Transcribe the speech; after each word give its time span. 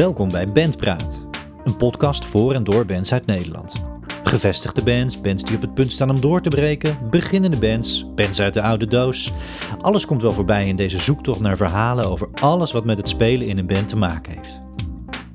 Welkom 0.00 0.28
bij 0.28 0.46
Bandpraat, 0.46 1.26
een 1.64 1.76
podcast 1.76 2.24
voor 2.24 2.52
en 2.52 2.64
door 2.64 2.86
bands 2.86 3.12
uit 3.12 3.26
Nederland. 3.26 3.74
Gevestigde 4.24 4.82
bands, 4.82 5.20
bands 5.20 5.42
die 5.42 5.56
op 5.56 5.62
het 5.62 5.74
punt 5.74 5.92
staan 5.92 6.10
om 6.10 6.20
door 6.20 6.42
te 6.42 6.48
breken, 6.48 6.98
beginnende 7.10 7.58
bands, 7.58 8.06
bands 8.14 8.40
uit 8.40 8.54
de 8.54 8.62
oude 8.62 8.86
doos. 8.86 9.32
Alles 9.80 10.06
komt 10.06 10.22
wel 10.22 10.32
voorbij 10.32 10.66
in 10.66 10.76
deze 10.76 10.98
zoektocht 10.98 11.40
naar 11.40 11.56
verhalen 11.56 12.06
over 12.06 12.28
alles 12.40 12.72
wat 12.72 12.84
met 12.84 12.96
het 12.96 13.08
spelen 13.08 13.46
in 13.46 13.58
een 13.58 13.66
band 13.66 13.88
te 13.88 13.96
maken 13.96 14.32
heeft. 14.32 14.60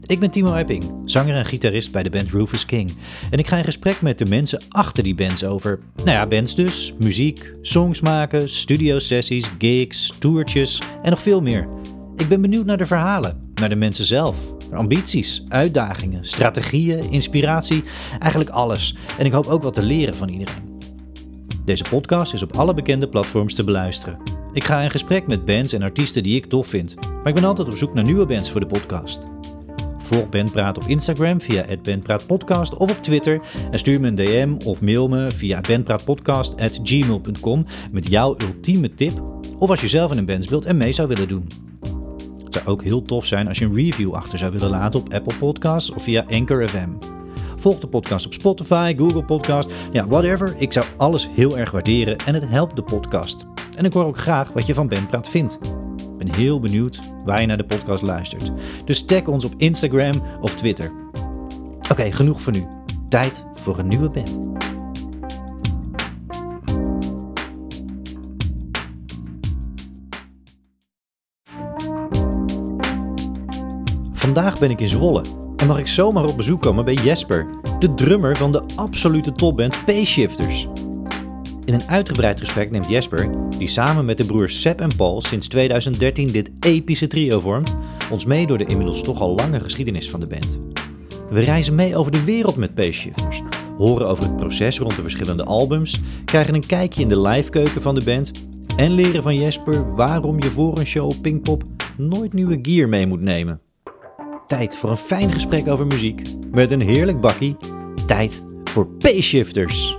Ik 0.05 0.19
ben 0.19 0.31
Timo 0.31 0.53
Epping, 0.53 0.91
zanger 1.05 1.35
en 1.35 1.45
gitarist 1.45 1.91
bij 1.91 2.03
de 2.03 2.09
band 2.09 2.31
Rufus 2.31 2.65
King. 2.65 2.97
En 3.29 3.39
ik 3.39 3.47
ga 3.47 3.57
in 3.57 3.63
gesprek 3.63 4.01
met 4.01 4.17
de 4.17 4.25
mensen 4.25 4.61
achter 4.69 5.03
die 5.03 5.15
bands 5.15 5.43
over, 5.43 5.79
nou 5.95 6.09
ja, 6.09 6.27
bands 6.27 6.55
dus, 6.55 6.93
muziek, 6.99 7.51
songs 7.61 8.01
maken, 8.01 8.49
studiosessies, 8.49 9.51
gigs, 9.57 10.13
toertjes 10.19 10.81
en 11.03 11.09
nog 11.09 11.21
veel 11.21 11.41
meer. 11.41 11.67
Ik 12.17 12.27
ben 12.27 12.41
benieuwd 12.41 12.65
naar 12.65 12.77
de 12.77 12.85
verhalen, 12.85 13.51
naar 13.55 13.69
de 13.69 13.75
mensen 13.75 14.05
zelf, 14.05 14.35
ambities, 14.71 15.43
uitdagingen, 15.47 16.25
strategieën, 16.25 17.11
inspiratie, 17.11 17.83
eigenlijk 18.19 18.51
alles. 18.51 18.95
En 19.17 19.25
ik 19.25 19.31
hoop 19.31 19.47
ook 19.47 19.63
wat 19.63 19.73
te 19.73 19.83
leren 19.83 20.15
van 20.15 20.29
iedereen. 20.29 20.79
Deze 21.65 21.83
podcast 21.89 22.33
is 22.33 22.41
op 22.41 22.57
alle 22.57 22.73
bekende 22.73 23.09
platforms 23.09 23.53
te 23.53 23.63
beluisteren. 23.63 24.17
Ik 24.53 24.63
ga 24.63 24.81
in 24.81 24.91
gesprek 24.91 25.27
met 25.27 25.45
bands 25.45 25.73
en 25.73 25.81
artiesten 25.81 26.23
die 26.23 26.35
ik 26.35 26.45
tof 26.45 26.67
vind, 26.67 26.95
maar 26.95 27.27
ik 27.27 27.33
ben 27.33 27.43
altijd 27.43 27.67
op 27.67 27.77
zoek 27.77 27.93
naar 27.93 28.03
nieuwe 28.03 28.25
bands 28.25 28.51
voor 28.51 28.59
de 28.59 28.67
podcast. 28.67 29.21
Volg 29.97 30.29
Bandpraat 30.29 30.77
op 30.77 30.83
Instagram 30.87 31.41
via 31.41 31.65
@bandpraatpodcast 31.83 32.73
of 32.73 32.91
op 32.91 33.03
Twitter 33.03 33.41
en 33.71 33.79
stuur 33.79 33.99
me 33.99 34.07
een 34.07 34.15
DM 34.15 34.55
of 34.65 34.81
mail 34.81 35.07
me 35.07 35.31
via 35.31 35.61
bandpraatpodcast@gmail.com 35.61 37.65
met 37.91 38.07
jouw 38.07 38.35
ultieme 38.37 38.93
tip 38.93 39.21
of 39.57 39.69
als 39.69 39.81
je 39.81 39.87
zelf 39.87 40.11
in 40.11 40.17
een 40.17 40.25
band 40.25 40.43
speelt 40.43 40.65
en 40.65 40.77
mee 40.77 40.91
zou 40.91 41.07
willen 41.07 41.27
doen. 41.27 41.64
Zou 42.55 42.67
ook 42.67 42.83
heel 42.83 43.01
tof 43.01 43.25
zijn 43.25 43.47
als 43.47 43.57
je 43.57 43.65
een 43.65 43.75
review 43.75 44.13
achter 44.13 44.37
zou 44.37 44.51
willen 44.51 44.69
laten 44.69 44.99
op 44.99 45.13
Apple 45.13 45.37
Podcasts 45.37 45.91
of 45.91 46.03
via 46.03 46.25
Anchor 46.29 46.67
FM. 46.67 46.89
Volg 47.55 47.79
de 47.79 47.87
podcast 47.87 48.25
op 48.25 48.33
Spotify, 48.33 48.95
Google 48.97 49.23
Podcast, 49.23 49.69
ja, 49.91 50.07
whatever. 50.07 50.55
Ik 50.57 50.73
zou 50.73 50.85
alles 50.97 51.29
heel 51.33 51.57
erg 51.57 51.71
waarderen 51.71 52.17
en 52.17 52.33
het 52.33 52.49
helpt 52.49 52.75
de 52.75 52.83
podcast. 52.83 53.45
En 53.77 53.85
ik 53.85 53.93
hoor 53.93 54.05
ook 54.05 54.17
graag 54.17 54.51
wat 54.53 54.65
je 54.65 54.73
van 54.73 54.87
Bandpraat 54.87 55.29
vindt. 55.29 55.59
Ik 55.97 56.17
ben 56.17 56.35
heel 56.35 56.59
benieuwd 56.59 56.99
waar 57.25 57.41
je 57.41 57.47
naar 57.47 57.57
de 57.57 57.65
podcast 57.65 58.03
luistert. 58.03 58.51
Dus 58.85 59.05
tag 59.05 59.27
ons 59.27 59.45
op 59.45 59.53
Instagram 59.57 60.23
of 60.41 60.55
Twitter. 60.55 60.91
Oké, 61.91 62.11
genoeg 62.11 62.41
voor 62.41 62.53
nu. 62.53 62.67
Tijd 63.09 63.45
voor 63.55 63.79
een 63.79 63.87
nieuwe 63.87 64.09
band. 64.09 64.39
Vandaag 74.25 74.59
ben 74.59 74.69
ik 74.69 74.81
in 74.81 74.89
Zwolle 74.89 75.21
en 75.57 75.67
mag 75.67 75.79
ik 75.79 75.87
zomaar 75.87 76.25
op 76.25 76.37
bezoek 76.37 76.61
komen 76.61 76.85
bij 76.85 76.93
Jesper, 76.93 77.47
de 77.79 77.93
drummer 77.93 78.37
van 78.37 78.51
de 78.51 78.63
absolute 78.75 79.31
topband 79.31 79.85
P-Shifters. 79.85 80.67
In 81.65 81.73
een 81.73 81.87
uitgebreid 81.87 82.39
gesprek 82.39 82.71
neemt 82.71 82.87
Jesper, 82.87 83.29
die 83.57 83.67
samen 83.67 84.05
met 84.05 84.17
de 84.17 84.25
broers 84.25 84.61
Seb 84.61 84.81
en 84.81 84.95
Paul 84.95 85.21
sinds 85.21 85.47
2013 85.47 86.31
dit 86.31 86.51
epische 86.59 87.07
trio 87.07 87.39
vormt, 87.39 87.75
ons 88.11 88.25
mee 88.25 88.47
door 88.47 88.57
de 88.57 88.65
inmiddels 88.65 89.01
toch 89.01 89.19
al 89.19 89.35
lange 89.35 89.59
geschiedenis 89.59 90.09
van 90.09 90.19
de 90.19 90.27
band. 90.27 90.59
We 91.29 91.39
reizen 91.39 91.75
mee 91.75 91.95
over 91.95 92.11
de 92.11 92.23
wereld 92.23 92.55
met 92.55 92.75
P-Shifters, 92.75 93.41
horen 93.77 94.07
over 94.07 94.23
het 94.23 94.35
proces 94.35 94.79
rond 94.79 94.95
de 94.95 95.01
verschillende 95.01 95.43
albums, 95.43 95.99
krijgen 96.25 96.53
een 96.53 96.65
kijkje 96.65 97.01
in 97.01 97.09
de 97.09 97.19
livekeuken 97.19 97.81
van 97.81 97.95
de 97.95 98.03
band 98.03 98.31
en 98.75 98.91
leren 98.91 99.23
van 99.23 99.35
Jesper 99.35 99.95
waarom 99.95 100.41
je 100.41 100.49
voor 100.49 100.77
een 100.77 100.85
show 100.85 101.05
op 101.05 101.21
Pinkpop 101.21 101.63
nooit 101.97 102.33
nieuwe 102.33 102.59
gear 102.61 102.89
mee 102.89 103.07
moet 103.07 103.21
nemen. 103.21 103.64
Tijd 104.47 104.75
voor 104.75 104.89
een 104.89 104.97
fijn 104.97 105.33
gesprek 105.33 105.67
over 105.67 105.87
muziek 105.87 106.21
met 106.51 106.71
een 106.71 106.81
heerlijk 106.81 107.21
bakkie. 107.21 107.57
Tijd 108.05 108.43
voor 108.63 108.87
P-Shifters. 108.87 109.97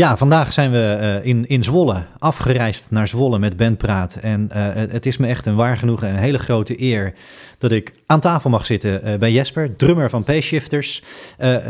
Ja, 0.00 0.16
vandaag 0.16 0.52
zijn 0.52 0.70
we 0.70 0.98
uh, 1.00 1.28
in, 1.28 1.46
in 1.46 1.62
Zwolle, 1.62 2.02
afgereisd 2.18 2.86
naar 2.90 3.08
Zwolle 3.08 3.38
met 3.38 3.56
Bandpraat. 3.56 4.14
En 4.14 4.50
uh, 4.56 4.66
het 4.74 5.06
is 5.06 5.16
me 5.16 5.26
echt 5.26 5.46
een 5.46 5.54
waar 5.54 5.76
genoegen 5.76 6.08
en 6.08 6.14
een 6.14 6.20
hele 6.20 6.38
grote 6.38 6.82
eer 6.82 7.14
dat 7.58 7.70
ik 7.70 7.92
aan 8.06 8.20
tafel 8.20 8.50
mag 8.50 8.66
zitten 8.66 9.08
uh, 9.08 9.18
bij 9.18 9.32
Jesper, 9.32 9.76
drummer 9.76 10.10
van 10.10 10.22
P-Shifters. 10.22 11.02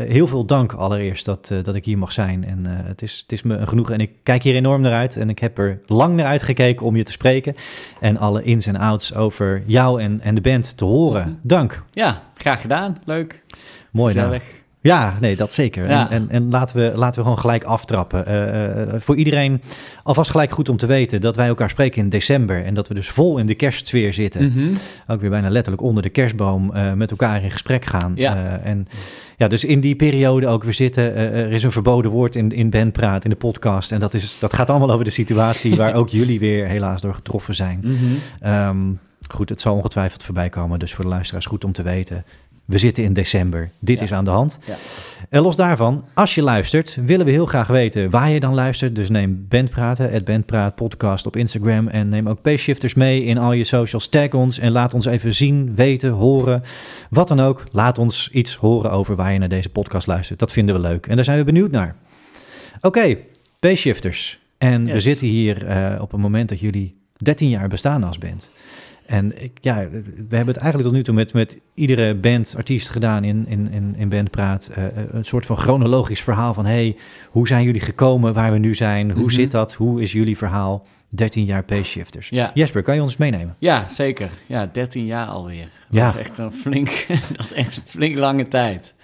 heel 0.09 0.27
veel 0.27 0.45
dank 0.45 0.73
allereerst 0.73 1.25
dat, 1.25 1.53
dat 1.63 1.75
ik 1.75 1.85
hier 1.85 1.99
mag 1.99 2.13
zijn. 2.13 2.45
En 2.45 2.65
het, 2.67 3.03
is, 3.03 3.19
het 3.23 3.33
is 3.33 3.43
me 3.43 3.57
een 3.57 3.69
genoegen 3.69 3.95
en 3.95 4.01
ik 4.01 4.11
kijk 4.23 4.43
hier 4.43 4.55
enorm 4.55 4.81
naar 4.81 4.93
uit. 4.93 5.17
En 5.17 5.29
ik 5.29 5.39
heb 5.39 5.59
er 5.59 5.81
lang 5.87 6.17
naar 6.17 6.27
uitgekeken 6.27 6.87
om 6.87 6.97
je 6.97 7.03
te 7.03 7.13
spreken 7.13 7.55
en 8.01 8.17
alle 8.17 8.43
ins 8.43 8.67
en 8.67 8.77
outs 8.77 9.15
over 9.15 9.63
jou 9.67 10.01
en, 10.01 10.21
en 10.21 10.35
de 10.35 10.41
band 10.41 10.77
te 10.77 10.85
horen. 10.85 11.39
Dank. 11.43 11.83
Ja, 11.93 12.23
graag 12.35 12.61
gedaan. 12.61 12.99
Leuk. 13.05 13.43
Mooi. 13.91 14.15
Nou. 14.15 14.41
Ja, 14.83 15.17
nee, 15.21 15.37
dat 15.37 15.53
zeker. 15.53 15.89
Ja. 15.89 16.11
En, 16.11 16.21
en, 16.23 16.29
en, 16.29 16.51
laten, 16.51 16.77
we, 16.77 16.93
laten 16.97 17.15
we 17.15 17.23
gewoon 17.23 17.39
gelijk 17.39 17.65
aftrappen. 17.65 18.25
Uh, 18.29 18.95
uh, 18.95 19.01
voor 19.01 19.17
iedereen 19.17 19.63
alvast 20.03 20.31
gelijk 20.31 20.51
goed 20.51 20.69
om 20.69 20.77
te 20.77 20.87
weten 20.87 21.21
dat 21.21 21.37
wij 21.37 21.47
elkaar 21.47 21.71
spreken 21.71 22.03
in 22.03 22.09
december. 22.09 22.65
En 22.65 22.75
dat 22.75 22.89
we 22.89 22.95
dus 22.95 23.09
vol 23.09 23.39
in 23.39 23.47
de 23.47 23.55
kerstsfeer 23.55 24.13
zitten. 24.13 24.43
Mm 24.43 24.53
-hmm. 24.53 24.77
Ook 25.07 25.21
weer 25.21 25.31
bijna 25.31 25.51
letterlijk 25.51 25.83
onder 25.83 26.03
de 26.03 26.09
kerstboom 26.09 26.71
uh, 26.75 26.93
met 26.93 27.11
elkaar 27.11 27.43
in 27.43 27.51
gesprek 27.51 27.85
gaan. 27.85 28.13
Ja. 28.15 28.61
en 28.65 28.87
ja, 29.37 29.49
dus 29.49 29.65
in 29.65 29.81
die 29.81 29.97
periode 29.97 30.47
ook 30.47 30.65
weer 30.65 30.75
zitten. 30.75 31.15
er 31.17 31.53
is 31.53 31.63
een 31.63 31.73
verboden 31.73 32.11
woord 32.11 32.37
in, 32.37 32.51
in 32.51 32.71
Bandpraat, 32.71 33.25
in 33.25 33.31
de 33.31 33.37
podcast. 33.37 33.93
En 33.93 34.01
dat, 34.01 34.15
is, 34.15 34.37
dat 34.41 34.55
gaat 34.55 34.71
allemaal 34.71 34.91
over 34.91 35.05
de 35.05 35.11
situatie 35.11 35.77
waar 35.77 35.95
ook 36.01 36.09
jullie 36.09 36.39
weer 36.41 36.67
helaas 36.67 37.03
door 37.03 37.15
getroffen 37.15 37.55
zijn. 37.55 37.81
Mm 37.83 37.97
-hmm. 37.97 38.53
um, 38.53 38.99
goed, 39.29 39.49
het 39.49 39.61
zal 39.61 39.75
ongetwijfeld 39.75 40.23
voorbij 40.23 40.49
komen. 40.49 40.79
Dus 40.79 40.95
voor 40.95 41.05
de 41.05 41.11
luisteraars 41.11 41.47
goed 41.47 41.65
om 41.65 41.73
te 41.73 41.83
weten. 41.83 42.25
We 42.71 42.79
zitten 42.79 43.05
in 43.05 43.13
december. 43.13 43.71
Dit 43.79 43.99
ja. 43.99 44.05
is 44.05 44.13
aan 44.13 44.25
de 44.25 44.31
hand. 44.31 44.59
Ja. 44.67 44.77
En 45.29 45.43
los 45.43 45.57
daarvan, 45.57 46.05
als 46.15 46.35
je 46.35 46.43
luistert, 46.43 46.99
willen 47.05 47.27
we 47.27 47.33
heel 47.33 47.47
graag 47.47 47.67
weten 47.67 48.11
waar 48.11 48.31
je 48.31 48.41
dan 48.41 48.55
luistert. 48.55 48.95
Dus 48.95 49.09
neem 49.09 49.47
Bandpraten, 49.49 50.11
het 50.11 50.25
Bandpraat 50.25 50.75
podcast 50.75 51.27
op 51.27 51.37
Instagram. 51.37 51.89
En 51.89 52.09
neem 52.09 52.29
ook 52.29 52.43
P-Shifters 52.43 52.95
mee 52.95 53.23
in 53.23 53.39
al 53.39 53.53
je 53.53 53.65
socials. 53.65 54.09
Tag 54.09 54.33
ons 54.33 54.59
en 54.59 54.73
laat 54.73 54.95
ons 54.95 55.07
even 55.07 55.35
zien, 55.35 55.75
weten, 55.75 56.11
horen. 56.11 56.63
Wat 57.11 57.29
dan 57.29 57.41
ook. 57.41 57.67
Laat 57.71 57.99
ons 57.99 58.29
iets 58.33 58.55
horen 58.55 58.91
over 58.91 59.17
waar 59.17 59.33
je 59.33 59.39
naar 59.39 59.49
deze 59.49 59.69
podcast 59.69 60.07
luistert. 60.07 60.39
Dat 60.39 60.53
vinden 60.53 60.75
we 60.75 60.81
leuk. 60.81 61.07
En 61.07 61.17
daar 61.17 61.25
zijn 61.25 61.39
we 61.39 61.45
benieuwd 61.45 61.71
naar. 61.71 61.97
Oké, 62.77 62.87
okay, 62.87 63.27
P-Shifters. 63.59 64.39
En 64.59 64.85
yes. 64.85 64.93
we 64.93 65.01
zitten 65.01 65.27
hier 65.27 65.69
uh, 65.69 66.01
op 66.01 66.13
een 66.13 66.21
moment 66.21 66.49
dat 66.49 66.61
jullie 66.61 66.95
13 67.17 67.49
jaar 67.49 67.69
bestaan 67.69 68.05
als 68.05 68.19
band. 68.19 68.51
En 69.11 69.43
ik, 69.43 69.59
ja, 69.61 69.75
we 70.29 70.37
hebben 70.37 70.55
het 70.55 70.57
eigenlijk 70.57 70.83
tot 70.83 70.93
nu 70.93 71.03
toe 71.03 71.15
met, 71.15 71.33
met 71.33 71.61
iedere 71.75 72.15
band, 72.15 72.55
artiest 72.57 72.89
gedaan 72.89 73.25
in, 73.25 73.47
in, 73.47 73.71
in, 73.71 73.95
in 73.97 74.09
Bandpraat. 74.09 74.71
Uh, 74.79 74.85
een 75.11 75.25
soort 75.25 75.47
van 75.47 75.57
chronologisch 75.57 76.23
verhaal 76.23 76.55
van... 76.55 76.67
hey, 76.67 76.97
hoe 77.29 77.47
zijn 77.47 77.65
jullie 77.65 77.81
gekomen 77.81 78.35
waar 78.35 78.53
we 78.53 78.59
nu 78.59 78.75
zijn? 78.75 79.07
Hoe 79.07 79.15
mm 79.15 79.21
-hmm. 79.21 79.31
zit 79.31 79.51
dat? 79.51 79.75
Hoe 79.75 80.03
is 80.03 80.13
jullie 80.13 80.37
verhaal? 80.37 80.87
13 81.09 81.45
jaar 81.45 81.65
P-shifters. 81.65 82.29
Ja. 82.29 82.51
Jesper, 82.55 82.83
kan 82.83 82.95
je 82.95 83.03
ons 83.03 83.17
meenemen? 83.17 83.57
Ja, 83.59 83.89
zeker. 83.89 84.31
Ja, 84.47 84.67
13 84.73 85.07
jaar 85.07 85.27
alweer. 85.27 85.69
Dat 85.89 86.01
ja. 86.01 86.09
is 86.09 86.15
echt 86.15 86.39
een 86.39 86.53
flink, 86.53 87.07
dat 87.37 87.45
is 87.45 87.53
echt 87.53 87.77
een 87.77 87.83
flink 87.87 88.17
lange 88.17 88.49
tijd. 88.49 88.95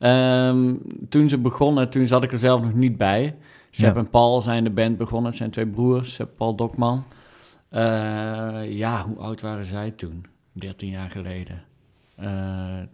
Um, 0.00 0.80
toen 1.08 1.28
ze 1.28 1.38
begonnen, 1.38 1.90
toen 1.90 2.06
zat 2.06 2.22
ik 2.22 2.32
er 2.32 2.38
zelf 2.38 2.62
nog 2.62 2.74
niet 2.74 2.96
bij. 2.96 3.34
Seb 3.70 3.94
ja. 3.94 4.00
en 4.00 4.10
Paul 4.10 4.40
zijn 4.40 4.64
de 4.64 4.70
band 4.70 4.98
begonnen. 4.98 5.28
Het 5.28 5.36
zijn 5.36 5.50
twee 5.50 5.66
broers, 5.66 6.14
Seb 6.14 6.28
Paul 6.36 6.54
Dokman. 6.54 7.04
Uh, 7.72 7.80
ja, 8.78 9.04
hoe 9.06 9.16
oud 9.16 9.40
waren 9.40 9.64
zij 9.64 9.90
toen? 9.90 10.26
13 10.52 10.88
jaar 10.88 11.10
geleden. 11.10 11.62
Uh, 12.20 12.28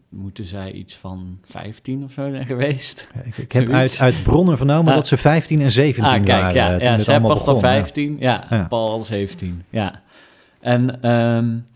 moeten 0.08 0.44
zij 0.44 0.72
iets 0.72 0.96
van 0.96 1.38
15 1.42 2.04
of 2.04 2.12
zo 2.12 2.30
zijn 2.30 2.46
geweest? 2.46 3.08
Ik, 3.24 3.36
ik 3.36 3.52
heb 3.52 3.68
uit, 3.68 4.00
uit, 4.00 4.22
bronnen 4.22 4.56
vernomen 4.56 4.90
uh, 4.90 4.94
dat 4.94 5.06
ze 5.06 5.16
15 5.16 5.60
en 5.60 5.70
17 5.70 6.04
ah, 6.04 6.10
kijk, 6.10 6.26
waren. 6.26 6.54
Ja, 6.54 6.68
toen 6.78 6.86
ja 6.86 6.98
zij 6.98 7.20
was 7.20 7.44
dan 7.44 7.60
15, 7.60 8.16
ja. 8.18 8.46
ja. 8.50 8.66
Paul 8.68 8.90
al 8.90 9.04
17, 9.04 9.64
ja. 9.70 10.02
En 10.60 11.10
um, 11.10 11.66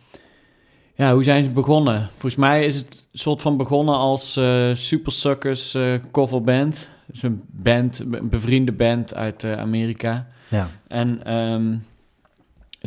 ja, 0.95 1.13
hoe 1.13 1.25
zijn 1.25 1.45
ze 1.45 1.51
begonnen? 1.51 2.09
Volgens 2.11 2.37
mij 2.37 2.65
is 2.65 2.77
het 2.77 3.07
een 3.13 3.19
soort 3.19 3.43
van 3.43 3.57
begonnen 3.57 3.95
als 3.95 4.37
uh, 4.37 4.75
Super 4.75 5.13
Suckers 5.13 5.77
coverband. 6.11 6.89
Dus 7.07 7.23
een 7.23 7.43
band, 7.47 7.99
een 7.99 8.29
bevriende 8.29 8.73
band 8.73 9.15
uit 9.15 9.45
Amerika. 9.45 10.27
Ja. 10.49 10.69
En 10.89 11.35
um, 11.35 11.85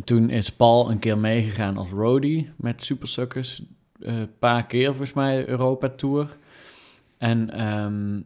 toen 0.04 0.30
is 0.30 0.52
Paul 0.52 0.90
een 0.90 0.98
keer 0.98 1.18
meegegaan 1.18 1.76
als 1.76 1.88
roadie 1.88 2.50
met 2.56 2.84
Super 2.84 3.08
Suckers. 3.08 3.62
Een 3.98 4.18
uh, 4.18 4.24
paar 4.38 4.66
keer 4.66 4.88
volgens 4.88 5.12
mij 5.12 5.48
Europa 5.48 5.88
Tour. 5.88 6.36
En 7.18 7.66
um, 7.66 8.24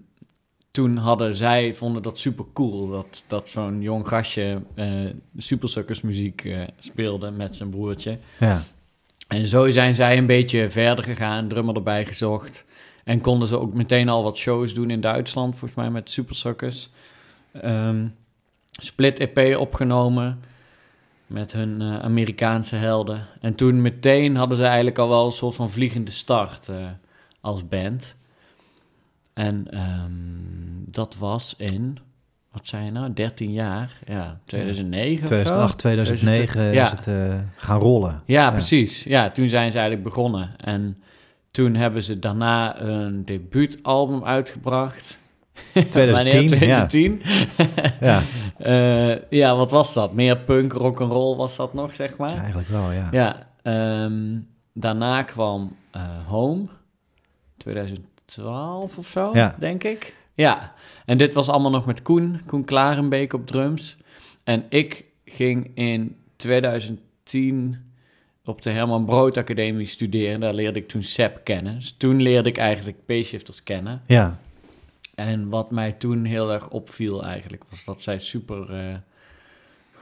toen 0.70 0.96
hadden 0.96 1.36
zij, 1.36 1.74
vonden 1.74 2.02
dat 2.02 2.18
super 2.18 2.44
cool. 2.52 2.88
Dat, 2.88 3.24
dat 3.26 3.48
zo'n 3.48 3.82
jong 3.82 4.08
gastje 4.08 4.62
uh, 4.74 5.10
Super 5.36 5.68
Suckers 5.68 6.00
muziek 6.00 6.44
uh, 6.44 6.62
speelde 6.78 7.30
met 7.30 7.56
zijn 7.56 7.70
broertje. 7.70 8.18
Ja. 8.38 8.62
En 9.28 9.46
zo 9.46 9.70
zijn 9.70 9.94
zij 9.94 10.18
een 10.18 10.26
beetje 10.26 10.70
verder 10.70 11.04
gegaan, 11.04 11.48
drummer 11.48 11.74
erbij 11.74 12.04
gezocht. 12.04 12.64
En 13.04 13.20
konden 13.20 13.48
ze 13.48 13.58
ook 13.58 13.74
meteen 13.74 14.08
al 14.08 14.22
wat 14.22 14.36
shows 14.36 14.74
doen 14.74 14.90
in 14.90 15.00
Duitsland, 15.00 15.56
volgens 15.56 15.80
mij 15.80 15.90
met 15.90 16.10
Super 16.10 16.36
Suckers. 16.36 16.90
Um, 17.64 18.14
Split 18.70 19.18
EP 19.18 19.56
opgenomen 19.56 20.40
met 21.26 21.52
hun 21.52 21.80
uh, 21.80 21.98
Amerikaanse 21.98 22.76
helden. 22.76 23.26
En 23.40 23.54
toen 23.54 23.82
meteen 23.82 24.36
hadden 24.36 24.56
ze 24.56 24.64
eigenlijk 24.64 24.98
al 24.98 25.08
wel 25.08 25.26
een 25.26 25.32
soort 25.32 25.54
van 25.54 25.70
vliegende 25.70 26.10
start 26.10 26.68
uh, 26.68 26.76
als 27.40 27.68
band. 27.68 28.14
En 29.32 29.80
um, 29.80 30.84
dat 30.86 31.16
was 31.16 31.54
in, 31.58 31.98
wat 32.52 32.66
zei 32.66 32.84
je 32.84 32.90
nou, 32.90 33.12
13 33.12 33.52
jaar? 33.52 33.98
Ja, 34.06 34.40
2009 34.44 35.26
2008, 35.26 35.78
2009 35.78 36.60
is 36.68 36.74
ja. 36.74 36.90
het 36.96 37.06
uh, 37.06 37.34
gaan 37.56 37.78
rollen. 37.78 38.22
Ja, 38.24 38.42
ja, 38.42 38.50
precies. 38.50 39.04
Ja, 39.04 39.30
toen 39.30 39.48
zijn 39.48 39.70
ze 39.70 39.78
eigenlijk 39.78 40.08
begonnen. 40.08 40.50
En 40.56 41.02
toen 41.50 41.74
hebben 41.74 42.02
ze 42.02 42.18
daarna 42.18 42.80
een 42.80 43.24
debuutalbum 43.24 44.24
uitgebracht. 44.24 45.18
2010, 45.90 46.46
2010. 46.46 47.22
Ja. 48.00 48.22
uh, 48.58 49.16
ja, 49.40 49.56
wat 49.56 49.70
was 49.70 49.94
dat? 49.94 50.12
Meer 50.12 50.38
punk, 50.38 50.72
rock 50.72 51.00
and 51.00 51.12
roll 51.12 51.36
was 51.36 51.56
dat 51.56 51.74
nog, 51.74 51.94
zeg 51.94 52.16
maar? 52.16 52.34
Ja, 52.34 52.38
eigenlijk 52.38 52.68
wel, 52.68 52.92
ja. 52.92 53.08
Ja, 53.10 53.46
um, 54.04 54.48
daarna 54.72 55.22
kwam 55.22 55.76
uh, 55.96 56.02
Home, 56.26 56.66
2012 57.56 58.98
of 58.98 59.06
zo, 59.06 59.30
ja. 59.34 59.56
denk 59.58 59.84
ik. 59.84 60.14
Ja, 60.34 60.72
en 61.04 61.18
dit 61.18 61.34
was 61.34 61.48
allemaal 61.48 61.70
nog 61.70 61.86
met 61.86 62.02
Koen, 62.02 62.40
Koen 62.46 62.64
Klarenbeek 62.64 63.32
op 63.32 63.46
drums. 63.46 63.96
En 64.44 64.64
ik 64.68 65.04
ging 65.24 65.70
in 65.74 66.16
2010 66.36 67.86
op 68.44 68.62
de 68.62 68.70
Herman 68.70 69.04
Brood 69.04 69.36
Academie 69.36 69.86
studeren. 69.86 70.40
Daar 70.40 70.54
leerde 70.54 70.78
ik 70.78 70.88
toen 70.88 71.02
SEP 71.02 71.40
kennen. 71.44 71.74
Dus 71.74 71.94
toen 71.96 72.22
leerde 72.22 72.48
ik 72.48 72.56
eigenlijk 72.56 72.96
P-shifters 73.06 73.62
kennen. 73.62 74.02
Ja. 74.06 74.38
En 75.16 75.48
wat 75.48 75.70
mij 75.70 75.92
toen 75.92 76.24
heel 76.24 76.52
erg 76.52 76.68
opviel 76.68 77.24
eigenlijk, 77.24 77.64
was 77.70 77.84
dat 77.84 78.02
zij 78.02 78.18
super, 78.18 78.88
uh, 78.88 78.96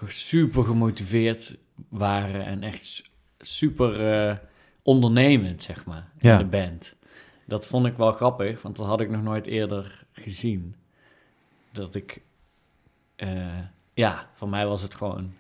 super 0.06 0.64
gemotiveerd 0.64 1.56
waren 1.88 2.44
en 2.44 2.62
echt 2.62 3.10
super 3.38 4.00
uh, 4.28 4.36
ondernemend, 4.82 5.62
zeg 5.62 5.84
maar, 5.84 6.10
in 6.18 6.28
ja. 6.28 6.38
de 6.38 6.44
band. 6.44 6.94
Dat 7.46 7.66
vond 7.66 7.86
ik 7.86 7.96
wel 7.96 8.12
grappig, 8.12 8.62
want 8.62 8.76
dat 8.76 8.86
had 8.86 9.00
ik 9.00 9.10
nog 9.10 9.22
nooit 9.22 9.46
eerder 9.46 10.04
gezien. 10.12 10.76
Dat 11.72 11.94
ik, 11.94 12.20
uh, 13.16 13.58
ja, 13.94 14.30
voor 14.32 14.48
mij 14.48 14.66
was 14.66 14.82
het 14.82 14.94
gewoon 14.94 15.32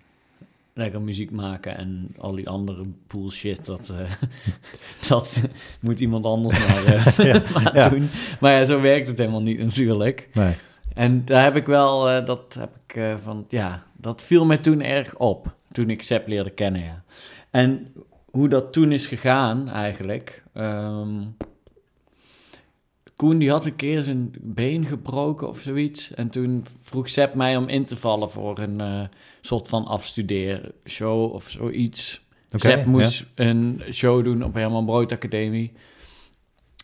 lekker 0.74 1.00
muziek 1.00 1.30
maken 1.30 1.76
en 1.76 2.14
al 2.18 2.34
die 2.34 2.48
andere 2.48 2.84
bullshit, 3.06 3.64
dat, 3.64 3.92
uh, 3.92 4.10
dat 5.08 5.42
moet 5.80 6.00
iemand 6.00 6.26
anders 6.26 6.66
maar, 6.68 6.94
uh, 6.94 7.06
ja, 7.32 7.42
maar 7.54 7.76
ja. 7.76 7.88
doen. 7.88 8.08
Maar 8.40 8.52
ja, 8.52 8.64
zo 8.64 8.80
werkt 8.80 9.08
het 9.08 9.18
helemaal 9.18 9.42
niet 9.42 9.58
natuurlijk. 9.58 10.28
Nee. 10.32 10.54
En 10.94 11.24
daar 11.24 11.42
heb 11.42 11.56
ik 11.56 11.66
wel, 11.66 12.10
uh, 12.10 12.26
dat 12.26 12.56
heb 12.58 12.70
ik 12.86 13.18
van, 13.22 13.44
ja, 13.48 13.82
dat 13.96 14.22
viel 14.22 14.44
me 14.44 14.60
toen 14.60 14.82
erg 14.82 15.16
op, 15.16 15.54
toen 15.72 15.90
ik 15.90 16.02
Sepp 16.02 16.28
leerde 16.28 16.50
kennen, 16.50 16.82
ja. 16.82 17.02
En 17.50 17.92
hoe 18.30 18.48
dat 18.48 18.72
toen 18.72 18.92
is 18.92 19.06
gegaan 19.06 19.68
eigenlijk, 19.68 20.42
um, 20.54 21.36
Koen 23.16 23.38
die 23.38 23.50
had 23.50 23.66
een 23.66 23.76
keer 23.76 24.02
zijn 24.02 24.32
been 24.40 24.86
gebroken 24.86 25.48
of 25.48 25.60
zoiets. 25.60 26.14
En 26.14 26.28
toen 26.28 26.64
vroeg 26.80 27.08
Sepp 27.08 27.34
mij 27.34 27.56
om 27.56 27.68
in 27.68 27.84
te 27.84 27.96
vallen 27.96 28.30
voor 28.30 28.58
een 28.58 28.80
uh, 28.80 29.00
soort 29.40 29.68
van 29.68 29.86
afstudeershow 29.86 31.32
of 31.32 31.50
zoiets. 31.50 32.22
Okay, 32.52 32.70
Sepp 32.70 32.86
moest 32.86 33.26
een 33.34 33.82
show 33.92 34.24
doen 34.24 34.44
op 34.44 34.54
Herman 34.54 34.84
Brood 34.84 35.12
Academie. 35.12 35.72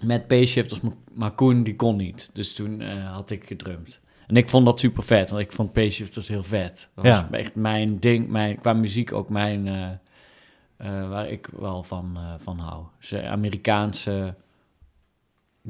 Met 0.03 0.27
P-shifters, 0.27 0.81
maar 1.13 1.31
Koen 1.31 1.63
die 1.63 1.77
kon 1.77 1.97
niet. 1.97 2.31
Dus 2.33 2.55
toen 2.55 2.81
uh, 2.81 3.13
had 3.13 3.31
ik 3.31 3.47
gedrumd. 3.47 3.99
En 4.27 4.37
ik 4.37 4.49
vond 4.49 4.65
dat 4.65 4.81
super 4.81 5.03
vet, 5.03 5.31
want 5.31 5.43
ik 5.43 5.53
vond 5.53 5.73
P-shifters 5.73 6.29
heel 6.29 6.43
vet. 6.43 6.89
Dat 6.95 7.05
ja. 7.05 7.27
was 7.31 7.39
echt 7.39 7.55
mijn 7.55 7.99
ding, 7.99 8.29
mijn, 8.29 8.61
qua 8.61 8.73
muziek 8.73 9.13
ook 9.13 9.29
mijn... 9.29 9.67
Uh, 9.67 11.09
waar 11.09 11.29
ik 11.29 11.49
wel 11.59 11.83
van, 11.83 12.19
van 12.39 12.59
hou. 12.59 12.85
Dus, 12.99 13.15
Amerikaanse 13.15 14.35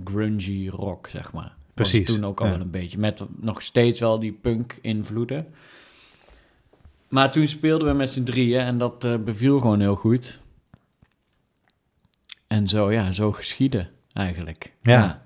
grungy 0.04 0.68
rock, 0.68 1.08
zeg 1.08 1.32
maar. 1.32 1.54
Precies. 1.74 2.06
Was 2.06 2.16
toen 2.16 2.24
ook 2.24 2.40
al 2.40 2.48
wel 2.48 2.60
een 2.60 2.70
beetje. 2.70 2.98
Met 2.98 3.22
nog 3.40 3.62
steeds 3.62 4.00
wel 4.00 4.18
die 4.18 4.32
punk-invloeden. 4.32 5.46
Maar 7.08 7.32
toen 7.32 7.48
speelden 7.48 7.88
we 7.88 7.94
met 7.94 8.12
z'n 8.12 8.22
drieën 8.22 8.60
en 8.60 8.78
dat 8.78 9.04
uh, 9.04 9.16
beviel 9.16 9.60
gewoon 9.60 9.80
heel 9.80 9.96
goed. 9.96 10.40
En 12.46 12.68
zo, 12.68 12.92
ja, 12.92 13.12
zo 13.12 13.32
geschieden 13.32 13.90
eigenlijk. 14.12 14.72
Ja. 14.82 14.92
ja. 14.92 15.22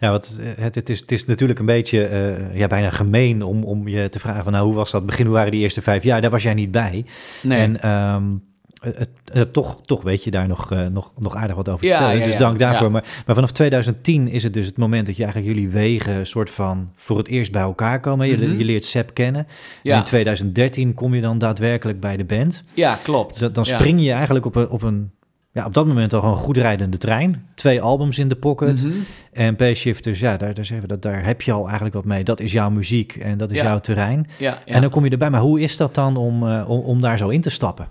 Ja, 0.00 0.10
wat, 0.10 0.38
het, 0.40 0.74
het, 0.74 0.88
is, 0.88 1.00
het 1.00 1.12
is 1.12 1.26
natuurlijk 1.26 1.58
een 1.58 1.66
beetje 1.66 2.10
uh, 2.10 2.56
ja, 2.56 2.66
bijna 2.66 2.90
gemeen 2.90 3.42
om, 3.42 3.64
om 3.64 3.88
je 3.88 4.08
te 4.08 4.18
vragen 4.18 4.42
van 4.42 4.52
nou, 4.52 4.66
hoe 4.66 4.74
was 4.74 4.90
dat 4.90 5.06
begin? 5.06 5.26
Hoe 5.26 5.34
waren 5.34 5.50
die 5.50 5.60
eerste 5.60 5.82
vijf 5.82 6.02
jaar? 6.02 6.20
Daar 6.20 6.30
was 6.30 6.42
jij 6.42 6.54
niet 6.54 6.70
bij. 6.70 7.06
Nee. 7.42 7.58
En 7.58 7.90
um, 7.90 8.42
het, 8.80 9.52
toch, 9.52 9.80
toch 9.82 10.02
weet 10.02 10.24
je 10.24 10.30
daar 10.30 10.48
nog, 10.48 10.72
uh, 10.72 10.86
nog, 10.86 11.12
nog 11.18 11.34
aardig 11.34 11.56
wat 11.56 11.68
over 11.68 11.80
te 11.80 11.86
vertellen. 11.86 12.18
Ja, 12.18 12.24
dus 12.24 12.36
dank 12.36 12.58
daarvoor. 12.58 12.90
Maar, 12.90 13.22
maar 13.26 13.34
vanaf 13.34 13.52
2010 13.52 14.28
is 14.28 14.42
het 14.42 14.52
dus 14.52 14.66
het 14.66 14.76
moment 14.76 15.06
dat 15.06 15.16
je 15.16 15.22
eigenlijk 15.22 15.54
jullie 15.54 15.70
wegen 15.70 16.26
soort 16.26 16.50
van 16.50 16.90
voor 16.94 17.18
het 17.18 17.28
eerst 17.28 17.52
bij 17.52 17.62
elkaar 17.62 18.00
komen. 18.00 18.28
Je, 18.28 18.36
mm 18.36 18.42
-hmm. 18.42 18.58
je 18.58 18.64
leert 18.64 18.84
Seb 18.84 19.14
kennen. 19.14 19.46
En 19.82 19.96
in 19.96 20.04
2013 20.04 20.94
kom 20.94 21.14
je 21.14 21.20
dan 21.20 21.38
daadwerkelijk 21.38 22.00
bij 22.00 22.16
de 22.16 22.24
band. 22.24 22.62
Ja, 22.74 22.98
klopt. 23.02 23.40
Dat, 23.40 23.54
dan 23.54 23.66
spring 23.66 24.02
je 24.02 24.12
eigenlijk 24.12 24.46
op 24.46 24.54
een, 24.54 24.68
op 24.68 24.82
een 24.82 25.10
ja, 25.52 25.66
op 25.66 25.74
dat 25.74 25.86
moment 25.86 26.12
al 26.12 26.20
gewoon 26.20 26.36
goed 26.36 26.56
rijdende 26.56 26.98
trein. 26.98 27.46
Twee 27.54 27.82
albums 27.82 28.18
in 28.18 28.28
de 28.28 28.34
pocket. 28.34 28.84
Mm 28.84 28.90
-hmm. 28.90 29.04
En 29.32 29.56
P-Shifters, 29.56 30.20
ja, 30.20 30.36
daar, 30.36 30.54
daar, 30.54 30.64
zeggen 30.64 30.88
we 30.88 30.94
dat, 30.94 31.02
daar 31.02 31.24
heb 31.24 31.42
je 31.42 31.52
al 31.52 31.64
eigenlijk 31.64 31.94
wat 31.94 32.04
mee. 32.04 32.24
Dat 32.24 32.40
is 32.40 32.52
jouw 32.52 32.70
muziek 32.70 33.16
en 33.16 33.38
dat 33.38 33.50
is 33.50 33.60
jouw 33.60 33.78
terrein. 33.78 34.26
Ja, 34.38 34.58
En 34.64 34.80
dan 34.80 34.90
kom 34.90 35.04
je 35.04 35.10
erbij. 35.10 35.30
Maar 35.30 35.40
hoe 35.40 35.60
is 35.60 35.76
dat 35.76 35.94
dan 35.94 36.16
om, 36.16 36.42
uh, 36.42 36.70
om, 36.70 36.80
om 36.80 37.00
daar 37.00 37.18
zo 37.18 37.28
in 37.28 37.40
te 37.40 37.50
stappen? 37.50 37.88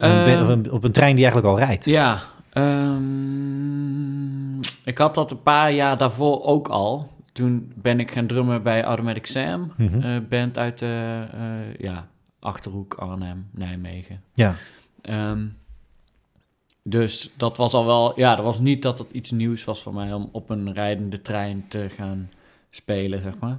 Uh, 0.00 0.42
op, 0.42 0.48
een, 0.48 0.72
op, 0.72 0.84
een, 0.84 0.92
trein 0.92 1.16
die 1.16 1.24
eigenlijk 1.24 1.54
al 1.54 1.58
rijdt. 1.66 1.84
Ja, 1.84 2.22
um, 2.54 4.20
ik 4.84 4.98
had 4.98 5.14
dat 5.14 5.30
een 5.30 5.42
paar 5.42 5.72
jaar 5.72 5.96
daarvoor 5.96 6.44
ook 6.44 6.68
al. 6.68 7.10
Toen 7.32 7.72
ben 7.74 8.00
ik 8.00 8.10
gaan 8.10 8.26
drummen 8.26 8.62
bij 8.62 8.82
Automatic 8.82 9.26
Sam, 9.26 9.72
mm 9.76 9.88
-hmm. 9.88 10.02
uh, 10.02 10.18
band 10.28 10.58
uit 10.58 10.78
de 10.78 11.24
uh, 11.34 11.74
ja, 11.78 12.08
Achterhoek, 12.38 12.94
Arnhem, 12.94 13.48
Nijmegen. 13.52 14.22
Ja. 14.34 14.54
Um, 15.02 15.58
dus 16.82 17.30
dat 17.36 17.56
was 17.56 17.72
al 17.72 17.86
wel, 17.86 18.18
ja, 18.18 18.34
dat 18.34 18.44
was 18.44 18.58
niet 18.58 18.82
dat 18.82 18.98
het 18.98 19.10
iets 19.10 19.30
nieuws 19.30 19.64
was 19.64 19.82
voor 19.82 19.94
mij 19.94 20.12
om 20.12 20.28
op 20.32 20.50
een 20.50 20.72
rijdende 20.72 21.20
trein 21.20 21.64
te 21.68 21.88
gaan 21.96 22.30
spelen, 22.70 23.22
zeg 23.22 23.38
maar. 23.38 23.58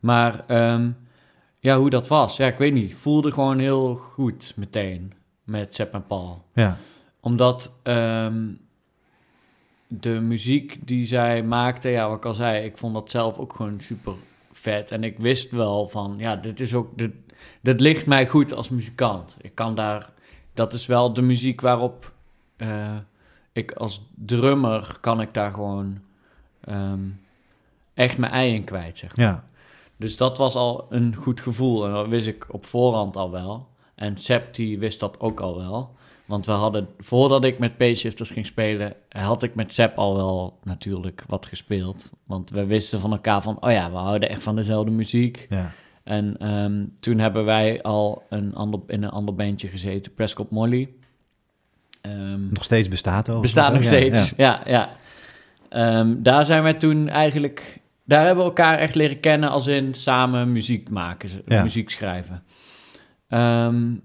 Maar 0.00 0.44
um, 0.72 0.96
ja, 1.60 1.78
hoe 1.78 1.90
dat 1.90 2.08
was, 2.08 2.36
ja, 2.36 2.46
ik 2.46 2.58
weet 2.58 2.72
niet, 2.72 2.94
voelde 2.94 3.32
gewoon 3.32 3.58
heel 3.58 3.94
goed 3.94 4.52
meteen 4.56 5.12
met 5.52 5.74
Sepp 5.74 5.94
en 5.94 6.06
Paul. 6.06 6.44
Ja. 6.54 6.76
Omdat 7.20 7.72
um, 7.82 8.60
de 9.86 10.10
muziek 10.10 10.86
die 10.86 11.06
zij 11.06 11.42
maakte, 11.42 11.88
ja, 11.88 12.08
wat 12.08 12.16
ik 12.16 12.24
al 12.24 12.34
zei, 12.34 12.64
ik 12.64 12.78
vond 12.78 12.94
dat 12.94 13.10
zelf 13.10 13.38
ook 13.38 13.54
gewoon 13.54 13.80
super 13.80 14.14
vet. 14.52 14.90
En 14.90 15.04
ik 15.04 15.18
wist 15.18 15.50
wel 15.50 15.88
van, 15.88 16.14
ja, 16.18 16.36
dit 16.36 16.60
is 16.60 16.74
ook, 16.74 16.98
dit, 16.98 17.12
dit 17.60 17.80
ligt 17.80 18.06
mij 18.06 18.28
goed 18.28 18.54
als 18.54 18.68
muzikant. 18.68 19.36
Ik 19.40 19.54
kan 19.54 19.74
daar, 19.74 20.10
dat 20.54 20.72
is 20.72 20.86
wel 20.86 21.12
de 21.12 21.22
muziek 21.22 21.60
waarop 21.60 22.12
uh, 22.56 22.96
ik 23.52 23.72
als 23.72 24.02
drummer 24.14 24.96
kan 25.00 25.20
ik 25.20 25.34
daar 25.34 25.52
gewoon 25.52 25.98
um, 26.68 27.20
echt 27.94 28.18
mijn 28.18 28.32
ei 28.32 28.54
in 28.54 28.64
kwijt, 28.64 28.98
zeg 28.98 29.16
maar. 29.16 29.26
Ja. 29.26 29.44
Dus 29.96 30.16
dat 30.16 30.38
was 30.38 30.54
al 30.54 30.86
een 30.90 31.14
goed 31.14 31.40
gevoel 31.40 31.86
en 31.86 31.92
dat 31.92 32.08
wist 32.08 32.26
ik 32.26 32.46
op 32.48 32.66
voorhand 32.66 33.16
al 33.16 33.30
wel. 33.30 33.68
En 34.02 34.16
Sepp 34.16 34.54
die 34.54 34.78
wist 34.78 35.00
dat 35.00 35.20
ook 35.20 35.40
al 35.40 35.56
wel. 35.56 35.94
Want 36.24 36.46
we 36.46 36.52
hadden, 36.52 36.88
voordat 36.98 37.44
ik 37.44 37.58
met 37.58 37.76
Payshifters 37.76 38.30
ging 38.30 38.46
spelen, 38.46 38.94
had 39.08 39.42
ik 39.42 39.54
met 39.54 39.72
Sepp 39.72 39.98
al 39.98 40.14
wel 40.16 40.58
natuurlijk 40.64 41.24
wat 41.26 41.46
gespeeld. 41.46 42.10
Want 42.26 42.50
we 42.50 42.64
wisten 42.64 43.00
van 43.00 43.12
elkaar 43.12 43.42
van, 43.42 43.56
oh 43.60 43.70
ja, 43.70 43.90
we 43.90 43.96
houden 43.96 44.28
echt 44.28 44.42
van 44.42 44.56
dezelfde 44.56 44.90
muziek. 44.90 45.46
Ja. 45.50 45.72
En 46.04 46.52
um, 46.52 46.94
toen 47.00 47.18
hebben 47.18 47.44
wij 47.44 47.82
al 47.82 48.22
een 48.28 48.54
ander, 48.54 48.80
in 48.86 49.02
een 49.02 49.10
ander 49.10 49.34
bandje 49.34 49.68
gezeten, 49.68 50.14
Prescott 50.14 50.50
Molly. 50.50 50.88
Um, 52.02 52.48
nog 52.52 52.64
steeds 52.64 52.88
bestaat 52.88 53.30
ook. 53.30 53.42
Bestaat 53.42 53.72
nog 53.72 53.82
steeds, 53.82 54.32
ja. 54.36 54.62
ja, 54.66 54.90
ja. 55.70 55.98
Um, 55.98 56.22
daar 56.22 56.44
zijn 56.44 56.62
wij 56.62 56.74
toen 56.74 57.08
eigenlijk, 57.08 57.80
daar 58.04 58.24
hebben 58.26 58.44
we 58.44 58.50
elkaar 58.50 58.78
echt 58.78 58.94
leren 58.94 59.20
kennen 59.20 59.50
als 59.50 59.66
in 59.66 59.94
samen 59.94 60.52
muziek 60.52 60.90
maken, 60.90 61.30
muziek 61.44 61.90
schrijven. 61.90 62.42
Um, 63.34 64.02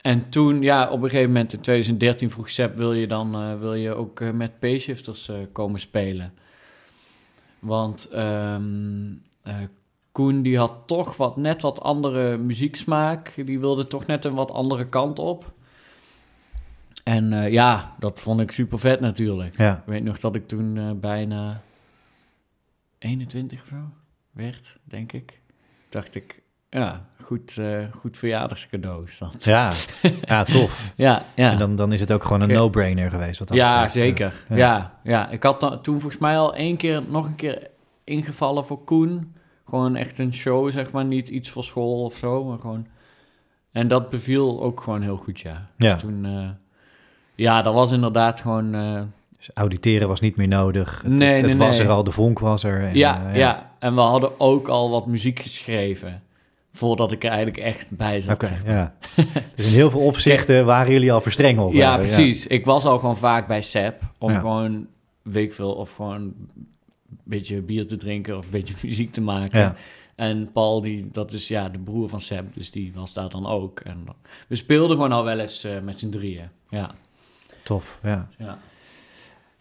en 0.00 0.28
toen, 0.28 0.62
ja, 0.62 0.90
op 0.90 1.02
een 1.02 1.10
gegeven 1.10 1.32
moment 1.32 1.52
in 1.52 1.60
2013 1.60 2.30
vroeg 2.30 2.50
Sepp, 2.50 2.76
wil 2.76 2.92
je 2.92 3.06
dan 3.06 3.42
uh, 3.42 3.58
wil 3.58 3.74
je 3.74 3.94
ook 3.94 4.20
uh, 4.20 4.30
met 4.30 4.58
P-shifters 4.58 5.28
uh, 5.28 5.36
komen 5.52 5.80
spelen? 5.80 6.32
Want 7.58 8.10
um, 8.14 9.22
Koen 10.12 10.42
die 10.42 10.58
had 10.58 10.74
toch 10.86 11.16
wat, 11.16 11.36
net 11.36 11.62
wat 11.62 11.80
andere 11.80 12.36
muzieksmaak. 12.36 13.32
Die 13.46 13.60
wilde 13.60 13.86
toch 13.86 14.06
net 14.06 14.24
een 14.24 14.34
wat 14.34 14.50
andere 14.50 14.88
kant 14.88 15.18
op. 15.18 15.52
En 17.04 17.50
ja, 17.52 17.94
dat 17.98 18.20
vond 18.20 18.40
ik 18.40 18.50
super 18.50 18.78
vet 18.78 19.00
natuurlijk. 19.00 19.56
Ja. 19.56 19.76
Ik 19.76 19.92
weet 19.92 20.04
nog 20.04 20.18
dat 20.18 20.34
ik 20.34 20.48
toen 20.48 21.00
bijna 21.00 21.62
21 22.98 23.62
of 23.62 23.68
zo 23.68 23.90
werd, 24.30 24.78
denk 24.84 25.12
ik. 25.12 25.40
Dacht 25.88 26.14
ik, 26.14 26.41
ja, 26.80 27.04
goed, 27.22 27.56
uh, 27.56 27.84
goed 27.98 28.16
verjaardagscadeau 28.16 29.04
is 29.04 29.18
dat. 29.18 29.44
Ja, 29.44 29.72
ja 30.22 30.44
tof. 30.44 30.92
ja, 30.96 31.22
ja. 31.34 31.50
En 31.50 31.58
dan, 31.58 31.76
dan 31.76 31.92
is 31.92 32.00
het 32.00 32.12
ook 32.12 32.24
gewoon 32.24 32.40
een 32.40 32.48
no-brainer 32.48 33.10
geweest. 33.10 33.38
Wat 33.38 33.48
dat 33.48 33.56
ja, 33.56 33.88
zeker. 33.88 34.44
Ja. 34.48 34.56
ja. 34.56 34.98
Ja, 35.02 35.30
Ik 35.30 35.42
had 35.42 35.60
dan, 35.60 35.82
toen 35.82 36.00
volgens 36.00 36.20
mij 36.20 36.38
al 36.38 36.54
één 36.54 36.76
keer, 36.76 37.02
nog 37.08 37.26
een 37.26 37.36
keer 37.36 37.70
ingevallen 38.04 38.66
voor 38.66 38.84
Koen. 38.84 39.34
Gewoon 39.64 39.96
echt 39.96 40.18
een 40.18 40.34
show, 40.34 40.70
zeg 40.70 40.90
maar. 40.90 41.04
Niet 41.04 41.28
iets 41.28 41.50
voor 41.50 41.64
school 41.64 42.04
of 42.04 42.14
zo, 42.14 42.44
maar 42.44 42.58
gewoon... 42.58 42.86
En 43.72 43.88
dat 43.88 44.10
beviel 44.10 44.62
ook 44.62 44.80
gewoon 44.80 45.02
heel 45.02 45.16
goed, 45.16 45.40
ja. 45.40 45.68
Ja. 45.76 45.92
Dus 45.92 46.02
toen... 46.02 46.24
Uh, 46.24 46.48
ja, 47.34 47.62
dat 47.62 47.74
was 47.74 47.92
inderdaad 47.92 48.40
gewoon... 48.40 48.74
Uh, 48.74 49.02
dus 49.36 49.50
auditeren 49.54 50.08
was 50.08 50.20
niet 50.20 50.36
meer 50.36 50.48
nodig. 50.48 51.00
Het, 51.02 51.12
nee, 51.12 51.42
het, 51.42 51.46
nee, 51.46 51.56
was 51.56 51.78
er 51.78 51.88
al, 51.88 52.04
de 52.04 52.10
vonk 52.10 52.38
was 52.38 52.64
er. 52.64 52.80
En, 52.80 52.94
ja, 52.94 53.22
ja, 53.28 53.36
ja, 53.36 53.70
en 53.78 53.94
we 53.94 54.00
hadden 54.00 54.40
ook 54.40 54.68
al 54.68 54.90
wat 54.90 55.06
muziek 55.06 55.38
geschreven. 55.38 56.22
Voordat 56.72 57.12
ik 57.12 57.24
er 57.24 57.30
eigenlijk 57.30 57.58
echt 57.58 57.86
bij 57.90 58.20
zat. 58.20 58.34
Oké, 58.34 58.44
okay, 58.44 58.74
ja. 58.74 58.94
dus 59.56 59.66
in 59.66 59.72
heel 59.72 59.90
veel 59.90 60.00
opzichten 60.00 60.64
waren 60.64 60.92
jullie 60.92 61.12
al 61.12 61.20
verstrengeld. 61.20 61.72
Ja, 61.74 61.96
precies. 61.96 62.46
Ik 62.46 62.64
was 62.64 62.84
al 62.84 62.98
gewoon 62.98 63.18
vaak 63.18 63.46
bij 63.46 63.62
Sep. 63.62 64.02
Om 64.18 64.34
gewoon, 64.34 64.86
weet 65.22 65.54
veel, 65.54 65.72
of 65.74 65.94
gewoon 65.94 66.20
een 66.20 66.48
beetje 67.24 67.60
bier 67.60 67.86
te 67.86 67.96
drinken 67.96 68.36
of 68.36 68.44
een 68.44 68.50
beetje 68.50 68.74
muziek 68.86 69.12
te 69.12 69.20
maken. 69.20 69.60
Ja. 69.60 69.74
En 70.14 70.52
Paul, 70.52 70.80
die, 70.80 71.08
dat 71.12 71.32
is 71.32 71.48
ja 71.48 71.68
de 71.68 71.78
broer 71.78 72.08
van 72.08 72.20
Seb, 72.20 72.54
dus 72.54 72.70
die 72.70 72.92
was 72.94 73.12
daar 73.12 73.28
dan 73.28 73.46
ook. 73.46 73.80
En 73.80 74.04
we 74.48 74.54
speelden 74.54 74.96
gewoon 74.96 75.12
al 75.12 75.24
wel 75.24 75.38
eens 75.38 75.64
uh, 75.64 75.80
met 75.80 75.98
z'n 75.98 76.08
drieën. 76.08 76.48
Ja. 76.68 76.90
Tof, 77.62 77.98
ja. 78.02 78.28
ja. 78.38 78.58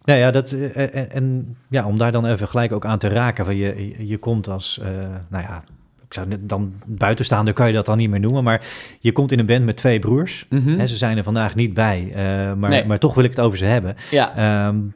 Nou 0.04 0.20
ja, 0.20 0.32
dat, 0.32 0.52
en, 0.52 1.12
en, 1.12 1.58
ja, 1.70 1.88
om 1.88 1.98
daar 1.98 2.12
dan 2.12 2.26
even 2.26 2.48
gelijk 2.48 2.72
ook 2.72 2.86
aan 2.86 3.00
te 3.00 3.08
raken. 3.08 3.46
Van 3.46 3.56
je, 3.56 4.08
je 4.08 4.18
komt 4.18 4.48
als, 4.48 4.80
uh, 4.84 4.86
nou 5.28 5.44
ja, 5.44 5.64
ik 6.12 6.18
zou 6.18 6.38
dan 6.40 6.74
buitenstaander 6.86 7.54
kan 7.54 7.68
je 7.68 7.74
dat 7.74 7.86
dan 7.86 7.98
niet 7.98 8.10
meer 8.10 8.20
noemen. 8.20 8.44
Maar 8.44 8.62
je 9.00 9.12
komt 9.12 9.32
in 9.32 9.40
een 9.40 9.46
band 9.46 9.66
met 9.66 9.78
twee 9.78 10.00
broers. 10.00 10.46
Mm 10.50 10.64
-hmm. 10.64 10.80
Hè, 10.80 10.88
ze 10.88 10.96
zijn 10.96 11.18
er 11.18 11.24
vandaag 11.24 11.56
niet 11.56 11.74
bij, 11.74 12.08
uh, 12.10 12.16
maar, 12.54 12.70
nee. 12.70 12.86
maar 12.86 12.98
toch 12.98 13.14
wil 13.14 13.24
ik 13.24 13.30
het 13.30 13.40
over 13.40 13.58
ze 13.58 13.66
hebben. 13.66 13.96
Ja. 14.10 14.68
Um, 14.68 14.96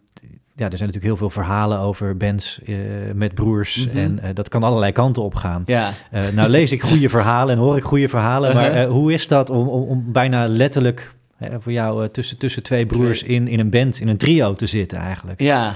ja, 0.55 0.65
er 0.69 0.77
zijn 0.77 0.89
natuurlijk 0.89 1.03
heel 1.03 1.17
veel 1.17 1.29
verhalen 1.29 1.79
over 1.79 2.17
bands 2.17 2.60
uh, 2.65 2.77
met 3.13 3.34
broers. 3.34 3.86
Mm 3.86 3.91
-hmm. 3.91 4.00
En 4.00 4.19
uh, 4.24 4.29
dat 4.34 4.50
kan 4.50 4.63
allerlei 4.63 4.91
kanten 4.91 5.24
op 5.24 5.36
gaan. 5.36 5.62
Ja. 5.65 5.93
Uh, 6.13 6.27
nou 6.34 6.50
lees 6.50 6.72
ik 6.72 6.81
goede 6.81 7.10
verhalen 7.10 7.55
en 7.55 7.62
hoor 7.62 7.77
ik 7.77 7.84
goede 7.84 8.10
verhalen. 8.10 8.55
Uh-huh. 8.55 8.74
Maar 8.74 8.86
hoe 8.86 9.13
is 9.13 9.27
dat 9.27 9.50
om, 9.50 9.67
om, 9.67 9.84
om 9.84 10.12
bijna 10.12 10.48
letterlijk 10.48 11.12
voor 11.60 11.72
jou 11.72 12.10
tussen, 12.10 12.38
tussen 12.38 12.63
twee 12.63 12.86
broers 12.86 13.24
in, 13.24 13.48
in 13.48 13.60
een 13.60 13.69
band, 13.69 14.00
in 14.00 14.07
een 14.07 14.17
trio 14.17 14.53
te 14.53 14.65
zitten 14.65 14.98
eigenlijk? 14.98 15.41
Ja. 15.41 15.75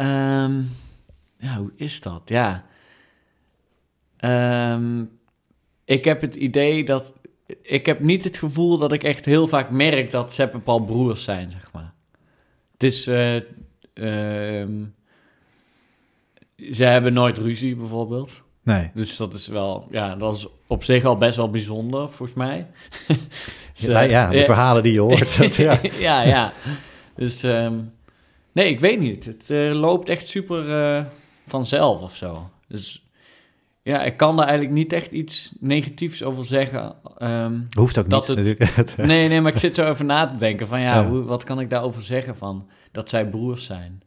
Um, 0.00 0.70
ja, 1.38 1.56
hoe 1.56 1.72
is 1.76 2.00
dat? 2.00 2.22
Ja. 2.24 2.64
Um, 4.24 5.10
ik 5.84 6.04
heb 6.04 6.20
het 6.20 6.34
idee 6.34 6.84
dat... 6.84 7.12
Ik 7.62 7.86
heb 7.86 8.00
niet 8.00 8.24
het 8.24 8.36
gevoel 8.36 8.78
dat 8.78 8.92
ik 8.92 9.04
echt 9.04 9.24
heel 9.24 9.48
vaak 9.48 9.70
merk 9.70 10.10
dat 10.10 10.32
Sepp 10.32 10.54
en 10.54 10.62
Paul 10.62 10.84
broers 10.84 11.24
zijn, 11.24 11.50
zeg 11.50 11.72
maar. 11.72 11.92
Het 12.72 12.82
is... 12.82 13.06
Uh, 13.06 13.34
um, 13.94 14.94
ze 16.72 16.84
hebben 16.84 17.12
nooit 17.12 17.38
ruzie, 17.38 17.76
bijvoorbeeld. 17.76 18.42
Nee. 18.62 18.90
Dus 18.94 19.16
dat 19.16 19.34
is 19.34 19.46
wel... 19.46 19.88
Ja, 19.90 20.16
dat 20.16 20.34
is 20.34 20.46
op 20.66 20.84
zich 20.84 21.04
al 21.04 21.16
best 21.16 21.36
wel 21.36 21.50
bijzonder, 21.50 22.10
volgens 22.10 22.38
mij. 22.38 22.66
ja, 23.74 24.00
ja, 24.00 24.30
de 24.30 24.44
verhalen 24.44 24.82
die 24.82 24.92
je 24.92 25.00
hoort. 25.00 25.36
Dat, 25.38 25.54
ja. 25.54 25.78
ja, 25.98 26.22
ja. 26.22 26.52
Dus... 27.16 27.42
Um, 27.42 27.92
nee, 28.52 28.68
ik 28.68 28.80
weet 28.80 29.00
niet. 29.00 29.24
Het 29.24 29.50
uh, 29.50 29.74
loopt 29.74 30.08
echt 30.08 30.28
super 30.28 30.96
uh, 30.96 31.04
vanzelf 31.46 32.00
of 32.00 32.16
zo. 32.16 32.50
Dus 32.68 33.03
ja, 33.84 34.02
ik 34.02 34.16
kan 34.16 34.36
daar 34.36 34.46
eigenlijk 34.46 34.76
niet 34.76 34.92
echt 34.92 35.10
iets 35.10 35.52
negatiefs 35.60 36.22
over 36.22 36.44
zeggen. 36.44 36.94
Um, 37.22 37.66
Hoeft 37.78 37.98
ook 37.98 38.10
dat 38.10 38.36
niet. 38.36 38.58
Het, 38.58 38.96
nee, 39.12 39.28
nee, 39.28 39.40
maar 39.40 39.52
ik 39.52 39.58
zit 39.58 39.74
zo 39.74 39.90
even 39.90 40.06
na 40.06 40.26
te 40.26 40.38
denken 40.38 40.68
van 40.68 40.80
ja, 40.80 40.94
ja. 40.94 41.08
Hoe, 41.08 41.22
wat 41.22 41.44
kan 41.44 41.60
ik 41.60 41.70
daarover 41.70 42.02
zeggen 42.02 42.36
van 42.36 42.68
dat 42.92 43.08
zij 43.10 43.26
broers 43.26 43.64
zijn? 43.64 44.02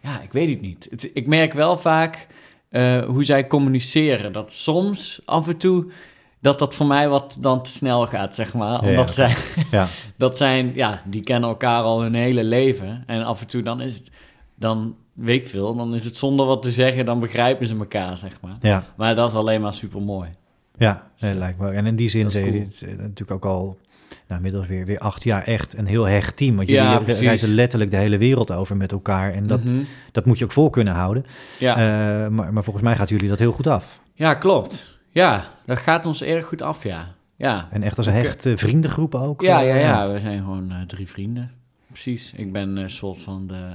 Ja, 0.00 0.20
ik 0.20 0.32
weet 0.32 0.48
het 0.48 0.60
niet. 0.60 0.86
Het, 0.90 1.10
ik 1.14 1.26
merk 1.26 1.52
wel 1.52 1.76
vaak 1.76 2.26
uh, 2.70 3.04
hoe 3.04 3.24
zij 3.24 3.46
communiceren. 3.46 4.32
Dat 4.32 4.52
soms 4.52 5.20
af 5.24 5.48
en 5.48 5.56
toe 5.56 5.92
dat 6.40 6.58
dat 6.58 6.74
voor 6.74 6.86
mij 6.86 7.08
wat 7.08 7.36
dan 7.40 7.62
te 7.62 7.70
snel 7.70 8.06
gaat, 8.06 8.34
zeg 8.34 8.54
maar. 8.54 8.80
Omdat 8.80 9.06
ja, 9.06 9.12
zij, 9.12 9.36
ja. 9.70 9.88
dat 10.16 10.36
zijn, 10.36 10.70
ja, 10.74 11.02
die 11.04 11.22
kennen 11.22 11.48
elkaar 11.48 11.82
al 11.82 12.02
hun 12.02 12.14
hele 12.14 12.44
leven. 12.44 13.02
En 13.06 13.24
af 13.24 13.40
en 13.40 13.46
toe 13.46 13.62
dan 13.62 13.80
is 13.80 13.96
het, 13.96 14.10
dan 14.54 14.96
weet 15.12 15.40
ik 15.40 15.48
veel, 15.48 15.76
dan 15.76 15.94
is 15.94 16.04
het 16.04 16.16
zonder 16.16 16.46
wat 16.46 16.62
te 16.62 16.70
zeggen, 16.70 17.04
dan 17.04 17.20
begrijpen 17.20 17.66
ze 17.66 17.76
elkaar, 17.76 18.16
zeg 18.16 18.40
maar. 18.40 18.56
Ja. 18.60 18.84
Maar 18.96 19.14
dat 19.14 19.30
is 19.30 19.36
alleen 19.36 19.60
maar 19.60 19.74
super 19.74 20.02
mooi. 20.02 20.28
Ja, 20.76 21.10
nee, 21.18 21.34
lijkt 21.34 21.58
me. 21.58 21.70
En 21.70 21.86
in 21.86 21.96
die 21.96 22.08
zin 22.08 22.30
zijn 22.30 22.50
cool. 22.50 22.60
het 22.60 22.98
natuurlijk 22.98 23.30
ook 23.30 23.44
al 23.44 23.78
nou, 24.08 24.36
inmiddels 24.36 24.66
weer, 24.66 24.84
weer 24.84 24.98
acht 24.98 25.24
jaar 25.24 25.42
echt 25.42 25.76
een 25.76 25.86
heel 25.86 26.04
hecht 26.04 26.36
team. 26.36 26.56
Want 26.56 26.68
jullie 26.68 26.82
ja, 26.82 27.02
reizen 27.06 27.54
letterlijk 27.54 27.90
de 27.90 27.96
hele 27.96 28.18
wereld 28.18 28.52
over 28.52 28.76
met 28.76 28.92
elkaar. 28.92 29.32
En 29.32 29.46
dat, 29.46 29.64
mm 29.64 29.66
-hmm. 29.66 29.86
dat 30.12 30.24
moet 30.24 30.38
je 30.38 30.44
ook 30.44 30.52
vol 30.52 30.70
kunnen 30.70 30.94
houden. 30.94 31.24
Ja. 31.58 31.76
Uh, 31.76 32.28
maar, 32.28 32.52
maar 32.52 32.64
volgens 32.64 32.84
mij 32.84 32.96
gaat 32.96 33.08
jullie 33.08 33.28
dat 33.28 33.38
heel 33.38 33.52
goed 33.52 33.66
af. 33.66 34.00
Ja, 34.14 34.34
klopt. 34.34 35.00
Ja, 35.10 35.48
dat 35.66 35.78
gaat 35.78 36.06
ons 36.06 36.22
erg 36.22 36.46
goed 36.46 36.62
af, 36.62 36.84
ja. 36.84 37.14
ja. 37.36 37.68
En 37.70 37.82
echt 37.82 37.96
als 37.96 38.06
een 38.06 38.12
hechte 38.12 38.50
uh, 38.50 38.56
vriendengroep 38.56 39.14
ook? 39.14 39.40
Ja, 39.40 39.60
ja, 39.60 39.74
ja. 39.74 40.12
We 40.12 40.18
zijn 40.18 40.38
gewoon 40.38 40.72
uh, 40.72 40.80
drie 40.86 41.08
vrienden. 41.08 41.50
Precies. 41.86 42.32
Ik 42.36 42.52
ben 42.52 42.76
een 42.76 42.90
soort 42.90 43.22
van 43.22 43.46
de... 43.46 43.68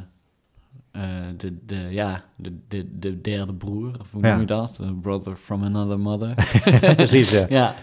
Uh, 0.97 1.03
de, 1.37 1.57
de, 1.65 1.75
ja, 1.75 2.23
de, 2.35 2.57
de, 2.67 2.99
de 2.99 3.21
derde 3.21 3.53
broer, 3.53 3.91
of 3.99 4.11
hoe 4.11 4.23
Ja. 4.23 4.29
noem 4.31 4.39
je 4.39 4.45
dat? 4.45 4.79
A 4.83 4.91
brother 5.01 5.35
from 5.35 5.63
another 5.63 5.99
mother. 5.99 6.33
Precies, 6.95 7.31
ja. 7.31 7.45
ja, 7.49 7.75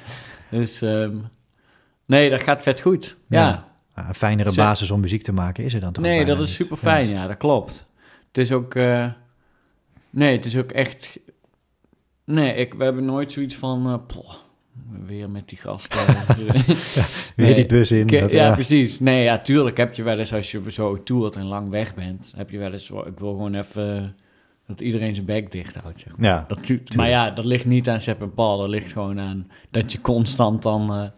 dus 0.50 0.80
um, 0.80 1.23
nee, 2.06 2.30
dat 2.30 2.42
gaat 2.42 2.62
vet 2.62 2.80
goed. 2.80 3.16
Ja. 3.28 3.40
Ja. 3.49 3.68
Ah, 3.94 4.09
Een 4.09 4.14
fijnere 4.14 4.50
Zo- 4.52 4.62
basis 4.62 4.90
om 4.90 5.00
muziek 5.00 5.23
te 5.23 5.33
maken 5.33 5.64
is 5.64 5.75
er 5.75 5.80
dan 5.80 5.92
toch 5.92 6.04
Nee, 6.04 6.25
dat 6.25 6.40
is 6.40 6.49
niet. 6.49 6.56
super 6.56 6.76
fijn, 6.76 7.09
ja. 7.09 7.26
dat 7.26 7.37
klopt. 7.37 7.87
Het 8.28 8.38
is 8.38 8.52
ook, 8.52 8.75
eh, 8.75 9.06
nee, 10.11 10.33
het 10.37 10.44
is 10.44 10.56
ook 10.56 10.71
echt, 10.73 11.18
nee, 12.25 12.54
ik, 12.54 12.75
we 12.75 12.85
hebben 12.85 13.04
nooit 13.04 13.33
zoiets 13.33 13.56
van, 13.56 13.87
eh, 13.87 13.99
poh, 14.06 14.33
weer 15.07 15.31
met 15.31 15.49
die 15.49 15.59
gasten. 15.59 15.99
Weer 17.37 17.47
Nee. 17.47 17.54
die 17.54 17.66
bus 17.66 17.93
in. 17.93 18.07
Dat- 18.07 18.31
ja, 18.31 18.45
ja. 18.47 18.52
precies. 18.54 19.00
Nee, 19.00 19.23
ja, 19.23 19.38
tuurlijk 19.38 19.76
heb 19.76 19.95
je 19.95 20.02
wel 20.02 20.19
eens, 20.19 20.33
als 20.33 20.50
je 20.50 20.62
zo 20.69 21.02
toert 21.02 21.37
en 21.37 21.45
lang 21.45 21.71
weg 21.71 21.95
bent, 21.95 22.33
heb 22.37 22.50
je 22.50 22.59
wel 22.59 22.73
eens, 22.73 22.90
ik 22.90 23.19
wil 23.19 23.31
gewoon 23.31 23.54
even 23.54 24.16
dat 24.66 24.81
iedereen 24.81 25.14
zijn 25.14 25.26
bek 25.26 25.52
dicht 25.52 25.75
houdt, 25.76 26.00
zeg 26.00 26.16
maar. 26.16 26.28
Ja, 26.31 26.45
Dat, 26.49 26.71
maar 26.97 27.09
ja, 27.09 27.31
dat 27.31 27.45
ligt 27.45 27.64
niet 27.64 27.88
aan 27.88 28.00
Sepp 28.00 28.21
en 28.23 28.35
Paul, 28.35 28.59
dat 28.59 28.69
ligt 28.69 28.93
gewoon 28.93 29.21
aan 29.21 29.50
dat 29.71 29.93
je 29.93 30.00
constant 30.00 30.62
dan, 30.62 30.95
eh, 30.95 31.09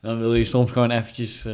dan 0.00 0.18
wil 0.18 0.34
je 0.34 0.44
soms 0.44 0.70
gewoon 0.70 0.90
eventjes, 0.90 1.44
eh, 1.44 1.52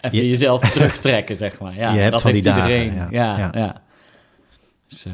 even 0.00 0.18
Je- 0.18 0.28
jezelf 0.28 0.60
terugtrekken, 0.70 1.36
zeg 1.36 1.58
maar. 1.60 1.74
Ja, 1.74 1.92
Je 1.92 1.98
hebt 1.98 2.12
dat 2.12 2.20
van 2.22 2.30
heeft 2.30 2.42
die 2.42 2.52
dagen, 2.52 2.82
iedereen. 2.82 2.94
ja. 2.96 3.08
Ja, 3.10 3.38
Ja. 3.38 3.50
ja. 3.54 3.82
Dus, 4.88 5.04
eh, 5.04 5.12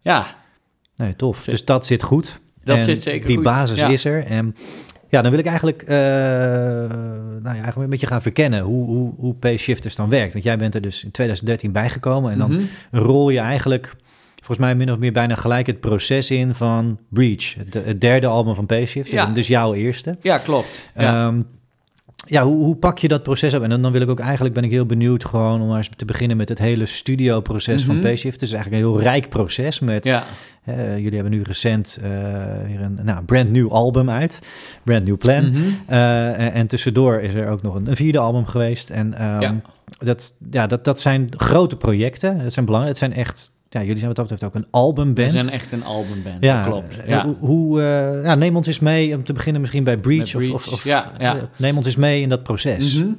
ja, 0.00 0.26
Nee, 0.96 1.16
tof. 1.16 1.44
Dus 1.44 1.64
dat 1.64 1.86
zit 1.86 2.02
goed. 2.02 2.40
Dat 2.64 2.76
En 2.78 2.84
zit 2.84 3.02
zeker 3.02 3.26
Die 3.26 3.36
goed. 3.36 3.44
basis 3.44 3.78
ja. 3.78 3.88
is 3.88 4.04
er. 4.04 4.24
En 4.26 4.56
ja, 5.08 5.22
dan 5.22 5.30
wil 5.30 5.40
ik 5.40 5.46
eigenlijk, 5.46 5.82
eh, 5.82 5.96
nou 5.96 7.42
ja, 7.42 7.50
eigenlijk 7.52 7.76
een 7.76 7.88
beetje 7.88 8.06
gaan 8.06 8.22
verkennen 8.22 8.60
hoe, 8.60 8.86
hoe, 8.86 9.12
hoe 9.16 9.34
P-Shifters 9.34 9.96
dan 9.96 10.08
werkt. 10.08 10.32
Want 10.32 10.44
jij 10.44 10.58
bent 10.58 10.74
er 10.74 10.80
dus 10.80 11.04
in 11.04 11.10
2013 11.10 11.72
bijgekomen 11.72 12.32
en 12.32 12.38
dan 12.38 12.50
Mhm. 12.52 12.62
rol 12.90 13.30
je 13.30 13.38
eigenlijk, 13.38 13.94
volgens 14.36 14.58
mij 14.58 14.74
min 14.74 14.92
of 14.92 14.98
meer 14.98 15.12
bijna 15.12 15.34
gelijk 15.34 15.66
het 15.66 15.80
proces 15.80 16.30
in 16.30 16.54
van 16.54 16.98
Breach, 17.08 17.54
het, 17.54 17.74
het 17.74 18.00
derde 18.00 18.26
album 18.26 18.54
van 18.54 18.66
P-Shifters, 18.66 19.10
Ja. 19.10 19.26
dus 19.26 19.46
jouw 19.46 19.74
eerste. 19.74 20.16
Ja, 20.22 20.38
klopt. 20.38 20.90
Ja. 20.96 21.02
Ja, 21.02 21.32
ja 22.26 22.42
hoe, 22.44 22.64
hoe 22.64 22.76
pak 22.76 22.98
je 22.98 23.08
dat 23.08 23.22
proces 23.22 23.54
op? 23.54 23.62
En 23.62 23.70
dan, 23.70 23.82
dan 23.82 23.92
wil 23.92 24.00
ik 24.00 24.08
ook 24.08 24.20
eigenlijk, 24.20 24.54
ben 24.54 24.64
ik 24.64 24.70
heel 24.70 24.86
benieuwd 24.86 25.24
gewoon 25.24 25.60
om 25.60 25.68
maar 25.68 25.76
eens 25.76 25.88
te 25.96 26.04
beginnen 26.04 26.36
met 26.36 26.48
het 26.48 26.58
hele 26.58 26.86
studioproces 26.86 27.84
Mhm. 27.86 27.92
van 27.92 28.00
P-Shifters. 28.00 28.32
Het 28.32 28.42
is 28.42 28.52
eigenlijk 28.52 28.82
een 28.82 28.88
heel 28.90 29.00
rijk 29.00 29.28
proces 29.28 29.80
met 29.80 30.04
ja. 30.04 30.24
eh, 30.64 30.96
jullie 30.98 31.14
hebben 31.14 31.30
nu 31.32 31.42
recent 31.42 31.98
eh, 32.02 32.08
weer 32.66 32.80
een 32.80 32.98
nou, 33.02 33.24
brand 33.24 33.50
new 33.50 33.68
album 33.70 34.10
uit. 34.10 34.38
Brand 34.82 35.04
new 35.04 35.16
plan. 35.18 35.50
Mhm. 35.50 35.58
Eh, 35.86 36.38
en, 36.38 36.52
en 36.52 36.66
tussendoor 36.66 37.20
is 37.20 37.34
er 37.34 37.48
ook 37.48 37.62
nog 37.62 37.74
een, 37.74 37.86
een 37.86 37.96
vierde 37.96 38.18
album 38.18 38.46
geweest. 38.46 38.90
En 38.90 39.14
ehm, 39.14 39.40
Ja. 39.40 39.54
dat, 39.98 40.34
ja, 40.50 40.66
dat, 40.66 40.84
dat 40.84 41.00
zijn 41.00 41.28
grote 41.36 41.76
projecten. 41.76 42.38
Dat 42.42 42.52
zijn 42.52 42.64
belangrijk. 42.64 42.98
Het 43.00 43.10
zijn 43.10 43.20
echt... 43.26 43.52
Ja, 43.74 43.80
jullie 43.80 43.96
zijn 43.96 44.06
wat 44.06 44.16
dat 44.16 44.28
betreft 44.28 44.54
ook 44.54 44.62
een 44.62 44.70
albumband. 44.70 45.32
We 45.32 45.38
zijn 45.38 45.50
echt 45.50 45.72
een 45.72 45.84
albumband, 45.84 46.36
ja, 46.40 46.62
dat 46.62 46.72
klopt. 46.72 46.98
Ja. 47.06 47.24
Hoe, 47.24 47.36
hoe, 47.38 47.82
eh, 47.82 48.24
ja, 48.24 48.34
neem 48.34 48.56
ons 48.56 48.66
eens 48.66 48.78
mee, 48.78 49.14
om 49.14 49.24
te 49.24 49.32
beginnen 49.32 49.60
misschien 49.60 49.84
bij 49.84 49.96
Breach. 49.96 50.34
Of, 50.34 50.72
of, 50.72 50.84
ja, 50.84 51.12
ja. 51.18 51.48
neem 51.56 51.76
ons 51.76 51.86
eens 51.86 51.96
mee 51.96 52.22
in 52.22 52.28
dat 52.28 52.42
proces. 52.42 52.94
Mhm. 52.94 53.12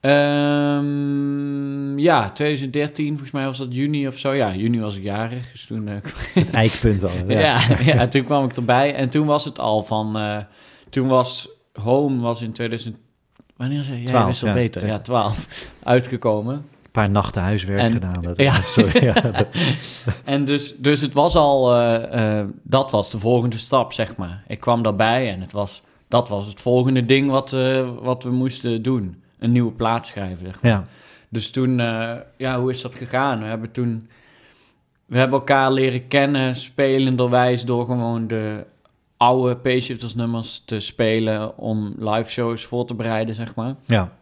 Ehm, 0.00 1.98
ja, 1.98 2.30
2013, 2.30 3.08
volgens 3.08 3.30
mij 3.30 3.44
was 3.44 3.58
dat 3.58 3.74
juni 3.74 4.06
of 4.06 4.18
zo. 4.18 4.32
Ja, 4.32 4.54
juni 4.54 4.80
was 4.80 4.96
ik 4.96 5.02
jarig, 5.02 5.50
dus 5.52 5.66
toen... 5.66 5.88
eh, 5.88 5.94
Het 6.44 6.50
eikpunt 6.50 7.04
al. 7.04 7.10
Ja. 7.28 7.60
ja. 7.84 8.08
Toen 8.08 8.24
kwam 8.24 8.44
ik 8.44 8.56
erbij. 8.56 8.94
En 8.94 9.08
toen 9.08 9.26
was 9.26 9.44
het 9.44 9.58
al 9.58 9.82
van... 9.82 10.16
eh, 10.16 10.38
toen 10.90 11.08
was 11.08 11.48
Home 11.72 12.20
was 12.20 12.42
in 12.42 12.52
2000... 12.52 12.96
Wanneer 13.56 13.82
zei 13.82 13.96
jij? 13.96 14.06
12, 14.06 14.26
wist 14.26 14.42
al 14.42 14.48
ja, 14.48 14.54
beter. 14.54 14.86
Ja, 14.86 14.98
12. 14.98 15.70
Uitgekomen. 15.82 16.64
Paar 16.94 17.10
nachten 17.10 17.42
huiswerk 17.42 17.92
gedaan. 17.92 18.22
Dat, 18.22 18.36
ja. 18.36 18.52
Sorry, 18.66 19.04
ja, 19.04 19.14
en 20.24 20.44
dus, 20.44 20.76
dus 20.76 21.00
het 21.00 21.12
was 21.12 21.36
al, 21.36 21.68
dat 22.62 22.90
was 22.90 23.10
de 23.10 23.18
volgende 23.18 23.58
stap, 23.58 23.92
zeg 23.92 24.16
maar. 24.16 24.42
Ik 24.46 24.60
kwam 24.60 24.82
daarbij 24.82 25.30
en 25.32 25.40
het 25.40 25.52
was, 25.52 25.82
dat 26.08 26.28
was 26.28 26.46
het 26.46 26.60
volgende 26.60 27.06
ding 27.06 27.30
wat, 27.30 27.50
wat 28.00 28.22
we 28.22 28.30
moesten 28.30 28.82
doen. 28.82 29.22
Een 29.38 29.52
nieuwe 29.52 29.72
plaat 29.72 30.06
schrijven, 30.06 30.46
zeg 30.46 30.62
maar. 30.62 30.70
Ja. 30.70 30.84
Dus 31.28 31.50
toen, 31.50 31.76
ja, 32.36 32.60
hoe 32.60 32.70
is 32.70 32.82
dat 32.82 32.94
gegaan? 32.94 33.40
We 33.40 33.46
hebben 33.46 33.70
toen 33.70 34.08
we 35.06 35.18
hebben 35.18 35.38
elkaar 35.38 35.72
leren 35.72 36.08
kennen, 36.08 36.54
spelenderwijs, 36.54 37.64
door 37.64 37.84
gewoon 37.84 38.26
de 38.26 38.66
oude 39.16 39.56
Payshifters 39.56 40.14
nummers 40.14 40.62
te 40.64 40.80
spelen 40.80 41.58
om 41.58 41.94
live 41.98 42.30
shows 42.30 42.64
voor 42.64 42.86
te 42.86 42.94
bereiden, 42.94 43.34
zeg 43.34 43.54
maar. 43.54 43.74
Ja. 43.84 44.12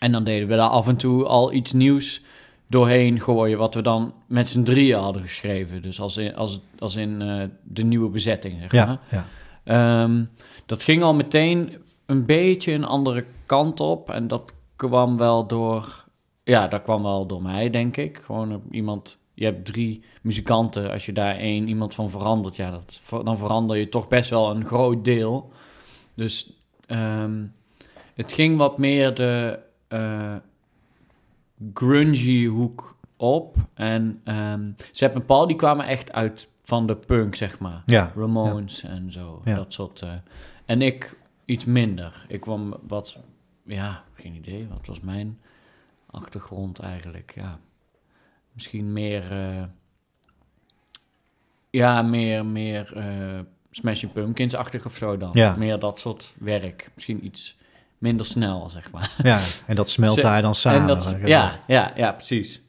En 0.00 0.12
dan 0.12 0.24
deden 0.24 0.48
we 0.48 0.56
daar 0.56 0.68
af 0.68 0.88
en 0.88 0.96
toe 0.96 1.24
al 1.24 1.52
iets 1.52 1.72
nieuws 1.72 2.22
doorheen 2.66 3.20
gooien, 3.20 3.58
wat 3.58 3.74
we 3.74 3.82
dan 3.82 4.14
met 4.26 4.48
z'n 4.48 4.62
drieën 4.62 4.98
hadden 4.98 5.22
geschreven. 5.22 5.82
Dus 5.82 6.00
als 6.00 6.16
in, 6.16 6.36
als, 6.36 6.60
als 6.78 6.96
in 6.96 7.20
uh, 7.20 7.42
de 7.62 7.82
nieuwe 7.82 8.08
bezetting, 8.08 8.58
zeg 8.60 8.72
maar. 8.72 9.00
Ja, 9.10 9.26
ja. 9.64 10.02
Um, 10.02 10.30
dat 10.66 10.82
ging 10.82 11.02
al 11.02 11.14
meteen 11.14 11.76
een 12.06 12.26
beetje 12.26 12.72
een 12.72 12.84
andere 12.84 13.24
kant 13.46 13.80
op. 13.80 14.10
En 14.10 14.28
dat 14.28 14.52
kwam 14.76 15.16
wel 15.16 15.46
door... 15.46 16.04
Ja, 16.44 16.68
dat 16.68 16.82
kwam 16.82 17.02
wel 17.02 17.26
door 17.26 17.42
mij, 17.42 17.70
denk 17.70 17.96
ik. 17.96 18.20
Gewoon 18.24 18.62
iemand 18.70 19.18
je 19.40 19.46
hebt 19.46 19.64
drie 19.64 20.02
muzikanten, 20.22 20.90
als 20.90 21.06
je 21.06 21.12
daar 21.12 21.36
één 21.36 21.68
iemand 21.68 21.94
van 21.94 22.10
verandert, 22.10 22.56
ja, 22.56 22.70
dat, 22.70 23.24
dan 23.24 23.38
verander 23.38 23.76
je 23.76 23.88
toch 23.88 24.08
best 24.08 24.30
wel 24.30 24.50
een 24.50 24.64
groot 24.64 25.04
deel. 25.04 25.52
Dus 26.14 26.52
ehm, 26.86 27.44
het 28.14 28.32
ging 28.32 28.56
wat 28.56 28.78
meer 28.78 29.14
de 29.14 29.58
uh, 29.92 30.36
grungy 31.74 32.46
hoek 32.46 32.96
op. 33.16 33.56
En 33.74 34.20
um, 34.24 34.76
Sepp 34.90 35.14
en 35.14 35.24
Paul, 35.24 35.46
die 35.46 35.56
kwamen 35.56 35.86
echt 35.86 36.12
uit 36.12 36.48
van 36.62 36.86
de 36.86 36.96
punk, 36.96 37.34
zeg 37.34 37.58
maar. 37.58 37.82
Ja, 37.86 38.12
Ramones 38.16 38.82
en 38.82 39.12
zo, 39.12 39.42
dat 39.44 39.72
soort... 39.72 40.00
Uh, 40.00 40.12
en 40.64 40.82
ik 40.82 41.18
iets 41.44 41.64
minder. 41.64 42.24
Ik 42.28 42.40
kwam 42.40 42.76
wat... 42.86 43.22
Ja, 43.64 44.04
geen 44.14 44.34
idee. 44.34 44.68
Wat 44.68 44.86
was 44.86 45.00
mijn 45.00 45.38
achtergrond 46.06 46.78
eigenlijk? 46.78 47.32
Ja, 47.34 47.58
misschien 48.52 48.92
meer. 48.92 49.32
Uh, 49.32 49.64
ja, 51.70 52.02
meer, 52.02 52.46
meer 52.46 52.92
Smashing 53.70 54.12
Pumpkins-achtig 54.12 54.86
of 54.86 54.96
zo 54.96 55.16
dan. 55.16 55.30
Ja. 55.32 55.56
Meer 55.56 55.78
dat 55.78 55.98
soort 55.98 56.34
werk. 56.38 56.90
Misschien 56.94 57.24
iets 57.24 57.58
minder 58.00 58.26
snel, 58.26 58.70
zeg 58.70 58.90
maar. 58.90 59.10
Ja, 59.22 59.38
en 59.66 59.76
dat 59.76 59.90
smelt 59.90 60.22
daar 60.22 60.42
dan 60.42 60.54
samen. 60.54 60.86
Dat, 60.86 61.16
ja, 61.24 61.60
ja, 61.66 61.92
ja, 61.94 62.12
precies. 62.12 62.62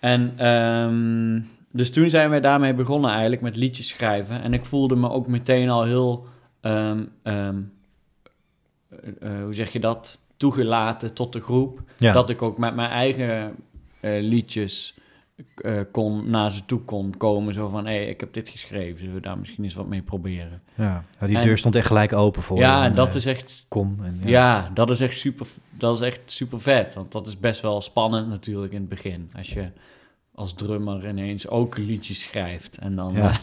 En 0.00 0.46
um, 0.46 1.48
dus 1.72 1.90
toen 1.92 2.10
zijn 2.10 2.30
wij 2.30 2.40
daarmee 2.40 2.74
begonnen 2.74 3.10
eigenlijk 3.10 3.42
met 3.42 3.56
liedjes 3.56 3.88
schrijven. 3.88 4.42
En 4.42 4.52
ik 4.52 4.64
voelde 4.64 4.96
me 4.96 5.10
ook 5.10 5.26
meteen 5.26 5.70
al 5.70 5.84
heel, 5.84 6.26
um, 6.60 7.12
um, 7.22 7.72
uh, 9.20 9.42
hoe 9.42 9.54
zeg 9.54 9.72
je 9.72 9.80
dat, 9.80 10.18
toegelaten 10.36 11.14
tot 11.14 11.32
de 11.32 11.40
groep. 11.40 11.82
Ja. 11.96 12.12
Dat 12.12 12.30
ik 12.30 12.42
ook 12.42 12.58
met 12.58 12.74
mijn 12.74 12.90
eigen 12.90 13.56
uh, 14.00 14.22
liedjes 14.22 14.94
uh, 15.64 15.80
kon, 15.92 16.30
naar 16.30 16.52
ze 16.52 16.64
toe 16.64 16.80
kon 16.80 17.16
komen. 17.16 17.54
Zo 17.54 17.68
van, 17.68 17.86
hé, 17.86 17.94
hey, 17.94 18.08
ik 18.08 18.20
heb 18.20 18.32
dit 18.32 18.48
geschreven. 18.48 18.98
Zullen 18.98 19.14
we 19.14 19.20
daar 19.20 19.38
misschien 19.38 19.64
eens 19.64 19.74
wat 19.74 19.86
mee 19.86 20.02
proberen? 20.02 20.62
Ja, 20.74 21.04
die 21.18 21.40
deur 21.40 21.58
stond 21.58 21.74
echt 21.74 21.86
gelijk 21.86 22.12
open 22.12 22.42
voor 22.42 22.58
Ja, 22.58 22.84
en 22.84 22.94
dat 22.94 23.08
uh, 23.08 23.14
is 23.14 23.26
echt... 23.26 23.64
Kom. 23.68 23.98
En, 24.02 24.20
ja. 24.24 24.28
ja. 24.28 24.70
dat 24.74 24.90
is 24.90 25.00
echt 25.00 25.18
super, 25.18 25.46
dat 25.70 25.94
is 25.94 26.00
echt 26.00 26.20
super 26.26 26.60
vet. 26.60 26.94
Want 26.94 27.12
dat 27.12 27.26
is 27.26 27.38
best 27.38 27.60
wel 27.60 27.80
spannend 27.80 28.28
natuurlijk 28.28 28.72
in 28.72 28.80
het 28.80 28.88
begin. 28.88 29.30
Als 29.36 29.52
je 29.52 29.70
als 30.34 30.54
drummer 30.54 31.08
ineens 31.08 31.48
ook 31.48 31.78
liedjes 31.78 32.22
schrijft. 32.22 32.78
En 32.78 32.96
dan... 32.96 33.14
Ja. 33.14 33.40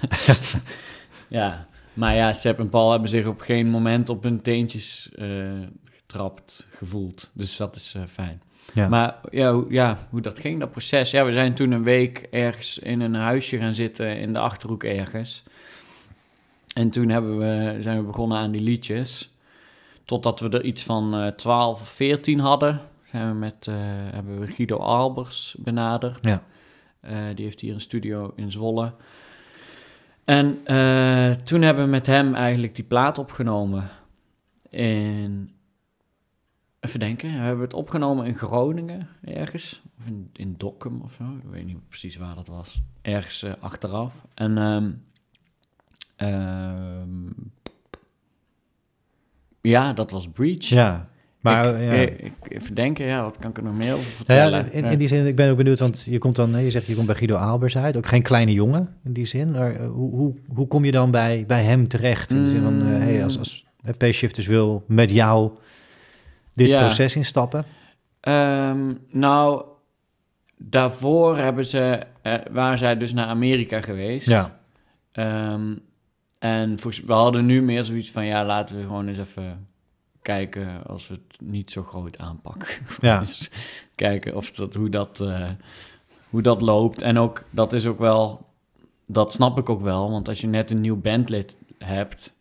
ja. 1.27 1.67
Maar 1.93 2.15
ja, 2.15 2.33
Sepp 2.33 2.59
en 2.59 2.69
Paul 2.69 2.91
hebben 2.91 3.09
zich 3.09 3.27
op 3.27 3.39
geen 3.39 3.69
moment 3.69 4.09
op 4.09 4.23
hun 4.23 4.41
teentjes 4.41 5.09
getrapt 5.83 6.67
gevoeld. 6.69 7.29
Dus 7.33 7.57
dat 7.57 7.75
is 7.75 7.95
fijn. 8.07 8.41
Ja. 8.75 8.87
Maar 8.87 9.15
ja, 9.31 9.63
ja, 9.69 9.97
hoe 10.09 10.21
dat 10.21 10.39
ging, 10.39 10.59
dat 10.59 10.71
proces. 10.71 11.11
Ja, 11.11 11.25
we 11.25 11.31
zijn 11.31 11.53
toen 11.53 11.71
een 11.71 11.83
week 11.83 12.27
ergens 12.31 12.79
in 12.79 13.01
een 13.01 13.13
huisje 13.13 13.57
gaan 13.57 13.73
zitten 13.73 14.17
in 14.17 14.33
de 14.33 14.39
Achterhoek 14.39 14.83
ergens. 14.83 15.43
En 16.73 16.89
toen 16.89 17.09
hebben 17.09 17.37
we, 17.37 17.77
zijn 17.81 17.97
we 17.97 18.03
begonnen 18.03 18.37
aan 18.37 18.51
die 18.51 18.61
liedjes. 18.61 19.33
Totdat 20.05 20.39
we 20.39 20.49
er 20.49 20.63
iets 20.63 20.83
van 20.83 21.21
uh, 21.21 21.27
12 21.27 21.81
of 21.81 21.89
14 21.89 22.39
hadden. 22.39 22.81
Zijn 23.11 23.27
we 23.27 23.35
met, 23.35 23.67
uh, 23.69 23.75
hebben 24.13 24.39
we 24.39 24.47
Guido 24.47 24.77
Albers 24.77 25.55
benaderd. 25.59 26.25
Ja. 26.25 26.43
Uh, 27.03 27.11
die 27.35 27.45
heeft 27.45 27.59
hier 27.59 27.73
een 27.73 27.81
studio 27.81 28.33
in 28.35 28.51
Zwolle. 28.51 28.93
En 30.25 30.63
toen 31.43 31.61
hebben 31.61 31.83
we 31.83 31.89
met 31.89 32.05
hem 32.05 32.35
eigenlijk 32.35 32.75
die 32.75 32.83
plaat 32.83 33.17
opgenomen. 33.17 33.89
In 34.69 35.54
Even 36.85 36.99
denken, 36.99 37.31
we 37.31 37.37
hebben 37.37 37.63
het 37.63 37.73
opgenomen 37.73 38.25
in 38.25 38.35
Groningen 38.35 39.07
ergens. 39.23 39.81
Of 39.99 40.05
in, 40.07 40.29
in 40.33 40.55
Dokkum 40.57 41.01
of 41.01 41.13
zo. 41.17 41.23
Ik 41.23 41.49
weet 41.51 41.65
niet 41.65 41.87
precies 41.87 42.17
waar 42.17 42.35
dat 42.35 42.47
was. 42.47 42.81
Ergens 43.01 43.43
uh, 43.43 43.51
achteraf. 43.59 44.25
En 44.33 44.57
um, 44.57 45.03
um, 46.17 47.51
ja, 49.61 49.93
dat 49.93 50.11
was 50.11 50.27
Breach. 50.29 50.65
Ja, 50.65 51.09
maar 51.39 51.81
ik, 51.81 51.81
ja. 51.81 52.25
Ik, 52.25 52.33
even 52.47 52.75
denken, 52.75 53.05
ja, 53.05 53.23
wat 53.23 53.37
kan 53.37 53.49
ik 53.49 53.57
er 53.57 53.63
nog 53.63 53.75
meer 53.75 53.93
over 53.93 54.11
vertellen? 54.11 54.65
Ja, 54.65 54.71
in, 54.71 54.83
in, 54.83 54.97
die 54.97 55.07
zin, 55.07 55.25
ik 55.25 55.35
ben 55.35 55.51
ook 55.51 55.57
benieuwd, 55.57 55.79
want 55.79 56.03
je 56.09 56.17
komt 56.17 56.35
dan, 56.35 56.63
je 56.63 56.69
zegt 56.69 56.85
je 56.85 56.95
komt 56.95 57.07
bij 57.07 57.15
Guido 57.15 57.35
Aalbers 57.35 57.77
uit, 57.77 57.97
ook 57.97 58.07
geen 58.07 58.21
kleine 58.21 58.53
jongen 58.53 58.95
in 59.03 59.13
die 59.13 59.25
zin. 59.25 59.51
Maar, 59.51 59.81
uh, 59.81 59.87
hoe, 59.87 60.11
hoe, 60.11 60.33
hoe 60.53 60.67
kom 60.67 60.85
je 60.85 60.91
dan 60.91 61.11
bij, 61.11 61.43
bij 61.47 61.63
hem 61.63 61.87
terecht? 61.87 62.31
In 62.31 62.43
de 62.43 62.49
zin 62.49 62.61
van, 62.61 62.81
uh, 62.81 62.97
hey, 62.97 63.23
als, 63.23 63.37
als 63.37 63.65
P-Shifters 63.97 64.47
wil 64.47 64.83
met 64.87 65.11
jou 65.11 65.51
dit 66.55 66.69
proces 66.69 67.15
instappen? 67.15 67.65
Um, 68.21 68.99
nou, 69.09 69.65
daarvoor 70.57 71.37
hebben 71.37 71.65
ze, 71.65 72.03
uh, 72.23 72.33
waren 72.51 72.77
zij 72.77 72.97
dus 72.97 73.13
naar 73.13 73.27
Amerika 73.27 73.81
geweest. 73.81 74.27
Ja. 74.27 74.59
Um, 75.53 75.81
en 76.39 76.75
we 77.05 77.13
hadden 77.13 77.45
nu 77.45 77.61
meer 77.61 77.83
zoiets 77.83 78.11
van, 78.11 78.25
ja, 78.25 78.45
laten 78.45 78.75
we 78.75 78.81
gewoon 78.81 79.07
eens 79.07 79.17
even 79.17 79.67
kijken 80.21 80.83
als 80.85 81.07
we 81.07 81.13
het 81.13 81.41
niet 81.41 81.71
zo 81.71 81.83
groot 81.83 82.17
aanpakken. 82.17 82.67
Ja. 82.99 83.19
dus 83.19 83.49
kijken 83.95 84.35
of 84.35 84.51
dat, 84.51 84.73
hoe, 84.73 84.89
dat, 84.89 85.19
uh, 85.21 85.49
hoe 86.29 86.41
dat 86.41 86.61
loopt. 86.61 87.01
En 87.01 87.17
ook, 87.17 87.43
dat 87.49 87.73
is 87.73 87.85
ook 87.85 87.99
wel, 87.99 88.49
dat 89.05 89.33
snap 89.33 89.57
ik 89.57 89.69
ook 89.69 89.81
wel, 89.81 90.11
want 90.11 90.27
als 90.27 90.41
je 90.41 90.47
net 90.47 90.71
een 90.71 90.81
nieuw 90.81 91.01
bandlid 91.01 91.55
hebt, 91.77 92.33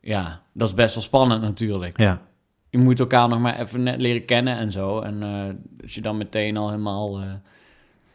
ja, 0.00 0.42
dat 0.52 0.68
is 0.68 0.74
best 0.74 0.94
wel 0.94 1.04
spannend 1.04 1.42
natuurlijk. 1.42 1.98
Ja 1.98 2.22
je 2.74 2.80
moet 2.80 3.00
elkaar 3.00 3.28
nog 3.28 3.40
maar 3.40 3.60
even 3.60 3.82
net 3.82 4.00
leren 4.00 4.24
kennen 4.24 4.56
en 4.56 4.72
zo. 4.72 5.00
En 5.00 5.22
uh, 5.22 5.82
als 5.82 5.94
je 5.94 6.00
dan 6.00 6.16
meteen 6.16 6.56
al 6.56 6.68
helemaal, 6.68 7.20
uh, 7.20 7.32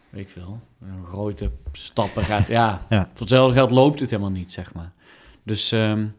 weet 0.10 0.22
ik 0.22 0.30
veel, 0.30 0.60
grote 1.04 1.52
stappen 1.72 2.24
gaat. 2.24 2.48
Ja, 2.60 2.86
ja. 2.89 3.04
voor 3.12 3.19
hetzelfde 3.19 3.54
geld 3.54 3.72
loopt 3.72 4.00
het 4.00 4.10
helemaal 4.10 4.32
niet, 4.32 4.54
zeg 4.54 4.74
maar. 4.74 4.91
Dus 5.43 5.72
um, 5.72 6.15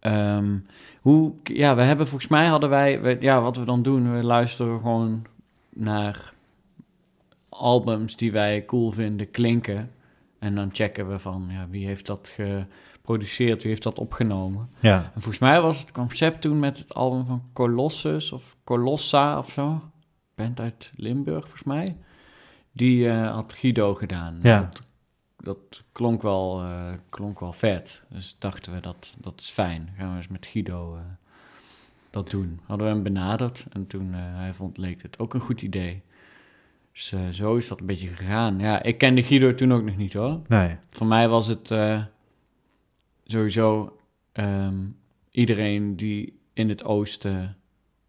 um, 0.00 0.66
hoe, 1.00 1.32
ja, 1.42 1.74
we 1.74 1.82
hebben 1.82 2.08
volgens 2.08 2.30
mij 2.30 2.46
hadden 2.46 2.68
wij, 2.68 3.00
we, 3.00 3.16
ja, 3.20 3.40
wat 3.40 3.56
we 3.56 3.64
dan 3.64 3.82
doen, 3.82 4.12
we 4.12 4.22
luisteren 4.22 4.80
gewoon 4.80 5.26
naar 5.68 6.32
albums 7.48 8.16
die 8.16 8.32
wij 8.32 8.64
cool 8.64 8.90
vinden 8.90 9.30
klinken. 9.30 9.90
En 10.38 10.54
dan 10.54 10.68
checken 10.72 11.08
we 11.08 11.18
van, 11.18 11.46
ja, 11.50 11.66
wie 11.70 11.86
heeft 11.86 12.06
dat 12.06 12.32
ge 12.34 12.64
geproduceerd, 13.06 13.62
wie 13.62 13.70
heeft 13.70 13.82
dat 13.82 13.98
opgenomen. 13.98 14.68
Ja. 14.80 15.02
En 15.14 15.20
volgens 15.20 15.38
mij 15.38 15.60
was 15.60 15.78
het 15.78 15.92
concept 15.92 16.40
toen 16.40 16.58
met 16.58 16.78
het 16.78 16.94
album 16.94 17.26
van 17.26 17.42
Colossus 17.52 18.32
of 18.32 18.56
Colossa 18.64 19.38
of 19.38 19.50
zo. 19.50 19.82
Band 20.34 20.60
uit 20.60 20.92
Limburg, 20.96 21.40
volgens 21.40 21.62
mij. 21.62 21.96
Die 22.72 23.06
uh, 23.06 23.32
had 23.32 23.52
Guido 23.52 23.94
gedaan. 23.94 24.38
Ja. 24.42 24.60
Dat, 24.60 24.82
dat 25.36 25.84
klonk, 25.92 26.22
wel, 26.22 26.62
uh, 26.62 26.92
klonk 27.08 27.40
wel 27.40 27.52
vet. 27.52 28.02
Dus 28.08 28.36
dachten 28.38 28.74
we, 28.74 28.80
dat, 28.80 29.12
dat 29.18 29.40
is 29.40 29.50
fijn. 29.50 29.94
Gaan 29.96 30.10
we 30.10 30.16
eens 30.16 30.28
met 30.28 30.46
Guido 30.46 30.94
uh, 30.94 31.00
dat 32.10 32.30
doen. 32.30 32.60
Hadden 32.64 32.86
we 32.86 32.92
hem 32.92 33.02
benaderd 33.02 33.66
en 33.72 33.86
toen 33.86 34.12
hij 34.12 34.54
vond, 34.54 34.78
leek 34.78 35.02
het 35.02 35.18
ook 35.18 35.34
een 35.34 35.40
goed 35.40 35.62
idee. 35.62 36.02
Dus 36.92 37.14
zo 37.30 37.56
is 37.56 37.68
dat 37.68 37.80
een 37.80 37.86
beetje 37.86 38.08
gegaan. 38.08 38.58
Ja, 38.58 38.82
ik 38.82 38.98
kende 38.98 39.22
Guido 39.22 39.54
toen 39.54 39.72
ook 39.72 39.82
nog 39.82 39.96
niet 39.96 40.12
hoor. 40.12 40.40
Nee. 40.46 40.76
Voor 40.90 41.06
mij 41.06 41.28
was 41.28 41.46
het 41.46 41.70
sowieso 43.26 43.98
um, 44.32 44.96
iedereen 45.30 45.96
die 45.96 46.38
in 46.52 46.68
het 46.68 46.84
oosten 46.84 47.56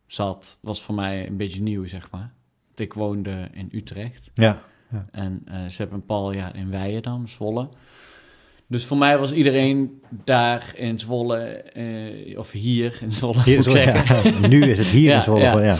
zat, 0.08 0.58
was 0.62 0.82
voor 0.82 0.96
mij 0.96 1.28
een 1.28 1.38
beetje 1.38 1.62
nieuw, 1.62 1.88
zeg 1.88 2.12
maar. 2.12 2.34
Ik 2.76 2.94
woonde 2.94 3.48
in 3.52 3.70
Utrecht. 3.72 4.30
Ja. 4.34 4.62
ja. 4.92 5.06
En 5.12 5.44
uh, 5.48 5.54
ze 5.68 5.78
hebben 5.78 5.98
een 5.98 6.06
paar 6.06 6.36
jaar 6.36 6.56
in 6.56 6.70
Weijen 6.70 7.04
dan, 7.04 7.28
Zwolle. 7.28 7.70
Dus 8.68 8.86
voor 8.86 8.98
mij 8.98 9.18
was 9.18 9.32
iedereen 9.32 10.02
daar 10.24 10.72
in 10.76 11.00
Zwolle, 11.00 11.64
uh, 11.74 12.40
of 12.40 12.52
hier 12.52 13.00
in 13.02 13.12
Zwolle, 13.12 13.42
hier, 13.44 13.64
Zwolle 13.64 13.80
ja. 13.80 14.24
nu 14.48 14.64
is 14.64 14.80
het 14.80 14.88
hier 14.88 15.16
in 15.16 15.22
Zwolle, 15.22 15.64
ja. 15.64 15.78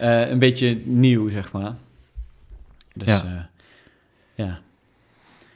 Uh, 0.00 0.30
een 0.30 0.38
beetje 0.38 0.80
nieuw, 0.84 1.28
zeg 1.28 1.52
maar. 1.52 1.74
Dus 2.94 3.06
ja. 3.06 3.50
ja. 4.34 4.60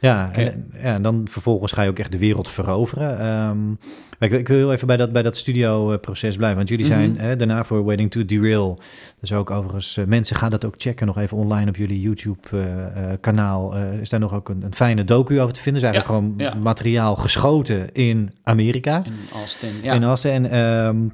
Ja, 0.01 0.33
en, 0.33 0.71
ja, 0.73 0.79
en 0.79 1.03
dan 1.03 1.27
vervolgens 1.31 1.73
ga 1.73 1.83
je 1.83 1.91
ook 1.91 1.99
echt 1.99 2.13
de 2.13 2.19
wereld 2.19 2.49
veroveren. 2.49 3.27
Um, 3.27 3.79
ik, 4.19 4.33
ik, 4.33 4.49
wil 4.49 4.57
heel 4.57 4.73
even 4.73 4.87
bij 4.87 4.97
dat, 4.97 5.13
bij 5.13 5.23
dat 5.23 5.37
studio-proces 5.37 6.37
blijven. 6.37 6.57
Want 6.57 6.69
jullie 6.69 6.87
zijn 6.87 7.13
mhm. 7.13 7.21
hè, 7.21 7.37
daarna 7.37 7.65
voor 7.65 7.85
Waiting 7.85 8.11
to 8.11 8.25
Derail. 8.25 8.79
Dus 9.21 9.33
ook 9.33 9.51
overigens, 9.51 9.97
uh, 9.97 10.05
mensen 10.05 10.37
gaan 10.37 10.51
dat 10.51 10.65
ook 10.65 10.75
checken 10.77 11.07
nog 11.07 11.19
even 11.19 11.37
online 11.37 11.69
op 11.69 11.77
jullie 11.77 12.01
YouTube-kanaal. 12.01 13.77
Uh, 13.77 13.83
uh, 13.83 14.01
is 14.01 14.09
daar 14.09 14.21
nog 14.21 14.35
ook 14.35 14.49
een, 14.49 14.63
een, 14.63 14.75
fijne 14.75 15.05
docu 15.05 15.41
over 15.41 15.55
te 15.55 15.61
vinden? 15.61 15.83
Is 15.83 15.89
eigenlijk 15.89 16.37
gewoon 16.39 16.63
materiaal 16.63 17.17
geschoten 17.17 17.93
in 17.93 18.31
Amerika. 18.43 19.03
In 19.05 19.19
Austin, 19.35 19.73
ja. 19.83 19.93
In 19.93 20.05
Austin. 20.05 20.47
En 20.47 20.67
um, 20.69 21.13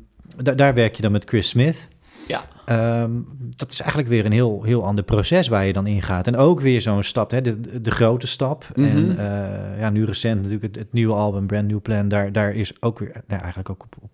daar 0.56 0.74
werk 0.74 0.94
je 0.96 1.02
dan 1.02 1.12
met 1.12 1.24
Chris 1.24 1.48
Smith. 1.48 1.88
Ja. 2.26 2.42
Um, 2.70 3.26
dat 3.56 3.72
is 3.72 3.80
eigenlijk 3.80 4.10
weer 4.10 4.24
een 4.24 4.32
heel, 4.32 4.62
heel 4.62 4.84
ander 4.84 5.04
proces 5.04 5.48
waar 5.48 5.64
je 5.64 5.72
dan 5.72 5.86
ingaat. 5.86 6.26
En 6.26 6.36
ook 6.36 6.60
weer 6.60 6.80
zo'n 6.80 7.02
stap, 7.02 7.30
hè, 7.30 7.42
de, 7.42 7.80
de 7.80 7.90
grote 7.90 8.26
stap. 8.26 8.66
Mm 8.74 8.84
-hmm. 8.84 9.10
En 9.10 9.16
uh, 9.16 9.80
ja, 9.80 9.90
nu 9.90 10.04
recent 10.04 10.36
natuurlijk 10.36 10.62
het, 10.62 10.76
het, 10.76 10.92
nieuwe 10.92 11.14
album 11.14 11.46
Brand 11.46 11.68
New 11.68 11.82
Plan. 11.82 12.08
Daar, 12.08 12.32
daar 12.32 12.54
is 12.54 12.82
ook 12.82 12.98
weer, 12.98 13.12
nou, 13.26 13.40
eigenlijk 13.40 13.70
ook 13.70 13.82
op, 13.82 13.96
op, 14.00 14.10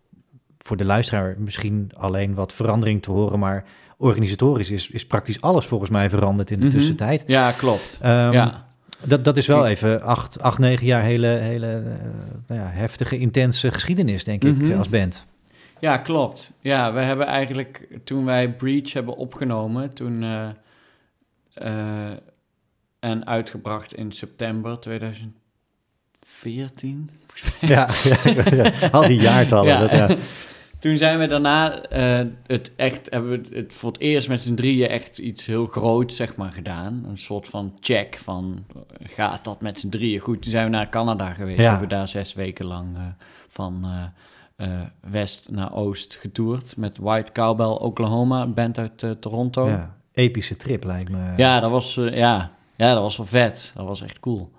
voor 0.58 0.76
de 0.76 0.84
luisteraar 0.84 1.34
misschien 1.38 1.90
alleen 1.96 2.34
wat 2.34 2.52
verandering 2.52 3.02
te 3.02 3.10
horen. 3.10 3.38
Maar 3.38 3.64
organisatorisch 3.96 4.70
is, 4.70 4.90
is 4.90 5.06
praktisch 5.06 5.40
alles 5.40 5.66
volgens 5.66 5.90
mij 5.90 6.10
veranderd 6.10 6.50
in 6.50 6.58
de 6.58 6.64
mm 6.64 6.70
-hmm. 6.70 6.78
tussentijd. 6.78 7.24
Ja, 7.26 7.52
klopt. 7.52 7.98
Um, 8.02 8.08
ja. 8.08 8.68
Dat, 9.04 9.24
dat 9.24 9.36
is 9.36 9.46
wel 9.46 9.66
even 9.66 10.02
acht, 10.02 10.40
acht 10.40 10.58
negen 10.58 10.86
jaar 10.86 11.02
hele, 11.02 11.26
hele 11.26 11.66
uh, 11.66 11.92
nou 12.46 12.60
ja, 12.60 12.66
heftige, 12.72 13.18
intense 13.18 13.70
geschiedenis, 13.70 14.24
denk 14.24 14.42
mm 14.42 14.50
-hmm. 14.50 14.60
ik, 14.60 14.68
Mhm. 14.68 14.78
als 14.78 14.88
band. 14.88 15.26
Ja, 15.80 15.96
klopt. 15.98 16.52
Ja, 16.60 16.92
we 16.92 17.00
hebben 17.00 17.26
eigenlijk 17.26 17.86
toen 18.04 18.24
wij 18.24 18.52
Breach 18.52 18.92
hebben 18.92 19.16
opgenomen, 19.16 19.94
toen 19.94 20.22
uh, 20.22 20.48
uh, 21.62 22.10
en 23.00 23.26
uitgebracht 23.26 23.94
in 23.94 24.12
september 24.12 24.80
2014. 24.80 27.10
Ja, 27.60 27.88
ja, 28.02 28.16
ja, 28.54 28.88
al 28.90 29.06
die 29.06 29.20
jaartallen. 29.20 29.72
Ja. 29.72 29.80
Dat, 29.80 29.90
ja. 29.90 30.08
Toen 30.78 30.98
zijn 30.98 31.18
we 31.18 31.26
daarna 31.26 31.92
uh, 31.92 32.26
het 32.46 32.72
echt, 32.76 33.10
hebben 33.10 33.30
we 33.30 33.56
het 33.56 33.72
voor 33.72 33.92
het 33.92 34.00
eerst 34.00 34.28
met 34.28 34.42
z'n 34.42 34.54
drieën 34.54 34.88
echt 34.88 35.18
iets 35.18 35.46
heel 35.46 35.66
groots, 35.66 36.16
zeg 36.16 36.36
maar, 36.36 36.52
gedaan. 36.52 37.04
Een 37.08 37.18
soort 37.18 37.48
van 37.48 37.76
check 37.80 38.18
van, 38.22 38.64
gaat 39.02 39.44
dat 39.44 39.60
met 39.60 39.80
z'n 39.80 39.88
drieën 39.88 40.20
goed? 40.20 40.42
Toen 40.42 40.50
zijn 40.50 40.64
we 40.64 40.70
naar 40.70 40.88
Canada 40.88 41.32
geweest, 41.32 41.58
Ja. 41.58 41.70
hebben 41.70 41.88
we 41.88 41.94
daar 41.94 42.08
zes 42.08 42.34
weken 42.34 42.66
lang 42.66 42.96
van 43.48 43.84
uh, 44.60 44.66
uh, 44.68 44.80
west 45.10 45.46
naar 45.50 45.74
oost 45.74 46.16
getoerd 46.20 46.76
met 46.76 46.98
White 46.98 47.32
Cowbell 47.32 47.66
Oklahoma, 47.66 48.42
een 48.42 48.54
band 48.54 48.78
uit 48.78 49.02
uh, 49.02 49.10
Toronto. 49.10 49.68
Ja. 49.68 49.94
Epische 50.12 50.56
trip 50.56 50.84
lijkt 50.84 51.10
me. 51.10 51.32
ja, 51.36 51.60
dat 51.60 51.70
was, 51.70 51.96
uh, 51.96 52.16
ja. 52.16 52.52
ja, 52.76 52.92
dat 52.94 53.02
was 53.02 53.16
wel 53.16 53.26
vet. 53.26 53.72
Dat 53.74 53.86
was 53.86 54.02
echt 54.02 54.20
cool. 54.20 54.50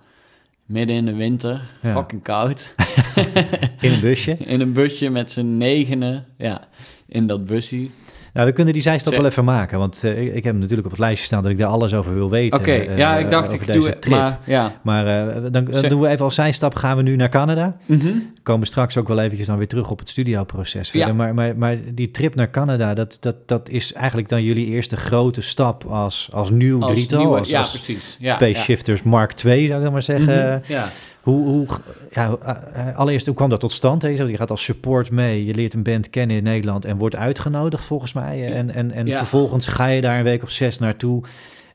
Midden 0.66 0.96
in 0.96 1.06
de 1.06 1.14
winter, 1.16 1.70
Ja. 1.82 1.92
fucking 1.92 2.22
koud. 2.24 2.74
In 3.82 3.92
een 3.92 4.00
busje. 4.00 4.38
in 4.54 4.62
een 4.62 4.74
busje 4.74 5.10
met 5.10 5.32
z'n 5.32 5.58
negenen, 5.58 6.26
ja, 6.38 6.68
in 7.08 7.28
dat 7.28 7.46
busje. 7.46 7.88
Nou, 8.34 8.48
we 8.48 8.54
kunnen 8.54 8.74
die 8.74 8.82
zijstap 8.82 9.14
wel 9.14 9.26
even 9.26 9.44
maken. 9.44 9.80
Want 9.80 10.04
eh, 10.04 10.22
ik, 10.22 10.34
ik 10.34 10.44
heb 10.44 10.56
natuurlijk 10.56 10.86
op 10.86 10.92
het 10.92 11.00
lijstje 11.00 11.26
staan 11.26 11.42
dat 11.44 11.52
ik 11.52 11.58
daar 11.58 11.68
alles 11.68 11.94
over 11.94 12.14
wil 12.14 12.30
weten. 12.30 12.60
Oké, 12.60 12.72
eh, 12.72 12.98
ja, 12.98 13.16
eh, 13.18 13.24
ik 13.24 13.30
dacht 13.30 13.54
over 13.54 13.68
ik 13.68 13.74
doe 13.74 13.88
het, 13.90 14.08
maar 14.10 14.40
ja. 14.46 14.72
Maar 14.84 15.08
eh, 15.08 15.42
dan, 15.52 15.66
dan 15.66 15.90
doen 15.90 16.02
we 16.02 16.08
even 16.08 16.26
als 16.26 16.36
zijstap 16.36 16.76
gaan 16.76 16.98
we 16.98 17.04
nu 17.04 17.16
naar 17.16 17.30
Canada. 17.30 17.78
Mhm. 17.86 18.08
Komen 18.44 18.68
straks 18.68 18.98
ook 18.98 19.08
wel 19.08 19.20
eventjes 19.20 19.48
dan 19.48 19.58
weer 19.58 19.68
terug 19.68 19.92
op 19.92 20.00
het 20.00 20.10
studioproces. 20.10 20.90
verder. 20.90 21.08
Ja. 21.08 21.14
Maar, 21.14 21.34
maar, 21.34 21.58
maar 21.58 21.78
die 21.94 22.12
trip 22.12 22.36
naar 22.36 22.50
Canada, 22.50 22.94
dat, 22.94 23.18
dat, 23.20 23.36
dat 23.48 23.70
is 23.70 23.94
eigenlijk 23.94 24.30
dan 24.30 24.44
jullie 24.44 24.66
eerste 24.66 24.96
grote 24.98 25.42
stap 25.42 25.84
als, 25.86 26.30
als 26.34 26.50
nieuw 26.50 26.82
Als 26.82 26.92
drietal. 26.92 27.20
nieuwe, 27.20 27.38
als, 27.38 27.50
ja, 27.50 27.60
als 27.60 27.70
precies. 27.70 28.18
Ja, 28.20 28.36
Space. 28.36 28.62
Shifters 28.62 29.04
Mark 29.04 29.44
II, 29.44 29.66
zou 29.68 29.78
ik 29.78 29.84
dan 29.84 29.92
maar 29.94 30.02
zeggen. 30.02 30.62
Mhm, 30.68 30.74
Ja. 30.74 30.90
Hoe, 31.22 31.46
hoe, 31.48 31.68
ja, 32.12 32.36
eh, 32.42 32.88
eh, 32.90 32.98
allereerst, 32.98 33.26
hoe 33.26 33.36
kwam 33.36 33.50
dat 33.50 33.60
tot 33.60 33.72
stand? 33.72 34.02
Hè? 34.02 34.08
Je 34.08 34.38
gaat 34.38 34.52
als 34.52 34.64
support 34.64 35.12
mee, 35.12 35.46
je 35.46 35.54
leert 35.56 35.74
een 35.74 35.84
band 35.84 36.10
kennen 36.10 36.38
in 36.38 36.44
Nederland 36.44 36.86
en 36.86 36.98
wordt 36.98 37.16
uitgenodigd 37.16 37.84
volgens 37.84 38.14
mij. 38.14 38.46
eh, 38.46 38.58
En, 38.58 38.74
en, 38.74 38.92
en 38.92 39.08
Ja. 39.08 39.18
vervolgens 39.18 39.68
ga 39.68 39.86
je 39.86 40.02
daar 40.02 40.18
een 40.18 40.24
week 40.24 40.44
of 40.44 40.50
zes 40.52 40.80
naartoe 40.80 41.24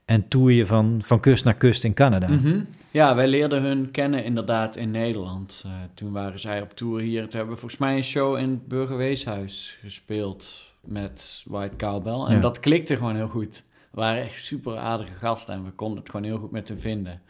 en 0.04 0.28
toer 0.28 0.52
je 0.52 0.66
van, 0.66 1.00
van 1.04 1.20
kust 1.20 1.44
naar 1.44 1.54
kust 1.54 1.84
in 1.84 1.94
Canada. 1.94 2.28
Mhm. 2.28 2.60
Ja, 2.90 3.14
wij 3.14 3.26
leerden 3.28 3.62
hun 3.62 3.90
kennen 3.90 4.24
inderdaad 4.24 4.76
in 4.76 4.90
Nederland. 4.90 5.62
Uh, 5.66 5.72
toen 5.94 6.12
waren 6.12 6.40
zij 6.40 6.60
op 6.62 6.72
tour 6.76 7.00
hier. 7.00 7.20
Toen 7.22 7.30
hebben 7.36 7.54
we 7.54 7.60
volgens 7.60 7.80
mij 7.80 7.96
een 7.96 8.04
show 8.04 8.36
in 8.38 8.50
het 8.50 8.66
Burgerweeshuis 8.68 9.78
gespeeld 9.82 10.64
met 10.80 11.42
White 11.46 11.76
Cowbell. 11.76 12.12
En 12.28 12.34
Ja. 12.34 12.40
dat 12.40 12.60
klikte 12.60 12.96
gewoon 12.96 13.16
heel 13.16 13.28
goed. 13.28 13.62
We 13.90 14.00
waren 14.00 14.22
echt 14.22 14.44
super 14.44 14.76
aardige 14.76 15.14
gasten 15.14 15.54
en 15.54 15.64
we 15.64 15.70
konden 15.70 15.98
het 15.98 16.10
gewoon 16.10 16.26
heel 16.26 16.38
goed 16.38 16.50
met 16.50 16.68
hen 16.68 16.80
vinden. 16.80 17.20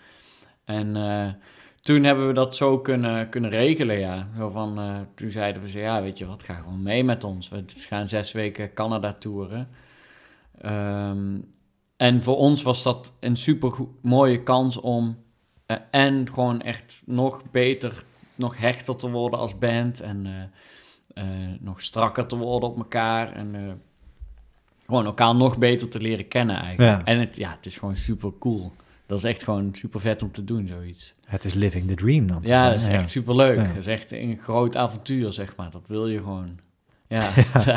En 0.64 0.96
uh, 0.96 1.26
toen 1.86 2.04
hebben 2.04 2.26
we 2.26 2.32
dat 2.32 2.56
zo 2.56 2.78
kunnen, 2.78 3.28
kunnen 3.28 3.50
regelen, 3.50 3.98
ja. 3.98 4.28
Zo 4.36 4.48
van, 4.48 4.78
uh, 4.78 4.96
toen 5.14 5.30
zeiden 5.30 5.62
we 5.62 5.68
ze, 5.68 5.78
ja, 5.78 6.02
weet 6.02 6.18
je 6.18 6.26
wat, 6.26 6.42
ga 6.42 6.54
gewoon 6.54 6.82
mee 6.82 7.04
met 7.04 7.24
ons. 7.24 7.48
We 7.48 7.64
gaan 7.66 8.08
zes 8.08 8.32
weken 8.32 8.72
Canada 8.72 9.12
toeren. 9.18 9.68
Um, 10.64 11.50
en 11.96 12.22
voor 12.22 12.36
ons 12.36 12.62
was 12.62 12.82
dat 12.82 13.12
een 13.20 13.36
super 13.36 13.72
mooie 14.02 14.42
kans 14.42 14.80
om 14.80 15.16
uh, 15.66 15.76
en 15.90 16.28
gewoon 16.32 16.60
echt 16.62 17.02
nog 17.04 17.42
beter, 17.50 18.04
nog 18.34 18.58
hechter 18.58 18.96
te 18.96 19.10
worden 19.10 19.38
als 19.38 19.58
band 19.58 20.00
en 20.00 20.26
uh, 21.14 21.24
uh, 21.24 21.54
nog 21.60 21.82
strakker 21.82 22.26
te 22.26 22.36
worden 22.36 22.68
op 22.68 22.76
elkaar 22.76 23.32
en 23.32 23.80
gewoon 24.86 25.04
elkaar 25.04 25.34
nog 25.34 25.58
beter 25.58 25.88
te 25.88 26.00
leren 26.00 26.28
kennen 26.28 26.56
eigenlijk. 26.56 27.00
Ja. 27.00 27.12
En 27.12 27.18
het, 27.18 27.36
ja, 27.36 27.50
het 27.50 27.66
is 27.66 27.78
gewoon 27.78 27.96
super 27.96 28.32
cool. 28.38 28.72
Dat 29.06 29.18
is 29.18 29.24
echt 29.24 29.44
gewoon 29.44 29.68
super 29.72 30.00
vet 30.00 30.22
om 30.22 30.32
te 30.32 30.44
doen, 30.44 30.66
zoiets. 30.66 31.12
Het 31.24 31.44
is 31.44 31.54
living 31.54 31.86
the 31.88 31.94
dream 31.94 32.26
dan. 32.26 32.40
Ja, 32.42 32.70
dat 32.70 32.80
is 32.80 32.86
echt 32.86 33.10
super 33.10 33.36
leuk. 33.36 33.56
Dat 33.56 33.76
is 33.76 33.86
echt 33.86 34.12
een 34.12 34.38
groot 34.42 34.76
avontuur, 34.76 35.32
zeg 35.32 35.56
maar. 35.56 35.70
Dat 35.70 35.88
wil 35.88 36.08
je 36.08 36.18
gewoon. 36.18 36.58
Ja, 37.08 37.30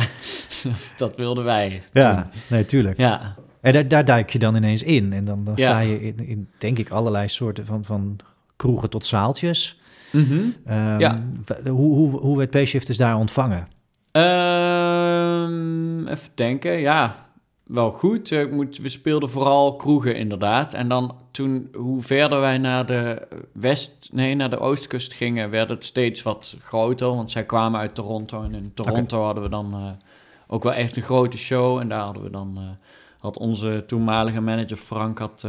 dat 0.98 1.16
wilden 1.16 1.44
wij. 1.44 1.82
Ja, 1.94 2.16
toen. 2.22 2.42
nee, 2.50 2.66
tuurlijk. 2.66 2.98
Ja. 2.98 3.36
En 3.62 3.74
daar, 3.74 3.88
daar 3.88 4.06
duik 4.06 4.30
je 4.30 4.40
dan 4.40 4.56
ineens 4.56 4.84
in. 4.84 5.14
En 5.14 5.26
dan, 5.26 5.44
dan 5.44 5.54
Ja. 5.56 5.66
sta 5.68 5.80
je 5.80 6.02
in, 6.02 6.20
in, 6.28 6.48
denk 6.58 6.78
ik, 6.78 6.90
allerlei 6.90 7.28
soorten 7.28 7.66
van, 7.66 7.86
van 7.86 8.20
kroegen 8.56 8.90
tot 8.90 9.06
zaaltjes. 9.06 9.80
Mhm. 10.12 10.34
Um, 10.34 11.00
Ja. 11.00 11.24
Hoe, 11.64 11.74
hoe, 11.96 12.10
hoe 12.20 12.38
werd 12.38 12.50
Payshifters 12.50 12.98
daar 12.98 13.18
ontvangen? 13.18 13.68
Ehm, 14.12 16.08
even 16.08 16.30
denken, 16.36 16.80
ja, 16.80 17.29
wel 17.70 17.92
goed. 17.92 18.32
Eh, 18.32 18.42
Ik 18.42 18.52
moet, 18.52 18.78
we 18.78 18.90
speelden 18.90 19.30
vooral 19.30 19.76
kroegen 19.76 20.16
inderdaad. 20.16 20.74
En 20.74 20.88
dan 20.88 21.16
toen, 21.32 21.70
hoe 21.74 22.02
verder 22.02 22.40
wij 22.40 22.58
naar 22.58 22.86
de 22.86 23.28
west, 23.54 24.10
nee, 24.12 24.36
naar 24.36 24.50
de 24.50 24.60
oostkust 24.60 25.14
gingen, 25.14 25.50
werd 25.50 25.70
het 25.70 25.86
steeds 25.86 26.22
wat 26.22 26.56
groter. 26.62 27.08
Want 27.08 27.32
zij 27.32 27.46
kwamen 27.46 27.80
uit 27.80 27.96
Toronto 27.96 28.44
en 28.44 28.54
in 28.54 28.74
Toronto 28.74 29.24
hadden 29.24 29.44
we 29.44 29.50
dan 29.50 29.74
eh, 29.74 29.92
ook 30.48 30.64
wel 30.64 30.74
echt 30.74 30.98
een 30.98 31.04
grote 31.04 31.38
show. 31.38 31.80
En 31.80 31.90
daar 31.90 32.02
hadden 32.04 32.24
we 32.24 32.30
dan, 32.30 32.54
eh, 32.58 32.64
had 33.20 33.38
onze 33.38 33.84
toenmalige 33.88 34.42
manager 34.42 34.78
Frank 34.78 35.20
had 35.20 35.48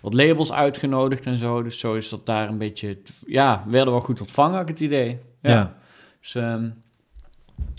wat 0.00 0.14
labels 0.14 0.52
uitgenodigd 0.52 1.26
en 1.26 1.36
zo. 1.36 1.62
Dus 1.62 1.78
zo 1.78 1.94
is 1.94 2.08
dat 2.08 2.26
daar 2.26 2.48
een 2.48 2.58
beetje, 2.58 2.98
ja, 3.26 3.64
werden 3.66 3.92
wel 3.92 4.02
goed 4.02 4.20
ontvangen, 4.20 4.52
had 4.52 4.62
ik 4.62 4.68
het 4.68 4.80
idee. 4.80 5.18
Ja. 5.42 5.50
Ja. 5.50 5.76
Dus, 6.20 6.34
ehm, 6.34 6.68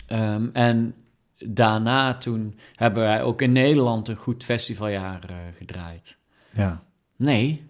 ehm, 0.08 0.48
en 0.54 0.96
daarna 1.38 2.18
toen 2.18 2.60
hebben 2.76 3.04
wij 3.04 3.24
ook 3.24 3.42
in 3.42 3.52
Nederland 3.52 4.08
een 4.08 4.16
goed 4.16 4.44
festivaljaar 4.44 5.24
eh, 5.30 5.36
gedraaid. 5.58 6.18
Ja, 6.52 6.84
Nee, 7.18 7.66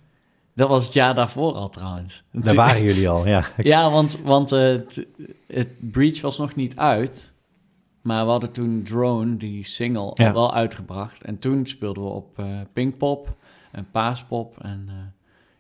dat 0.54 0.70
was 0.70 0.86
het 0.86 0.94
jaar 0.94 1.16
daarvoor 1.16 1.54
al 1.54 1.70
trouwens. 1.70 2.24
daar 2.32 2.56
waren 2.56 2.84
jullie 2.84 3.10
al, 3.10 3.28
ja. 3.28 3.46
Ja, 3.58 3.92
want, 3.92 4.18
want 4.22 4.52
eh, 4.52 4.60
het, 4.62 5.06
het 5.48 5.92
Breach 5.92 6.22
was 6.22 6.38
nog 6.38 6.56
niet 6.56 6.76
uit. 6.78 7.34
Maar 8.02 8.26
we 8.26 8.32
hadden 8.32 8.52
toen 8.52 8.84
Drone, 8.84 9.38
die 9.38 9.64
single, 9.66 10.12
Ja. 10.14 10.28
al 10.28 10.34
wel 10.34 10.54
uitgebracht. 10.54 11.24
En 11.24 11.40
toen 11.40 11.66
speelden 11.66 12.04
we 12.04 12.10
op 12.10 12.40
eh 12.40 12.60
Pinkpop 12.74 13.36
en 13.72 13.88
Paaspop. 13.92 14.56
En 14.62 15.14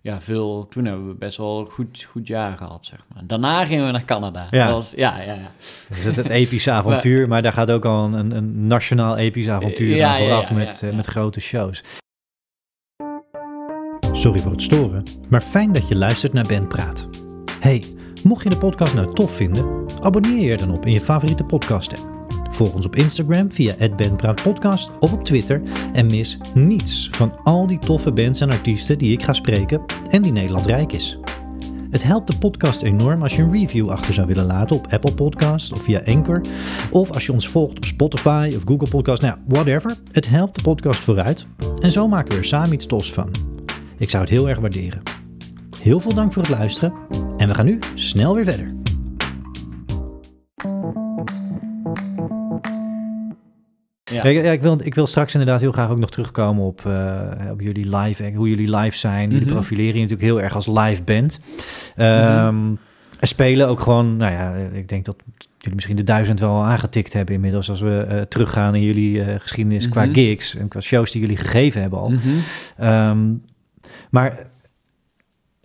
ja, 0.05 0.21
veel, 0.21 0.67
toen 0.67 0.85
hebben 0.85 1.07
we 1.07 1.13
best 1.13 1.37
wel 1.37 1.59
een 1.59 1.71
goed, 1.71 2.07
goed 2.11 2.27
jaar 2.27 2.57
gehad, 2.57 2.85
zeg 2.85 3.05
maar. 3.13 3.23
Daarna 3.27 3.65
gingen 3.65 3.85
we 3.85 3.91
naar 3.91 4.05
Canada. 4.05 4.47
Ja. 4.51 4.65
Dat 4.65 4.75
was, 4.75 4.93
ja, 4.95 5.21
ja, 5.21 5.33
ja. 5.33 5.51
Dus 5.89 6.03
het, 6.03 6.15
het 6.15 6.29
epische 6.29 6.71
avontuur, 6.79 7.27
maar 7.27 7.41
daar 7.41 7.53
gaat 7.53 7.71
ook 7.71 7.85
al 7.85 8.13
een, 8.13 8.31
een 8.31 8.67
nationaal 8.67 9.17
episch 9.17 9.49
avontuur 9.49 9.95
Ja, 9.95 10.11
aan 10.11 10.17
vooraf 10.17 10.49
ja, 10.49 10.55
met, 10.55 10.83
eh, 10.83 10.95
met 10.95 11.05
grote 11.05 11.39
shows. 11.39 11.83
Sorry 14.11 14.39
voor 14.39 14.51
het 14.51 14.61
storen, 14.61 15.03
maar 15.29 15.41
fijn 15.41 15.73
dat 15.73 15.87
je 15.87 15.95
luistert 15.95 16.33
naar 16.33 16.47
Ben 16.47 16.67
Praat. 16.67 17.09
Hey, 17.59 17.83
mocht 18.23 18.43
je 18.43 18.49
de 18.49 18.57
podcast 18.57 18.93
nou 18.93 19.13
tof 19.13 19.35
vinden, 19.35 19.85
abonneer 20.01 20.45
je 20.45 20.51
er 20.51 20.57
dan 20.57 20.75
op 20.75 20.85
in 20.85 20.93
je 20.93 21.01
favoriete 21.01 21.43
podcast 21.43 21.93
app. 21.93 22.14
Volg 22.55 22.73
ons 22.73 22.85
op 22.85 22.95
Instagram 22.95 23.51
via 23.51 23.75
@benpraatpodcast 23.95 24.89
of 24.99 25.13
op 25.13 25.23
Twitter 25.23 25.61
en 25.93 26.05
mis 26.05 26.37
niets 26.53 27.09
van 27.11 27.43
al 27.43 27.67
die 27.67 27.79
toffe 27.79 28.11
bands 28.11 28.41
en 28.41 28.49
artiesten 28.49 28.97
die 28.97 29.11
ik 29.11 29.23
ga 29.23 29.33
spreken 29.33 29.81
en 30.09 30.21
die 30.21 30.31
Nederland 30.31 30.65
rijk 30.65 30.91
is. 30.91 31.19
Het 31.89 32.03
helpt 32.03 32.27
de 32.27 32.37
podcast 32.37 32.81
enorm 32.81 33.21
als 33.23 33.35
je 33.35 33.41
een 33.41 33.51
review 33.51 33.89
achter 33.89 34.13
zou 34.13 34.27
willen 34.27 34.45
laten 34.45 34.75
op 34.75 34.87
Apple 34.87 35.13
Podcasts 35.13 35.71
of 35.71 35.83
via 35.83 36.01
Anchor. 36.05 36.41
Of 36.91 37.11
als 37.11 37.25
je 37.25 37.31
ons 37.31 37.47
volgt 37.47 37.77
op 37.77 37.85
Spotify 37.85 38.53
of 38.55 38.63
Google 38.65 38.89
Podcasts, 38.89 39.25
nou 39.25 39.37
ja, 39.37 39.43
whatever. 39.47 39.97
Het 40.11 40.29
helpt 40.29 40.55
de 40.55 40.61
podcast 40.61 41.03
vooruit. 41.03 41.45
En 41.79 41.91
zo 41.91 42.07
maken 42.07 42.31
we 42.31 42.37
er 42.37 42.45
samen 42.45 42.73
iets 42.73 42.85
tofs 42.85 43.13
van. 43.13 43.29
Ik 43.97 44.09
zou 44.09 44.23
het 44.23 44.31
heel 44.31 44.49
erg 44.49 44.59
waarderen. 44.59 45.01
Heel 45.81 45.99
veel 45.99 46.13
dank 46.13 46.33
voor 46.33 46.41
het 46.41 46.51
luisteren 46.51 46.93
en 47.37 47.47
we 47.47 47.53
gaan 47.53 47.65
nu 47.65 47.79
snel 47.95 48.35
weer 48.35 48.45
verder. 48.45 48.84
Ja. 54.11 54.27
ja. 54.27 54.51
ik, 54.51 54.61
wil, 54.61 54.79
ik 54.83 54.95
wil 54.95 55.07
straks 55.07 55.33
inderdaad 55.33 55.61
heel 55.61 55.71
graag 55.71 55.89
ook 55.89 55.99
nog 55.99 56.11
terugkomen 56.11 56.65
op, 56.65 56.83
uh, 56.87 57.21
op 57.51 57.61
jullie 57.61 57.95
live, 57.95 58.31
hoe 58.35 58.49
jullie 58.49 58.75
live 58.75 58.97
zijn. 58.97 59.29
Jullie 59.29 59.47
mm 59.47 59.53
profileren 59.53 59.93
je 59.93 60.01
natuurlijk 60.01 60.29
heel 60.29 60.41
erg 60.41 60.55
als 60.55 60.67
live 60.67 61.03
band. 61.03 61.39
Um, 61.97 62.79
spelen 63.19 63.67
ook 63.67 63.79
gewoon, 63.79 64.17
nou 64.17 64.31
ja, 64.31 64.53
ik 64.73 64.89
denk 64.89 65.05
dat 65.05 65.15
jullie 65.57 65.75
misschien 65.75 65.95
de 65.95 66.03
duizend 66.03 66.39
wel 66.39 66.63
aangetikt 66.63 67.13
hebben 67.13 67.35
inmiddels 67.35 67.69
als 67.69 67.81
we 67.81 68.07
uh, 68.09 68.21
teruggaan 68.21 68.75
in 68.75 68.81
jullie 68.81 69.15
uh, 69.15 69.35
geschiedenis 69.37 69.89
qua 69.89 70.03
mhm. 70.05 70.13
gigs 70.13 70.55
en 70.55 70.67
qua 70.67 70.79
shows 70.79 71.11
die 71.11 71.21
jullie 71.21 71.37
gegeven 71.37 71.81
hebben 71.81 71.99
al. 71.99 72.09
Mm 72.09 73.41
maar 74.09 74.47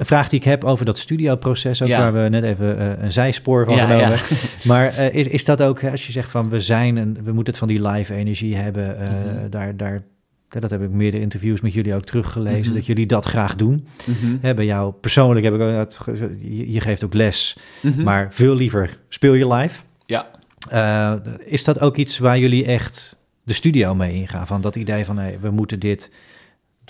een 0.00 0.06
vraag 0.06 0.28
die 0.28 0.38
ik 0.38 0.44
heb 0.44 0.64
over 0.64 0.84
dat 0.84 0.98
studioproces, 0.98 1.82
ook 1.82 1.88
waar 1.88 2.12
we 2.12 2.28
net 2.28 2.44
even 2.44 2.78
uh, 2.78 3.02
een 3.02 3.12
zijspoor 3.12 3.64
van 3.64 3.74
ja, 3.74 3.86
genomen. 3.86 4.08
Ja. 4.08 4.18
Maar 4.64 4.98
uh, 4.98 5.14
is, 5.14 5.26
is 5.26 5.44
dat 5.44 5.62
ook, 5.62 5.84
als 5.84 6.06
je 6.06 6.12
zegt 6.12 6.30
van 6.30 6.48
we 6.48 6.60
zijn 6.60 6.98
en 6.98 7.12
we 7.22 7.32
moeten 7.32 7.52
het 7.52 7.58
van 7.58 7.68
die 7.68 7.88
live 7.88 8.14
energie 8.14 8.56
hebben, 8.56 8.96
uh, 9.00 9.08
mm 9.08 9.38
-hmm. 9.38 9.50
daar, 9.50 9.76
daar, 9.76 10.02
dat 10.48 10.70
heb 10.70 10.82
ik 10.82 10.90
meerdere 10.90 11.22
interviews 11.22 11.60
met 11.60 11.72
jullie 11.72 11.94
ook 11.94 12.04
teruggelezen, 12.04 12.58
mm 12.58 12.64
-hmm. 12.64 12.74
dat 12.74 12.86
jullie 12.86 13.06
dat 13.06 13.24
graag 13.24 13.56
doen. 13.56 13.86
Mm 14.04 14.40
-hmm. 14.40 14.54
bij 14.54 14.64
jou 14.64 14.92
persoonlijk 14.92 15.44
heb 15.44 15.54
ik 15.54 15.60
ook, 15.60 16.16
je 16.40 16.80
geeft 16.80 17.04
ook 17.04 17.14
les, 17.14 17.56
mhm. 17.82 18.02
maar 18.02 18.32
veel 18.32 18.54
liever 18.54 18.98
speel 19.08 19.34
je 19.34 19.52
live. 19.52 19.82
Ja. 20.06 21.20
is 21.44 21.64
dat 21.64 21.80
ook 21.80 21.96
iets 21.96 22.18
waar 22.18 22.38
jullie 22.38 22.64
echt 22.64 23.16
de 23.42 23.52
studio 23.52 23.94
mee 23.94 24.14
ingaan? 24.14 24.46
Van 24.46 24.60
dat 24.60 24.76
idee 24.76 25.04
van 25.04 25.18
hey, 25.18 25.38
we 25.40 25.50
moeten 25.50 25.78
dit 25.78 26.10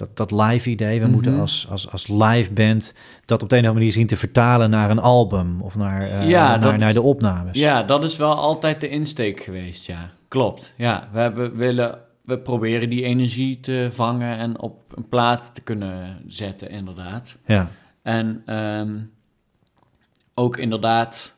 dat, 0.01 0.17
dat 0.17 0.31
live 0.31 0.71
idee. 0.71 1.01
We 1.01 1.07
moeten 1.07 1.33
mhm. 1.33 1.41
als, 1.41 1.67
als, 1.71 1.91
als 1.91 2.09
live 2.09 2.53
band 2.53 2.95
dat 3.25 3.43
op 3.43 3.49
de 3.49 3.57
een 3.57 3.63
of 3.63 3.69
andere 3.69 3.73
manier 3.73 3.93
zien 3.93 4.07
te 4.07 4.17
vertalen 4.17 4.71
naar 4.71 4.91
een 4.91 4.99
album 4.99 5.61
of 5.61 5.77
naar, 5.77 6.03
uh, 6.03 6.29
ja, 6.29 6.57
naar, 6.57 6.79
naar 6.79 6.93
de 6.93 7.03
opnames. 7.03 7.59
Ja, 7.59 7.83
dat 7.83 8.05
is 8.05 8.17
wel 8.17 8.35
altijd 8.35 8.81
de 8.81 8.89
insteek 8.89 9.41
geweest, 9.41 9.87
ja. 9.87 10.11
Klopt, 10.29 10.75
ja. 10.77 11.09
We, 11.13 11.19
hebben, 11.19 11.57
willen, 11.57 11.99
we 12.25 12.39
proberen 12.39 12.91
die 12.91 13.03
energie 13.03 13.61
te 13.61 13.89
vangen 13.91 14.39
en 14.39 14.61
op 14.61 14.97
een 14.97 15.09
plaat 15.09 15.51
te 15.55 15.61
kunnen 15.61 16.23
zetten, 16.27 16.71
inderdaad. 16.71 17.37
Ja. 17.47 17.71
En 18.03 18.43
ehm, 18.47 18.99
ook 20.35 20.57
inderdaad, 20.57 21.35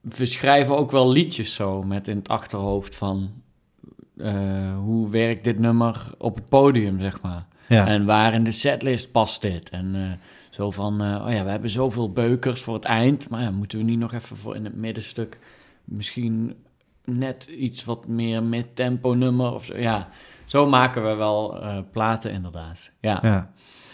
we 0.00 0.26
schrijven 0.26 0.76
ook 0.76 0.90
wel 0.90 1.12
liedjes 1.12 1.54
zo 1.54 1.82
met 1.82 2.08
in 2.08 2.16
het 2.16 2.28
achterhoofd 2.28 2.96
van... 2.96 3.30
Uh, 4.16 4.78
hoe 4.78 5.10
werkt 5.10 5.44
dit 5.44 5.58
nummer 5.58 6.10
op 6.18 6.34
het 6.34 6.48
podium, 6.48 7.00
zeg 7.00 7.20
maar. 7.20 7.46
Ja. 7.72 7.86
En 7.86 8.04
waar 8.04 8.34
in 8.34 8.44
de 8.44 8.50
setlist 8.50 9.12
past 9.12 9.40
dit? 9.40 9.70
En 9.70 9.94
uh, 9.94 10.10
zo 10.50 10.70
van, 10.70 11.02
uh, 11.02 11.24
oh 11.26 11.32
ja, 11.32 11.44
we 11.44 11.50
hebben 11.50 11.70
zoveel 11.70 12.12
beukers 12.12 12.60
voor 12.60 12.74
het 12.74 12.84
eind, 12.84 13.28
maar 13.28 13.42
ja, 13.42 13.50
moeten 13.50 13.78
we 13.78 13.84
niet 13.84 13.98
nog 13.98 14.12
even 14.12 14.36
voor 14.36 14.56
in 14.56 14.64
het 14.64 14.74
middenstuk 14.74 15.38
misschien 15.84 16.54
net 17.04 17.44
iets 17.58 17.84
wat 17.84 18.06
meer 18.06 18.42
met 18.42 18.76
tempo 18.76 19.14
nummer 19.14 19.52
of 19.52 19.64
zo. 19.64 19.78
Ja, 19.78 20.08
zo 20.44 20.66
maken 20.66 21.08
we 21.08 21.14
wel 21.14 21.62
uh, 21.62 21.78
platen 21.92 22.32
inderdaad. 22.32 22.90
Ja. 23.00 23.18
ja. 23.22 23.50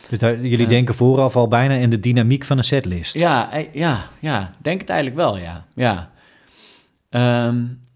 Dus 0.08 0.18
daar, 0.18 0.40
jullie 0.40 0.66
denken 0.66 0.94
vooraf 0.94 1.36
al 1.36 1.48
bijna 1.48 1.74
in 1.74 1.90
de 1.90 2.00
dynamiek 2.00 2.44
van 2.44 2.58
een 2.58 2.64
setlist. 2.64 3.14
Ja, 3.14 3.50
ja, 3.72 4.08
ja, 4.18 4.54
denk 4.62 4.80
het 4.80 4.90
eigenlijk 4.90 5.20
wel, 5.20 5.38
ja. 5.38 5.64
Ja. 5.74 6.10
Um, 7.46 7.87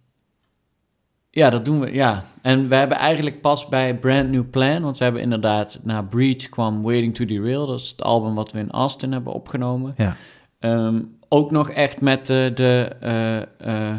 ja, 1.34 1.50
dat 1.50 1.64
doen 1.64 1.80
we, 1.80 1.92
ja. 1.92 2.24
En 2.42 2.68
we 2.68 2.74
hebben 2.74 2.96
eigenlijk 2.96 3.40
pas 3.40 3.68
bij 3.68 3.98
Brand 3.98 4.30
New 4.30 4.50
Plan, 4.50 4.82
want 4.82 4.98
we 4.98 5.04
hebben 5.04 5.22
inderdaad, 5.22 5.78
na 5.82 6.02
Breach 6.02 6.48
kwam 6.48 6.82
Waiting 6.82 7.14
to 7.14 7.24
Derail, 7.24 7.66
dat 7.66 7.80
is 7.80 7.90
het 7.90 8.02
album 8.02 8.34
wat 8.34 8.52
we 8.52 8.58
in 8.58 8.70
Austin 8.70 9.12
hebben 9.12 9.32
opgenomen. 9.32 9.94
Ja. 9.96 10.16
Um, 10.60 11.16
ook 11.28 11.50
nog 11.50 11.70
echt 11.70 12.00
met 12.00 12.26
de, 12.26 12.50
de 12.54 12.96
uh, 13.02 13.68
uh, 13.68 13.96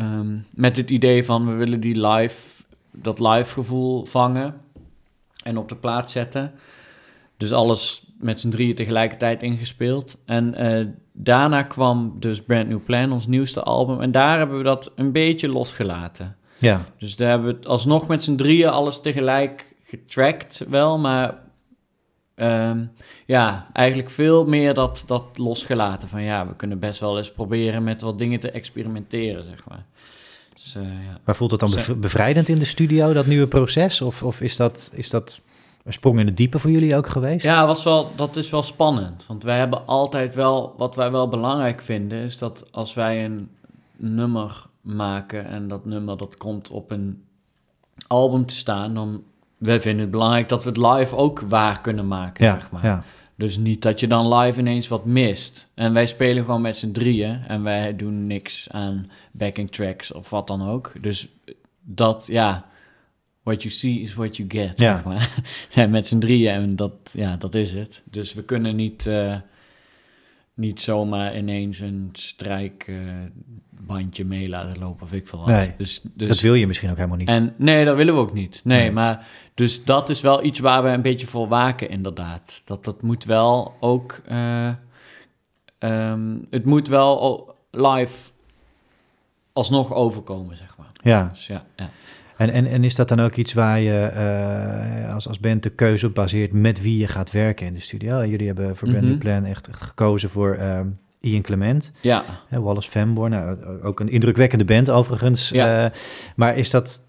um, 0.00 0.46
met 0.50 0.76
het 0.76 0.90
idee 0.90 1.24
van 1.24 1.46
we 1.46 1.52
willen 1.52 1.80
die 1.80 2.06
live, 2.06 2.62
dat 2.92 3.20
live 3.20 3.52
gevoel 3.52 4.04
vangen 4.04 4.60
en 5.42 5.56
op 5.56 5.68
de 5.68 5.76
plaats 5.76 6.12
zetten. 6.12 6.52
Dus 7.36 7.52
alles 7.52 8.06
met 8.18 8.40
z'n 8.40 8.50
drieën 8.50 8.74
tegelijkertijd 8.74 9.42
ingespeeld. 9.42 10.16
En 10.24 10.62
uh, 10.62 10.86
daarna 11.16 11.62
kwam 11.62 12.16
dus 12.18 12.42
Brand 12.42 12.68
New 12.68 12.84
Plan, 12.84 13.12
ons 13.12 13.26
nieuwste 13.26 13.62
album. 13.62 14.00
En 14.00 14.10
daar 14.10 14.38
hebben 14.38 14.58
we 14.58 14.64
dat 14.64 14.92
een 14.94 15.12
beetje 15.12 15.48
losgelaten. 15.48 16.36
Ja. 16.58 16.84
Dus 16.98 17.16
daar 17.16 17.28
hebben 17.28 17.60
we 17.60 17.68
alsnog 17.68 18.06
met 18.06 18.24
z'n 18.24 18.36
drieën 18.36 18.68
alles 18.68 19.00
tegelijk 19.00 19.74
getracked 19.82 20.64
wel, 20.68 20.98
maar 20.98 21.38
um, 22.36 22.92
ja, 23.26 23.70
eigenlijk 23.72 24.10
veel 24.10 24.46
meer 24.46 24.74
dat, 24.74 25.02
dat 25.06 25.24
losgelaten. 25.38 26.08
Van 26.08 26.22
ja, 26.22 26.46
we 26.46 26.56
kunnen 26.56 26.78
best 26.78 27.00
wel 27.00 27.18
eens 27.18 27.32
proberen 27.32 27.84
met 27.84 28.00
wat 28.00 28.18
dingen 28.18 28.40
te 28.40 28.50
experimenteren, 28.50 29.44
zeg 29.48 29.64
maar. 29.68 29.84
Dus, 30.54 30.74
uh, 30.76 30.82
ja. 30.82 31.20
Maar 31.24 31.36
voelt 31.36 31.50
het 31.50 31.60
dan 31.60 31.74
bevrijdend 32.00 32.48
in 32.48 32.58
de 32.58 32.64
studio, 32.64 33.12
dat 33.12 33.26
nieuwe 33.26 33.46
proces? 33.46 34.00
Of, 34.00 34.22
of 34.22 34.40
is, 34.40 34.56
dat, 34.56 34.92
is 34.94 35.10
dat 35.10 35.40
een 35.86 35.92
sprong 35.92 36.18
in 36.18 36.26
de 36.26 36.34
diepe 36.34 36.58
voor 36.58 36.70
jullie 36.70 36.96
ook 36.96 37.06
geweest? 37.06 37.44
Ja, 37.44 37.66
was 37.66 37.84
wel, 37.84 38.10
dat 38.16 38.36
is 38.36 38.50
wel 38.50 38.62
spannend. 38.62 39.26
Want 39.26 39.42
wij 39.42 39.58
hebben 39.58 39.86
altijd 39.86 40.34
wel, 40.34 40.74
wat 40.76 40.96
wij 40.96 41.10
wel 41.10 41.28
belangrijk 41.28 41.82
vinden, 41.82 42.18
is 42.18 42.38
dat 42.38 42.72
als 42.72 42.94
wij 42.94 43.24
een 43.24 43.50
nummer 43.96 44.66
maken 44.80 45.46
en 45.46 45.68
dat 45.68 45.84
nummer 45.84 46.16
dat 46.16 46.36
komt 46.36 46.70
op 46.70 46.90
een 46.90 47.24
album 48.06 48.46
te 48.46 48.54
staan, 48.54 48.94
dan 48.94 49.22
wij 49.56 49.80
vinden 49.80 50.02
het 50.02 50.10
belangrijk 50.10 50.48
dat 50.48 50.64
we 50.64 50.68
het 50.68 50.78
live 50.78 51.16
ook 51.16 51.40
waar 51.40 51.80
kunnen 51.80 52.08
maken, 52.08 52.44
ja, 52.44 52.52
zeg 52.52 52.70
maar. 52.70 52.84
Ja. 52.84 53.02
Dus 53.36 53.56
niet 53.56 53.82
dat 53.82 54.00
je 54.00 54.06
dan 54.06 54.34
live 54.34 54.60
ineens 54.60 54.88
wat 54.88 55.04
mist. 55.04 55.66
En 55.74 55.92
wij 55.92 56.06
spelen 56.06 56.44
gewoon 56.44 56.60
met 56.60 56.76
z'n 56.76 56.92
drieën 56.92 57.42
en 57.46 57.62
wij 57.62 57.96
doen 57.96 58.26
niks 58.26 58.70
aan 58.70 59.10
backing 59.32 59.70
tracks 59.70 60.12
of 60.12 60.30
wat 60.30 60.46
dan 60.46 60.68
ook. 60.68 60.92
Dus 61.00 61.28
dat, 61.80 62.26
ja, 62.26 62.64
what 63.46 63.62
you 63.62 63.74
see 63.74 64.00
is 64.00 64.14
what 64.14 64.36
you 64.36 64.48
get, 64.48 64.78
ja. 64.78 64.94
zeg 64.94 65.04
maar. 65.04 65.30
zijn 65.68 65.90
met 65.90 66.06
z'n 66.06 66.18
drieën 66.18 66.52
en 66.52 66.76
dat, 66.76 66.92
ja, 67.12 67.36
dat 67.36 67.54
is 67.54 67.72
het. 67.72 68.02
Dus 68.04 68.34
we 68.34 68.42
kunnen 68.42 68.76
niet, 68.76 69.06
uh, 69.06 69.36
niet 70.54 70.82
zomaar 70.82 71.36
ineens 71.36 71.80
een 71.80 72.08
strijkbandje 72.12 74.22
uh, 74.22 74.28
mee 74.28 74.48
laten 74.48 74.78
lopen 74.78 75.02
of 75.02 75.12
ik 75.12 75.26
veel 75.26 75.38
wat. 75.38 75.48
Nee, 75.48 75.74
dus, 75.78 76.00
dus, 76.14 76.28
dat 76.28 76.40
wil 76.40 76.54
je 76.54 76.66
misschien 76.66 76.90
ook 76.90 76.96
helemaal 76.96 77.16
niet. 77.16 77.28
En, 77.28 77.54
nee, 77.56 77.84
dat 77.84 77.96
willen 77.96 78.14
we 78.14 78.20
ook 78.20 78.32
niet. 78.32 78.60
Nee, 78.64 78.78
nee, 78.78 78.90
maar 78.90 79.26
dus 79.54 79.84
dat 79.84 80.08
is 80.08 80.20
wel 80.20 80.44
iets 80.44 80.58
waar 80.58 80.82
we 80.82 80.88
een 80.88 81.02
beetje 81.02 81.26
voor 81.26 81.48
waken, 81.48 81.88
inderdaad. 81.88 82.62
Dat 82.64 82.84
dat 82.84 83.02
moet 83.02 83.24
wel 83.24 83.76
ook... 83.80 84.20
Uh, 84.30 84.72
um, 85.78 86.46
het 86.50 86.64
moet 86.64 86.88
wel 86.88 87.54
live 87.70 88.30
alsnog 89.52 89.92
overkomen, 89.92 90.56
zeg 90.56 90.76
maar. 90.76 90.90
Ja. 91.02 91.28
Dus 91.32 91.46
ja, 91.46 91.64
ja. 91.76 91.90
En, 92.36 92.50
en, 92.50 92.66
en 92.66 92.84
is 92.84 92.94
dat 92.94 93.08
dan 93.08 93.20
ook 93.20 93.34
iets 93.34 93.52
waar 93.52 93.80
je 93.80 94.10
uh, 95.06 95.14
als, 95.14 95.28
als 95.28 95.40
band 95.40 95.62
de 95.62 95.70
keuze 95.70 96.06
op 96.06 96.14
baseert 96.14 96.52
met 96.52 96.82
wie 96.82 96.98
je 96.98 97.08
gaat 97.08 97.30
werken 97.30 97.66
in 97.66 97.74
de 97.74 97.80
studio? 97.80 98.20
En 98.20 98.28
jullie 98.28 98.46
hebben 98.46 98.76
voor 98.76 98.88
mm 98.88 98.94
-hmm. 98.94 99.18
Plan 99.18 99.44
echt, 99.44 99.68
echt 99.68 99.82
gekozen 99.82 100.30
voor 100.30 100.56
uh, 100.56 100.80
Ian 101.20 101.42
Clement. 101.42 101.92
Ja. 102.00 102.24
Wallace 102.50 102.90
Fanborn, 102.90 103.30
nou, 103.30 103.56
ook 103.82 104.00
een 104.00 104.08
indrukwekkende 104.08 104.64
band 104.64 104.90
overigens. 104.90 105.48
Ja. 105.48 105.84
Uh, 105.84 105.90
maar 106.36 106.56
is 106.56 106.70
dat 106.70 107.00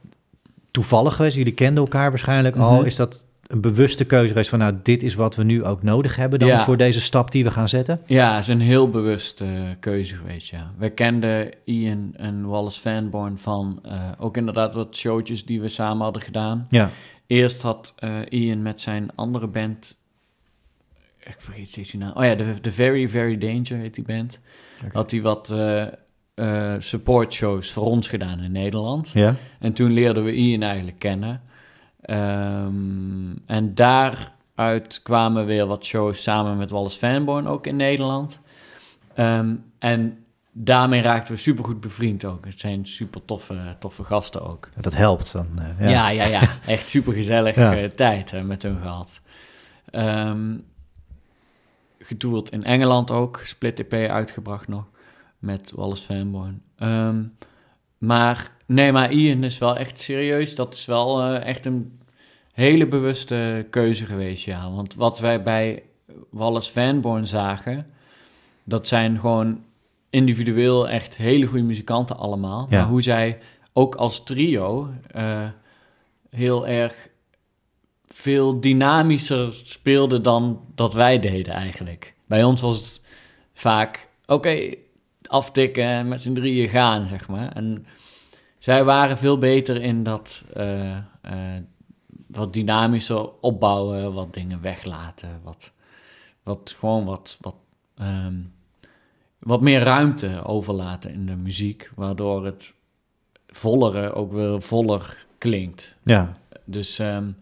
toevallig 0.71 1.15
geweest? 1.15 1.35
Jullie 1.35 1.53
kenden 1.53 1.83
elkaar 1.83 2.09
waarschijnlijk 2.09 2.55
mm 2.55 2.61
-hmm. 2.61 2.69
al. 2.69 2.83
Is 2.83 2.95
dat 2.95 3.26
een 3.47 3.62
bewuste 3.62 4.05
keuze 4.05 4.27
geweest 4.27 4.49
van 4.49 4.60
nou, 4.60 4.75
dit 4.83 5.03
is 5.03 5.13
wat 5.13 5.36
we 5.36 5.43
nu 5.43 5.63
ook 5.63 5.83
nodig 5.83 6.15
hebben 6.15 6.39
dan 6.39 6.47
ja. 6.47 6.63
voor 6.63 6.77
deze 6.77 7.01
stap 7.01 7.31
die 7.31 7.43
we 7.43 7.51
gaan 7.51 7.69
zetten? 7.69 8.01
Ja, 8.05 8.33
het 8.33 8.41
is 8.41 8.47
een 8.47 8.62
heel 8.62 8.89
bewuste 8.89 9.45
uh, 9.45 9.62
keuze 9.79 10.15
geweest, 10.15 10.49
ja. 10.49 10.71
We 10.77 10.89
kenden 10.89 11.53
Ian 11.63 12.13
en 12.15 12.45
Wallace 12.45 12.79
Fanborn 12.79 13.38
van 13.38 13.79
uh, 13.86 14.12
ook 14.19 14.38
inderdaad 14.38 14.73
wat 14.73 14.95
showtjes 14.95 15.45
die 15.45 15.62
we 15.62 15.69
samen 15.69 16.03
hadden 16.03 16.21
gedaan. 16.21 16.65
Ja. 16.69 16.89
Eerst 17.27 17.62
had 17.62 17.95
uh, 17.99 18.19
Ian 18.29 18.62
met 18.62 18.81
zijn 18.81 19.10
andere 19.15 19.47
band, 19.47 19.97
ik 21.19 21.36
vergeet 21.38 21.69
steeds 21.69 21.91
die 21.91 21.99
naam, 21.99 22.15
oh 22.15 22.23
ja, 22.23 22.36
de, 22.36 22.62
de 22.62 22.71
Very 22.71 23.10
Very 23.10 23.38
Danger 23.38 23.77
heet 23.77 23.95
die 23.95 24.03
band. 24.03 24.39
Okay. 24.77 24.89
Had 24.93 25.12
hij 25.12 25.21
wat 25.21 25.55
support 26.83 27.33
shows 27.33 27.71
voor 27.71 27.83
ons 27.83 28.07
gedaan 28.07 28.39
in 28.39 28.51
Nederland. 28.51 29.12
Ja. 29.13 29.36
En 29.60 29.73
toen 29.73 29.91
leerden 29.91 30.23
we 30.23 30.33
Ian 30.33 30.62
eigenlijk 30.62 30.99
kennen. 30.99 31.41
Um, 32.10 33.41
en 33.46 33.76
daaruit 33.76 35.02
kwamen 35.04 35.46
weer 35.46 35.65
wat 35.65 35.86
shows 35.86 36.24
samen 36.24 36.58
met 36.58 36.70
Wallace 36.70 36.98
Fanborn 36.98 37.48
ook 37.48 37.67
in 37.67 37.76
Nederland. 37.76 38.39
Um, 39.15 39.63
en 39.80 40.26
daarmee 40.52 41.02
raakten 41.02 41.34
we 41.34 41.39
super 41.39 41.63
goed 41.63 41.80
bevriend 41.80 42.26
ook. 42.26 42.46
Het 42.46 42.60
zijn 42.60 42.86
super 42.86 43.26
toffe, 43.26 43.76
toffe 43.80 44.04
gasten 44.04 44.41
ook. 44.41 44.70
Dat 44.76 44.96
helpt 44.96 45.32
dan. 45.32 45.48
Uh, 45.60 45.80
ja. 45.80 46.10
ja, 46.10 46.10
ja, 46.10 46.26
ja. 46.26 46.50
Echt 46.65 46.89
super 46.89 47.13
gezellige 47.13 47.62
ja. 47.62 47.89
tijd 47.96 48.34
uh, 48.34 48.41
met 48.41 48.62
hun 48.62 48.82
gehad. 48.82 49.22
Um, 49.91 50.65
getoerd 52.00 52.50
in 52.50 52.63
Engeland 52.63 53.12
ook. 53.12 53.41
Split 53.43 53.80
EP 53.80 54.10
uitgebracht 54.10 54.67
nog. 54.67 54.86
Met 55.39 55.72
Wallace 55.76 56.04
Fanborn. 56.04 56.62
Ehm, 56.78 57.24
maar 57.97 58.51
nee, 58.65 58.91
maar 58.91 59.12
Ian 59.12 59.43
is 59.43 59.57
wel 59.57 59.77
echt 59.77 59.99
serieus. 59.99 60.55
Dat 60.55 60.73
is 60.73 60.86
wel 60.86 61.21
uh, 61.21 61.45
echt 61.45 61.65
een 61.65 61.99
hele 62.51 62.88
bewuste 62.88 63.67
keuze 63.69 64.05
geweest, 64.05 64.45
ja. 64.45 64.71
Want 64.71 64.95
wat 64.95 65.19
wij 65.19 65.43
bij 65.43 65.83
Wallace 66.29 66.71
Fanborn 66.71 67.27
zagen... 67.27 67.88
dat 68.63 68.88
zijn 68.88 69.19
gewoon 69.19 69.63
individueel 70.10 70.89
echt 70.89 71.15
hele 71.15 71.45
goede 71.45 71.63
muzikanten 71.63 72.17
allemaal. 72.17 72.67
Ja. 72.69 72.77
Maar 72.79 72.88
hoe 72.88 73.01
zij 73.01 73.39
ook 73.73 73.95
als 73.95 74.23
trio 74.23 74.89
uh, 75.15 75.49
heel 76.29 76.67
erg 76.67 77.10
veel 78.07 78.60
dynamischer 78.60 79.53
speelden 79.53 80.23
dan 80.23 80.62
dat 80.75 80.93
wij 80.93 81.19
deden 81.19 81.53
eigenlijk. 81.53 82.13
Bij 82.25 82.43
ons 82.43 82.62
was 82.62 82.79
het 82.79 83.01
vaak, 83.53 84.07
oké, 84.25 84.73
aftikken 85.29 85.83
en 85.83 86.07
met 86.07 86.21
z'n 86.21 86.33
drieën 86.33 86.69
gaan, 86.69 87.05
zeg 87.05 87.27
maar. 87.27 87.51
En 87.51 87.85
zij 88.57 88.83
waren 88.83 89.17
veel 89.17 89.37
beter 89.37 89.81
in 89.81 90.03
dat 90.03 90.43
uh, 90.57 90.89
uh, 90.91 91.01
wat 92.27 92.53
dynamischer 92.53 93.29
opbouwen, 93.41 94.13
wat 94.13 94.33
dingen 94.33 94.61
weglaten, 94.61 95.39
wat, 95.43 95.71
wat 96.43 96.75
gewoon 96.79 97.05
wat, 97.05 97.37
wat, 97.41 97.55
um, 98.01 98.53
wat 99.39 99.61
meer 99.61 99.81
ruimte 99.81 100.43
overlaten 100.43 101.13
in 101.13 101.25
de 101.25 101.35
muziek, 101.35 101.91
waardoor 101.95 102.45
het 102.45 102.73
vollere 103.47 104.13
ook 104.13 104.31
weer 104.31 104.61
voller 104.61 105.25
klinkt. 105.37 105.95
Ja. 106.03 106.37
Dus 106.65 106.99
um, 106.99 107.37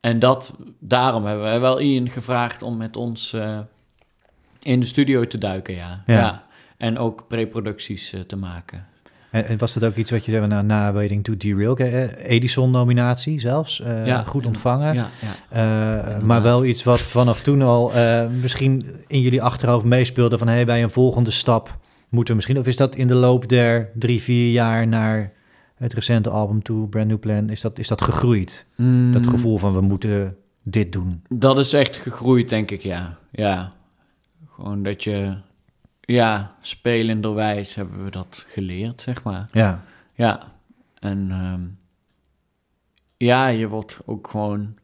en 0.00 0.18
dat, 0.18 0.54
daarom 0.78 1.24
hebben 1.24 1.44
wij 1.44 1.60
wel 1.60 1.80
Ian 1.80 2.08
gevraagd 2.08 2.62
om 2.62 2.76
met 2.76 2.96
ons 2.96 3.32
uh, 3.32 3.58
in 4.62 4.80
de 4.80 4.86
studio 4.86 5.26
te 5.26 5.38
duiken, 5.38 5.74
ja. 5.74 6.02
ja. 6.06 6.46
En 6.82 6.98
ook 6.98 7.24
preproducties 7.28 8.14
uh, 8.14 8.20
te 8.20 8.36
maken. 8.36 8.86
En, 9.30 9.46
en, 9.46 9.58
was 9.58 9.74
dat 9.74 9.84
ook 9.84 9.94
iets 9.94 10.10
wat 10.10 10.24
je 10.24 10.32
zei 10.32 10.46
na, 10.46 10.62
na 10.62 10.92
Waiting 10.92 11.24
to 11.24 11.36
Derail, 11.36 11.76
Edison-nominatie 12.16 13.40
zelfs, 13.40 13.80
uh, 13.80 14.06
ja, 14.06 14.22
goed 14.22 14.46
ontvangen. 14.46 14.94
Ja, 14.94 15.08
ja, 15.50 16.18
maar 16.22 16.42
wel 16.42 16.64
iets 16.64 16.82
wat 16.82 17.00
vanaf 17.00 17.40
toen 17.40 17.62
al 17.62 17.92
misschien 18.40 18.84
in 19.06 19.20
jullie 19.20 19.42
achterhoofd 19.42 19.84
meespeelde 19.84 20.38
van 20.38 20.48
hey, 20.48 20.64
bij 20.64 20.82
een 20.82 20.90
volgende 20.90 21.30
stap 21.30 21.78
moeten 22.08 22.30
we 22.30 22.34
misschien, 22.34 22.58
of 22.58 22.66
is 22.66 22.76
dat 22.76 22.96
in 22.96 23.06
de 23.06 23.14
loop 23.14 23.48
der 23.48 23.90
drie, 23.94 24.22
vier 24.22 24.52
jaar 24.52 24.88
naar 24.88 25.32
het 25.74 25.92
recente 25.92 26.30
album 26.30 26.62
toe, 26.62 26.88
Brand 26.88 27.08
New 27.08 27.18
Plan, 27.18 27.50
is 27.50 27.60
dat, 27.60 27.78
is 27.78 27.88
dat 27.88 28.02
gegroeid? 28.02 28.66
Mm. 28.76 29.12
Dat 29.12 29.26
gevoel 29.26 29.58
van 29.58 29.72
we 29.72 29.80
moeten 29.80 30.36
dit 30.62 30.92
doen. 30.92 31.22
Dat 31.28 31.58
is 31.58 31.72
echt 31.72 31.96
gegroeid, 31.96 32.48
denk 32.48 32.70
ik, 32.70 32.82
ja. 32.82 33.18
Ja, 33.30 33.72
gewoon 34.54 34.82
dat 34.82 35.04
je, 35.04 35.36
ja, 36.12 36.54
spelenderwijs 36.60 37.74
hebben 37.74 38.04
we 38.04 38.10
dat 38.10 38.44
geleerd, 38.48 39.00
zeg 39.00 39.22
maar. 39.22 39.48
Ja. 39.52 39.84
Ja, 40.14 40.52
en 40.98 41.30
um, 41.30 41.78
ja, 43.16 43.46
je 43.48 43.68
wordt 43.68 43.98
ook 44.04 44.28
gewoon, 44.28 44.74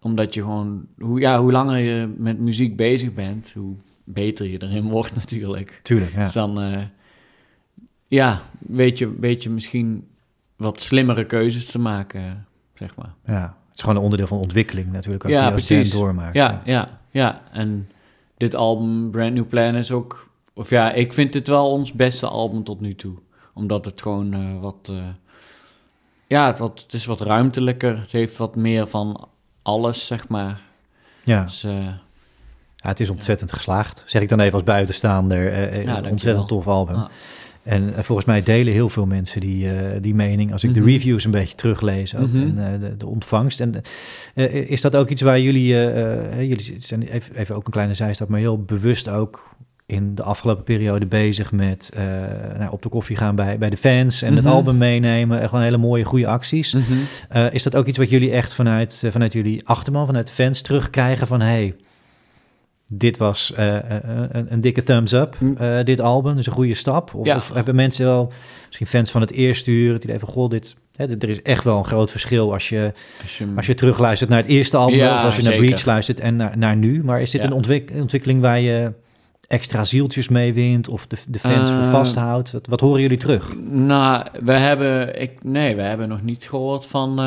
omdat 0.00 0.34
je 0.34 0.40
gewoon, 0.40 0.86
hoe, 0.98 1.20
ja, 1.20 1.40
hoe 1.40 1.52
langer 1.52 1.78
je 1.78 2.14
met 2.16 2.38
muziek 2.38 2.76
bezig 2.76 3.14
bent, 3.14 3.52
hoe 3.52 3.74
beter 4.04 4.46
je 4.46 4.62
erin 4.62 4.88
wordt 4.96 5.14
natuurlijk. 5.14 5.80
Tuurlijk, 5.82 6.12
ja. 6.12 6.24
Dus 6.24 6.32
dan... 6.32 6.62
Uh, 6.62 6.82
ja, 8.08 8.42
weet 8.58 8.98
je, 8.98 9.18
weet 9.18 9.42
je 9.42 9.50
misschien 9.50 10.08
wat 10.56 10.80
slimmere 10.80 11.26
keuzes 11.26 11.66
te 11.66 11.78
maken, 11.78 12.46
zeg 12.74 12.96
maar. 12.96 13.14
Ja, 13.26 13.56
het 13.68 13.76
is 13.76 13.80
gewoon 13.80 13.96
een 13.96 14.02
onderdeel 14.02 14.26
van 14.26 14.38
ontwikkeling 14.38 14.92
natuurlijk, 14.92 15.28
ja, 15.28 15.42
die 15.42 15.52
precies. 15.52 15.90
doormaakt. 15.90 16.34
Ja, 16.34 16.62
ja, 16.64 17.00
ja, 17.10 17.42
En 17.52 17.88
dit 18.42 18.54
album, 18.54 19.10
Brand 19.10 19.34
New 19.34 19.48
Plan, 19.48 19.74
is 19.74 19.90
ook... 19.90 20.28
Of 20.54 20.70
ja, 20.70 20.92
ik 20.92 21.12
vind 21.12 21.32
dit 21.32 21.48
wel 21.48 21.70
ons 21.70 21.92
beste 21.92 22.28
album 22.28 22.64
tot 22.64 22.80
nu 22.80 22.94
toe. 22.94 23.14
Omdat 23.54 23.84
het 23.84 24.02
gewoon 24.02 24.34
uh, 24.34 24.60
wat... 24.60 24.88
Uh, 24.90 25.02
ja, 26.26 26.46
het, 26.46 26.58
wat, 26.58 26.80
het 26.80 26.92
is 26.92 27.04
wat 27.04 27.20
ruimtelijker. 27.20 28.00
Het 28.00 28.12
heeft 28.12 28.36
wat 28.36 28.56
meer 28.56 28.86
van 28.86 29.28
alles, 29.62 30.06
zeg 30.06 30.28
maar. 30.28 30.60
Ja. 31.24 31.44
Dus, 31.44 31.64
uh, 31.64 31.86
ja, 32.76 32.88
het 32.88 33.00
is 33.00 33.10
ontzettend 33.10 33.50
ja. 33.50 33.56
geslaagd. 33.56 34.04
Zeg 34.06 34.22
ik 34.22 34.28
dan 34.28 34.40
even 34.40 34.54
als 34.54 34.62
buitenstaander. 34.62 35.72
Uh, 35.72 35.84
ja, 35.84 36.00
ontzettend 36.10 36.48
tof 36.48 36.66
album. 36.68 36.96
Ah. 36.96 37.08
En 37.62 37.94
eh, 37.94 38.02
volgens 38.02 38.26
mij 38.26 38.42
delen 38.42 38.72
heel 38.72 38.88
veel 38.88 39.06
mensen 39.06 39.40
die, 39.40 39.64
uh, 39.64 39.72
die 40.00 40.14
mening 40.14 40.52
als 40.52 40.64
ik 40.64 40.74
de 40.74 40.80
mhm. 40.80 40.88
reviews 40.88 41.24
een 41.24 41.30
beetje 41.30 41.54
teruglees 41.54 42.16
ook, 42.16 42.32
mm 42.32 42.40
en 42.42 42.56
uh, 42.58 42.88
de, 42.88 42.96
de, 42.96 43.06
ontvangst. 43.06 43.60
En 43.60 43.74
is 44.68 44.80
dat 44.80 44.96
ook 44.96 45.08
iets 45.08 45.22
waar 45.22 45.40
jullie, 45.40 45.66
jullie 46.46 46.76
zijn 46.78 47.02
even, 47.02 47.36
even, 47.36 47.54
ook 47.54 47.66
een 47.66 47.72
kleine 47.72 47.94
zijstap, 47.94 48.28
maar 48.28 48.40
heel 48.40 48.62
bewust 48.62 49.08
ook 49.08 49.50
in 49.86 50.14
de 50.14 50.22
afgelopen 50.22 50.64
periode 50.64 51.06
bezig 51.06 51.52
met 51.52 51.92
nou, 52.58 52.70
op 52.70 52.82
de 52.82 52.88
koffie 52.88 53.16
gaan 53.16 53.34
bij, 53.34 53.58
bij 53.58 53.70
de 53.70 53.76
fans 53.76 54.22
en 54.22 54.34
het 54.34 54.44
mhm. 54.44 54.52
album 54.52 54.76
meenemen. 54.76 55.40
en 55.40 55.48
gewoon 55.48 55.64
hele 55.64 55.76
mooie, 55.76 56.04
goede 56.04 56.26
acties. 56.26 56.72
Mhm. 56.72 57.48
is 57.50 57.62
dat 57.62 57.76
ook 57.76 57.86
iets 57.86 57.98
wat 57.98 58.10
jullie 58.10 58.30
echt 58.30 58.54
vanuit, 58.54 59.02
vanuit 59.10 59.32
jullie 59.32 59.68
achterman, 59.68 60.06
vanuit 60.06 60.26
de 60.26 60.32
fans 60.32 60.60
terugkrijgen 60.60 61.26
van 61.26 61.40
hey, 61.40 61.74
dit 62.94 63.16
was 63.16 63.52
uh, 63.58 63.76
een, 64.30 64.52
een, 64.52 64.60
dikke 64.60 64.82
thumbs 64.82 65.12
up, 65.12 65.36
uh, 65.60 65.82
dit 65.84 66.00
album. 66.00 66.36
Dus 66.36 66.46
een 66.46 66.52
goede 66.52 66.74
stap. 66.74 67.14
Of, 67.14 67.26
ja. 67.26 67.36
of, 67.36 67.52
hebben 67.52 67.74
mensen 67.74 68.04
wel, 68.04 68.32
misschien 68.66 68.86
fans 68.86 69.10
van 69.10 69.20
het 69.20 69.30
eerste 69.30 69.70
uur, 69.70 69.92
het 69.92 70.04
idee 70.04 70.18
van, 70.18 70.28
goh, 70.28 70.50
dit, 70.50 70.76
hè, 70.96 71.06
er 71.18 71.28
is 71.28 71.42
echt 71.42 71.64
wel 71.64 71.78
een 71.78 71.84
groot 71.84 72.10
verschil 72.10 72.52
als 72.52 72.68
je, 72.68 72.92
als 73.22 73.38
je, 73.38 73.46
als 73.56 73.66
je 73.66 73.74
terugluistert 73.74 74.30
naar 74.30 74.38
het 74.38 74.48
eerste 74.48 74.76
album 74.76 74.98
ja, 74.98 75.18
of 75.18 75.24
als 75.24 75.36
je 75.36 75.42
zeker. 75.42 75.58
naar 75.58 75.66
Breach 75.66 75.84
luistert 75.84 76.20
en 76.20 76.36
naar, 76.36 76.58
naar 76.58 76.76
nu. 76.76 77.04
Maar 77.04 77.20
is 77.20 77.30
dit 77.30 77.42
ja. 77.42 77.48
een 77.48 77.54
ontwik 77.54 77.90
ontwikkeling 77.94 78.40
waar 78.40 78.60
je 78.60 78.92
extra 79.52 79.84
zieltjes 79.84 80.28
mee 80.28 80.52
wint 80.52 80.88
of 80.88 81.06
de, 81.06 81.16
de 81.28 81.38
fans 81.38 81.70
uh, 81.70 81.76
voor 81.76 81.90
vasthoudt? 81.90 82.52
Wat, 82.52 82.66
wat 82.66 82.80
horen 82.80 83.00
jullie 83.00 83.18
terug? 83.18 83.56
Nou, 83.70 84.26
we 84.42 84.52
hebben, 84.52 85.20
ik, 85.20 85.44
nee, 85.44 85.76
we 85.76 85.82
hebben 85.82 86.08
nog 86.08 86.22
niet 86.22 86.48
gehoord 86.48 86.86
van 86.86 87.18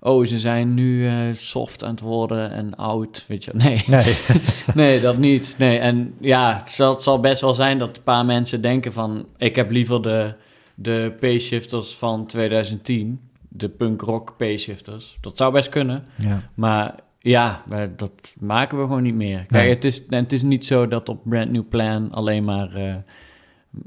oh, 0.00 0.26
ze 0.26 0.38
zijn 0.38 0.74
nu 0.74 1.04
uh, 1.04 1.34
soft 1.34 1.84
aan 1.84 1.90
het 1.90 2.00
worden 2.00 2.52
en 2.52 2.74
oud, 2.74 3.24
weet 3.28 3.44
je. 3.44 3.50
Nee, 3.54 3.84
nee. 3.86 4.14
nee 4.74 5.00
dat 5.00 5.18
niet. 5.18 5.54
Nee, 5.58 5.78
en 5.78 6.14
ja, 6.20 6.56
het 6.56 6.70
zal, 6.70 6.94
het 6.94 7.02
zal, 7.02 7.20
best 7.20 7.40
wel 7.40 7.54
zijn 7.54 7.78
dat 7.78 7.96
een 7.96 8.02
paar 8.02 8.24
mensen 8.24 8.60
denken 8.60 8.92
van... 8.92 9.26
ik 9.36 9.56
heb 9.56 9.70
liever 9.70 10.02
de, 10.02 10.34
de 10.74 11.14
P-shifters 11.20 11.94
van 11.94 12.26
2010, 12.26 13.20
de 13.48 13.68
punk 13.68 14.00
rock 14.00 14.34
P-shifters. 14.36 15.18
Dat 15.20 15.36
zou 15.36 15.52
best 15.52 15.68
kunnen, 15.68 16.04
ja. 16.16 16.50
maar... 16.54 16.94
Ja, 17.22 17.62
dat 17.96 18.34
maken 18.38 18.78
we 18.78 18.84
gewoon 18.84 19.02
niet 19.02 19.14
meer. 19.14 19.38
Kijk, 19.38 19.50
nee. 19.50 19.68
het, 19.68 19.84
is, 19.84 20.04
het 20.08 20.32
is 20.32 20.42
niet 20.42 20.66
zo 20.66 20.88
dat 20.88 21.08
op 21.08 21.20
Brand 21.24 21.50
New 21.50 21.68
Plan 21.68 22.10
alleen 22.10 22.44
maar 22.44 22.76
uh, 22.76 22.94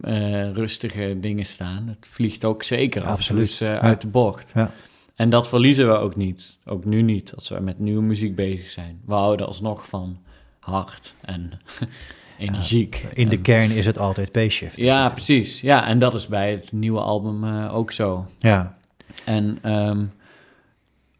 uh, 0.04 0.52
rustige 0.52 1.18
dingen 1.20 1.46
staan. 1.46 1.88
Het 1.88 2.08
vliegt 2.08 2.46
ook 2.46 2.64
zeker 2.64 3.04
Absoluut. 3.06 3.44
af, 3.44 3.50
dus, 3.50 3.62
uh, 3.62 3.78
uit 3.78 4.02
de 4.02 4.08
bocht. 4.08 4.52
Ja. 4.54 4.72
En 5.16 5.30
dat 5.30 5.48
verliezen 5.48 5.88
we 5.88 5.94
ook 5.94 6.16
niet. 6.16 6.58
Ook 6.66 6.86
nu 6.86 7.02
niet, 7.02 7.36
als 7.36 7.50
we 7.50 7.60
met 7.60 7.80
nieuwe 7.80 8.02
muziek 8.02 8.36
bezig 8.36 8.70
zijn. 8.70 9.02
We 9.06 9.14
houden 9.14 9.48
alsnog 9.48 9.88
van 9.88 10.18
hard 10.60 11.16
en 11.22 11.52
energiek. 12.38 13.06
in 13.14 13.30
de 13.30 13.42
kern 13.42 13.72
is 13.72 13.86
het 13.86 13.98
altijd 13.98 14.32
P-shift. 14.32 14.76
Ja, 14.76 15.10
precies. 15.10 15.62
Ja, 15.62 15.88
en 15.88 16.00
dat 16.00 16.14
is 16.14 16.28
bij 16.28 16.52
het 16.52 16.72
nieuwe 16.72 17.00
album 17.00 17.46
ook 17.68 17.92
zo. 17.92 18.26
Ja. 18.40 18.78
En 19.26 19.72
um, 19.72 20.12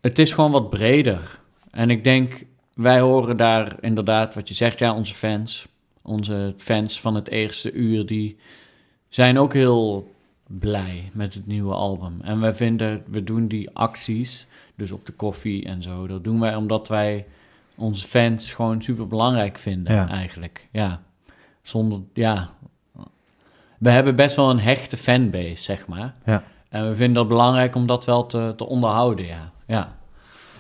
het 0.02 0.20
is 0.20 0.34
gewoon 0.34 0.52
wat 0.52 0.70
breder. 0.70 1.42
En 1.74 1.90
ik 1.90 2.04
denk, 2.04 2.46
wij 2.74 3.00
horen 3.00 3.38
daar 3.38 3.76
inderdaad 3.82 4.34
wat 4.34 4.48
je 4.48 4.54
zegt. 4.54 4.80
Ja, 4.80 4.94
onze 4.94 5.14
fans. 5.14 5.68
Onze 6.02 6.54
fans 6.58 7.02
van 7.02 7.16
het 7.16 7.30
eerste 7.30 7.72
uur, 7.72 8.06
die 8.06 8.38
zijn 9.10 9.38
ook 9.38 9.54
heel 9.54 10.12
blij 10.48 11.10
met 11.14 11.34
het 11.34 11.48
nieuwe 11.48 11.74
album. 11.74 12.22
En 12.22 12.40
wij 12.40 12.54
vinden, 12.54 13.04
we 13.08 13.24
doen 13.24 13.48
die 13.48 13.70
acties, 13.74 14.48
dus 14.76 14.92
op 14.92 15.06
de 15.06 15.12
koffie 15.12 15.66
en 15.66 15.82
zo, 15.82 16.08
dat 16.08 16.24
doen 16.24 16.40
wij 16.40 16.56
omdat 16.56 16.88
wij 16.88 17.26
onze 17.76 18.08
fans 18.08 18.54
gewoon 18.54 18.82
super 18.82 19.08
belangrijk 19.08 19.58
vinden, 19.58 20.10
eigenlijk. 20.10 20.68
Ja, 20.72 21.02
zonder, 21.62 22.02
ja. 22.14 22.50
We 23.78 23.90
hebben 23.90 24.16
best 24.16 24.36
wel 24.36 24.50
een 24.50 24.60
hechte 24.60 24.98
fanbase, 24.98 25.64
zeg 25.64 25.88
maar. 25.88 26.16
Ja. 26.26 26.44
En 26.70 26.90
we 26.90 26.96
vinden 26.96 27.20
het 27.20 27.28
belangrijk 27.28 27.76
om 27.76 27.88
dat 27.88 28.06
wel 28.06 28.26
te, 28.26 28.54
te 28.56 28.66
onderhouden, 28.66 29.26
ja. 29.26 29.52
Ja. 29.68 29.98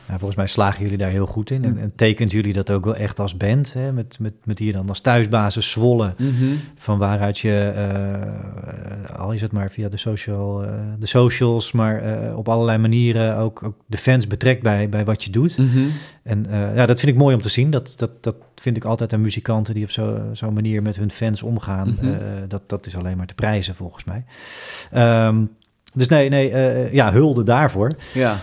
Volgens 0.07 0.35
mij 0.35 0.47
slagen 0.47 0.83
jullie 0.83 0.97
daar 0.97 1.09
heel 1.09 1.25
goed 1.25 1.49
in. 1.49 1.63
En, 1.63 1.77
en 1.77 1.91
tekent 1.95 2.31
jullie 2.31 2.53
dat 2.53 2.71
ook 2.71 2.85
wel 2.85 2.95
echt 2.95 3.19
als 3.19 3.37
band. 3.37 3.73
Hè? 3.73 3.91
Met, 3.91 4.17
met, 4.19 4.33
met 4.43 4.59
hier 4.59 4.73
dan 4.73 4.89
als 4.89 5.01
thuisbasis 5.01 5.71
Zwolle. 5.71 6.13
Mm 6.17 6.35
-hmm. 6.35 6.59
Van 6.75 6.97
waaruit 6.97 7.39
je, 7.39 7.73
uh, 7.75 9.19
al 9.19 9.31
is 9.31 9.41
het 9.41 9.51
maar 9.51 9.71
via 9.71 9.89
de, 9.89 9.97
social, 9.97 10.63
uh, 10.63 10.69
de 10.99 11.05
socials... 11.05 11.71
maar 11.71 12.27
uh, 12.27 12.37
op 12.37 12.49
allerlei 12.49 12.77
manieren 12.77 13.37
ook, 13.37 13.63
ook, 13.63 13.75
de 13.85 13.97
fans 13.97 14.27
betrekt 14.27 14.63
bij, 14.63 14.89
bij 14.89 15.05
wat 15.05 15.23
je 15.23 15.31
doet. 15.31 15.57
Mm 15.57 15.69
-hmm. 15.69 15.91
En 16.23 16.45
ja, 16.75 16.85
dat 16.85 16.99
vind 16.99 17.11
ik 17.11 17.17
mooi 17.17 17.35
om 17.35 17.41
te 17.41 17.49
zien. 17.49 17.71
Dat, 17.71 17.93
dat, 17.95 18.23
dat 18.23 18.35
vind 18.55 18.77
ik 18.77 18.85
altijd 18.85 19.13
aan 19.13 19.21
muzikanten 19.21 19.73
die 19.73 19.83
op 19.83 19.91
zo'n 19.91 20.29
zo 20.33 20.51
manier 20.51 20.81
met 20.81 20.95
hun 20.95 21.11
fans 21.11 21.43
omgaan. 21.43 21.87
Mm 21.87 21.97
-hmm. 21.99 22.17
dat, 22.47 22.61
dat 22.67 22.85
is 22.85 22.95
alleen 22.95 23.17
maar 23.17 23.27
te 23.27 23.33
prijzen 23.33 23.75
volgens 23.75 24.03
mij. 24.03 24.25
Um, 25.27 25.49
dus 25.93 26.07
nee, 26.07 26.29
nee 26.29 26.51
ja, 26.91 27.11
hulde 27.11 27.43
daarvoor. 27.43 27.95
Ja. 28.13 28.39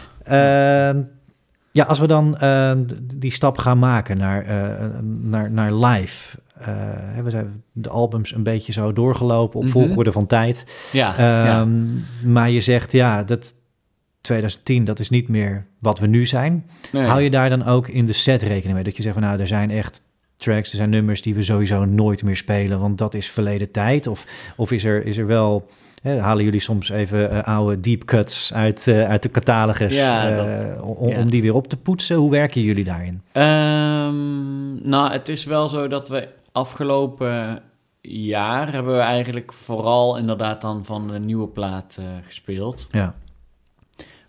Ja, 1.73 1.85
als 1.85 1.99
we 1.99 2.07
dan 2.07 2.37
uh, 2.43 2.73
die 3.15 3.33
stap 3.33 3.59
gaan 3.59 3.79
maken 3.79 4.19
naar, 4.19 4.47
uh, 4.47 4.89
naar, 5.03 5.51
naar 5.51 5.75
live. 5.75 6.39
Uh, 6.61 6.67
we 7.23 7.31
zijn 7.31 7.63
de 7.73 7.89
albums 7.89 8.35
een 8.35 8.43
beetje 8.43 8.73
zo 8.73 8.93
doorgelopen 8.93 9.61
op 9.61 9.67
mm 9.67 9.73
-hmm. 9.73 9.83
volgorde 9.87 10.13
van 10.13 10.27
tijd. 10.27 10.65
Ja, 10.93 11.11
um, 11.61 12.07
ja, 12.23 12.29
Maar 12.29 12.51
je 12.51 12.61
zegt, 12.61 12.93
ja, 12.93 13.23
dat 13.23 13.55
2010, 14.21 14.85
dat 14.85 14.99
is 14.99 15.11
niet 15.11 15.29
meer 15.29 15.67
wat 15.79 15.99
we 15.99 16.07
nu 16.07 16.27
zijn. 16.27 16.71
Nee. 16.93 17.05
Hou 17.05 17.21
je 17.21 17.31
daar 17.31 17.49
dan 17.51 17.65
ook 17.65 17.89
in 17.89 18.07
de 18.07 18.13
set 18.13 18.43
rekening 18.43 18.75
mee? 18.75 18.85
Dat 18.85 18.97
je 18.97 19.03
zegt 19.03 19.15
van, 19.15 19.25
nou, 19.25 19.41
er 19.41 19.47
zijn 19.47 19.71
echt 19.71 20.03
tracks, 20.37 20.71
er 20.71 20.77
zijn 20.77 20.91
nummers 20.91 21.23
die 21.23 21.35
we 21.35 21.43
sowieso 21.43 21.85
nooit 21.85 22.23
meer 22.23 22.37
spelen, 22.37 22.81
want 22.81 22.99
dat 22.99 23.15
is 23.15 23.31
verleden 23.31 23.71
tijd? 23.71 24.07
Of, 24.07 24.27
of 24.57 24.73
is, 24.73 24.85
er, 24.85 25.07
is 25.07 25.17
er 25.17 25.27
wel 25.27 25.69
halen 26.03 26.45
jullie 26.45 26.61
soms 26.61 26.89
even 26.89 27.33
uh, 27.33 27.43
oude 27.43 27.81
deep 27.81 28.05
cuts 28.05 28.55
uit, 28.55 28.87
uh, 28.87 29.09
uit 29.09 29.23
de 29.23 29.31
catalogus 29.31 29.97
ja, 29.97 30.31
uh, 30.31 30.85
om, 30.85 31.09
ja. 31.09 31.19
om, 31.19 31.31
die 31.31 31.43
weer 31.43 31.55
op 31.55 31.69
te 31.69 31.77
poetsen? 31.77 32.17
Hoe 32.17 32.31
werken 32.31 32.63
jullie 32.63 32.85
daarin? 32.85 33.23
Um, 33.33 34.89
nou, 34.89 35.13
het 35.13 35.29
is 35.29 35.45
wel 35.45 35.69
zo 35.69 35.89
dat 35.89 36.09
we 36.09 36.29
afgelopen 36.53 37.63
jaar 38.01 38.73
hebben 38.73 38.95
we 38.95 39.01
eigenlijk 39.01 39.53
vooral 39.53 40.17
inderdaad 40.17 40.61
dan 40.61 40.85
van 40.85 41.09
de 41.09 41.19
nieuwe 41.19 41.49
plaat 41.49 41.99
gespeeld. 42.25 42.89
Ja. 42.91 43.15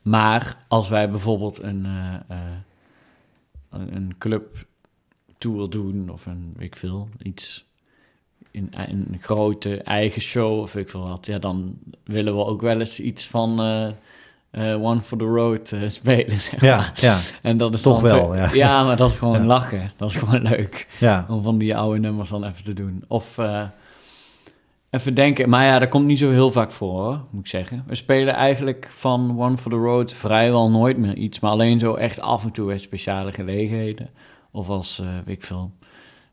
Maar 0.01 0.57
als 0.67 0.89
wij 0.89 1.09
bijvoorbeeld 1.09 1.61
een, 1.61 1.87
een 3.69 4.15
club 4.17 4.65
tour 5.37 5.69
doen 5.69 6.09
of 6.09 6.25
een, 6.25 6.53
weet 6.55 6.67
ik 6.67 6.75
veel, 6.75 7.09
iets 7.21 7.65
in 8.51 8.69
een 8.73 9.17
grote 9.21 9.81
eigen 9.81 10.21
show 10.21 10.59
of 10.59 10.75
ik 10.75 10.89
veel 10.89 11.07
wat, 11.07 11.25
ja, 11.25 11.39
dan 11.39 11.77
willen 12.03 12.35
we 12.35 12.45
ook 12.45 12.61
wel 12.61 12.79
eens 12.79 12.99
iets 12.99 13.27
van 13.27 13.61
uh, 14.51 14.83
One 14.85 15.01
for 15.01 15.17
the 15.17 15.25
Road 15.25 15.71
uh, 15.71 15.89
spelen. 15.89 16.41
Zeg 16.49 16.61
ja, 16.61 16.77
maar. 16.77 16.91
ja. 16.95 17.17
En 17.41 17.57
dat 17.57 17.73
is 17.73 17.81
toch 17.81 18.01
wel. 18.01 18.35
Ja. 18.35 18.49
ja, 18.53 18.83
maar 18.83 18.97
dat 18.97 19.11
is 19.11 19.17
gewoon 19.17 19.45
lachen. 19.45 19.91
Dat 19.97 20.09
is 20.09 20.15
gewoon 20.15 20.41
leuk. 20.41 20.87
Ja. 20.99 21.25
Om 21.29 21.43
van 21.43 21.57
die 21.57 21.75
oude 21.75 21.99
nummers 21.99 22.29
dan 22.29 22.43
even 22.43 22.63
te 22.63 22.73
doen. 22.73 23.03
Of 23.07 23.39
even 24.89 25.13
denken. 25.13 25.49
Maar 25.49 25.65
ja, 25.65 25.79
dat 25.79 25.89
komt 25.89 26.05
niet 26.05 26.19
zo 26.19 26.31
heel 26.31 26.51
vaak 26.51 26.71
voor, 26.71 27.01
hoor, 27.01 27.19
moet 27.29 27.41
ik 27.41 27.49
zeggen. 27.49 27.83
We 27.87 27.95
spelen 27.95 28.33
eigenlijk 28.33 28.89
van 28.91 29.39
One 29.39 29.57
for 29.57 29.71
the 29.71 29.77
Road 29.77 30.13
vrijwel 30.13 30.69
nooit 30.69 30.97
meer 30.97 31.15
iets, 31.15 31.39
maar 31.39 31.51
alleen 31.51 31.79
zo 31.79 31.93
echt 31.93 32.21
af 32.21 32.43
en 32.43 32.51
toe 32.51 32.65
bij 32.65 32.77
speciale 32.77 33.31
gelegenheden. 33.31 34.09
Of 34.51 34.69
als, 34.69 35.01
weet 35.25 35.35
ik 35.35 35.43
veel, 35.43 35.71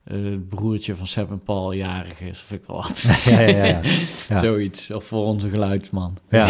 het 0.08 0.48
broertje 0.48 0.96
van 0.96 1.06
Seb 1.06 1.30
en 1.30 1.42
Paul 1.42 1.72
jarig 1.72 2.20
is, 2.20 2.42
of 2.42 2.52
ik 2.52 2.62
wel 2.66 2.76
wat. 2.76 3.02
Ja, 3.24 3.40
ja, 3.40 3.64
ja, 3.64 3.80
ja. 4.28 4.40
Zoiets, 4.40 4.90
of 4.90 5.04
voor 5.04 5.24
onze 5.24 5.48
geluidsman. 5.48 6.18
Ja. 6.30 6.48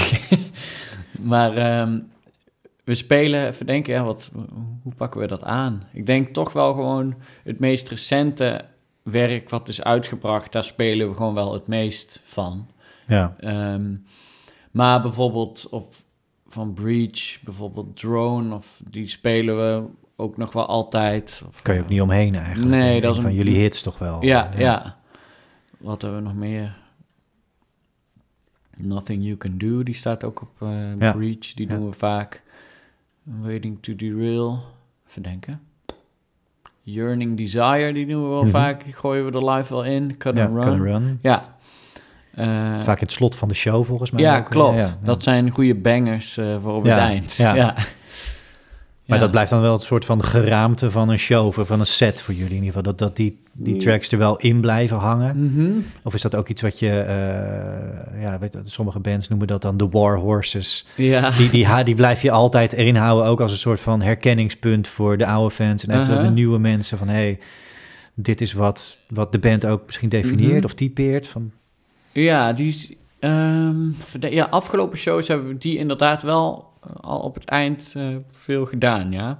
maar 1.32 1.80
um, 1.80 2.10
we 2.84 2.94
spelen, 2.94 3.46
even 3.46 3.66
denken, 3.66 3.92
ja, 3.92 4.04
wat, 4.04 4.30
hoe 4.82 4.94
pakken 4.96 5.20
we 5.20 5.26
dat 5.26 5.42
aan? 5.42 5.82
Ik 5.92 6.06
denk 6.06 6.34
toch 6.34 6.52
wel 6.52 6.74
gewoon 6.74 7.14
het 7.44 7.58
meest 7.58 7.88
recente 7.88 8.64
werk 9.02 9.50
wat 9.50 9.68
is 9.68 9.82
uitgebracht, 9.82 10.52
daar 10.52 10.64
spelen 10.64 11.08
we 11.08 11.14
gewoon 11.14 11.34
wel 11.34 11.52
het 11.52 11.66
meest 11.66 12.20
van. 12.24 12.68
Ja. 13.06 13.36
Um, 13.74 14.06
maar 14.70 15.02
bijvoorbeeld 15.02 15.68
of 15.70 16.04
van 16.46 16.72
Breach, 16.72 17.40
bijvoorbeeld 17.42 17.96
Drone, 17.96 18.54
of 18.54 18.82
die 18.90 19.08
spelen 19.08 19.56
we 19.56 19.84
ook 20.20 20.36
nog 20.36 20.52
wel 20.52 20.66
altijd. 20.66 21.42
Of, 21.46 21.62
kan 21.62 21.74
je 21.74 21.80
ook 21.80 21.88
niet 21.88 22.00
omheen 22.00 22.34
eigenlijk. 22.34 22.70
Nee, 22.70 23.00
dat 23.00 23.16
is 23.16 23.22
van 23.22 23.34
jullie 23.34 23.56
hits 23.56 23.82
toch 23.82 23.98
wel. 23.98 24.24
Ja, 24.24 24.50
ja, 24.56 24.96
Wat 25.78 26.02
hebben 26.02 26.20
we 26.20 26.26
nog 26.28 26.36
meer? 26.36 26.76
Nothing 28.76 29.24
You 29.24 29.36
Can 29.36 29.58
Do, 29.58 29.82
die 29.82 29.94
staat 29.94 30.24
ook 30.24 30.42
op 30.42 30.62
uh, 30.62 30.98
ja. 30.98 31.12
Breach. 31.12 31.54
Die 31.54 31.66
doen 31.66 31.86
we 31.86 31.92
vaak. 31.92 32.42
Waiting 33.22 33.82
to 33.82 33.96
Derail. 33.96 34.62
Even 35.08 35.22
denken. 35.22 35.60
Yearning 36.82 37.36
Desire, 37.36 37.92
die 37.92 38.06
doen 38.06 38.22
we 38.22 38.28
wel 38.28 38.36
mm 38.36 38.42
-hmm. 38.42 38.50
vaak. 38.50 38.84
Die 38.84 38.92
gooien 38.92 39.24
we 39.24 39.38
er 39.38 39.50
live 39.50 39.74
wel 39.74 39.84
in. 39.84 40.16
Cut 40.16 40.36
ja, 40.36 40.46
and 40.46 40.80
Run. 40.80 41.18
Ja. 41.22 41.56
Uh, 42.34 42.80
Vaak 42.80 43.00
het 43.00 43.12
slot 43.12 43.36
van 43.36 43.48
de 43.48 43.54
show 43.54 43.84
volgens 43.84 44.10
mij. 44.10 44.22
Ja, 44.22 44.38
ook. 44.38 44.50
klopt. 44.50 44.76
Ja, 44.76 44.98
dat 45.02 45.22
zijn 45.22 45.50
goede 45.50 45.74
bangers 45.74 46.38
uh, 46.38 46.60
voor 46.60 46.74
op 46.74 46.84
het 46.84 46.98
eind. 46.98 47.32
ja. 47.34 47.74
Maar 49.08 49.18
dat 49.18 49.30
blijft 49.30 49.50
dan 49.50 49.60
wel 49.60 49.74
een 49.74 49.80
soort 49.80 50.04
van 50.04 50.24
geraamte 50.24 50.90
van 50.90 51.08
een 51.08 51.18
show 51.18 51.46
of 51.46 51.58
van 51.66 51.80
een 51.80 51.86
set 51.86 52.22
voor 52.22 52.34
jullie 52.34 52.56
in 52.56 52.64
ieder 52.64 52.66
geval. 52.66 52.82
Dat, 52.82 52.98
dat 52.98 53.16
die, 53.16 53.38
die 53.52 53.76
tracks 53.76 54.12
er 54.12 54.18
wel 54.18 54.36
in 54.36 54.60
blijven 54.60 54.96
hangen. 54.96 55.36
Mm-hmm. 55.36 55.84
Of 56.02 56.14
is 56.14 56.22
dat 56.22 56.34
ook 56.34 56.48
iets 56.48 56.62
wat 56.62 56.78
je, 56.78 56.86
uh, 56.86 58.22
ja, 58.22 58.38
weet, 58.38 58.58
sommige 58.64 58.98
bands 58.98 59.28
noemen 59.28 59.46
dat 59.46 59.62
dan 59.62 59.76
de 59.76 59.88
war 59.88 60.16
horses. 60.16 60.86
Ja. 60.96 61.30
Die, 61.30 61.50
die, 61.50 61.84
die 61.84 61.94
blijf 61.94 62.22
je 62.22 62.30
altijd 62.30 62.72
erin 62.72 62.96
houden, 62.96 63.26
ook 63.26 63.40
als 63.40 63.52
een 63.52 63.58
soort 63.58 63.80
van 63.80 64.02
herkenningspunt 64.02 64.88
voor 64.88 65.16
de 65.16 65.26
oude 65.26 65.54
fans 65.54 65.86
en 65.86 65.90
eventueel 65.90 66.16
uh-huh. 66.16 66.34
de 66.34 66.40
nieuwe 66.40 66.58
mensen. 66.58 66.98
Van 66.98 67.08
hey, 67.08 67.38
dit 68.14 68.40
is 68.40 68.52
wat, 68.52 68.96
wat 69.08 69.32
de 69.32 69.38
band 69.38 69.66
ook 69.66 69.86
misschien 69.86 70.08
definieert 70.08 70.50
mm-hmm. 70.50 70.64
of 70.64 70.74
typeert. 70.74 71.26
Van... 71.26 71.50
Ja, 72.12 72.52
die, 72.52 72.98
um, 73.20 73.96
ja, 74.20 74.44
afgelopen 74.44 74.98
shows 74.98 75.28
hebben 75.28 75.48
we 75.48 75.58
die 75.58 75.76
inderdaad 75.78 76.22
wel 76.22 76.66
al 77.00 77.20
op 77.20 77.34
het 77.34 77.44
eind 77.44 77.94
uh, 77.96 78.16
veel 78.28 78.66
gedaan, 78.66 79.12
ja. 79.12 79.38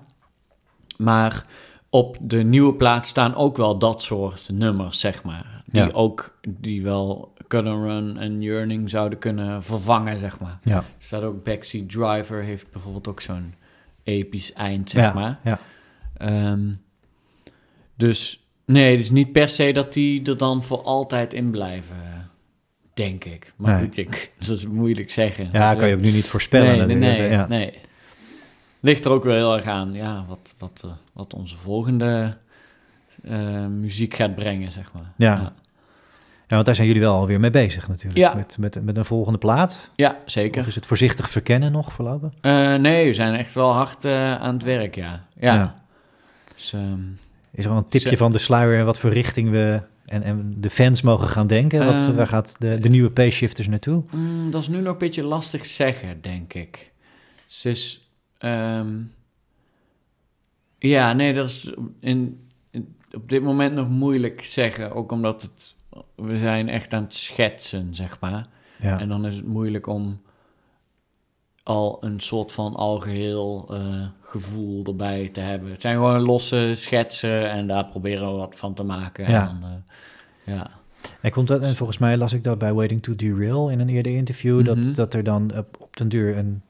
Maar 0.97 1.47
op 1.91 2.17
de 2.21 2.43
nieuwe 2.43 2.75
plaats 2.75 3.09
staan 3.09 3.35
ook 3.35 3.57
wel 3.57 3.79
dat 3.79 4.03
soort 4.03 4.49
nummers, 4.53 5.01
zeg 5.01 5.23
maar. 5.23 5.63
Die 5.67 5.83
ja. 5.83 5.89
ook, 5.93 6.39
die 6.49 6.83
wel 6.83 7.33
Cut 7.49 7.67
and 7.67 7.85
Run 7.85 8.17
en 8.17 8.43
Yearning 8.43 8.91
zouden 8.91 9.19
kunnen 9.19 9.63
vervangen, 9.63 10.19
zeg 10.19 10.41
maar. 10.41 10.59
Ja. 10.63 10.77
Er 10.77 10.85
staat 10.99 11.23
ook 11.23 11.45
Backseat 11.45 11.89
Driver, 11.89 12.43
heeft 12.43 12.71
bijvoorbeeld 12.73 13.09
ook 13.09 13.21
zo'n 13.21 13.55
episch 14.03 14.53
eind, 14.53 14.91
zeg 14.91 15.03
ja, 15.03 15.13
maar. 15.13 15.41
Ja. 15.45 15.61
Um, 16.51 16.81
dus 17.95 18.47
nee, 18.65 18.97
dus 18.97 19.11
niet 19.11 19.33
per 19.33 19.49
se 19.49 19.73
dat 19.73 19.93
die 19.93 20.25
er 20.25 20.37
dan 20.37 20.63
voor 20.63 20.83
altijd 20.83 21.35
in 21.35 21.51
blijven 21.51 22.28
denk 22.99 23.25
ik. 23.25 23.53
Maar 23.57 23.75
Nee. 23.75 23.85
goed, 23.85 23.97
ik, 23.97 24.33
dat 24.39 24.49
is 24.57 24.67
moeilijk 24.67 25.11
zeggen. 25.11 25.49
Ja, 25.53 25.69
Dat 25.71 25.79
kan 25.79 25.89
je 25.89 25.95
ook 25.95 26.01
nu 26.01 26.11
niet 26.11 26.27
voorspellen. 26.27 26.87
Nee, 26.87 26.97
nee, 26.97 27.19
nee, 27.19 27.31
ja. 27.31 27.47
nee. 27.49 27.79
Ligt 28.81 29.05
er 29.05 29.11
ook 29.11 29.25
wel 29.25 29.35
heel 29.35 29.57
erg 29.57 29.67
aan, 29.67 29.93
ja, 29.93 30.25
wat, 30.29 30.55
wat, 30.59 30.81
eh, 30.85 30.91
wat 31.13 31.35
onze 31.35 31.57
volgende 31.57 32.37
eh, 33.25 33.67
muziek 33.67 34.15
gaat 34.15 34.35
brengen, 34.35 34.71
zeg 34.71 34.93
maar. 34.93 35.13
Ja. 35.17 35.33
ja, 35.35 35.53
Ja, 36.47 36.55
want 36.55 36.67
daar 36.67 36.75
zijn 36.75 36.87
jullie 36.87 37.03
wel 37.03 37.15
alweer 37.15 37.41
mee 37.41 37.51
bezig 37.51 37.89
natuurlijk. 37.89 38.17
Ja. 38.19 38.35
Met, 38.35 38.57
met, 38.59 38.85
met 38.85 38.97
een 38.97 39.05
volgende 39.05 39.39
plaat. 39.39 39.91
Ja, 39.97 40.11
Of 40.25 40.31
zeker. 40.31 40.67
is 40.67 40.75
het 40.75 40.87
voorzichtig 40.87 41.31
verkennen 41.31 41.73
nog 41.73 41.93
voorlopig? 41.93 42.33
Eh, 42.41 42.75
nee, 42.75 43.07
we 43.07 43.15
zijn 43.15 43.35
echt 43.35 43.55
wel 43.55 43.73
hard 43.73 44.05
eh, 44.05 44.35
aan 44.41 44.55
het 44.55 44.63
werk, 44.63 44.95
ja. 44.95 45.25
Ja. 45.41 45.75
Dus, 46.55 46.73
ehm, 46.73 47.01
Is 47.51 47.65
er 47.65 47.71
al 47.71 47.77
een 47.77 47.89
tipje 47.89 48.17
van 48.17 48.33
de 48.33 48.39
sluier 48.39 48.85
wat 48.85 48.99
voor 48.99 49.11
richting 49.11 49.51
we 49.51 49.81
en, 50.09 50.23
en 50.23 50.55
de 50.57 50.71
fans 50.71 51.03
mogen 51.03 51.29
gaan 51.29 51.47
denken? 51.47 51.79
Wat, 51.85 51.95
Ehm, 51.95 52.15
waar 52.15 52.27
gaat 52.27 52.57
de, 52.59 52.79
de 52.79 52.89
nieuwe 52.89 53.11
P-shifters 53.11 53.69
naartoe? 53.69 54.03
mm, 54.11 54.51
dat 54.51 54.63
is 54.63 54.69
nu 54.69 54.81
nog 54.81 54.93
een 54.93 54.99
beetje 54.99 55.25
lastig 55.25 55.67
zeggen, 55.67 56.21
denk 56.21 56.55
ik. 56.55 56.93
Ze 57.47 57.71
is... 57.71 58.11
ehm, 58.39 58.89
ja, 60.79 61.13
nee, 61.13 61.33
dat 61.35 61.49
is 61.49 61.73
in, 62.01 62.47
in- 62.71 62.97
op 63.13 63.29
dit 63.29 63.43
moment 63.43 63.75
nog 63.75 63.89
moeilijk 63.89 64.43
zeggen. 64.45 64.93
Ook 64.95 65.13
omdat 65.13 65.43
het... 65.43 65.77
We 66.15 66.39
zijn 66.39 66.69
echt 66.69 66.93
aan 66.93 67.03
het 67.03 67.15
schetsen, 67.15 67.95
zeg 67.95 68.21
maar. 68.21 68.47
Ja. 68.81 69.01
En 69.01 69.09
dan 69.09 69.27
is 69.27 69.35
het 69.37 69.47
moeilijk 69.47 69.87
om 69.87 70.21
al 71.69 71.99
een 72.01 72.21
soort 72.21 72.53
van 72.53 72.75
algeheel 72.75 73.67
eh, 73.71 74.07
gevoel 74.23 74.85
erbij 74.85 75.29
te 75.33 75.41
hebben. 75.41 75.71
Het 75.71 75.81
zijn 75.81 75.95
gewoon 75.95 76.21
losse 76.21 76.73
schetsen 76.75 77.51
en 77.51 77.67
daar 77.67 77.87
proberen 77.87 78.31
we 78.33 78.39
wat 78.39 78.57
van 78.57 78.75
te 78.75 78.83
maken. 78.83 79.31
Ja. 79.31 79.49
En 79.49 79.59
dan, 79.61 79.71
eh, 79.71 80.55
ja. 80.55 80.71
En, 81.21 81.31
komt 81.31 81.49
dat, 81.49 81.63
en 81.63 81.77
volgens 81.77 81.99
mij 81.99 82.17
las 82.17 82.33
ik 82.33 82.45
dat 82.45 82.59
bij 82.59 82.73
Waiting 82.73 83.03
to 83.03 83.17
Derail 83.17 83.69
in 83.71 83.81
een 83.81 83.89
eerder 83.89 84.17
interview, 84.17 84.57
Mhm. 84.57 84.65
dat, 84.83 84.95
dat 84.95 85.15
er 85.15 85.25
dan 85.25 85.53
op, 85.57 85.77
op 85.79 85.97
den 85.97 86.09
duur 86.09 86.37
een, 86.39 86.63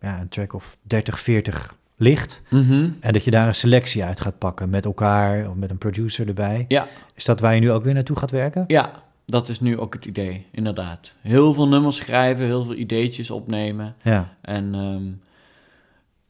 ja, 0.00 0.20
een 0.20 0.28
track 0.28 0.52
of 0.54 0.76
30, 0.82 1.20
40 1.20 1.74
ligt. 1.96 2.42
Mhm. 2.50 2.88
En 3.00 3.12
dat 3.12 3.24
je 3.24 3.30
daar 3.30 3.46
een 3.48 3.54
selectie 3.54 4.04
uit 4.04 4.20
gaat 4.20 4.38
pakken 4.38 4.70
met 4.70 4.84
elkaar 4.84 5.48
of 5.48 5.54
met 5.54 5.70
een 5.70 5.78
producer 5.78 6.28
erbij. 6.28 6.64
Ja. 6.68 6.86
Is 7.14 7.24
dat 7.24 7.40
waar 7.40 7.54
je 7.54 7.60
nu 7.60 7.70
ook 7.70 7.84
weer 7.84 7.94
naartoe 7.94 8.16
gaat 8.18 8.30
werken? 8.30 8.64
ja, 8.66 9.02
dat 9.30 9.48
is 9.48 9.60
nu 9.60 9.78
ook 9.78 9.94
het 9.94 10.04
idee, 10.04 10.46
inderdaad. 10.50 11.14
Heel 11.20 11.54
veel 11.54 11.68
nummers 11.68 11.96
schrijven, 11.96 12.44
heel 12.44 12.64
veel 12.64 12.74
ideetjes 12.74 13.30
opnemen. 13.30 13.96
Ja, 14.02 14.36
En 14.40 14.74
ehm, 14.74 15.06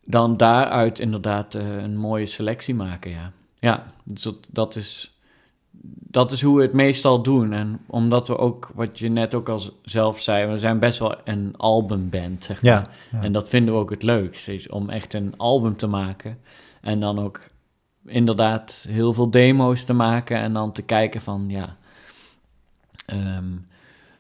dan 0.05 0.37
daaruit 0.37 0.99
inderdaad 0.99 1.55
eh, 1.55 1.77
een 1.77 1.97
mooie 1.97 2.27
selectie 2.27 2.75
maken, 2.75 3.11
ja. 3.11 3.33
Ja, 3.59 3.87
dus 4.05 4.23
dat, 4.23 4.49
dat, 4.51 4.77
is, 4.77 5.19
dat 6.11 6.33
is 6.33 6.43
hoe 6.43 6.57
we 6.57 6.63
het 6.63 6.73
meestal 6.73 7.23
doen. 7.23 7.53
En 7.53 7.81
omdat 7.87 8.29
we 8.29 8.39
ook, 8.39 8.71
wat 8.75 8.99
je 8.99 9.09
net 9.09 9.35
ook 9.35 9.49
al 9.49 9.61
zelf 9.83 10.21
zei, 10.21 10.47
we 10.47 10.59
zijn 10.59 10.79
best 10.79 10.99
wel 10.99 11.15
een 11.25 11.55
albumband, 11.57 12.45
zeg 12.45 12.63
maar. 12.63 12.73
ja. 12.73 12.87
ja. 13.13 13.23
En 13.23 13.33
dat 13.33 13.49
vinden 13.49 13.75
we 13.75 13.81
ook 13.81 13.91
het 13.91 14.03
leukst, 14.03 14.49
is 14.49 14.69
om 14.69 14.91
echt 14.91 15.15
een 15.15 15.35
album 15.37 15.77
te 15.77 15.87
maken. 15.87 16.39
En 16.81 17.01
dan 17.01 17.19
ook 17.19 17.41
inderdaad 18.07 18.85
heel 18.89 19.13
veel 19.15 19.31
demo's 19.31 19.85
te 19.85 19.93
maken 19.93 20.39
en 20.39 20.53
dan 20.53 20.73
te 20.73 20.83
kijken 20.83 21.21
van, 21.21 21.45
ja, 21.49 21.77
ehm, 23.09 23.47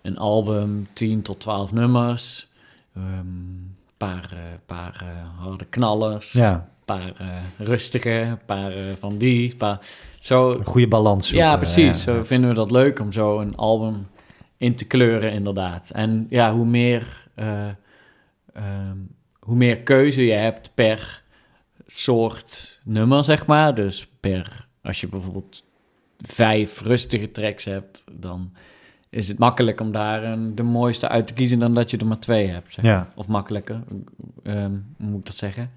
een 0.02 0.18
album, 0.18 0.88
10 0.92 1.22
tot 1.22 1.40
12 1.40 1.72
nummers, 1.72 2.48
een 2.94 3.76
paar, 3.96 4.28
eh, 4.32 4.38
paar 4.66 5.02
eh, 5.02 5.44
harde 5.44 5.64
knallers, 5.64 6.32
ja. 6.32 6.68
paar 6.84 7.12
uh, 7.20 7.36
rustige, 7.58 8.10
een 8.10 8.44
paar 8.44 8.72
van 8.98 9.18
die. 9.18 9.54
Paar, 9.56 9.78
zo, 10.18 10.50
een 10.50 10.64
goede 10.64 10.88
balans. 10.88 11.30
Ja, 11.30 11.56
precies. 11.56 12.02
Zo 12.02 12.24
vinden 12.24 12.48
we 12.48 12.56
dat 12.56 12.70
leuk 12.70 13.00
om 13.00 13.12
zo 13.12 13.40
een 13.40 13.56
album 13.56 14.06
in 14.56 14.74
te 14.74 14.84
kleuren, 14.84 15.32
inderdaad. 15.32 15.90
En 15.90 16.26
ja, 16.30 16.54
hoe 16.54 16.66
meer, 16.66 17.28
um, 18.56 19.14
hoe 19.38 19.56
meer 19.56 19.78
keuze 19.78 20.24
je 20.24 20.32
hebt 20.32 20.70
per 20.74 21.22
soort 21.86 22.80
nummer, 22.84 23.24
zeg 23.24 23.46
maar. 23.46 23.74
Dus 23.74 24.08
per, 24.20 24.66
als 24.82 25.00
je 25.00 25.08
bijvoorbeeld 25.08 25.64
vijf 26.18 26.80
rustige 26.80 27.30
tracks 27.30 27.64
hebt, 27.64 28.02
dan 28.12 28.52
is 29.10 29.28
het 29.28 29.38
makkelijk 29.38 29.80
om 29.80 29.92
daar 29.92 30.24
een, 30.24 30.54
de 30.54 30.62
mooiste 30.62 31.08
uit 31.08 31.26
te 31.26 31.32
kiezen 31.32 31.58
dan 31.58 31.74
dat 31.74 31.90
je 31.90 31.96
er 31.96 32.06
maar 32.06 32.18
twee 32.18 32.48
hebt. 32.48 32.74
Zeg. 32.74 32.84
Ja. 32.84 33.12
Of 33.14 33.28
makkelijker, 33.28 33.80
um, 34.42 34.94
hoe 34.96 35.06
moet 35.06 35.18
ik 35.18 35.26
dat 35.26 35.36
zeggen? 35.36 35.70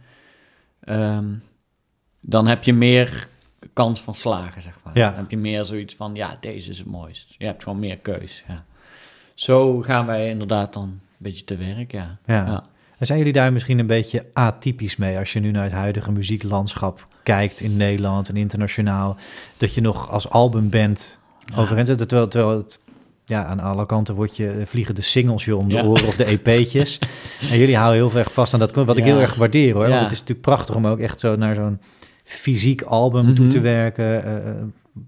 Ehm, 0.80 1.26
dan 2.20 2.48
heb 2.48 2.64
je 2.64 2.74
meer 2.74 3.28
kans 3.74 4.02
van 4.02 4.16
slagen, 4.16 4.62
zeg 4.62 4.80
maar. 4.84 4.98
Ja. 4.98 5.10
Dan 5.10 5.20
heb 5.20 5.32
je 5.32 5.38
meer 5.38 5.66
zoiets 5.66 5.96
van, 5.96 6.16
ja, 6.16 6.38
deze 6.40 6.70
is 6.70 6.78
het 6.78 6.88
mooist. 6.88 7.36
Je 7.38 7.46
hebt 7.46 7.64
gewoon 7.64 7.80
meer 7.80 7.98
keus, 7.98 8.44
ja. 8.48 8.66
Zo 9.34 9.82
gaan 9.82 10.06
wij 10.06 10.30
inderdaad 10.30 10.74
dan 10.74 10.84
een 10.84 11.02
beetje 11.18 11.44
te 11.44 11.56
werk, 11.56 11.92
ja. 11.92 12.18
ja. 12.26 12.64
En 12.98 13.06
zijn 13.06 13.20
jullie 13.20 13.34
daar 13.34 13.54
misschien 13.54 13.80
een 13.80 13.88
beetje 13.88 14.26
atypisch 14.34 14.96
mee 14.96 15.18
als 15.18 15.34
je 15.34 15.40
nu 15.40 15.52
naar 15.52 15.64
het 15.64 15.72
huidige 15.72 16.12
muzieklandschap 16.12 17.08
kijkt 17.24 17.60
in 17.60 17.78
Nederland 17.78 18.30
en 18.30 18.38
internationaal? 18.38 19.18
Dat 19.58 19.74
je 19.74 19.82
nog 19.82 20.10
als 20.10 20.30
albumband 20.30 21.20
ja. 21.46 21.56
overeind 21.56 21.98
terwijl, 21.98 22.28
terwijl 22.28 22.58
het 22.58 22.80
ja, 23.32 23.46
aan 23.46 23.60
alle 23.60 23.86
kanten 23.86 24.16
wordt 24.16 24.38
je, 24.38 24.62
vliegen 24.66 24.96
de 24.96 25.02
singles 25.02 25.46
je 25.46 25.56
om 25.56 25.70
de 25.70 25.84
oren 25.84 26.08
of 26.08 26.16
de 26.16 26.26
EP'tjes. 26.26 27.00
en 27.52 27.58
jullie 27.58 27.78
houden 27.78 28.08
heel 28.08 28.20
erg 28.20 28.34
vast 28.34 28.54
aan 28.54 28.60
dat, 28.60 28.72
wat 28.72 28.98
ik 28.98 29.04
heel 29.04 29.20
erg 29.20 29.36
waardeer 29.36 29.74
hoor. 29.74 29.88
Want 29.88 30.02
het 30.02 30.12
is 30.12 30.20
natuurlijk 30.20 30.42
prachtig 30.42 30.76
om 30.76 30.88
ook 30.88 31.00
echt 31.00 31.20
zo 31.20 31.36
naar 31.36 31.56
zo'n 31.56 31.80
fysiek 32.24 32.82
album 32.82 33.36
toe 33.36 33.48
te 33.48 33.58
mhm. 33.58 33.66
werken. 33.66 34.26
Uh, 34.26 34.52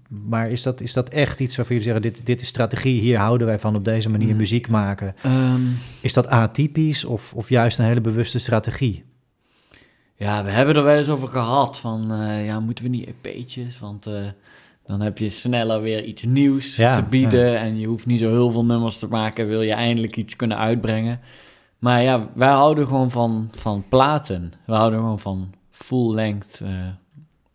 maar 0.08 0.50
is 0.50 0.62
dat, 0.62 0.80
is 0.80 0.92
dat 0.92 1.08
echt 1.08 1.40
iets 1.40 1.56
waarvan 1.56 1.76
jullie 1.76 1.92
zeggen, 1.92 2.12
dit, 2.12 2.26
dit 2.26 2.40
is 2.40 2.48
strategie, 2.48 3.00
hier 3.00 3.18
houden 3.18 3.46
wij 3.46 3.58
van 3.58 3.76
op 3.76 3.84
deze 3.84 4.10
manier 4.10 4.30
mm. 4.30 4.36
muziek 4.36 4.68
maken? 4.68 5.14
Ehm. 5.22 5.60
is 6.00 6.12
dat 6.12 6.28
atypisch 6.28 7.04
of, 7.04 7.32
of 7.34 7.48
juist 7.48 7.78
een 7.78 7.84
hele 7.84 8.00
bewuste 8.00 8.38
strategie? 8.38 9.04
Ja, 10.16 10.44
we 10.44 10.50
hebben 10.50 10.76
er 10.76 10.84
wel 10.84 10.96
eens 10.96 11.08
over 11.08 11.28
gehad 11.28 11.78
van, 11.78 12.12
uh, 12.12 12.46
ja, 12.46 12.60
moeten 12.60 12.84
we 12.84 12.90
niet 12.90 13.08
EP'tjes? 13.22 13.78
Want 13.78 14.06
uh, 14.06 14.14
dan 14.86 15.00
heb 15.00 15.18
je 15.18 15.28
sneller 15.28 15.80
weer 15.80 16.04
iets 16.04 16.22
nieuws 16.22 16.74
te 16.74 17.04
bieden 17.10 17.58
en 17.58 17.78
je 17.78 17.86
hoeft 17.86 18.06
niet 18.06 18.20
zo 18.20 18.28
heel 18.28 18.50
veel 18.50 18.64
nummers 18.64 18.98
te 18.98 19.08
maken, 19.08 19.48
wil 19.48 19.62
je 19.62 19.72
eindelijk 19.72 20.16
iets 20.16 20.36
kunnen 20.36 20.58
uitbrengen. 20.58 21.20
Maar 21.78 22.02
ja, 22.02 22.28
wij 22.34 22.48
houden 22.48 22.86
gewoon 22.86 23.10
van, 23.10 23.48
van 23.52 23.84
platen. 23.88 24.52
We 24.66 24.74
houden 24.74 24.98
gewoon 24.98 25.20
van 25.20 25.54
full 25.70 26.14
length, 26.14 26.60
uh, 26.62 26.68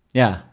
ja, 0.10 0.50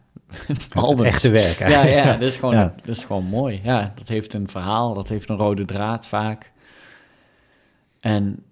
het 0.49 1.01
echte 1.01 1.31
werk 1.31 1.59
Ja, 1.59 1.87
ja, 1.87 2.13
dat, 2.13 2.23
is 2.23 2.37
gewoon, 2.37 2.55
dat 2.55 2.89
is 2.89 3.05
gewoon 3.05 3.25
mooi. 3.25 3.61
Ja, 3.63 3.93
dat 3.95 4.09
heeft 4.09 4.35
een 4.35 4.49
verhaal, 4.49 4.95
dat 4.95 5.09
heeft 5.09 5.29
een 5.29 5.37
rode 5.37 5.65
draad 5.65 6.07
vaak. 6.07 6.53
En 8.01 8.45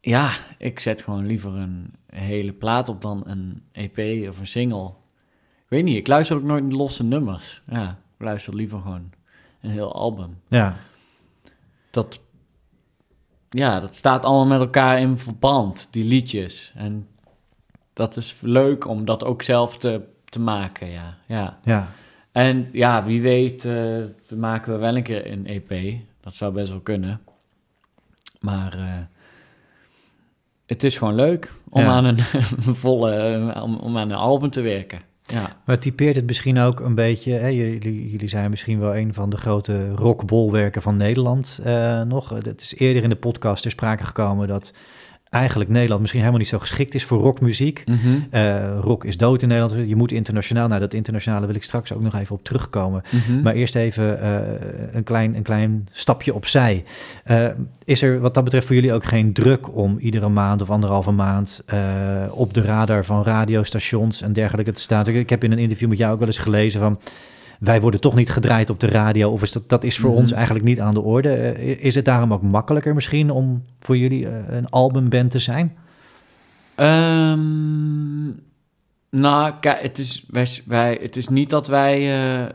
ja, 0.00 0.30
ik 0.58 0.80
zet 0.80 1.02
gewoon 1.02 1.26
liever 1.26 1.54
een 1.54 1.94
hele 2.06 2.52
plaat 2.52 2.88
op 2.88 3.02
dan 3.02 3.22
een 3.26 3.62
EP 3.72 4.28
of 4.28 4.38
een 4.38 4.46
single. 4.46 4.90
Ik 5.74 5.80
weet 5.80 5.88
niet, 5.88 5.98
ik 5.98 6.06
luister 6.06 6.36
ook 6.36 6.42
nooit 6.42 6.72
losse 6.72 7.04
nummers. 7.04 7.62
Ja, 7.66 7.88
ik 7.90 8.24
luister 8.24 8.54
liever 8.54 8.80
gewoon 8.80 9.10
een 9.60 9.70
heel 9.70 9.92
album. 9.92 10.40
Ja. 10.48 10.76
Dat, 11.90 12.20
ja, 13.50 13.80
dat 13.80 13.94
staat 13.94 14.24
allemaal 14.24 14.46
met 14.46 14.60
elkaar 14.60 15.00
in 15.00 15.18
verband, 15.18 15.88
die 15.90 16.04
liedjes. 16.04 16.72
En 16.74 17.08
dat 17.92 18.16
is 18.16 18.36
leuk 18.40 18.86
om 18.86 19.04
dat 19.04 19.24
ook 19.24 19.42
zelf 19.42 19.78
te 19.78 20.02
te 20.24 20.40
maken, 20.40 20.90
ja. 20.90 21.16
ja. 21.26 21.56
ja. 21.64 21.88
En 22.32 22.68
ja, 22.72 23.04
wie 23.04 23.22
weet, 23.22 23.64
uh, 23.64 24.04
maken 24.36 24.72
we 24.72 24.78
wel 24.78 24.96
een 24.96 25.02
keer 25.02 25.30
een 25.32 25.46
EP. 25.46 25.98
Dat 26.20 26.34
zou 26.34 26.52
best 26.52 26.70
wel 26.70 26.80
kunnen. 26.80 27.20
Maar 28.40 28.78
uh, 28.78 28.98
het 30.66 30.84
is 30.84 30.96
gewoon 30.96 31.14
leuk 31.14 31.52
om 31.68 31.84
aan 31.84 32.04
een 32.04 32.18
volle, 32.84 33.52
om, 33.62 33.76
om, 33.76 33.98
aan 33.98 34.10
een 34.10 34.16
album 34.16 34.50
te 34.50 34.60
werken. 34.60 35.00
Ja. 35.26 35.56
Maar 35.64 35.78
typeert 35.78 36.16
het 36.16 36.26
misschien 36.26 36.58
ook 36.58 36.80
een 36.80 36.94
beetje, 36.94 37.32
hè, 37.32 37.46
jullie, 37.46 38.10
jullie 38.10 38.28
zijn 38.28 38.50
misschien 38.50 38.78
wel 38.78 38.96
een 38.96 39.14
van 39.14 39.30
de 39.30 39.36
grote 39.36 39.90
rockbolwerken 39.92 40.82
van 40.82 40.96
Nederland 40.96 41.60
uh, 41.66 42.02
nog. 42.02 42.28
Het 42.28 42.60
is 42.60 42.74
eerder 42.76 43.02
in 43.02 43.08
de 43.08 43.16
podcast 43.16 43.62
ter 43.62 43.70
sprake 43.70 44.04
gekomen 44.04 44.48
dat 44.48 44.72
eigenlijk 45.34 45.70
Nederland 45.70 46.00
misschien 46.00 46.20
helemaal 46.20 46.42
niet 46.42 46.50
zo 46.50 46.58
geschikt 46.58 46.94
is 46.94 47.04
voor 47.04 47.18
rockmuziek. 47.18 47.84
Mm 47.86 48.02
rock 48.80 49.04
is 49.04 49.16
dood 49.16 49.42
in 49.42 49.48
Nederland. 49.48 49.88
Je 49.88 49.96
moet 49.96 50.12
internationaal. 50.12 50.68
Nou, 50.68 50.80
dat 50.80 50.94
internationale 50.94 51.46
wil 51.46 51.54
ik 51.54 51.62
straks 51.62 51.92
ook 51.92 52.00
nog 52.00 52.14
even 52.14 52.34
op 52.34 52.44
terugkomen. 52.44 53.02
Mhm. 53.10 53.42
Maar 53.42 53.54
eerst 53.54 53.76
even 53.76 54.18
uh, 54.22 54.36
een, 54.92 55.02
klein, 55.02 55.34
een 55.34 55.42
klein 55.42 55.88
stapje 55.90 56.34
opzij. 56.34 56.84
Uh, 57.30 57.46
is 57.84 58.02
er 58.02 58.20
wat 58.20 58.34
dat 58.34 58.44
betreft 58.44 58.66
voor 58.66 58.74
jullie 58.74 58.92
ook 58.92 59.04
geen 59.04 59.32
druk 59.32 59.76
om 59.76 59.98
iedere 59.98 60.28
maand 60.28 60.62
of 60.62 60.70
anderhalve 60.70 61.10
maand 61.10 61.64
op 62.30 62.54
de 62.54 62.62
radar 62.62 63.04
van 63.04 63.22
radiostations 63.22 64.22
en 64.22 64.32
dergelijke 64.32 64.72
te 64.72 64.80
staan? 64.80 65.06
Ik 65.06 65.30
heb 65.30 65.44
in 65.44 65.52
een 65.52 65.58
interview 65.58 65.88
met 65.88 65.98
jou 65.98 66.12
ook 66.12 66.18
wel 66.18 66.28
eens 66.28 66.38
gelezen 66.38 66.80
van 66.80 66.98
wij 67.64 67.80
worden 67.80 68.00
toch 68.00 68.14
niet 68.14 68.30
gedraaid 68.30 68.70
op 68.70 68.80
de 68.80 68.86
radio. 68.86 69.30
Of 69.30 69.42
is 69.42 69.52
dat, 69.52 69.68
dat 69.68 69.84
is 69.84 69.98
voor 69.98 70.10
mhm. 70.10 70.18
ons 70.18 70.32
eigenlijk 70.32 70.64
niet 70.64 70.80
aan 70.80 70.94
de 70.94 71.00
orde. 71.00 71.28
Eh, 71.28 71.84
is 71.84 71.94
het 71.94 72.04
daarom 72.04 72.32
ook 72.32 72.42
makkelijker 72.42 72.94
misschien 72.94 73.30
om 73.30 73.64
voor 73.80 73.96
jullie 73.96 74.24
uh, 74.24 74.30
een 74.48 74.68
albumband 74.68 75.30
te 75.30 75.38
zijn? 75.38 75.76
Um, 76.76 78.42
nou, 79.10 79.52
kijk, 79.60 79.82
het 79.82 79.98
is, 79.98 80.24
wij, 80.28 80.48
wij, 80.64 80.98
het 81.02 81.16
is 81.16 81.28
niet 81.28 81.50
dat 81.50 81.66
wij... 81.66 82.00
Uh, 82.00 82.46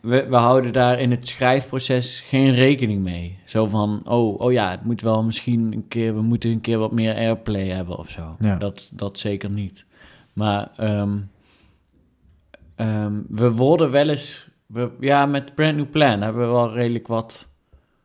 we, 0.00 0.26
we, 0.28 0.36
houden 0.36 0.72
daar 0.72 1.00
in 1.00 1.10
het 1.10 1.28
schrijfproces 1.28 2.24
geen 2.26 2.54
rekening 2.54 3.02
mee. 3.02 3.38
Zo 3.44 3.66
van, 3.66 4.00
oh, 4.04 4.40
oh 4.40 4.52
ja, 4.52 4.70
het 4.70 4.84
moet 4.84 5.00
wel 5.00 5.22
misschien 5.22 5.72
een 5.72 5.88
keer... 5.88 6.14
We 6.14 6.22
moeten 6.22 6.50
een 6.50 6.60
keer 6.60 6.78
wat 6.78 6.92
meer 6.92 7.14
airplay 7.14 7.68
hebben 7.68 7.98
of 7.98 8.08
zo. 8.10 8.36
Ja. 8.40 8.56
Dat, 8.56 8.88
dat 8.92 9.18
zeker 9.18 9.50
niet. 9.50 9.84
Maar... 10.32 10.70
Um, 10.80 11.32
Ehm, 12.76 13.20
we 13.28 13.52
worden 13.52 13.90
wel 13.90 14.08
eens... 14.08 14.48
We, 14.66 14.90
ja, 15.00 15.26
met 15.26 15.54
Brand 15.54 15.76
New 15.76 15.90
Plan 15.90 16.20
hebben 16.22 16.42
we 16.42 16.52
wel 16.52 16.72
redelijk 16.72 17.06
wat, 17.06 17.48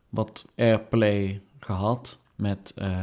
wat 0.08 0.46
airplay 0.56 1.40
gehad. 1.58 2.18
Met... 2.36 2.74
Uh, 2.76 2.98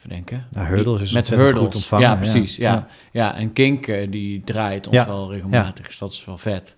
verdenken. 0.00 0.46
Ja, 0.50 0.66
Hurdles 0.66 1.00
is 1.00 1.12
met 1.12 1.28
Hurdles. 1.28 1.64
goed 1.64 1.74
ontvangen. 1.74 2.08
Ja, 2.08 2.16
precies. 2.16 2.56
Ja, 2.56 2.86
ja. 3.12 3.36
en 3.36 3.52
Kink 3.52 3.86
uh, 3.86 4.10
die 4.10 4.42
draait 4.44 4.86
ons 4.86 5.04
wel 5.04 5.32
regelmatig, 5.32 5.86
dus 5.86 5.98
dat 5.98 6.12
is 6.12 6.24
wel 6.24 6.38
vet. 6.38 6.74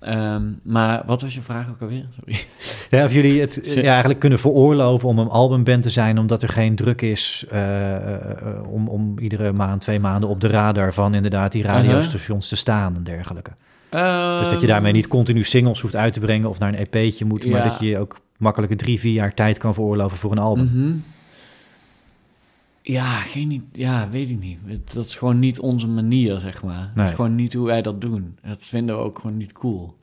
Um, 0.00 0.60
maar 0.62 1.02
wat 1.06 1.22
was 1.22 1.34
je 1.34 1.42
vraag 1.42 1.68
ook 1.68 1.80
alweer? 1.80 2.06
Sorry. 2.18 2.44
Ja, 2.90 3.04
of 3.04 3.12
jullie 3.12 3.40
het 3.40 3.60
ja, 3.64 3.90
eigenlijk 3.90 4.20
kunnen 4.20 4.38
veroorloven 4.38 5.08
om 5.08 5.18
een 5.18 5.28
albumband 5.28 5.82
te 5.82 5.90
zijn, 5.90 6.18
omdat 6.18 6.42
er 6.42 6.48
geen 6.48 6.74
druk 6.74 7.02
is 7.02 7.46
uh, 7.52 7.60
uh, 7.60 7.96
om, 8.68 8.88
om 8.88 9.18
iedere 9.18 9.52
maand, 9.52 9.80
twee 9.80 10.00
maanden 10.00 10.28
op 10.28 10.40
de 10.40 10.48
radar 10.48 10.94
van 10.94 11.14
inderdaad 11.14 11.52
die 11.52 11.62
uh-huh. 11.62 11.76
radiostations 11.76 12.48
te 12.48 12.56
staan 12.56 12.96
en 12.96 13.02
dergelijke. 13.02 13.50
Dus 13.90 14.48
dat 14.48 14.60
je 14.60 14.66
daarmee 14.66 14.92
niet 14.92 15.08
continu 15.08 15.44
singles 15.44 15.80
hoeft 15.80 15.96
uit 15.96 16.12
te 16.12 16.20
brengen 16.20 16.48
of 16.48 16.58
naar 16.58 16.74
een 16.74 16.86
EP'tje 16.90 17.24
moet, 17.24 17.42
ja. 17.42 17.50
maar 17.50 17.68
dat 17.68 17.78
je 17.80 17.98
ook 17.98 18.18
makkelijk 18.38 18.72
drie, 18.76 19.00
vier 19.00 19.12
jaar 19.12 19.34
tijd 19.34 19.58
kan 19.58 19.74
veroorloven 19.74 20.18
voor 20.18 20.32
een 20.32 20.38
album. 20.38 20.70
Mm 20.72 21.04
Ja, 22.88 23.20
geen, 23.20 23.68
ja, 23.72 24.08
weet 24.08 24.28
ik 24.28 24.38
niet. 24.38 24.58
Dat 24.94 25.04
is 25.04 25.14
gewoon 25.14 25.38
niet 25.38 25.60
onze 25.60 25.86
manier, 25.86 26.40
zeg 26.40 26.62
maar. 26.62 26.82
Nee. 26.84 26.94
Dat 26.94 27.08
is 27.08 27.14
gewoon 27.14 27.34
niet 27.34 27.54
hoe 27.54 27.66
wij 27.66 27.82
dat 27.82 28.00
doen. 28.00 28.38
Dat 28.42 28.58
vinden 28.60 28.96
we 28.96 29.02
ook 29.02 29.18
gewoon 29.18 29.36
niet 29.36 29.52
cool. 29.52 29.96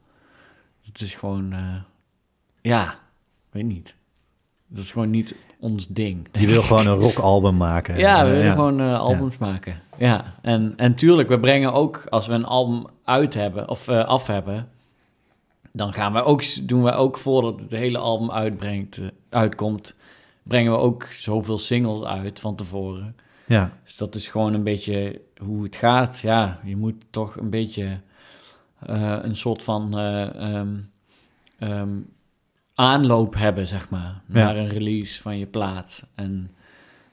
Het 0.86 1.02
is 1.02 1.16
gewoon, 1.16 1.54
uh, 1.54 1.76
ja, 2.62 3.00
weet 3.52 3.66
niet. 3.66 3.96
Dat 4.68 4.84
is 4.84 4.92
gewoon 4.92 5.10
niet 5.10 5.36
ons 5.60 5.88
ding. 5.88 6.28
Je 6.32 6.48
wil 6.48 6.62
gewoon 6.62 6.88
een 6.88 6.98
rockalbum 6.98 7.58
maken. 7.58 7.98
Ja, 7.98 8.26
we 8.26 8.32
willen 8.32 8.52
gewoon 8.52 8.82
uh, 8.82 9.00
albums 9.00 9.38
maken. 9.38 9.82
Ja, 9.98 10.36
en, 10.42 10.74
en 10.78 10.96
tuurlijk, 10.96 11.30
we 11.30 11.40
brengen 11.40 11.74
ook, 11.74 12.04
als 12.10 12.28
we 12.28 12.34
een 12.34 12.46
album 12.46 12.86
uit 13.04 13.34
hebben, 13.34 13.70
of 13.70 13.88
uh, 13.88 14.06
af 14.06 14.28
hebben, 14.28 14.70
dan 15.72 15.94
gaan 15.94 16.14
we 16.14 16.24
ook, 16.24 16.68
doen 16.68 16.84
we 16.84 16.92
ook 16.92 17.18
voordat 17.18 17.62
het 17.62 17.72
hele 17.72 17.98
album 17.98 18.32
uitbrengt, 18.32 19.02
uitkomt, 19.30 19.96
brengen 20.44 20.72
we 20.72 20.78
ook 20.78 21.04
zoveel 21.04 21.58
singles 21.58 22.04
uit 22.04 22.39
van 22.39 22.56
tevoren. 22.56 23.16
Ja. 23.46 23.78
Dus 23.84 23.96
dat 23.96 24.16
is 24.16 24.28
gewoon 24.28 24.54
een 24.54 24.64
beetje 24.64 25.22
hoe 25.38 25.64
het 25.64 25.76
gaat. 25.76 26.20
Ja, 26.20 26.60
je 26.64 26.78
moet 26.78 27.06
toch 27.10 27.36
een 27.36 27.50
beetje 27.50 28.00
uh, 28.89 29.18
een 29.22 29.36
soort 29.36 29.64
van 29.64 30.00
uh, 30.00 30.56
um, 30.56 30.91
um, 31.60 32.10
aanloop 32.74 33.36
hebben, 33.36 33.68
zeg 33.68 33.89
maar, 33.89 34.22
naar 34.26 34.58
een 34.58 34.70
release 34.70 35.22
van 35.22 35.38
je 35.38 35.46
plaat. 35.46 36.04
En, 36.16 36.52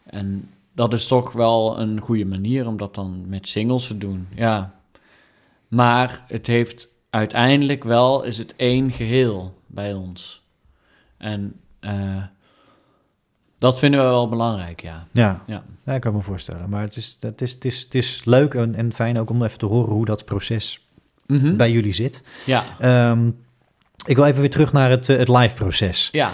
en 0.04 0.50
dat 0.72 0.92
is 0.92 1.06
toch 1.06 1.32
wel 1.32 1.80
een 1.80 2.00
goede 2.00 2.24
manier 2.24 2.66
om 2.66 2.76
dat 2.76 2.94
dan 2.94 3.28
met 3.28 3.48
singles 3.48 3.86
te 3.86 3.98
doen. 3.98 4.28
Ja. 4.34 4.74
Maar 5.68 6.24
het 6.26 6.46
heeft 6.46 6.88
uiteindelijk 7.10 7.84
wel, 7.84 8.22
is 8.22 8.38
het 8.38 8.56
één 8.56 8.90
geheel 8.92 9.60
bij 9.66 9.94
ons. 9.94 10.42
En 11.16 11.60
uh, 11.80 12.22
dat 13.60 13.78
vinden 13.78 14.00
we 14.00 14.06
wel 14.06 14.28
belangrijk, 14.28 14.82
ja. 14.82 15.06
Ja, 15.12 15.42
ja. 15.46 15.62
ja 15.84 15.94
ik 15.94 16.00
kan 16.00 16.14
me 16.14 16.22
voorstellen. 16.22 16.68
Maar 16.68 16.82
het 16.82 16.96
is, 16.96 17.18
het 17.20 17.42
is, 17.42 17.52
het 17.52 17.64
is, 17.64 17.80
het 17.80 17.94
is 17.94 18.24
leuk 18.24 18.54
en, 18.54 18.74
en 18.74 18.92
fijn 18.92 19.18
ook 19.18 19.30
om 19.30 19.42
even 19.42 19.58
te 19.58 19.66
horen 19.66 19.92
hoe 19.92 20.04
dat 20.04 20.24
proces 20.24 20.86
mhm. 21.26 21.56
bij 21.56 21.70
jullie 21.72 21.92
zit. 21.92 22.22
Ja. 22.46 22.62
Um, 23.10 23.36
ik 24.06 24.16
wil 24.16 24.24
even 24.24 24.40
weer 24.40 24.50
terug 24.50 24.72
naar 24.72 24.90
het, 24.90 25.08
eh, 25.08 25.18
het 25.18 25.28
live 25.28 25.54
proces. 25.54 26.08
Ja. 26.12 26.28
Uh, 26.28 26.32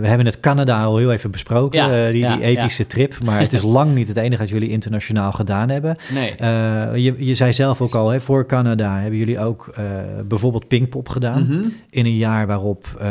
we 0.00 0.06
hebben 0.06 0.26
het 0.26 0.40
Canada 0.40 0.84
al 0.84 0.96
heel 0.96 1.12
even 1.12 1.30
besproken, 1.30 1.78
ja, 1.78 2.06
uh, 2.06 2.12
die, 2.12 2.20
ja, 2.20 2.36
die, 2.36 2.44
epische 2.44 2.86
trip. 2.86 3.18
Maar 3.22 3.40
het 3.40 3.52
is 3.52 3.62
lang 3.78 3.94
niet 3.94 4.08
het 4.08 4.16
enige 4.16 4.42
dat 4.42 4.50
jullie 4.50 4.68
internationaal 4.68 5.32
gedaan 5.32 5.68
hebben. 5.68 5.96
Nee. 6.12 6.30
Uh, 6.30 6.36
je, 6.94 7.14
je 7.26 7.34
zei 7.34 7.52
zelf 7.52 7.80
ook 7.80 7.94
al, 7.94 8.08
hè, 8.08 8.20
voor 8.20 8.46
Canada 8.46 8.98
hebben 8.98 9.18
jullie 9.18 9.40
ook 9.40 9.74
bijvoorbeeld 10.28 10.68
Pinkpop 10.68 11.08
gedaan. 11.08 11.42
Mm 11.42 11.48
-hmm. 11.48 11.72
In 11.90 12.04
een 12.04 12.16
jaar 12.16 12.46
waarop 12.46 13.02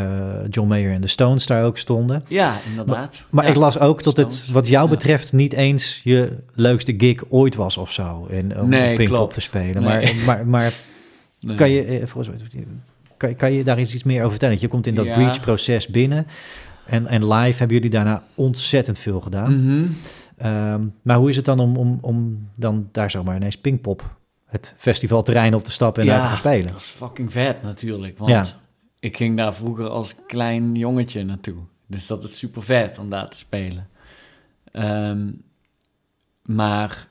John 0.50 0.68
Mayer 0.68 0.94
en 0.94 1.02
de 1.02 1.08
Stones 1.08 1.46
daar 1.46 1.64
ook 1.64 1.78
stonden. 1.78 2.24
Ja, 2.28 2.56
inderdaad. 2.70 3.24
Maar, 3.30 3.44
maar 3.44 3.46
ik 3.46 3.56
las 3.56 3.80
ook 3.80 4.04
dat 4.04 4.18
het 4.18 4.50
wat 4.52 4.68
jou 4.68 4.90
betreft 4.90 5.34
niet 5.34 5.54
eens 5.54 6.02
je 6.04 6.38
leukste 6.54 6.94
gig 6.98 7.24
ooit 7.30 7.56
was 7.56 7.78
of 7.78 7.92
zo. 7.92 8.26
In, 8.30 8.60
om 8.60 8.70
nee, 8.70 8.96
Pinkpop 8.96 9.34
te 9.34 9.42
spelen. 9.42 9.84
Nee. 9.84 10.16
Maar, 10.16 10.26
maar, 10.26 10.48
maar 10.48 10.74
nee. 11.40 11.56
kan 11.56 11.70
je, 11.70 12.02
volgens 12.06 12.28
mij 12.28 12.38
kan, 13.18 13.36
kan 13.36 13.54
je 13.54 13.64
daar 13.64 13.78
eens 13.78 13.94
iets 13.94 14.04
meer 14.04 14.18
over 14.18 14.30
vertellen? 14.30 14.58
Je 14.60 14.68
komt 14.68 14.88
in 14.88 14.96
dat 14.96 15.06
ja. 15.06 15.14
breach-proces 15.14 15.88
binnen. 15.88 16.28
En, 16.86 17.08
en 17.08 17.28
live 17.28 17.58
hebben 17.58 17.76
jullie 17.76 17.92
daarna 17.92 18.24
ontzettend 18.36 19.00
veel 19.00 19.22
gedaan. 19.22 19.60
Mm 19.60 19.68
-hmm. 19.68 19.96
um, 20.74 20.94
maar 21.02 21.18
hoe 21.18 21.30
is 21.30 21.36
het 21.36 21.46
dan 21.46 21.60
om, 21.60 21.78
om, 21.78 21.98
om 22.02 22.48
dan 22.56 22.90
daar 22.92 23.12
zomaar 23.12 23.36
ineens 23.36 23.58
Pinkpop, 23.58 24.16
het 24.46 24.74
festivalterrein 24.78 25.56
op 25.56 25.64
te 25.64 25.72
stappen 25.72 26.02
en 26.02 26.08
ja, 26.08 26.14
daar 26.14 26.22
te 26.22 26.28
gaan 26.28 26.38
spelen? 26.38 26.72
dat 26.72 26.82
is 26.82 26.86
fucking 26.86 27.32
vet 27.32 27.64
natuurlijk. 27.64 28.18
Want 28.18 28.32
ja. 28.32 28.46
ik 29.00 29.18
ging 29.18 29.38
daar 29.38 29.56
vroeger 29.56 29.90
als 29.90 30.16
klein 30.28 30.76
jongetje 30.76 31.24
naartoe. 31.24 31.58
Dus 31.88 32.08
dat 32.08 32.24
is 32.24 32.38
super 32.38 32.64
vet 32.64 33.00
om 33.00 33.10
daar 33.10 33.30
te 33.30 33.38
spelen. 33.38 33.90
Um, 34.74 35.42
maar 36.42 37.08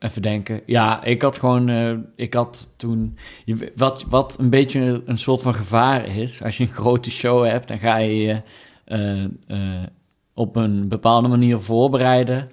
Even 0.00 0.22
denken. 0.22 0.62
Ja, 0.66 1.04
ik 1.04 1.22
had 1.22 1.38
gewoon. 1.38 1.68
Uh, 1.68 1.98
ik 2.16 2.34
had 2.34 2.68
toen. 2.76 3.18
Je, 3.44 3.72
wat, 3.76 4.04
wat 4.08 4.38
een 4.38 4.50
beetje 4.50 5.02
een 5.04 5.18
soort 5.18 5.42
van 5.42 5.54
gevaar 5.54 6.16
is. 6.16 6.42
Als 6.42 6.56
je 6.56 6.64
een 6.64 6.72
grote 6.72 7.10
show 7.10 7.44
hebt, 7.44 7.68
dan 7.68 7.78
ga 7.78 7.96
je 7.96 8.16
je 8.16 8.42
uh, 8.86 9.58
uh, 9.58 9.82
op 10.34 10.56
een 10.56 10.88
bepaalde 10.88 11.28
manier 11.28 11.58
voorbereiden. 11.58 12.48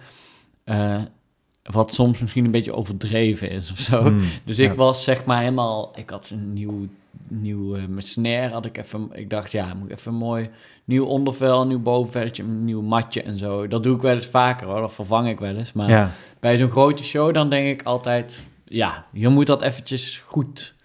wat 1.64 1.94
soms 1.94 2.20
misschien 2.20 2.46
een 2.46 2.52
beetje 2.52 2.74
overdreven 2.74 3.50
is 3.50 3.72
of 3.72 3.78
zo. 3.78 4.10
Mm, 4.12 4.22
dus 4.46 4.60
ik 4.60 4.70
ja. 4.70 4.76
was 4.76 5.04
zeg 5.04 5.26
maar 5.26 5.40
helemaal. 5.40 5.92
Ik 5.96 6.10
had 6.10 6.30
een 6.30 6.54
nieuw. 6.54 6.88
Nieuw, 7.28 7.88
mijn 7.88 8.02
snare 8.02 8.54
had 8.54 8.66
ik 8.66 8.78
even. 8.78 9.10
Ik 9.14 9.30
dacht, 9.30 9.52
ja, 9.52 9.74
moet 9.74 9.90
ik 9.90 9.98
even 9.98 10.14
mooi 10.14 10.50
nieuw 10.88 11.06
ondervel, 11.06 11.68
nieuw 11.68 11.80
bovenvelletje, 11.80 12.44
een 12.44 12.66
nieuw 12.66 12.82
matje 12.82 13.22
en 13.24 13.38
zo. 13.38 13.68
Dat 13.68 13.84
doe 13.84 13.96
ik 13.96 14.02
wel 14.02 14.14
eens 14.14 14.26
vaker 14.26 14.68
hoor, 14.68 14.82
dat 14.82 14.94
vervang 14.94 15.30
ik 15.30 15.40
wel 15.40 15.56
eens. 15.56 15.74
Maar 15.74 15.90
ja. 15.90 16.12
bij 16.40 16.58
zo'n 16.58 16.70
grote 16.70 17.04
show 17.04 17.34
dan 17.34 17.50
denk 17.50 17.80
ik 17.80 17.86
altijd, 17.86 18.44
ja, 18.66 19.06
je 19.12 19.28
moet 19.28 19.48
dat 19.48 19.62
eventjes 19.62 20.24
goed, 20.26 20.76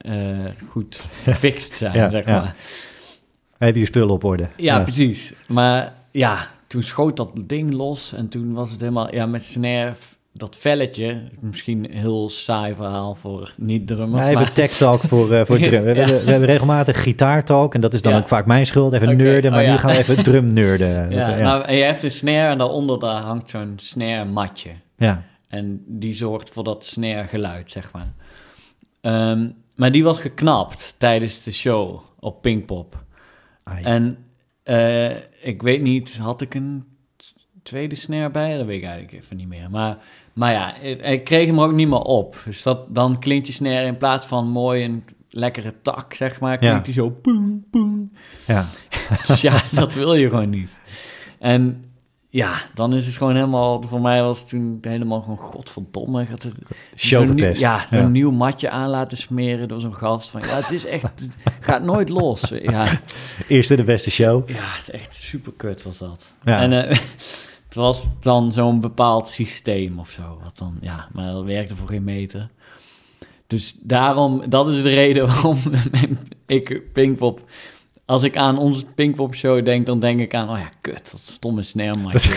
uh, 0.00 0.46
goed 0.68 1.06
gefixt 1.24 1.76
zijn, 1.76 1.94
ja, 1.94 2.10
zeg 2.10 2.24
maar. 2.24 2.56
Even 3.58 3.80
je 3.80 3.86
spullen 3.86 4.10
op 4.10 4.24
orde. 4.24 4.42
Ja, 4.42 4.76
ja, 4.76 4.82
precies. 4.82 5.34
Maar 5.48 5.94
ja, 6.10 6.50
toen 6.66 6.82
schoot 6.82 7.16
dat 7.16 7.30
ding 7.34 7.72
los 7.72 8.12
en 8.12 8.28
toen 8.28 8.52
was 8.52 8.70
het 8.70 8.80
helemaal, 8.80 9.14
ja, 9.14 9.26
met 9.26 9.44
snare 9.44 9.94
dat 10.38 10.56
velletje, 10.56 11.22
misschien 11.40 11.84
een 11.84 11.98
heel 11.98 12.30
saai 12.30 12.74
verhaal 12.74 13.14
voor 13.14 13.52
niet-drummers. 13.56 14.26
Ja, 14.26 14.32
even 14.32 14.52
tech 14.52 14.70
talk 14.70 15.00
voor, 15.00 15.32
uh, 15.32 15.44
voor 15.44 15.58
drum. 15.68 15.82
We, 15.82 15.94
ja. 15.94 15.96
hebben, 15.96 16.24
we 16.24 16.30
hebben 16.30 16.48
regelmatig 16.48 17.02
gitaartalk 17.02 17.74
en 17.74 17.80
dat 17.80 17.94
is 17.94 18.02
dan 18.02 18.12
ja. 18.12 18.18
ook 18.18 18.28
vaak 18.28 18.46
mijn 18.46 18.66
schuld. 18.66 18.92
Even 18.92 19.08
okay. 19.08 19.24
nerden, 19.24 19.50
maar 19.50 19.64
oh, 19.64 19.70
nu 19.70 19.78
gaan 19.78 19.90
we 19.90 19.98
even 19.98 20.22
drum 20.22 20.52
nerden. 20.52 20.88
ja, 21.10 21.26
dat, 21.26 21.38
nou, 21.38 21.64
en 21.64 21.76
je 21.76 21.82
hebt 21.82 22.02
een 22.02 22.10
snare 22.10 22.50
en 22.50 22.58
daaronder 22.58 22.98
daar 22.98 23.22
hangt 23.22 23.50
zo'n 23.50 23.72
snare 23.76 24.24
matje. 24.24 24.70
Ja. 24.96 25.22
En 25.48 25.82
die 25.86 26.12
zorgt 26.12 26.50
voor 26.50 26.64
dat 26.64 26.86
snare 26.86 27.28
geluid, 27.28 27.70
zeg 27.70 27.90
maar. 27.92 28.12
Um, 29.30 29.54
maar 29.74 29.92
die 29.92 30.04
was 30.04 30.20
geknapt 30.20 30.94
tijdens 30.98 31.42
de 31.42 31.52
show 31.52 32.00
op 32.18 32.42
Pinkpop. 32.42 33.04
En 33.82 34.18
uh, 34.64 35.10
ik 35.42 35.62
weet 35.62 35.82
niet, 35.82 36.16
had 36.16 36.40
ik 36.40 36.54
een 36.54 36.84
tweede 37.62 37.94
snare 37.94 38.30
bij? 38.30 38.56
Dat 38.56 38.66
weet 38.66 38.76
ik 38.76 38.84
eigenlijk 38.84 39.22
even 39.22 39.36
niet 39.36 39.48
meer. 39.48 39.70
Maar, 39.70 39.98
maar 40.38 40.52
ja, 40.52 40.76
ik, 41.02 41.24
kreeg 41.24 41.46
hem 41.46 41.60
ook 41.60 41.72
niet 41.72 41.88
meer 41.88 41.98
op. 41.98 42.42
Dus 42.44 42.62
dat, 42.62 42.94
dan 42.94 43.18
klinkt 43.18 43.46
je 43.46 43.52
snare 43.52 43.86
in 43.86 43.96
plaats 43.96 44.26
van 44.26 44.48
mooi 44.48 44.84
een 44.84 45.04
lekkere 45.30 45.74
tak, 45.82 46.14
zeg 46.14 46.40
maar, 46.40 46.58
klinkt 46.58 46.86
hij 46.86 46.94
ja. 46.94 47.02
zo 47.02 47.10
poem, 47.10 47.64
poem. 47.70 48.12
Ja. 48.46 48.68
dus 49.26 49.40
ja, 49.40 49.60
dat 49.72 49.94
wil 49.94 50.14
je 50.14 50.28
gewoon 50.28 50.50
niet. 50.50 50.70
En 51.38 51.84
ja, 52.28 52.54
dan 52.74 52.94
is 52.94 53.06
het 53.06 53.16
gewoon 53.16 53.34
helemaal, 53.34 53.82
voor 53.82 54.00
mij 54.00 54.22
was 54.22 54.38
het 54.38 54.48
toen 54.48 54.78
helemaal 54.80 55.20
gewoon, 55.20 55.36
godverdomme. 55.36 56.24
Had 56.24 56.42
het, 56.42 56.54
zo'n 56.94 57.34
nieuw, 57.34 57.52
ja, 57.54 57.86
zo'n 57.88 57.98
ja. 57.98 58.08
nieuw 58.08 58.30
matje 58.30 58.70
aan 58.70 58.88
laten 58.88 59.16
smeren 59.16 59.68
door 59.68 59.80
zo'n 59.80 59.94
gast. 59.94 60.30
Van, 60.30 60.40
ja, 60.40 60.56
het 60.56 60.70
is 60.70 60.86
echt, 60.86 61.02
het 61.02 61.30
gaat 61.60 61.82
nooit 61.82 62.08
los. 62.08 62.52
Ja. 62.62 63.00
Eerste 63.48 63.76
de 63.76 63.84
beste 63.84 64.10
show. 64.10 64.48
Ja, 64.48 64.54
het 64.56 64.80
is 64.80 64.90
echt 64.90 65.14
super 65.14 65.52
kut 65.56 65.82
was 65.82 65.98
dat. 65.98 66.32
Ja. 66.44 66.60
En 66.60 66.72
uh, 66.72 66.98
het 67.68 67.76
was 67.76 68.08
dan 68.20 68.52
zo'n 68.52 68.80
bepaald 68.80 69.28
systeem 69.28 69.98
of 69.98 70.10
zo. 70.10 70.38
Wat 70.42 70.58
dan, 70.58 70.78
ja, 70.80 71.08
maar 71.12 71.32
dat 71.32 71.44
werkte 71.44 71.76
voor 71.76 71.88
geen 71.88 72.04
meter. 72.04 72.48
Dus 73.46 73.78
daarom, 73.82 74.42
dat 74.48 74.68
is 74.68 74.82
de 74.82 74.88
reden 74.88 75.26
waarom 75.26 75.58
ik 76.46 76.92
Pinkpop... 76.92 77.40
Als 78.04 78.22
ik 78.22 78.36
aan 78.36 78.58
onze 78.58 78.86
Pinkpop 78.86 79.34
show 79.34 79.64
denk, 79.64 79.86
dan 79.86 80.00
denk 80.00 80.20
ik 80.20 80.34
aan... 80.34 80.50
Oh 80.50 80.58
ja, 80.58 80.70
kut, 80.80 81.10
dat 81.10 81.20
stomme 81.20 81.62
snare 81.62 81.98
matje. 81.98 82.32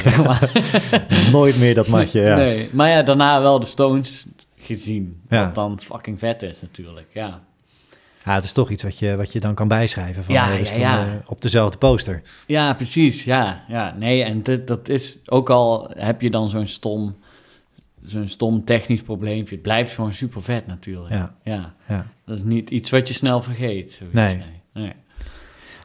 Nooit 1.32 1.60
meer 1.60 1.76
dat 1.76 1.88
matje, 1.88 2.22
ja. 2.22 2.36
Nee, 2.36 2.70
maar 2.72 2.90
ja, 2.90 3.04
daarna 3.04 3.42
wel 3.42 3.60
de 3.60 3.66
Stones 3.66 4.26
gezien. 4.56 5.22
Ja. 5.30 5.46
Wat 5.46 5.56
dan 5.56 5.80
fucking 5.82 6.20
vet 6.20 6.42
is 6.42 6.62
natuurlijk, 6.62 7.08
ja. 7.14 7.42
Ja, 8.26 8.36
het 8.36 8.44
is 8.44 8.54
toch 8.54 8.70
iets 8.70 8.84
wat 8.84 9.00
je, 9.00 9.16
wat 9.16 9.34
je 9.34 9.40
dan 9.40 9.54
kan 9.54 9.68
bijschrijven 9.68 10.24
van, 10.24 10.34
ja, 10.34 10.58
dus 10.58 10.76
ja, 10.76 10.80
ja. 10.80 10.96
Dan, 10.96 11.06
uh, 11.06 11.14
op 11.26 11.42
dezelfde 11.42 11.78
poster. 11.78 12.22
Ja, 12.48 12.74
precies. 12.74 13.24
Ja, 13.24 13.64
ja. 13.68 13.96
nee, 13.98 14.24
en 14.24 14.44
dit, 14.44 14.68
dat 14.68 14.90
is 14.90 15.20
ook 15.26 15.50
al 15.50 15.92
heb 15.98 16.22
je 16.22 16.30
dan 16.30 16.50
zo'n 16.50 16.68
stom, 16.68 17.16
zo'n 18.04 18.28
stom 18.28 18.64
technisch 18.64 19.02
probleempje. 19.02 19.54
Het 19.54 19.64
blijft 19.64 19.94
gewoon 19.94 20.14
super 20.14 20.42
vet 20.42 20.68
natuurlijk. 20.68 21.14
Ja. 21.44 21.74
Ja. 21.88 22.06
Dat 22.26 22.38
is 22.38 22.44
niet 22.44 22.70
iets 22.70 22.90
wat 22.90 23.08
je 23.08 23.14
snel 23.14 23.42
vergeet. 23.42 24.02
Nee. 24.12 24.36
nee. 24.36 24.46
nee. 24.74 24.94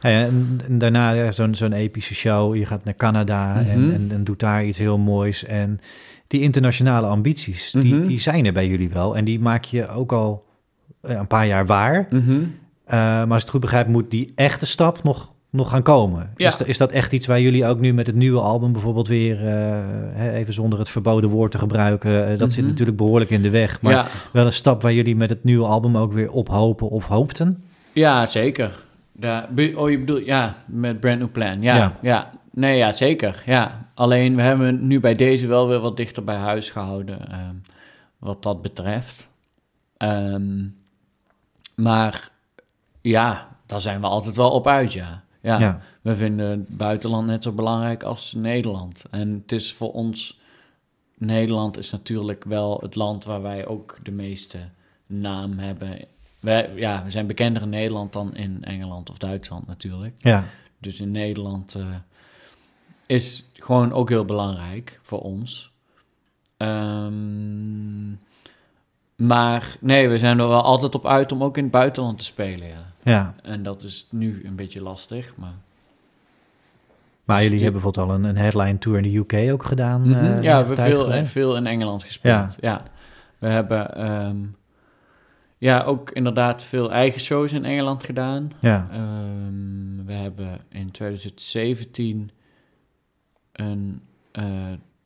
Ja, 0.01 0.09
en, 0.09 0.59
en, 0.67 0.77
daarna 0.77 1.31
zo'n 1.31 1.55
zo'n 1.55 1.73
epische 1.73 2.15
show. 2.15 2.55
Je 2.55 2.65
gaat 2.65 2.83
naar 2.83 2.95
Canada 2.95 3.53
mm 3.53 3.59
-hmm. 3.59 3.69
en, 3.69 3.93
en, 3.93 4.11
en, 4.11 4.23
doet 4.23 4.39
daar 4.39 4.65
iets 4.65 4.77
heel 4.77 4.97
moois. 4.97 5.43
En 5.43 5.79
die 6.27 6.41
internationale 6.41 7.07
ambities, 7.07 7.71
die, 7.71 7.83
mm 7.83 7.99
-hmm. 7.99 8.07
die 8.07 8.19
zijn 8.19 8.45
er 8.45 8.53
bij 8.53 8.67
jullie 8.67 8.89
wel. 8.89 9.17
En 9.17 9.25
die 9.25 9.39
maak 9.39 9.63
je 9.63 9.87
ook 9.87 10.11
al 10.11 10.46
een 11.07 11.27
paar 11.27 11.47
jaar 11.47 11.65
waar. 11.65 12.07
Mm 12.09 12.23
-hmm. 12.25 12.39
uh, 12.39 12.49
maar 12.89 13.27
als 13.27 13.35
ik 13.35 13.41
het 13.41 13.49
goed 13.49 13.61
begrijp, 13.61 13.87
moet 13.87 14.11
die 14.11 14.31
echte 14.35 14.65
stap 14.65 15.03
nog, 15.03 15.31
nog 15.49 15.69
gaan 15.69 15.81
komen. 15.81 16.31
Ja. 16.35 16.47
Is, 16.47 16.61
is, 16.61 16.77
dat 16.77 16.91
echt 16.91 17.13
iets 17.13 17.25
waar 17.25 17.41
jullie 17.41 17.65
ook 17.65 17.79
nu 17.79 17.93
met 17.93 18.07
het 18.07 18.15
nieuwe 18.15 18.39
album 18.39 18.71
bijvoorbeeld 18.71 19.07
weer, 19.07 19.43
uh, 19.43 20.33
even 20.33 20.53
zonder 20.53 20.79
het 20.79 20.89
verboden 20.89 21.29
woord 21.29 21.51
te 21.51 21.59
gebruiken, 21.59 22.11
uh, 22.11 22.19
dat 22.19 22.31
mm 22.31 22.37
-hmm. 22.39 22.49
zit 22.49 22.65
natuurlijk 22.65 22.97
behoorlijk 22.97 23.29
in 23.29 23.41
de 23.41 23.49
weg. 23.49 23.81
Maar 23.81 23.93
ja. 23.93 24.07
wel 24.33 24.45
een 24.45 24.53
stap 24.53 24.81
waar 24.81 24.93
jullie 24.93 25.15
met 25.15 25.29
het 25.29 25.43
nieuwe 25.43 25.65
album 25.65 25.97
ook 25.97 26.13
weer 26.13 26.31
op 26.31 26.49
hopen 26.49 26.89
of 26.89 27.07
hoopten? 27.07 27.63
Ja, 27.93 28.25
zeker. 28.25 28.85
Ja, 29.19 29.49
oh, 29.75 29.89
je 29.89 29.99
bedoelt, 29.99 30.25
ja, 30.25 30.55
met 30.65 30.99
Brand 30.99 31.19
New 31.19 31.31
Plan. 31.31 31.61
Ja, 31.61 31.75
ja. 31.75 31.93
ja. 32.01 32.31
Nee, 32.57 32.77
ja, 32.77 32.91
zeker. 32.91 33.43
Ja. 33.45 33.85
Alleen, 33.93 34.35
we 34.35 34.41
hebben 34.41 34.87
nu 34.87 34.99
bij 34.99 35.13
deze 35.13 35.47
wel 35.47 35.67
weer 35.67 35.79
wat 35.79 35.97
dichter 35.97 36.23
bij 36.23 36.35
huis 36.35 36.71
gehouden, 36.71 37.19
um, 37.31 37.61
wat 38.19 38.43
dat 38.43 38.61
betreft. 38.61 39.27
Um, 39.97 40.75
maar 41.81 42.31
ja, 43.01 43.57
daar 43.65 43.81
zijn 43.81 44.01
we 44.01 44.07
altijd 44.07 44.35
wel 44.35 44.51
op 44.51 44.67
uit, 44.67 44.93
ja. 44.93 45.23
ja. 45.41 45.59
Ja, 45.59 45.79
We 46.01 46.15
vinden 46.15 46.49
het 46.49 46.77
buitenland 46.77 47.27
net 47.27 47.43
zo 47.43 47.51
belangrijk 47.51 48.03
als 48.03 48.33
Nederland. 48.33 49.05
En 49.11 49.33
het 49.41 49.51
is 49.51 49.73
voor 49.73 49.93
ons... 49.93 50.39
Nederland 51.17 51.77
is 51.77 51.91
natuurlijk 51.91 52.43
wel 52.43 52.79
het 52.81 52.95
land 52.95 53.23
waar 53.23 53.41
wij 53.41 53.65
ook 53.65 53.97
de 54.03 54.11
meeste 54.11 54.69
naam 55.05 55.57
hebben. 55.57 55.99
Wij, 56.39 56.71
ja, 56.75 57.03
we 57.03 57.09
zijn 57.09 57.27
bekender 57.27 57.61
in 57.61 57.69
Nederland 57.69 58.13
dan 58.13 58.35
in 58.35 58.63
Engeland 58.63 59.09
of 59.09 59.17
Duitsland 59.17 59.67
natuurlijk. 59.67 60.13
Ja. 60.17 60.45
Dus 60.79 60.99
in 60.99 61.11
Nederland 61.11 61.75
uh, 61.75 61.85
is 63.05 63.45
gewoon 63.53 63.91
ook 63.93 64.09
heel 64.09 64.25
belangrijk 64.25 64.99
voor 65.01 65.21
ons. 65.21 65.71
Um, 66.57 68.19
maar 69.17 69.77
nee, 69.79 70.09
we 70.09 70.17
zijn 70.17 70.39
er 70.39 70.47
wel 70.47 70.61
altijd 70.61 70.95
op 70.95 71.07
uit 71.07 71.31
om 71.31 71.43
ook 71.43 71.57
in 71.57 71.63
het 71.63 71.71
buitenland 71.71 72.19
te 72.19 72.25
spelen, 72.25 72.67
ja. 72.67 72.85
Ja. 73.03 73.33
En 73.41 73.63
dat 73.63 73.83
is 73.83 74.07
nu 74.11 74.41
een 74.45 74.55
beetje 74.55 74.81
lastig, 74.81 75.35
maar... 75.35 75.55
Maar 77.23 77.43
jullie 77.43 77.63
hebben 77.63 77.81
bijvoorbeeld 77.81 78.09
al 78.09 78.15
een, 78.15 78.23
een 78.23 78.37
headline 78.37 78.77
tour 78.77 78.97
in 78.97 79.03
de 79.03 79.17
UK 79.17 79.51
ook 79.51 79.63
gedaan? 79.63 80.01
Mm 80.01 80.13
-hmm. 80.13 80.25
uh, 80.25 80.41
ja, 80.41 80.65
we 80.65 80.75
hebben 80.75 80.77
veel, 80.77 81.25
veel 81.25 81.55
in 81.55 81.67
Engeland 81.67 82.03
gespeeld, 82.03 82.55
ja. 82.59 82.69
ja. 82.69 82.83
We 83.37 83.47
hebben 83.47 84.11
um, 84.11 84.55
ja, 85.57 85.83
ook 85.83 86.11
inderdaad 86.11 86.63
veel 86.63 86.91
eigen 86.91 87.21
shows 87.21 87.53
in 87.53 87.65
Engeland 87.65 88.03
gedaan. 88.03 88.51
Ja. 88.59 88.87
Um, 88.93 90.05
we 90.05 90.13
hebben 90.13 90.59
in 90.69 90.91
2017 90.91 92.31
een, 93.51 94.01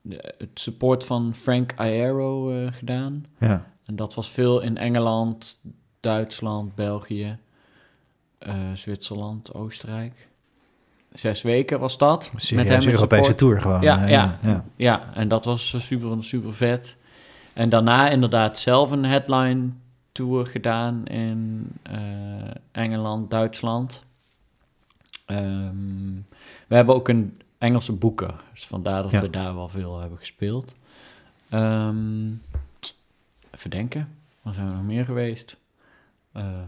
het 0.10 0.50
support 0.54 1.06
van 1.06 1.36
Frank 1.36 1.74
Iero 1.80 2.68
gedaan. 2.72 3.26
Ja. 3.40 3.66
En 3.86 3.96
dat 3.96 4.14
was 4.14 4.30
veel 4.30 4.62
in 4.62 4.78
Engeland, 4.78 5.60
Duitsland, 6.00 6.76
België, 6.76 7.38
Zwitserland, 8.74 9.54
Oostenrijk 9.54 10.30
zes 11.14 11.42
weken 11.42 11.80
was 11.80 11.98
dat. 11.98 12.32
met 12.54 12.68
hem 12.68 12.82
een 12.82 12.92
Europese 12.92 13.36
tour 13.36 13.62
gewoon. 13.62 13.82
Ja, 13.82 14.08
ja, 14.08 14.40
ja, 14.44 14.64
ja. 14.76 15.14
en 15.14 15.28
dat 15.28 15.46
was 15.46 15.76
super, 15.78 16.24
super 16.24 16.54
vet. 16.54 16.96
En 17.54 17.70
daarna 17.70 18.10
inderdaad 18.10 18.60
zelf 18.60 18.92
een 18.92 19.06
headline 19.06 19.70
tour 20.12 20.46
gedaan 20.46 21.06
in 21.06 21.68
uh, 21.92 21.98
Engeland, 22.72 23.32
Duitsland. 23.32 24.04
Um, 25.28 26.26
we 26.68 26.76
hebben 26.76 26.96
ook 26.96 27.08
een 27.08 27.41
Engelse 27.62 27.94
boeken, 27.94 28.40
dus 28.54 28.68
vandaar 28.68 29.02
dat 29.02 29.12
we 29.12 29.30
daar 29.30 29.56
wel 29.56 29.68
veel 29.68 30.00
hebben 30.00 30.18
gespeeld. 30.18 30.76
Um, 31.54 32.42
even 33.52 33.70
denken, 33.70 34.18
waar 34.42 34.54
zijn 34.54 34.68
we 34.68 34.74
nog 34.74 34.84
meer 34.84 35.06
geweest? 35.06 35.58
Uh, 36.38 36.62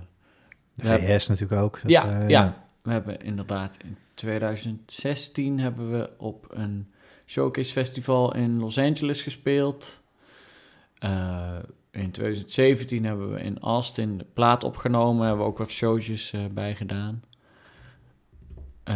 de 0.73 0.83
VS 0.83 1.27
natuurlijk 1.27 1.61
ook. 1.61 1.81
Dat, 1.81 1.91
ja, 1.91 2.21
uh, 2.21 2.29
ja, 2.29 2.65
we 2.81 2.91
hebben 2.91 3.21
inderdaad 3.21 3.77
in 3.83 3.97
2016 4.13 5.59
hebben 5.59 5.91
we 5.91 6.09
op 6.17 6.47
een 6.49 6.91
showcase 7.25 7.71
festival 7.71 8.35
in 8.35 8.59
Los 8.59 8.77
Angeles 8.77 9.21
gespeeld. 9.21 10.01
Uh, 10.99 11.55
in 11.91 12.11
2017 12.11 13.05
hebben 13.05 13.33
we 13.33 13.41
in 13.41 13.59
Austin 13.59 14.17
de 14.17 14.25
plaat 14.33 14.63
opgenomen, 14.63 15.27
hebben 15.27 15.45
we 15.45 15.51
ook 15.51 15.57
wat 15.57 15.71
showtjes 15.71 16.33
bij 16.51 16.75
gedaan. 16.75 17.23
Uh, 18.85 18.95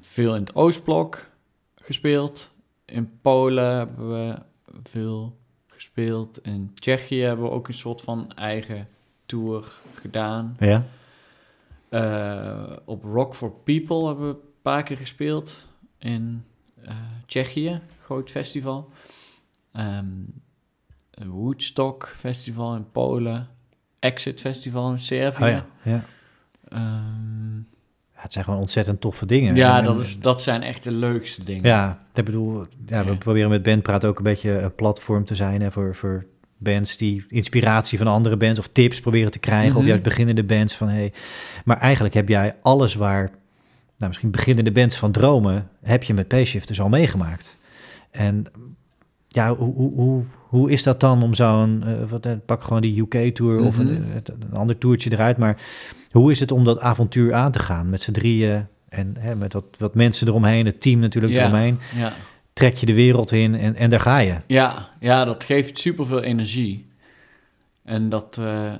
veel 0.00 0.34
in 0.34 0.40
het 0.40 0.54
Oostblok 0.54 1.26
gespeeld. 1.74 2.50
In 2.84 3.18
Polen 3.20 3.76
hebben 3.76 4.10
we 4.10 4.42
veel 4.82 5.38
gespeeld. 5.66 6.38
In 6.42 6.70
Tsjechië 6.74 7.20
hebben 7.20 7.44
we 7.44 7.50
ook 7.50 7.68
een 7.68 7.74
soort 7.74 8.00
van 8.00 8.32
eigen 8.32 8.88
tour 9.26 9.72
gedaan. 9.94 10.56
Ja. 10.58 10.84
Uh, 11.90 12.76
op 12.84 13.04
Rock 13.04 13.34
for 13.34 13.50
People 13.50 14.06
hebben 14.06 14.28
we 14.28 14.34
een 14.34 14.48
paar 14.62 14.82
keer 14.82 14.96
gespeeld 14.96 15.66
in 15.98 16.44
uh, 16.82 16.90
Tsjechië, 17.26 17.80
groot 18.00 18.30
festival. 18.30 18.90
Um, 19.72 20.42
Woodstock 21.26 22.14
Festival 22.16 22.74
in 22.74 22.90
Polen, 22.90 23.48
Exit 23.98 24.40
Festival 24.40 24.90
in 24.90 25.00
Servië. 25.00 25.44
Oh 25.44 25.50
ja, 25.50 25.66
ja. 25.82 26.04
Um, 26.72 27.68
het 28.24 28.32
zijn 28.32 28.44
gewoon 28.44 28.60
ontzettend 28.60 29.00
toffe 29.00 29.26
dingen. 29.26 29.54
Ja, 29.54 29.80
dat, 29.80 30.00
is, 30.00 30.18
dat 30.18 30.42
zijn 30.42 30.62
echt 30.62 30.84
de 30.84 30.90
leukste 30.90 31.44
dingen. 31.44 31.62
Ja, 31.68 31.98
ik 32.14 32.24
bedoel, 32.24 32.66
ja, 32.86 33.04
we 33.04 33.16
proberen 33.16 33.50
met 33.50 33.62
Bandpraat 33.62 34.04
ook 34.04 34.18
een 34.18 34.24
beetje 34.24 34.58
een 34.58 34.74
platform 34.74 35.24
te 35.24 35.34
zijn 35.34 35.60
hè, 35.62 35.70
voor, 35.70 35.94
voor 35.94 36.26
bands 36.56 36.96
die 36.96 37.24
inspiratie 37.28 37.98
van 37.98 38.06
andere 38.06 38.36
bands 38.36 38.58
of 38.58 38.68
tips 38.68 39.00
proberen 39.00 39.30
te 39.30 39.38
krijgen. 39.38 39.70
Of 39.70 39.78
mhm. 39.78 39.86
juist 39.86 40.02
beginnende 40.02 40.44
bands 40.44 40.76
van 40.76 40.88
hey. 40.88 41.12
Maar 41.64 41.78
eigenlijk 41.78 42.14
heb 42.14 42.28
jij 42.28 42.54
alles 42.62 42.94
waar, 42.94 43.30
nou, 43.96 44.06
misschien 44.06 44.30
beginnende 44.30 44.72
bands 44.72 44.96
van 44.96 45.12
dromen, 45.12 45.68
heb 45.82 46.02
je 46.02 46.14
met 46.14 46.28
Payshifters 46.28 46.80
al 46.80 46.88
meegemaakt. 46.88 47.56
En 48.10 48.46
ja, 49.28 49.56
hoe, 49.56 49.74
hoe, 49.74 49.92
hoe, 49.94 50.24
hoe 50.32 50.70
is 50.70 50.82
dat 50.82 51.00
dan 51.00 51.22
om 51.22 51.34
zo'n, 51.34 51.82
uh, 51.86 52.10
wat, 52.10 52.26
eh, 52.26 52.32
pak 52.46 52.62
gewoon 52.62 52.82
die 52.82 53.00
UK-tour 53.00 53.64
of 53.64 53.78
een, 53.78 53.92
mhm. 53.92 54.16
een, 54.24 54.56
ander 54.56 54.78
toertje 54.78 55.12
eruit, 55.12 55.36
maar 55.36 55.56
hoe 56.18 56.30
is 56.30 56.40
het 56.40 56.52
om 56.52 56.64
dat 56.64 56.80
avontuur 56.80 57.34
aan 57.34 57.52
te 57.52 57.58
gaan 57.58 57.90
met 57.90 58.00
z'n 58.00 58.12
drieën 58.12 58.66
en 58.88 59.16
hè, 59.18 59.36
met 59.36 59.52
wat, 59.52 59.64
wat 59.78 59.94
mensen 59.94 60.28
eromheen, 60.28 60.66
het 60.66 60.80
team 60.80 60.98
natuurlijk 60.98 61.34
ja, 61.34 61.40
eromheen? 61.40 61.78
Ja 61.94 62.12
trek 62.54 62.76
je 62.76 62.86
de 62.86 62.94
wereld 62.94 63.32
in 63.32 63.54
en, 63.54 63.76
en 63.76 63.90
daar 63.90 64.00
ga 64.00 64.18
je. 64.18 64.36
Ja, 64.46 64.88
ja, 65.00 65.24
dat 65.24 65.44
geeft 65.44 65.78
superveel 65.78 66.22
energie. 66.22 66.86
En 67.82 68.08
dat, 68.08 68.36
uh, 68.40 68.72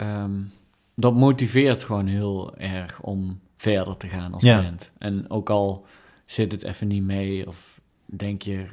um, 0.00 0.52
dat 0.94 1.14
motiveert 1.14 1.84
gewoon 1.84 2.06
heel 2.06 2.56
erg 2.56 3.00
om 3.00 3.40
verder 3.56 3.96
te 3.96 4.08
gaan 4.08 4.32
als 4.32 4.42
ja. 4.42 4.62
band. 4.62 4.90
En 4.98 5.30
ook 5.30 5.50
al 5.50 5.86
zit 6.26 6.52
het 6.52 6.62
even 6.62 6.88
niet 6.88 7.02
mee 7.02 7.48
of 7.48 7.80
denk 8.04 8.42
je, 8.42 8.66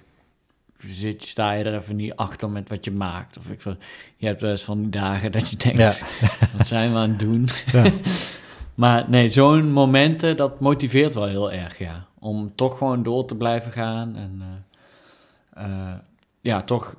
zit, 0.87 1.23
sta 1.23 1.51
je 1.51 1.63
er 1.63 1.75
even 1.75 1.95
niet 1.95 2.15
achter 2.15 2.49
met 2.49 2.69
wat 2.69 2.85
je 2.85 2.91
maakt. 2.91 3.37
Of 3.37 3.49
ik, 3.49 3.61
je 4.17 4.25
hebt 4.25 4.41
wel 4.41 4.51
eens 4.51 4.63
van 4.63 4.81
die 4.81 4.89
dagen 4.89 5.31
dat 5.31 5.49
je 5.49 5.55
denkt, 5.55 5.77
ja. 5.77 5.93
wat 6.57 6.67
zijn 6.67 6.91
we 6.91 6.97
aan 6.97 7.09
het 7.09 7.19
doen? 7.19 7.49
Ja. 7.71 7.85
maar 8.75 9.09
nee, 9.09 9.29
zo'n 9.29 9.71
momenten, 9.71 10.37
dat 10.37 10.59
motiveert 10.59 11.13
wel 11.13 11.27
heel 11.27 11.51
erg, 11.51 11.77
ja 11.77 12.07
om 12.23 12.55
toch 12.55 12.77
gewoon 12.77 13.03
door 13.03 13.25
te 13.25 13.35
blijven 13.35 13.71
gaan 13.71 14.15
en 14.15 14.43
uh, 15.57 15.67
uh, 15.67 15.93
ja, 16.41 16.61
toch 16.61 16.95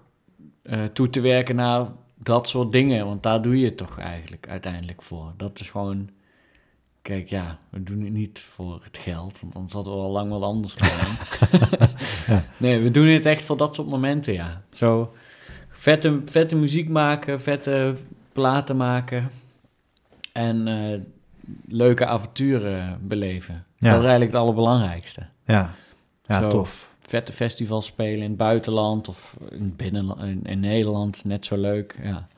uh, 0.63 0.85
toe 0.85 1.09
te 1.09 1.21
werken 1.21 1.57
naar 1.57 1.87
dat 2.15 2.49
soort 2.49 2.73
dingen. 2.73 3.07
Want 3.07 3.23
daar 3.23 3.43
doe 3.43 3.59
je 3.59 3.65
het 3.65 3.77
toch 3.77 3.99
eigenlijk 3.99 4.49
uiteindelijk 4.49 5.03
voor. 5.03 5.33
Dat 5.37 5.61
is 5.61 5.71
gewoon, 5.71 6.11
kijk 7.05 7.29
ja, 7.29 7.59
we 7.71 7.83
doen 7.83 8.01
het 8.01 8.13
niet 8.13 8.39
voor 8.39 8.81
het 8.85 8.99
geld, 8.99 9.41
want 9.41 9.55
anders 9.55 9.73
hadden 9.73 9.93
we 9.93 9.99
al 9.99 10.11
lang 10.11 10.31
wat 10.31 10.43
anders 10.43 10.73
gedaan. 10.79 11.17
Nee, 12.57 12.81
we 12.81 12.91
doen 12.91 13.07
het 13.07 13.27
echt 13.27 13.45
voor 13.45 13.57
dat 13.57 13.75
soort 13.75 13.89
momenten, 13.89 14.33
ja. 14.33 14.63
Zo 14.73 15.15
vette, 15.69 16.23
vette 16.25 16.57
muziek 16.57 16.89
maken, 16.89 17.41
vette 17.41 17.95
platen 18.33 18.77
maken 18.77 19.31
en 20.33 20.69
leuke 21.67 22.07
avonturen 22.07 22.99
beleven. 23.03 23.55
Ja. 23.55 23.89
Dat 23.91 23.99
is 23.99 24.05
eigenlijk 24.05 24.33
het 24.33 24.41
allerbelangrijkste. 24.41 25.27
Ja, 25.47 25.75
ja 26.27 26.49
tof. 26.49 26.93
Vette 27.01 27.33
festivals 27.33 27.87
spelen 27.87 28.23
in 28.23 28.29
het 28.29 28.37
buitenland 28.37 29.09
of 29.09 29.37
in, 29.51 29.77
binnen, 29.77 30.19
in, 30.19 30.41
in 30.45 30.61
Nederland, 30.61 31.25
net 31.25 31.47
zo 31.47 31.57
leuk, 31.57 31.99
ja. 32.03 32.29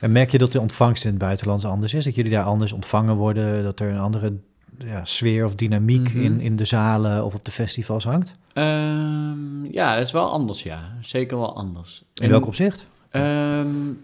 En 0.00 0.12
merk 0.12 0.30
je 0.30 0.38
dat 0.38 0.52
de 0.52 0.60
ontvangst 0.60 1.04
in 1.04 1.10
het 1.10 1.18
buitenland 1.18 1.64
anders 1.64 1.94
is? 1.94 2.04
Dat 2.04 2.14
jullie 2.14 2.30
daar 2.30 2.44
anders 2.44 2.72
ontvangen 2.72 3.14
worden? 3.14 3.62
Dat 3.62 3.80
er 3.80 3.90
een 3.90 3.98
andere 3.98 4.32
ja, 4.78 5.04
sfeer 5.04 5.44
of 5.44 5.54
dynamiek 5.54 6.14
mhm. 6.14 6.22
in, 6.22 6.40
in 6.40 6.56
de 6.56 6.64
zalen 6.64 7.24
of 7.24 7.34
op 7.34 7.44
de 7.44 7.50
festivals 7.50 8.04
hangt? 8.04 8.34
Um, 8.54 9.72
ja, 9.72 9.96
dat 9.96 10.06
is 10.06 10.12
wel 10.12 10.30
anders, 10.30 10.62
ja. 10.62 10.96
Zeker 11.00 11.38
wel 11.38 11.56
anders. 11.56 12.04
In, 12.14 12.30
welk 12.30 12.46
opzicht? 12.46 12.86
Um, 13.12 14.00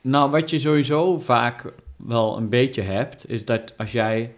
nou, 0.00 0.30
wat 0.30 0.50
je 0.50 0.58
sowieso 0.58 1.18
vaak 1.18 1.72
wel 1.96 2.36
een 2.36 2.48
beetje 2.48 2.82
hebt, 2.82 3.28
is 3.28 3.44
dat 3.44 3.72
als 3.76 3.92
jij, 3.92 4.34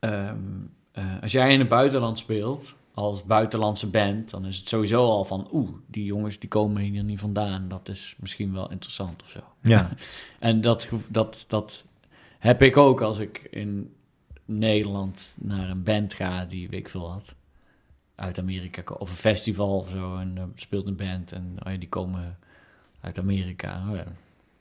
um, 0.00 0.70
uh, 0.98 1.04
als 1.22 1.32
jij 1.32 1.52
in 1.52 1.58
het 1.58 1.68
buitenland 1.68 2.18
speelt, 2.18 2.74
als 2.94 3.24
buitenlandse 3.24 3.86
band, 3.86 4.30
dan 4.30 4.46
is 4.46 4.56
het 4.56 4.68
sowieso 4.68 5.08
al 5.08 5.24
van, 5.24 5.48
oeh, 5.52 5.68
die 5.86 6.04
jongens 6.04 6.38
die 6.38 6.48
komen 6.48 6.82
hier 6.82 7.04
niet 7.04 7.20
vandaan. 7.20 7.68
Dat 7.68 7.88
is 7.88 8.14
misschien 8.18 8.52
wel 8.52 8.70
interessant 8.70 9.22
of 9.22 9.28
zo. 9.28 9.40
Ja. 9.60 9.90
en 10.38 10.60
dat, 10.60 10.88
dat, 11.08 11.44
dat 11.48 11.84
heb 12.38 12.62
ik 12.62 12.76
ook 12.76 13.00
als 13.00 13.18
ik 13.18 13.46
in 13.50 13.94
Nederland 14.44 15.32
naar 15.34 15.70
een 15.70 15.82
band 15.82 16.14
ga 16.14 16.44
die, 16.44 16.68
weet 16.68 16.80
ik 16.80 16.88
veel 16.88 17.10
had, 17.10 17.34
uit 18.14 18.38
Amerika, 18.38 18.94
of 18.98 19.10
een 19.10 19.16
festival 19.16 19.76
of 19.76 19.88
zo, 19.88 20.16
en 20.16 20.52
speelt 20.54 20.86
een 20.86 20.96
band 20.96 21.32
en 21.32 21.56
oh 21.64 21.72
ja, 21.72 21.78
die 21.78 21.88
komen 21.88 22.38
uit 23.00 23.18
Amerika. 23.18 23.84
Oh 23.90 23.96
ja, 23.96 24.06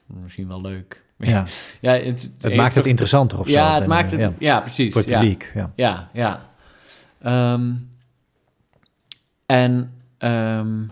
misschien 0.06 0.48
wel 0.48 0.62
leuk. 0.62 1.02
Ja, 1.18 1.46
ja 1.82 1.92
het, 1.94 2.32
het, 2.42 2.56
maakt 2.56 2.76
het 2.76 2.86
interessanter 2.86 3.40
of 3.40 3.48
zo. 3.48 3.54
Ja, 3.54 3.76
het 3.76 3.88
maakt 3.88 4.12
het, 4.12 4.34
ja. 4.40 4.60
precies. 4.60 4.94
Voor 4.94 5.02
het 5.02 5.12
publiek, 5.12 5.52
ja. 5.54 5.72
Ja, 5.76 6.10
ja. 6.14 6.50
Um, 7.54 7.93
en 9.54 9.94
um, 10.20 10.92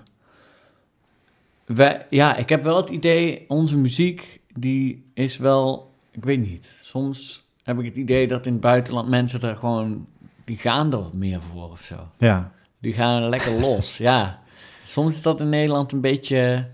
wij, 1.66 2.06
ja, 2.10 2.36
ik 2.36 2.50
heb 2.50 2.64
wel 2.64 2.78
het 2.78 2.90
idee, 2.90 3.46
onze 3.48 3.78
muziek, 3.78 4.42
die 4.56 5.06
is 5.14 5.38
wel, 5.38 5.92
ik 6.12 6.24
weet 6.24 6.40
niet, 6.40 6.74
soms 6.82 7.46
heb 7.64 7.80
ik 7.80 7.86
het 7.86 7.96
idee 7.96 8.28
dat 8.28 8.46
in 8.46 8.52
het 8.52 8.62
buitenland 8.62 9.10
mensen 9.10 9.42
er 9.42 9.58
gewoon, 9.58 10.08
die 10.46 10.58
gaan 10.58 10.92
er 10.92 11.02
wat 11.02 11.14
meer 11.14 11.42
voor 11.42 11.70
of 11.70 11.82
zo. 11.82 12.08
Ja. 12.18 12.52
Die 12.80 12.94
gaan 12.94 13.30
lekker 13.30 13.60
los, 13.60 13.98
ja. 14.12 14.42
Soms 14.84 15.16
is 15.16 15.22
dat 15.22 15.40
in 15.40 15.50
Nederland 15.50 15.92
een 15.92 16.02
beetje 16.02 16.68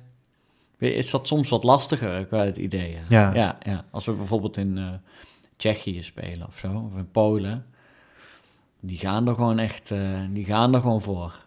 is 0.78 1.12
dat 1.12 1.28
soms 1.28 1.50
wat 1.50 1.64
lastiger 1.64 2.26
qua 2.26 2.46
het 2.46 2.58
idee. 2.58 2.98
Ja. 3.08 3.34
Ja. 3.34 3.58
ja, 3.66 3.86
Als 3.92 4.06
we 4.06 4.12
bijvoorbeeld 4.12 4.58
in 4.58 4.78
uh, 4.78 4.90
Tsjechië 5.56 6.04
spelen 6.04 6.48
of 6.48 6.58
zo, 6.58 6.90
of 6.92 6.98
in 6.98 7.12
Polen, 7.12 7.66
die 8.80 8.98
gaan 8.98 9.28
er 9.28 9.36
gewoon 9.36 9.60
echt, 9.60 9.92
uh, 9.92 10.20
die 10.30 10.46
gaan 10.46 10.74
er 10.74 10.82
gewoon 10.82 11.02
voor. 11.02 11.46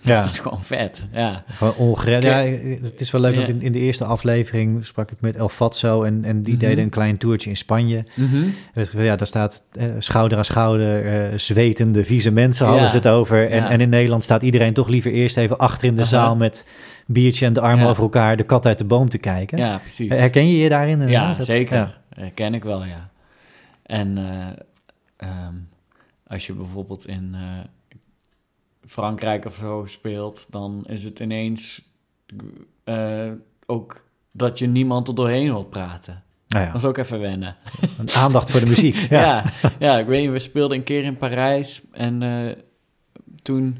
Ja. 0.00 0.20
dat 0.20 0.30
is 0.30 0.38
gewoon 0.38 0.64
vet, 0.64 1.06
ja. 1.12 1.44
Gewoon 1.48 1.74
ongered. 1.74 2.22
Ja, 2.22 2.36
het 2.82 3.00
is 3.00 3.10
wel 3.10 3.20
leuk, 3.20 3.34
want 3.36 3.48
in, 3.48 3.62
in 3.62 3.72
de 3.72 3.78
eerste 3.78 4.04
aflevering 4.04 4.86
sprak 4.86 5.10
ik 5.10 5.20
met 5.20 5.36
El 5.36 5.48
Fatso 5.48 6.02
en, 6.02 6.24
en 6.24 6.42
die 6.42 6.54
mm 6.54 6.60
deden 6.60 6.84
een 6.84 6.90
klein 6.90 7.16
toertje 7.16 7.50
in 7.50 7.56
Spanje. 7.56 8.04
Mm 8.14 8.28
-hmm. 8.28 8.54
Ja, 9.02 9.16
daar 9.16 9.26
staat 9.26 9.64
eh, 9.72 9.84
schouder 9.98 10.38
aan 10.38 10.44
schouder, 10.44 11.30
uh, 11.32 11.38
zwetende, 11.38 12.04
vieze 12.04 12.30
mensen 12.30 12.66
hadden 12.66 12.90
ze 12.90 12.96
het 12.96 13.08
over. 13.08 13.50
En, 13.50 13.64
en 13.64 13.80
in 13.80 13.88
Nederland 13.88 14.22
staat 14.22 14.42
iedereen 14.42 14.74
toch 14.74 14.88
liever 14.88 15.12
eerst 15.12 15.36
even 15.36 15.58
achter 15.58 15.88
in 15.88 15.96
de 15.96 16.04
zaal 16.04 16.36
met 16.36 16.66
biertje 17.06 17.46
en 17.46 17.52
de 17.52 17.60
armen 17.60 17.88
over 17.88 18.02
elkaar 18.02 18.36
de 18.36 18.42
kat 18.42 18.66
uit 18.66 18.78
de 18.78 18.84
boom 18.84 19.08
te 19.08 19.18
kijken. 19.18 19.58
Ja, 19.58 19.78
precies. 19.78 20.08
Herken 20.08 20.48
je 20.48 20.58
je 20.58 20.68
daarin? 20.68 21.08
Ja, 21.08 21.40
zeker. 21.40 21.98
Herken 22.14 22.54
ik 22.54 22.64
wel, 22.64 22.84
ja. 22.84 23.08
En... 23.82 24.18
Uh, 24.18 25.28
um, 25.30 25.68
als 26.26 26.46
je 26.46 26.52
bijvoorbeeld 26.52 27.06
in 27.06 27.32
uh, 27.34 27.40
Frankrijk 28.86 29.44
of 29.44 29.54
zo 29.54 29.84
speelt, 29.86 30.46
dan 30.50 30.84
is 30.86 31.04
het 31.04 31.18
ineens 31.18 31.82
uh, 32.84 33.30
ook 33.66 34.04
dat 34.30 34.58
je 34.58 34.66
niemand 34.66 35.08
er 35.08 35.14
doorheen 35.14 35.48
hoort 35.48 35.70
praten. 35.70 36.22
Nou 36.48 36.64
ja. 36.64 36.72
Dat 36.72 36.82
is 36.82 36.88
ook 36.88 36.96
even 36.96 37.20
wennen. 37.20 37.56
Een 37.98 38.10
aandacht 38.10 38.50
voor 38.50 38.60
de 38.60 38.66
muziek. 38.66 38.94
Ja. 39.10 39.44
ja. 39.62 39.72
ja, 39.78 39.98
ik 39.98 40.06
weet 40.06 40.22
niet, 40.22 40.30
we 40.30 40.38
speelden 40.38 40.76
een 40.76 40.84
keer 40.84 41.04
in 41.04 41.16
Parijs 41.16 41.82
en 41.92 42.20
uh, 42.22 42.52
toen, 43.42 43.78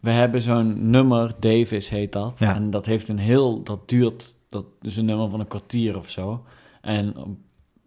we 0.00 0.10
hebben 0.10 0.42
zo'n 0.42 0.90
nummer, 0.90 1.34
Davis 1.38 1.88
heet 1.88 2.12
dat. 2.12 2.38
Ja. 2.38 2.54
En 2.54 2.70
dat 2.70 2.86
heeft 2.86 3.08
een 3.08 3.18
heel, 3.18 3.62
dat 3.62 3.88
duurt, 3.88 4.34
dat 4.48 4.64
is 4.80 4.96
een 4.96 5.04
nummer 5.04 5.30
van 5.30 5.40
een 5.40 5.48
kwartier 5.48 5.96
of 5.96 6.10
zo. 6.10 6.44
En 6.80 7.14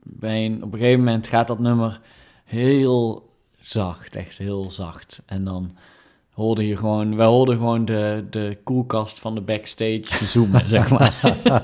bij 0.04 0.46
een, 0.46 0.64
op 0.64 0.74
een 0.74 0.80
gegeven 0.80 1.04
moment 1.04 1.28
gaat 1.28 1.48
dat 1.48 1.60
nummer 1.60 2.02
heel 2.44 3.30
zacht, 3.60 4.16
echt 4.16 4.38
heel 4.38 4.72
zacht. 4.72 5.22
En 5.26 5.44
dan 5.44 5.76
hoorde 6.34 6.68
je 6.68 6.78
gewoon, 6.78 7.16
wij 7.16 7.26
hoorden 7.26 7.56
gewoon 7.56 7.86
de, 7.86 8.26
de 8.30 8.58
koelkast 8.64 9.20
van 9.20 9.36
de 9.36 9.42
backstage 9.42 10.26
zoomen, 10.26 10.68
zeg 10.68 10.90
maar. 10.90 11.14
ja, 11.44 11.64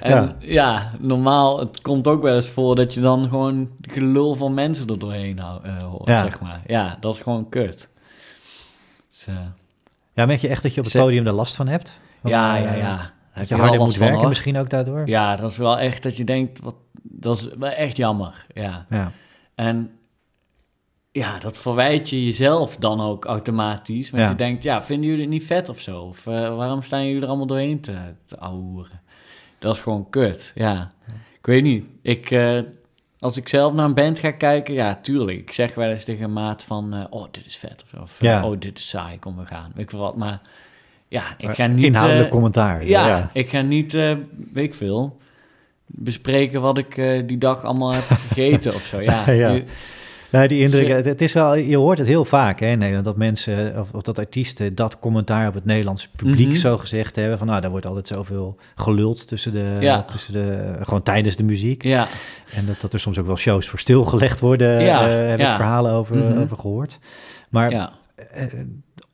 en 0.00 0.10
ja. 0.10 0.36
ja. 0.40 0.92
normaal, 0.98 1.58
het 1.58 1.80
komt 1.80 2.06
ook 2.06 2.22
wel 2.22 2.34
eens 2.34 2.48
voor 2.48 2.76
dat 2.76 2.94
je 2.94 3.00
dan 3.00 3.28
gewoon 3.28 3.68
gelul 3.80 4.34
van 4.34 4.54
mensen 4.54 4.86
er 4.86 4.98
doorheen 4.98 5.38
uh, 5.40 5.82
hoort, 5.82 6.08
ja. 6.08 6.22
zeg 6.22 6.40
maar. 6.40 6.62
Ja, 6.66 6.96
dat 7.00 7.14
is 7.14 7.20
gewoon 7.20 7.48
kut. 7.48 7.88
Dus, 9.10 9.26
uh, 9.28 9.34
ja, 10.12 10.26
merk 10.26 10.40
je 10.40 10.48
echt 10.48 10.62
dat 10.62 10.74
je 10.74 10.80
op 10.80 10.86
het 10.86 10.96
podium 10.96 11.26
er 11.26 11.32
last 11.32 11.54
van 11.54 11.68
hebt? 11.68 12.00
ja, 12.22 12.56
ja, 12.56 12.72
ja. 12.72 13.12
Dat 13.34 13.48
je 13.48 13.54
harder 13.54 13.80
moet 13.80 13.96
werken 13.96 14.28
misschien 14.28 14.58
ook 14.58 14.70
daardoor? 14.70 15.08
Ja, 15.08 15.36
dat 15.36 15.50
is 15.50 15.56
wel 15.56 15.78
echt 15.78 16.02
dat 16.02 16.16
je 16.16 16.24
denkt, 16.24 16.60
wat, 16.60 16.74
dat 17.02 17.36
is 17.36 17.48
wel 17.58 17.70
echt 17.70 17.96
jammer, 17.96 18.46
ja. 18.54 18.86
ja. 18.90 19.12
En 19.54 19.90
ja, 21.14 21.38
dat 21.38 21.58
verwijt 21.58 22.10
je 22.10 22.24
jezelf 22.24 22.76
dan 22.76 23.00
ook 23.00 23.24
automatisch. 23.24 24.10
Want 24.10 24.28
je 24.28 24.34
denkt, 24.34 24.62
ja, 24.62 24.82
vinden 24.82 25.06
jullie 25.06 25.22
het 25.22 25.30
niet 25.30 25.44
vet 25.44 25.68
of 25.68 25.80
zo? 25.80 26.00
Of 26.00 26.26
uh, 26.26 26.56
waarom 26.56 26.82
staan 26.82 27.06
jullie 27.06 27.22
er 27.22 27.28
allemaal 27.28 27.46
doorheen 27.46 27.80
te, 27.80 27.96
te 28.24 28.38
ouwehoeren? 28.38 29.00
Dat 29.58 29.74
is 29.74 29.80
gewoon 29.80 30.10
kut, 30.10 30.52
ja. 30.54 30.90
Ik 31.38 31.46
weet 31.46 31.62
niet, 31.62 31.84
ik, 32.02 32.30
uh, 32.30 32.60
als 33.18 33.36
ik 33.36 33.48
zelf 33.48 33.72
naar 33.72 33.84
een 33.84 33.94
band 33.94 34.18
ga 34.18 34.30
kijken, 34.30 34.74
ja, 34.74 34.98
tuurlijk. 35.02 35.38
Ik 35.38 35.52
zeg 35.52 35.74
wel 35.74 35.88
eens 35.88 36.04
tegen 36.04 36.24
een 36.24 36.32
maat 36.32 36.64
van, 36.64 36.94
uh, 36.94 37.04
oh, 37.10 37.26
dit 37.30 37.46
is 37.46 37.56
vet 37.56 37.82
of 37.82 37.88
zo. 37.88 38.02
Of, 38.02 38.20
ja. 38.20 38.46
oh, 38.46 38.60
dit 38.60 38.78
is 38.78 38.88
saai, 38.88 39.18
kom 39.18 39.36
we 39.36 39.46
gaan. 39.46 39.72
Weet 39.74 39.92
ik 39.92 39.98
wat, 39.98 40.16
maar 40.16 40.40
ja, 41.08 41.34
ik 41.38 41.50
ga 41.50 41.66
niet... 41.66 41.84
Inhoudelijk 41.84 42.30
commentaar. 42.30 42.86
Ja, 42.86 43.08
ja, 43.08 43.30
ik 43.32 43.48
ga 43.48 43.60
niet, 43.60 43.92
weet 43.92 44.28
ik 44.54 44.74
veel, 44.74 45.18
bespreken 45.86 46.60
wat 46.60 46.78
ik 46.78 46.94
die 47.26 47.38
dag 47.38 47.64
allemaal 47.64 47.90
heb 47.90 48.04
gegeten 48.04 48.74
of 48.74 48.82
zo. 48.82 49.00
Ja, 49.00 49.30
ja. 49.44 49.62
Nou, 50.34 50.46
die 50.48 50.60
indruk, 50.60 51.04
het, 51.04 51.20
is 51.20 51.32
wel, 51.32 51.54
je 51.54 51.76
hoort 51.76 51.98
het 51.98 52.06
heel 52.06 52.24
vaak 52.24 52.60
hè, 52.60 52.66
in 52.66 52.78
Nederland, 52.78 53.04
dat 53.04 53.16
mensen 53.16 53.78
of, 53.78 53.92
of 53.92 54.02
dat 54.02 54.18
artiesten 54.18 54.74
dat 54.74 54.98
commentaar 54.98 55.48
op 55.48 55.54
het 55.54 55.64
Nederlandse 55.64 56.08
publiek 56.16 56.48
mhm. 56.48 56.56
zo 56.56 56.78
gezegd 56.78 57.16
hebben. 57.16 57.38
Van 57.38 57.46
nou, 57.46 57.60
daar 57.60 57.70
wordt 57.70 57.86
altijd 57.86 58.06
zoveel 58.06 58.56
geluld 58.74 59.28
tussen 59.28 59.52
de, 59.52 60.02
tussen 60.08 60.32
de, 60.32 60.76
gewoon 60.80 61.02
tijdens 61.02 61.36
de 61.36 61.44
muziek. 61.44 61.82
Ja. 61.82 62.06
En 62.54 62.66
dat, 62.66 62.80
dat 62.80 62.92
er 62.92 63.00
soms 63.00 63.18
ook 63.18 63.26
wel 63.26 63.36
shows 63.36 63.68
voor 63.68 63.78
stilgelegd 63.78 64.40
worden, 64.40 64.82
ja. 64.82 65.22
Uh, 65.22 65.28
heb 65.28 65.38
ik 65.38 65.54
verhalen 65.54 65.92
over, 65.92 66.16
mhm. 66.16 66.38
over 66.38 66.56
gehoord. 66.56 66.98
Maar 67.48 67.72
uh, 67.72 67.84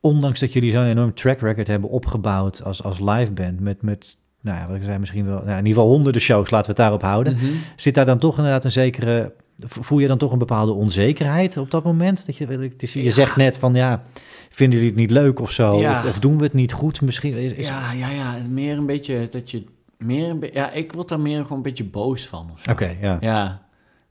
ondanks 0.01 0.41
dat 0.41 0.53
jullie 0.53 0.73
zo'n 0.73 0.87
enorm 0.87 1.15
track 1.15 1.41
record 1.41 1.67
hebben 1.67 1.91
opgebouwd 1.91 2.65
als, 2.65 2.83
als 2.83 2.99
live 2.99 3.33
band 3.33 3.61
met, 3.61 3.83
met 3.83 4.17
nou 4.41 4.59
ja, 4.59 4.67
wat 4.67 4.77
ik 4.77 4.83
zei, 4.83 4.99
misschien 4.99 5.27
wel, 5.27 5.35
nou, 5.35 5.51
in 5.51 5.57
ieder 5.57 5.73
geval 5.73 5.89
honderden 5.89 6.21
shows, 6.21 6.51
laten 6.51 6.67
we 6.67 6.73
het 6.73 6.83
daarop 6.83 7.03
houden. 7.03 7.35
Mhm. 7.35 7.47
Zit 7.77 7.95
daar 7.95 8.07
dan 8.07 8.19
toch 8.19 8.37
inderdaad 8.37 8.65
een 8.65 8.73
zekere 8.73 9.33
voel 9.67 9.99
je 9.99 10.07
dan 10.07 10.19
toch 10.19 10.33
een 10.33 10.39
bepaalde 10.39 10.73
onzekerheid 10.73 11.57
op 11.57 11.71
dat 11.71 11.85
moment? 11.85 12.27
Dat 12.27 12.37
je, 12.37 12.73
dus 12.77 12.93
je 12.93 13.11
zegt 13.11 13.37
net 13.37 13.59
van 13.59 13.75
ja, 13.75 14.05
vinden 14.49 14.79
jullie 14.79 14.93
het 14.93 15.01
niet 15.01 15.11
leuk 15.11 15.41
of 15.41 15.51
zo? 15.51 15.73
Of, 15.73 16.05
of, 16.05 16.19
doen 16.19 16.37
we 16.37 16.45
het 16.45 16.53
niet 16.53 16.73
goed 16.73 17.01
misschien? 17.01 17.35
Is, 17.35 17.67
ja, 17.67 17.93
ja, 17.93 18.11
ja, 18.11 18.37
meer 18.49 18.77
een 18.77 18.87
beetje 18.87 19.29
dat 19.31 19.51
je 19.51 19.65
meer 19.99 20.29
een 20.29 20.51
ja, 20.53 20.71
ik 20.71 20.93
word 20.93 21.09
daar 21.09 21.21
meer 21.21 21.43
gewoon 21.43 21.57
een 21.57 21.63
beetje 21.63 21.85
boos 21.85 22.27
van. 22.27 22.51
Oké, 22.71 22.97
ja. 23.01 23.17
Ja, 23.21 23.67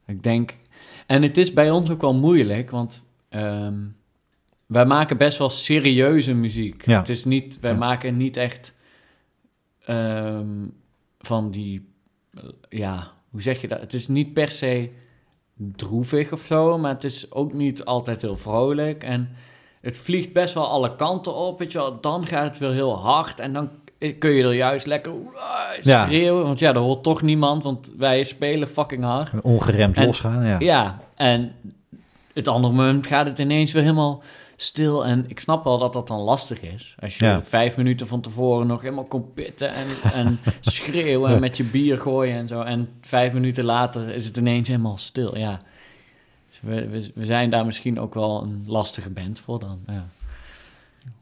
ik 0.06 0.24
denk, 0.24 0.56
en 1.06 1.22
het 1.22 1.38
is 1.38 1.54
bij 1.54 1.72
ons 1.72 1.90
ook 1.90 2.02
wel 2.02 2.14
moeilijk, 2.14 2.70
want 2.70 3.06
um, 3.30 3.96
wij 4.66 4.86
maken 4.86 5.18
best 5.18 5.38
wel 5.38 5.50
serieuze 5.50 6.34
muziek. 6.34 6.86
Ja. 6.86 7.00
Het 7.00 7.10
is 7.10 7.26
niet, 7.26 7.60
wij 7.60 7.76
maken 7.76 8.18
niet 8.18 8.38
echt 8.38 8.74
um, 9.90 10.74
van 11.20 11.52
die, 11.52 11.90
ja, 12.70 13.12
hoe 13.30 13.42
zeg 13.42 13.62
je 13.62 13.68
dat? 13.68 13.80
Het 13.80 13.94
is 13.94 14.08
niet 14.08 14.34
per 14.34 14.50
se 14.50 14.90
droevig 15.76 16.32
of 16.32 16.42
zo, 16.42 16.78
maar 16.78 16.94
het 16.94 17.04
is 17.04 17.32
ook 17.32 17.54
niet 17.54 17.86
altijd 17.86 18.22
heel 18.22 18.38
vrolijk. 18.38 19.04
En 19.04 19.30
het 19.82 19.98
vliegt 19.98 20.34
best 20.34 20.54
wel 20.54 20.68
alle 20.68 20.96
kanten 20.96 21.36
op, 21.36 21.60
weet 21.60 21.72
je 21.72 21.78
wel. 21.78 22.00
Dan 22.02 22.28
gaat 22.28 22.44
het 22.44 22.58
weer 22.58 22.72
heel 22.72 22.98
hard 22.98 23.40
en 23.40 23.54
dan 23.54 23.70
kun 24.20 24.32
je 24.32 24.44
er 24.44 24.54
juist 24.54 24.86
lekker 24.86 25.14
schreeuwen. 25.82 26.44
Want 26.44 26.60
ja, 26.60 26.70
er 26.70 26.80
hoort 26.80 27.04
toch 27.04 27.22
niemand, 27.22 27.64
want 27.64 27.92
wij 27.98 28.24
spelen 28.24 28.68
fucking 28.68 29.04
hard. 29.04 29.42
Ongeremd 29.42 29.98
losgaan, 29.98 30.46
ja. 30.46 30.56
Ja, 30.60 31.00
en 31.16 31.52
het 32.34 32.48
andere 32.48 32.74
moment 32.74 33.08
gaat 33.08 33.26
het 33.26 33.40
ineens 33.40 33.72
weer 33.72 33.84
helemaal 33.84 34.24
stil. 34.62 35.06
En 35.06 35.26
ik 35.28 35.40
snap 35.40 35.64
wel 35.64 35.78
dat 35.78 35.94
dat 35.94 36.08
dan 36.08 36.20
lastig 36.20 36.62
is. 36.62 36.96
Als 37.00 37.18
je 37.18 37.40
vijf 37.44 37.78
minuten 37.78 38.08
van 38.08 38.22
tevoren 38.22 38.68
nog 38.68 38.82
helemaal 38.82 39.06
kon 39.06 39.34
pitten 39.34 39.74
en, 39.74 39.88
en 40.14 40.40
schreeuwen 40.62 41.32
en 41.32 41.40
met 41.40 41.58
je 41.58 41.64
bier 41.64 42.00
gooien 42.00 42.36
en 42.36 42.48
zo. 42.48 42.62
En 42.62 42.90
vijf 43.02 43.34
minuten 43.34 43.64
later 43.64 44.10
is 44.10 44.26
het 44.26 44.38
ineens 44.38 44.68
helemaal 44.68 44.98
stil. 44.98 45.38
Ja. 45.38 45.60
Dus 46.50 46.60
we, 46.62 46.88
we, 46.88 47.12
we, 47.16 47.26
zijn 47.26 47.50
daar 47.50 47.66
misschien 47.66 48.00
ook 48.00 48.14
wel 48.14 48.42
een 48.42 48.64
lastige 48.68 49.10
band 49.10 49.40
voor 49.40 49.60
dan. 49.60 49.80
Ja. 49.88 50.08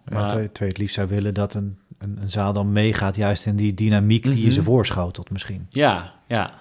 Maar, 0.04 0.42
ja, 0.42 0.48
twee, 0.48 0.68
het 0.68 0.78
liefst 0.78 0.96
zou 0.96 1.08
willen 1.08 1.34
dat 1.34 1.54
een, 1.54 1.78
een, 1.98 2.18
een, 2.22 2.30
zaal 2.30 2.54
dan 2.54 2.72
meegaat, 2.72 3.16
juist 3.16 3.46
in 3.46 3.56
die 3.56 3.74
dynamiek 3.74 4.24
die 4.24 4.44
je 4.44 4.52
ze 4.52 4.60
mhm. 4.60 4.70
voorschotelt 4.70 5.30
misschien. 5.30 5.68
Ja, 5.70 6.14
ja. 6.28 6.54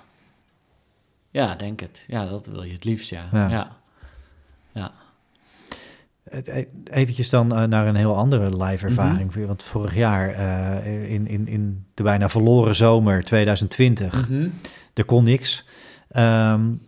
Ja, 1.30 1.54
denk 1.54 1.80
het. 1.80 2.04
Ja, 2.06 2.26
dat 2.26 2.46
wil 2.46 2.62
je 2.62 2.72
het 2.72 2.84
liefst, 2.84 3.10
ja. 3.10 3.28
ja. 3.32 3.48
ja. 3.48 3.76
E-, 6.30 6.64
eventjes 6.84 7.30
dan 7.30 7.52
uh, 7.52 7.64
naar 7.64 7.86
een 7.86 7.94
heel 7.94 8.16
andere 8.16 8.64
live 8.64 8.86
ervaring. 8.86 9.34
Mm 9.34 9.46
Want 9.46 9.62
vorig 9.62 9.94
jaar, 9.94 10.30
uh, 10.30 11.10
in, 11.12 11.26
in, 11.28 11.48
in 11.48 11.84
de 11.94 12.02
bijna 12.02 12.28
verloren 12.28 12.76
zomer 12.76 13.24
2020, 13.24 14.28
mm 14.28 14.36
-hmm. 14.36 14.52
er 14.94 15.04
kon 15.04 15.24
niks. 15.24 15.66
Um, 16.16 16.80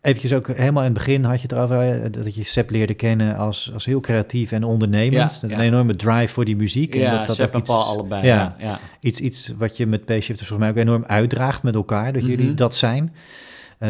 eventjes 0.00 0.32
ook 0.32 0.46
helemaal 0.46 0.84
in 0.84 0.94
het 0.94 0.98
begin 0.98 1.24
had 1.24 1.36
je 1.36 1.42
het 1.42 1.52
erover 1.52 2.04
uh, 2.04 2.04
dat 2.10 2.34
je 2.34 2.44
Sepp 2.44 2.70
leerde 2.70 2.94
kennen 2.94 3.36
als, 3.36 3.70
als 3.74 3.84
heel 3.84 4.00
creatief 4.00 4.52
en 4.52 4.64
ondernemend. 4.64 5.38
Ja, 5.42 5.48
ja. 5.48 5.54
Een 5.54 5.60
enorme 5.60 5.96
drive 5.96 6.32
voor 6.32 6.44
die 6.44 6.56
muziek. 6.56 6.94
Ja, 6.94 7.10
en 7.10 7.16
dat, 7.16 7.26
dat 7.26 7.36
Sepp 7.36 7.54
en 7.54 7.62
Paul 7.62 7.82
allebei. 7.82 8.26
Ja, 8.26 8.56
ja, 8.58 8.78
Iets, 9.00 9.20
iets 9.20 9.52
wat 9.58 9.76
je 9.76 9.86
met 9.86 10.04
P-Shifters 10.04 10.48
volgens 10.48 10.58
mij 10.58 10.70
ook 10.70 10.76
enorm 10.76 11.04
uitdraagt 11.04 11.62
met 11.62 11.74
elkaar, 11.74 12.12
dat 12.12 12.24
jullie 12.24 12.46
mhm. 12.46 12.56
dat 12.56 12.74
zijn. 12.74 13.14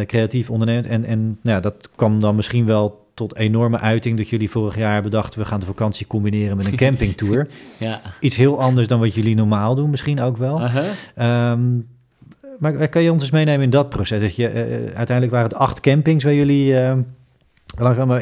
creatief 0.07 0.51
ondernemend. 0.51 0.87
En, 0.87 1.05
en 1.05 1.39
nou, 1.43 1.61
dat 1.61 1.91
kwam 1.95 2.21
dan 2.21 2.37
misschien 2.37 2.67
wel 2.67 3.07
tot 3.19 3.37
enorme 3.37 3.79
uiting 3.79 4.17
dat 4.17 4.29
jullie 4.29 4.51
vorig 4.51 4.77
jaar 4.77 5.03
bedachten... 5.03 5.41
we 5.41 5.47
gaan 5.47 5.61
de 5.61 5.67
vakantie 5.67 6.07
combineren 6.07 6.57
met 6.57 6.67
een 6.67 6.77
campingtour. 6.87 7.49
ja. 7.79 8.01
Iets 8.21 8.37
heel 8.37 8.61
anders 8.61 8.89
dan 8.89 9.01
wat 9.01 9.15
jullie 9.15 9.35
normaal 9.35 9.75
doen, 9.75 9.91
misschien 9.91 10.21
ook 10.21 10.37
wel. 10.37 10.61
Uh 11.19 11.53
maar 12.59 12.89
kan 12.89 13.03
je 13.03 13.13
ons 13.13 13.23
eens 13.23 13.31
meenemen 13.31 13.63
in 13.63 13.71
dat 13.71 13.89
proces? 13.89 14.21
Dat 14.21 14.37
je, 14.37 14.49
uh, 14.53 14.97
uiteindelijk 14.97 15.31
waren 15.31 15.49
het 15.49 15.59
acht 15.59 15.81
campings 15.81 16.25
waar 16.25 16.35
jullie... 16.35 16.73
Uh, 16.73 16.93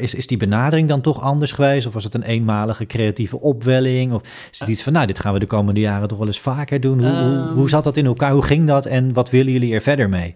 is, 0.00 0.14
is 0.14 0.26
die 0.26 0.36
benadering 0.36 0.88
dan 0.88 1.00
toch 1.00 1.22
anders 1.22 1.52
geweest? 1.52 1.86
Of 1.86 1.92
was 1.92 2.04
het 2.04 2.14
een 2.14 2.22
eenmalige 2.22 2.86
creatieve 2.86 3.40
opwelling? 3.40 4.12
Of 4.12 4.22
is 4.50 4.58
het 4.58 4.68
iets 4.68 4.82
van, 4.82 4.92
nou, 4.92 5.06
dit 5.06 5.18
gaan 5.18 5.32
we 5.32 5.38
de 5.38 5.46
komende 5.46 5.80
jaren 5.80 6.08
toch 6.08 6.18
wel 6.18 6.26
eens 6.26 6.40
vaker 6.40 6.80
doen? 6.80 6.98
Hoe, 6.98 7.16
hoe, 7.16 7.38
hoe, 7.38 7.60
ehm. 7.60 7.66
zat 7.66 7.84
dat 7.84 7.96
in 7.96 8.06
elkaar? 8.06 8.32
Hoe 8.32 8.44
ging 8.44 8.66
dat? 8.66 8.86
En 8.86 9.12
wat 9.12 9.30
willen 9.30 9.52
jullie 9.52 9.74
er 9.74 9.80
verder 9.80 10.08
mee? 10.08 10.34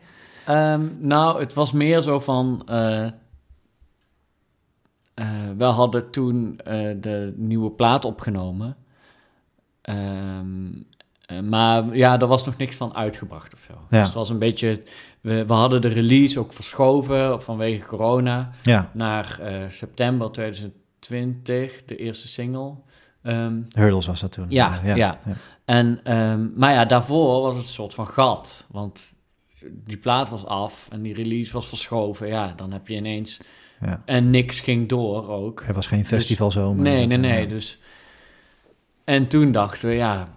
Um, 0.49 0.97
nou, 1.01 1.41
het 1.41 1.55
was 1.55 1.73
meer 1.73 2.01
zo 2.01 2.21
van... 2.21 2.69
Uh, 2.71 3.07
uh, 5.21 5.27
we 5.57 5.65
hadden 5.65 6.11
toen 6.11 6.61
uh, 6.69 6.91
de 7.01 7.33
nieuwe 7.37 7.71
plaat 7.71 8.05
opgenomen. 8.05 8.77
Um, 9.83 10.87
uh, 11.33 11.41
maar 11.41 11.97
ja, 11.97 12.21
er 12.21 12.27
was 12.27 12.45
nog 12.45 12.57
niks 12.57 12.77
van 12.77 12.95
uitgebracht 12.95 13.55
of 13.55 13.61
zo. 13.67 13.73
Ja. 13.73 13.99
Dus 13.99 14.07
het 14.07 14.17
was 14.17 14.29
een 14.29 14.39
beetje... 14.39 14.83
We, 15.21 15.47
we, 15.47 15.53
hadden 15.53 15.81
de 15.81 15.89
release 15.89 16.39
ook 16.39 16.53
verschoven 16.53 17.43
vanwege 17.43 17.87
corona... 17.87 18.51
Ja. 18.63 18.91
naar 18.93 19.41
september 19.69 20.31
2020, 20.31 21.85
de 21.85 21.97
eerste 21.97 22.29
single. 22.29 22.75
Um, 23.23 23.67
Hurdles 23.69 24.07
was 24.07 24.21
dat 24.21 24.33
toen. 24.33 24.47
Ja, 24.49 24.81
ja. 24.85 24.95
ja. 24.95 25.19
En, 25.65 26.17
um, 26.19 26.53
maar 26.57 26.73
ja, 26.73 26.85
daarvoor 26.85 27.41
was 27.43 27.55
het 27.55 27.63
een 27.63 27.71
soort 27.71 27.95
van 27.95 28.07
gat. 28.07 28.65
Want 28.71 29.01
die 29.71 29.97
plaat 29.97 30.29
was 30.29 30.47
af 30.47 30.89
en 30.91 31.03
die 31.03 31.15
release 31.15 31.53
was 31.53 31.67
verschoven. 31.67 32.27
Ja, 32.27 32.53
dan 32.57 32.73
heb 32.73 32.89
je 32.89 32.95
ineens 32.95 33.41
ja. 33.81 34.03
En 34.05 34.31
niks 34.31 34.61
ging 34.61 34.89
door 34.89 35.29
ook. 35.29 35.65
Er 35.67 35.75
was 35.75 35.87
geen 35.87 36.07
festivalzomer. 36.07 36.85
Dus, 36.85 36.93
nee, 36.93 37.07
nee, 37.07 37.17
nee. 37.17 37.47
Dus, 37.47 37.79
en 39.05 39.29
toen 39.29 39.53
dachten 39.53 39.89
we, 39.89 39.95
ja, 39.95 40.29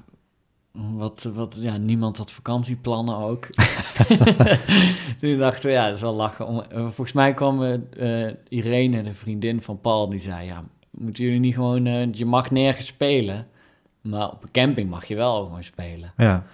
wat, 0.71 1.29
wat, 1.33 1.55
ja, 1.57 1.77
niemand 1.77 2.17
had 2.17 2.31
vakantieplannen 2.31 3.15
ook. 3.15 3.47
Toen 5.19 5.37
dachten 5.37 5.65
we, 5.65 5.71
ja, 5.71 5.85
dat 5.85 5.95
is 5.95 6.01
wel 6.01 6.13
lachen. 6.13 6.47
Om, 6.47 6.61
eh, 6.61 6.81
volgens 6.81 7.11
mij 7.11 7.33
kwam 7.33 7.61
uh, 7.63 8.29
Irene, 8.47 9.03
de 9.03 9.13
vriendin 9.13 9.61
van 9.61 9.81
Paul, 9.81 10.09
die 10.09 10.21
zei, 10.21 10.45
ja, 10.45 10.63
moeten 10.91 11.23
jullie 11.23 11.39
niet 11.39 11.53
gewoon, 11.53 11.85
uh, 11.85 12.13
je 12.13 12.25
mag 12.25 12.51
nergens 12.51 12.87
spelen, 12.87 13.47
maar 14.01 14.31
op 14.31 14.43
een 14.43 14.51
camping 14.51 14.89
mag 14.89 15.05
je 15.05 15.15
wel 15.15 15.43
gewoon 15.43 15.63
spelen. 15.63 16.13
Ja. 16.17 16.45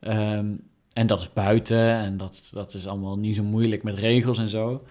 Um, 0.00 0.60
en 0.92 1.06
dat 1.06 1.20
is 1.20 1.32
buiten 1.32 1.90
en 1.90 2.16
dat, 2.16 2.48
dat 2.52 2.74
is 2.74 2.86
allemaal 2.86 3.18
niet 3.18 3.36
zo 3.36 3.42
moeilijk 3.42 3.82
met 3.82 3.98
regels 3.98 4.38
en 4.38 4.48
zo. 4.48 4.82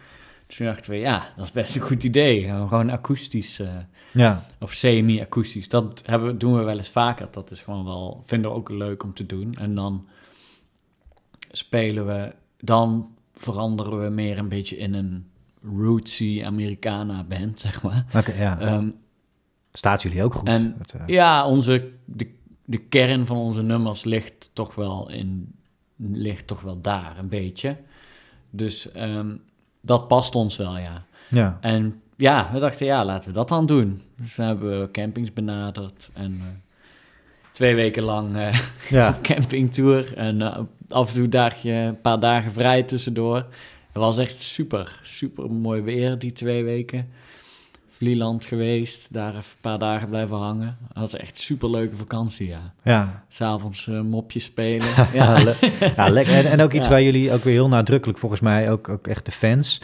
Dus 0.47 0.55
toen 0.55 0.65
dachten 0.65 0.91
we, 0.91 0.97
ja, 0.97 1.33
dat 1.35 1.45
is 1.45 1.51
best 1.51 1.75
een 1.75 1.81
goed 1.81 2.03
idee. 2.03 2.43
Gewoon 2.43 2.89
akoestisch 2.89 3.59
uh, 3.59 3.67
ja. 4.13 4.45
of 4.59 4.73
semi-akoestisch. 4.73 5.69
Dat 5.69 6.03
hebben, 6.05 6.37
doen 6.37 6.57
we 6.57 6.63
wel 6.63 6.77
eens 6.77 6.89
vaker. 6.89 7.27
Dat 7.31 7.51
is 7.51 7.61
gewoon 7.61 7.85
wel, 7.85 8.23
vinden 8.25 8.51
we 8.51 8.57
ook 8.57 8.69
leuk 8.69 9.03
om 9.03 9.13
te 9.13 9.25
doen. 9.25 9.53
En 9.53 9.75
dan 9.75 10.07
spelen 11.51 12.05
we, 12.05 12.35
dan 12.59 13.15
veranderen 13.33 14.03
we 14.03 14.09
meer 14.09 14.37
een 14.37 14.49
beetje 14.49 14.77
in 14.77 14.93
een 14.93 15.27
rootsy 15.77 16.41
Americana 16.45 17.23
band, 17.23 17.59
zeg 17.59 17.81
maar. 17.81 18.05
Oké, 18.15 18.33
ja. 18.33 18.75
Um, 18.75 18.95
Staat 19.73 20.01
jullie 20.01 20.23
ook 20.23 20.33
goed? 20.33 20.47
En, 20.47 20.75
uh... 20.95 21.01
Ja, 21.07 21.47
onze, 21.47 21.91
de, 22.05 22.31
de 22.65 22.77
kern 22.77 23.25
van 23.25 23.37
onze 23.37 23.61
nummers 23.61 24.03
ligt 24.03 24.49
toch 24.53 24.75
wel 24.75 25.09
in, 25.09 25.55
ligt 25.95 26.47
toch 26.47 26.61
wel 26.61 26.81
daar 26.81 27.17
een 27.17 27.29
beetje. 27.29 27.77
Dus 28.49 28.95
um, 28.95 29.41
dat 29.85 30.07
past 30.07 30.35
ons 30.35 30.57
wel, 30.57 30.77
ja. 30.77 31.05
ja. 31.29 31.57
En 31.61 32.01
ja, 32.15 32.49
we 32.53 32.59
dachten, 32.59 32.85
ja, 32.85 33.05
laten 33.05 33.29
we 33.29 33.35
dat 33.35 33.49
dan 33.49 33.65
doen. 33.65 34.01
Dus 34.17 34.35
dan 34.35 34.45
hebben 34.45 34.81
we 34.81 34.91
campings 34.91 35.33
benaderd 35.33 36.09
en 36.13 36.31
uh, 36.31 36.43
twee 37.51 37.75
weken 37.75 38.03
lang 38.03 38.35
uh, 38.35 38.53
ja. 38.89 39.09
op 39.09 39.21
campingtour. 39.21 40.17
En 40.17 40.41
uh, 40.41 40.59
af 40.89 41.09
en 41.09 41.15
toe 41.15 41.29
dagje, 41.29 41.71
een 41.71 42.01
paar 42.01 42.19
dagen 42.19 42.51
vrij 42.51 42.83
tussendoor. 42.83 43.35
Het 43.35 44.03
was 44.03 44.17
echt 44.17 44.41
super, 44.41 44.99
super 45.01 45.51
mooi 45.51 45.81
weer 45.81 46.19
die 46.19 46.31
twee 46.31 46.63
weken. 46.63 47.09
Vlieland 47.95 48.45
geweest, 48.45 49.07
daar 49.09 49.29
even 49.29 49.39
een 49.39 49.61
paar 49.61 49.79
dagen 49.79 50.09
blijven 50.09 50.37
hangen. 50.37 50.77
Dat 50.93 51.11
was 51.11 51.15
echt 51.15 51.37
super 51.37 51.69
leuke 51.69 51.95
vakantie, 51.95 52.47
ja. 52.47 52.73
Ja. 52.83 53.23
S'avonds 53.29 53.87
uh, 53.87 54.01
mopjes 54.01 54.43
spelen. 54.43 54.87
ja, 55.13 55.55
ja 55.95 56.09
lekker. 56.09 56.33
En, 56.33 56.45
en, 56.45 56.61
ook 56.61 56.73
iets 56.73 56.87
waar 56.87 57.01
jullie 57.01 57.33
ook 57.33 57.43
weer 57.43 57.53
heel 57.53 57.67
nadrukkelijk, 57.67 58.19
volgens 58.19 58.41
mij, 58.41 58.71
ook, 58.71 58.89
ook 58.89 59.07
echt 59.07 59.25
de 59.25 59.31
fans. 59.31 59.81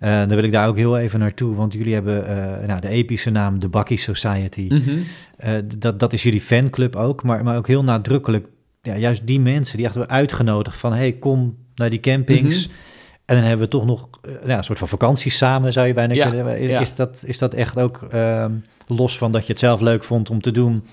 Uh, 0.00 0.18
dan 0.18 0.28
wil 0.28 0.42
ik 0.42 0.52
daar 0.52 0.68
ook 0.68 0.76
heel 0.76 0.98
even 0.98 1.18
naartoe, 1.18 1.54
want 1.54 1.72
jullie 1.72 1.94
hebben 1.94 2.22
uh, 2.22 2.66
nou, 2.66 2.80
de 2.80 2.88
epische 2.88 3.30
naam 3.30 3.58
de 3.58 3.68
Bucky 3.68 3.96
Society. 3.96 4.66
Mm 4.68 4.82
-hmm. 4.82 5.68
dat, 5.78 6.00
dat 6.00 6.12
is 6.12 6.22
jullie 6.22 6.40
fanclub 6.40 6.96
ook, 6.96 7.22
maar, 7.22 7.44
maar 7.44 7.56
ook 7.56 7.66
heel 7.66 7.84
nadrukkelijk. 7.84 8.48
Ja, 8.82 8.96
juist 8.96 9.26
die 9.26 9.40
mensen 9.40 9.76
die 9.76 9.86
echt 9.86 9.94
hebben 9.94 10.14
uitgenodigd 10.14 10.76
van, 10.76 10.92
hey, 10.92 11.12
kom 11.12 11.56
naar 11.74 11.90
die 11.90 12.00
campings. 12.00 12.66
Mm 12.66 12.72
-hmm. 12.72 12.92
En 13.24 13.34
dan 13.36 13.44
hebben 13.44 13.66
we 13.66 13.72
toch 13.72 13.84
nog 13.84 14.08
uh, 14.22 14.34
ja, 14.46 14.56
een 14.56 14.64
soort 14.64 14.78
van 14.78 14.88
vakantie 14.88 15.30
samen, 15.30 15.72
zou 15.72 15.86
je 15.86 15.94
bijna 15.94 16.14
ja, 16.14 16.30
kunnen. 16.30 16.62
Ja. 16.62 16.80
Is, 16.80 16.94
dat, 16.94 17.22
is 17.26 17.38
dat 17.38 17.54
echt 17.54 17.78
ook 17.78 18.06
uh, 18.14 18.46
los 18.86 19.18
van 19.18 19.32
dat 19.32 19.46
je 19.46 19.52
het 19.52 19.60
zelf 19.60 19.80
leuk 19.80 20.04
vond 20.04 20.30
om 20.30 20.40
te 20.40 20.50
doen, 20.50 20.84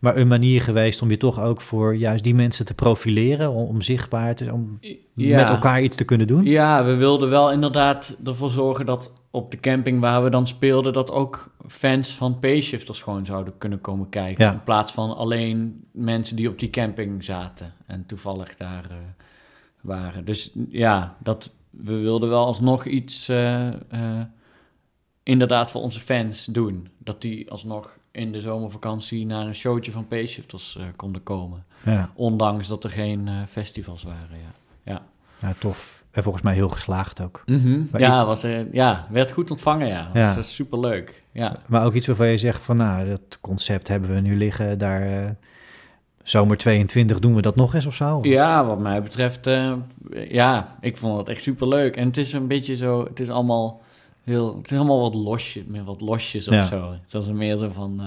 maar 0.00 0.16
een 0.16 0.28
manier 0.28 0.62
geweest 0.62 1.02
om 1.02 1.10
je 1.10 1.16
toch 1.16 1.40
ook 1.40 1.60
voor 1.60 1.96
juist 1.96 2.24
die 2.24 2.34
mensen 2.34 2.64
te 2.64 2.74
profileren, 2.74 3.50
om, 3.50 3.66
om 3.66 3.82
zichtbaar 3.82 4.34
te 4.34 4.52
om 4.52 4.78
met 5.14 5.48
elkaar 5.48 5.82
iets 5.82 5.96
te 5.96 6.04
kunnen 6.04 6.26
doen? 6.26 6.44
Ja, 6.44 6.84
we 6.84 6.94
wilden 6.94 7.30
wel 7.30 7.52
inderdaad 7.52 8.16
ervoor 8.24 8.50
zorgen 8.50 8.86
dat 8.86 9.12
op 9.30 9.50
de 9.50 9.60
camping 9.60 10.00
waar 10.00 10.22
we 10.22 10.30
dan 10.30 10.46
speelden, 10.46 10.92
dat 10.92 11.10
ook 11.10 11.50
fans 11.68 12.12
van 12.12 12.38
Payshifters 12.38 13.02
gewoon 13.02 13.24
zouden 13.24 13.58
kunnen 13.58 13.80
komen 13.80 14.08
kijken. 14.08 14.52
In 14.52 14.62
plaats 14.64 14.92
van 14.92 15.16
alleen 15.16 15.84
mensen 15.92 16.36
die 16.36 16.48
op 16.48 16.58
die 16.58 16.70
camping 16.70 17.24
zaten 17.24 17.72
en 17.86 18.06
toevallig 18.06 18.56
daar 18.56 18.86
uh, 18.90 18.96
waren. 19.80 20.24
Dus 20.24 20.52
ja, 20.68 21.16
dat, 21.22 21.52
we 21.84 21.96
wilden 21.96 22.28
wel 22.28 22.46
alsnog 22.46 22.84
iets 22.84 23.28
uh, 23.28 23.66
uh, 23.66 24.20
inderdaad 25.22 25.70
voor 25.70 25.82
onze 25.82 26.00
fans 26.00 26.44
doen. 26.44 26.88
Dat 26.98 27.20
die 27.20 27.50
alsnog 27.50 27.98
in 28.10 28.32
de 28.32 28.40
zomervakantie 28.40 29.26
naar 29.26 29.46
een 29.46 29.54
showtje 29.54 29.92
van 29.92 30.08
Payshifters 30.08 30.76
uh, 30.76 30.84
konden 30.96 31.22
komen. 31.22 31.64
Ja. 31.84 32.10
Ondanks 32.14 32.68
dat 32.68 32.84
er 32.84 32.90
geen 32.90 33.28
festivals 33.48 34.02
waren, 34.02 34.38
ja. 34.38 34.52
ja. 34.92 35.02
Ja, 35.40 35.54
tof. 35.58 36.04
En 36.10 36.22
volgens 36.22 36.44
mij 36.44 36.54
heel 36.54 36.68
geslaagd 36.68 37.20
ook. 37.20 37.42
Mm 37.46 37.62
-hmm. 37.62 37.88
Ja, 37.98 38.20
ik... 38.20 38.26
was, 38.26 38.44
ja, 38.72 39.06
werd 39.10 39.30
goed 39.30 39.50
ontvangen, 39.50 39.88
ja. 39.88 40.10
ja. 40.14 40.34
was 40.34 40.54
superleuk, 40.54 41.22
ja. 41.32 41.56
Maar 41.66 41.84
ook 41.84 41.94
iets 41.94 42.06
waarvan 42.06 42.28
je 42.28 42.38
zegt 42.38 42.62
van, 42.62 42.76
nou, 42.76 43.08
dat 43.08 43.38
concept 43.40 43.88
hebben 43.88 44.14
we 44.14 44.20
nu 44.20 44.36
liggen, 44.36 44.78
daar 44.78 45.36
zomer 46.28 46.56
22 46.56 47.18
doen 47.18 47.34
we 47.34 47.42
dat 47.42 47.56
nog 47.56 47.74
eens 47.74 47.86
of 47.86 47.94
zo? 47.94 48.18
Ja, 48.22 48.64
wat 48.64 48.78
mij 48.78 49.02
betreft, 49.02 49.46
uh, 49.46 49.72
ja, 50.28 50.76
ik 50.80 50.96
vond 50.96 51.18
het 51.18 51.28
echt 51.28 51.42
super 51.42 51.68
leuk. 51.68 51.96
En 51.96 52.06
het 52.06 52.16
is 52.16 52.32
een 52.32 52.46
beetje 52.46 52.76
zo, 52.76 53.04
het 53.04 53.20
is 53.20 53.28
allemaal 53.28 53.82
heel, 54.24 54.56
het 54.56 54.64
is 54.64 54.70
helemaal 54.70 55.00
wat 55.00 55.14
losjes, 55.14 55.64
meer 55.66 55.84
wat 55.84 56.00
losjes 56.00 56.48
of 56.48 56.54
ja. 56.54 56.64
zo. 56.64 56.94
Het 57.08 57.22
is 57.22 57.28
meer 57.28 57.56
zo 57.56 57.70
van, 57.72 58.00
uh, 58.00 58.06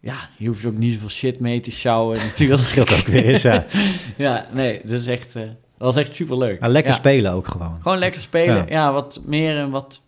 ja, 0.00 0.28
je 0.38 0.46
hoeft 0.46 0.66
ook 0.66 0.76
niet 0.76 0.92
zoveel 0.92 1.08
shit 1.08 1.40
mee 1.40 1.60
te 1.60 1.70
sjouwen 1.70 2.18
natuurlijk. 2.18 2.60
dat 2.60 2.68
scheelt 2.68 2.92
ook 2.92 3.06
weer 3.06 3.24
eens, 3.24 3.42
ja. 3.42 3.64
ja, 4.16 4.46
nee, 4.52 4.80
dat 4.82 5.00
is 5.00 5.06
echt, 5.06 5.36
uh, 5.36 5.42
dat 5.42 5.54
was 5.94 5.96
echt 5.96 6.14
super 6.14 6.38
leuk. 6.38 6.60
Ja, 6.60 6.68
lekker 6.68 6.92
ja. 6.92 6.98
spelen 6.98 7.32
ook 7.32 7.46
gewoon. 7.46 7.78
Gewoon 7.82 7.98
lekker 7.98 8.20
spelen, 8.20 8.56
ja, 8.56 8.64
ja 8.68 8.92
wat 8.92 9.20
meer 9.24 9.56
en 9.58 9.70
wat, 9.70 10.02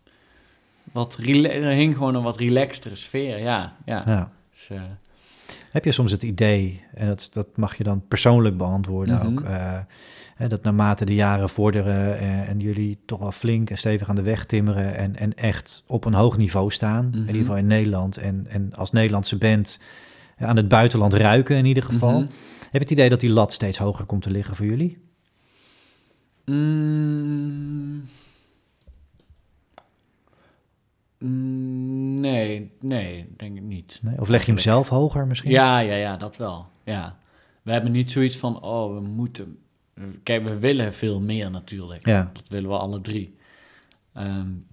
wat, 0.93 1.17
er 1.17 1.65
hing 1.65 1.97
gewoon 1.97 2.15
een 2.15 2.23
wat 2.23 2.37
relaxtere 2.37 2.97
sfeer, 2.97 3.39
ja, 3.39 3.77
ja. 3.85 4.03
ja. 4.07 4.31
Dus, 4.51 4.71
heb 5.71 5.85
je 5.85 5.93
soms 5.93 6.13
het 6.13 6.23
idee, 6.23 6.83
en 6.95 7.07
dat, 7.07 7.31
dat 7.33 7.57
mag 7.57 7.77
je 7.77 7.85
dan 7.85 8.03
persoonlijk 8.09 8.57
beantwoorden 8.57 9.15
mm 9.15 9.21
-hmm. 9.21 9.39
ook, 9.39 9.45
uh, 9.45 9.79
hè, 10.35 10.49
dat 10.49 10.63
naarmate 10.63 11.05
de 11.05 11.15
jaren 11.15 11.49
vorderen 11.49 12.19
en, 12.19 12.47
en, 12.47 12.61
jullie 12.61 12.99
toch 13.07 13.19
wel 13.19 13.33
flink 13.33 13.71
en 13.71 13.79
stevig 13.79 14.09
aan 14.09 14.15
de 14.15 14.23
weg 14.23 14.47
timmeren 14.47 14.97
en, 14.97 15.17
en 15.17 15.35
echt 15.35 15.85
op 15.87 16.05
een 16.05 16.15
hoog 16.15 16.37
niveau 16.37 16.71
staan, 16.71 17.05
mm 17.05 17.13
-hmm. 17.13 17.21
in 17.21 17.27
ieder 17.27 17.41
geval 17.41 17.57
in 17.57 17.67
Nederland 17.67 18.17
en, 18.17 18.47
en 18.49 18.75
als 18.75 18.93
Nederlandse 18.93 19.39
band 19.39 19.81
aan 20.39 20.57
het 20.57 20.69
buitenland 20.69 21.15
ruiken 21.15 21.57
in 21.57 21.65
ieder 21.65 21.83
geval. 21.83 22.11
Mm 22.11 22.17
-hmm. 22.17 22.31
Heb 22.59 22.73
je 22.73 22.79
het 22.79 22.91
idee 22.91 23.09
dat 23.09 23.21
die 23.21 23.31
lat 23.31 23.53
steeds 23.53 23.79
hoger 23.79 24.05
komt 24.05 24.23
te 24.23 24.31
liggen 24.31 24.57
voor 24.57 24.67
jullie? 24.67 24.99
Mm. 26.45 28.09
Nee, 31.19 32.71
nee, 32.81 33.29
denk 33.37 33.57
ik 33.57 33.63
niet. 33.63 33.99
Nee, 34.03 34.21
of 34.21 34.29
leg 34.29 34.45
je 34.45 34.53
hem 34.53 34.61
zelf 34.61 34.89
hoger 34.89 35.27
misschien? 35.27 35.51
Ja, 35.51 35.79
ja, 35.79 35.95
ja, 35.95 36.17
dat 36.17 36.37
wel. 36.37 36.67
Ja. 36.85 37.19
We 37.63 37.73
hebben 37.73 37.93
niet 37.93 38.11
zoiets 38.11 38.37
van, 38.37 38.63
oh, 38.63 38.95
we 38.95 39.01
moeten... 39.01 39.59
Kijk, 40.23 40.45
we 40.45 40.59
willen 40.59 40.95
veel 40.95 41.21
meer 41.21 41.51
natuurlijk. 41.51 42.07
Ja. 42.07 42.31
Dat 42.33 42.49
willen 42.49 42.71
we 42.71 42.77
alle 42.77 43.01
drie. 43.01 43.37
Um, 44.17 44.67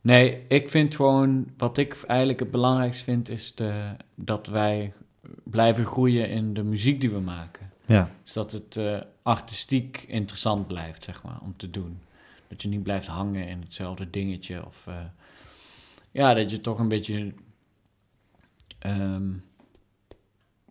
nee, 0.00 0.42
ik 0.48 0.68
vind 0.68 0.94
gewoon... 0.94 1.46
Wat 1.56 1.78
ik 1.78 2.02
eigenlijk 2.06 2.40
het 2.40 2.50
belangrijkste 2.50 3.04
vind, 3.04 3.28
is 3.28 3.54
de, 3.54 3.96
dat 4.14 4.46
wij 4.46 4.92
blijven 5.42 5.84
groeien 5.84 6.28
in 6.28 6.54
de 6.54 6.62
muziek 6.62 7.00
die 7.00 7.10
we 7.10 7.20
maken. 7.20 7.70
Ja. 7.86 8.10
Zodat 8.22 8.52
het 8.52 8.76
uh, 8.76 9.00
artistiek 9.22 10.04
interessant 10.08 10.66
blijft, 10.66 11.04
zeg 11.04 11.22
maar, 11.22 11.38
om 11.42 11.54
te 11.56 11.70
doen. 11.70 11.98
Dat 12.48 12.62
je 12.62 12.68
niet 12.68 12.82
blijft 12.82 13.06
hangen 13.06 13.48
in 13.48 13.60
hetzelfde 13.60 14.10
dingetje. 14.10 14.66
Of 14.66 14.86
uh, 14.88 15.00
ja, 16.10 16.34
dat 16.34 16.50
je 16.50 16.60
toch 16.60 16.78
een 16.78 16.88
beetje 16.88 17.34
um, 18.86 19.44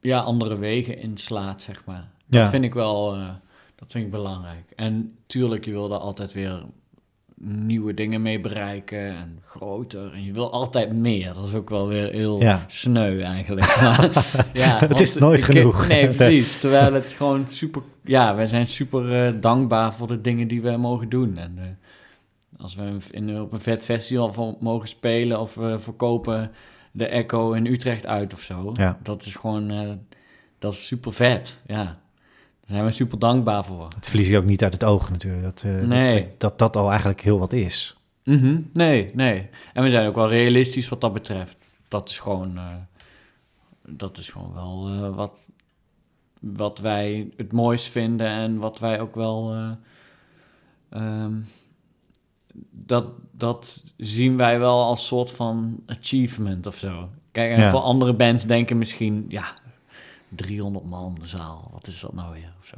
ja, 0.01 0.19
andere 0.19 0.57
wegen 0.57 0.97
inslaat, 0.97 1.61
zeg 1.61 1.85
maar. 1.85 2.11
Ja. 2.25 2.39
Dat 2.39 2.49
vind 2.49 2.63
ik 2.63 2.73
wel 2.73 3.17
uh, 3.17 3.33
dat 3.75 3.91
vind 3.91 4.05
ik 4.05 4.11
belangrijk. 4.11 4.71
En 4.75 5.17
tuurlijk, 5.25 5.65
je 5.65 5.71
wil 5.71 5.91
er 5.91 5.99
altijd 5.99 6.33
weer 6.33 6.65
nieuwe 7.45 7.93
dingen 7.93 8.21
mee 8.21 8.39
bereiken 8.39 9.07
en 9.07 9.39
groter. 9.43 10.13
En 10.13 10.23
je 10.23 10.31
wil 10.31 10.51
altijd 10.51 10.93
meer. 10.93 11.33
Dat 11.33 11.47
is 11.47 11.53
ook 11.53 11.69
wel 11.69 11.87
weer 11.87 12.11
heel 12.11 12.41
ja. 12.41 12.63
sneu 12.67 13.21
eigenlijk. 13.21 13.75
ja, 14.53 14.79
het 14.79 14.99
is 14.99 15.13
nooit 15.13 15.39
ik, 15.39 15.45
genoeg. 15.45 15.87
Nee, 15.87 16.07
precies. 16.15 16.59
Terwijl 16.59 16.93
het 16.93 17.13
gewoon 17.13 17.45
super... 17.47 17.81
Ja, 18.03 18.35
wij 18.35 18.45
zijn 18.45 18.65
super 18.65 19.27
uh, 19.27 19.41
dankbaar 19.41 19.93
voor 19.93 20.07
de 20.07 20.21
dingen 20.21 20.47
die 20.47 20.61
we 20.61 20.77
mogen 20.77 21.09
doen. 21.09 21.37
En 21.37 21.55
uh, 21.57 21.63
als 22.57 22.75
we 22.75 22.97
in, 23.11 23.41
op 23.41 23.53
een 23.53 23.61
vet 23.61 23.85
festival 23.85 24.57
mogen 24.59 24.87
spelen 24.87 25.39
of 25.39 25.55
we 25.55 25.79
verkopen 25.79 26.51
de 26.91 27.07
Echo 27.07 27.51
in 27.51 27.65
Utrecht 27.65 28.05
uit 28.05 28.33
of 28.33 28.41
zo. 28.41 28.71
Ja. 28.73 28.99
Dat 29.03 29.25
is 29.25 29.35
gewoon... 29.35 29.71
Uh, 29.71 29.91
dat 30.59 30.73
is 30.73 30.87
super 30.87 31.13
vet, 31.13 31.57
ja. 31.67 32.01
Daar 32.65 32.75
zijn 32.75 32.85
we 32.85 32.91
super 32.91 33.19
dankbaar 33.19 33.65
voor. 33.65 33.87
Het 33.95 34.07
verlies 34.07 34.27
je 34.27 34.37
ook 34.37 34.45
niet 34.45 34.63
uit 34.63 34.73
het 34.73 34.83
oog 34.83 35.09
natuurlijk. 35.09 35.43
Dat, 35.43 35.63
uh, 35.65 35.81
nee. 35.81 36.21
dat, 36.21 36.39
dat, 36.39 36.57
dat 36.57 36.75
al 36.75 36.89
eigenlijk 36.89 37.21
heel 37.21 37.39
wat 37.39 37.53
is. 37.53 37.97
Mm 38.23 38.39
-hmm. 38.39 38.69
Nee, 38.73 39.11
nee. 39.13 39.49
En 39.73 39.83
we 39.83 39.89
zijn 39.89 40.07
ook 40.07 40.15
wel 40.15 40.29
realistisch 40.29 40.89
wat 40.89 41.01
dat 41.01 41.13
betreft. 41.13 41.57
Dat 41.87 42.09
is 42.09 42.19
gewoon, 42.19 42.55
uh, 42.55 42.67
dat 43.87 44.17
is 44.17 44.29
gewoon 44.29 44.53
wel 44.53 44.89
uh, 44.89 45.15
wat, 45.15 45.39
wat 46.39 46.79
wij 46.79 47.29
het 47.37 47.51
mooist 47.51 47.87
vinden 47.87 48.27
en 48.27 48.57
wat 48.57 48.79
wij 48.79 48.99
ook 48.99 49.15
wel. 49.15 49.55
Um, 50.89 51.47
dat, 52.71 53.05
dat 53.31 53.83
zien 53.97 54.37
wij 54.37 54.59
wel 54.59 54.83
als 54.83 55.05
soort 55.05 55.31
van 55.31 55.83
achievement 55.85 56.67
of 56.67 56.77
zo. 56.77 57.09
Kijk, 57.31 57.53
en 57.53 57.59
Ja. 57.59 57.69
voor 57.69 57.79
andere 57.79 58.13
bands 58.13 58.45
denken 58.45 58.77
misschien, 58.77 59.25
ja, 59.27 59.45
300 60.35 60.85
man 60.85 61.17
de 61.19 61.27
zaal. 61.27 61.69
Wat 61.71 61.87
is 61.87 61.99
dat 61.99 62.13
nou 62.13 62.33
weer? 62.33 62.53
Of 62.59 62.65
zo. 62.65 62.77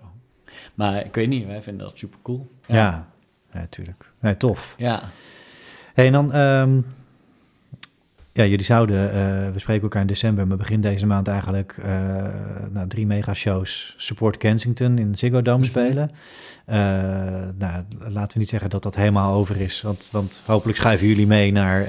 Maar 0.74 1.06
ik 1.06 1.16
weet 1.16 1.28
niet, 1.28 1.46
wij 1.46 1.62
vinden 1.62 1.88
dat 1.88 1.98
super 1.98 2.20
cool. 2.22 2.48
Ja, 2.68 3.08
natuurlijk. 3.52 4.04
Ja, 4.04 4.28
nee, 4.28 4.38
tof. 4.38 4.76
Ja. 4.78 5.04
Hey, 5.94 6.06
en 6.06 6.12
dan, 6.12 6.36
um, 6.36 6.86
ja, 8.34 8.46
jullie 8.46 8.66
zouden, 8.66 9.06
uh, 9.06 9.54
we 9.54 9.60
spreken 9.60 9.84
elkaar 9.84 10.02
in 10.02 10.08
december, 10.08 10.48
maar 10.48 10.58
begin 10.58 10.82
deze 10.82 11.06
maand 11.06 11.28
eigenlijk 11.28 11.76
uh, 11.80 11.86
nou, 12.72 12.88
drie 12.88 13.06
mega-shows 13.06 13.94
Support 13.98 14.38
Kensington 14.38 14.98
in 14.98 15.16
Ziggo 15.16 15.42
Dome 15.42 15.58
mm 15.58 15.64
-hmm. 15.64 15.72
spelen. 15.72 16.12
Uh, 16.70 16.76
nou, 17.58 17.84
laten 18.08 18.34
we 18.34 18.40
niet 18.40 18.50
zeggen 18.50 18.70
dat 18.70 18.84
dat 18.84 18.96
helemaal 18.96 19.34
over 19.34 19.62
is, 19.62 19.82
want, 19.82 20.08
want 20.12 20.42
hopelijk 20.46 20.78
schuiven 20.78 21.08
jullie 21.08 21.28
mee 21.28 21.52
naar, 21.52 21.88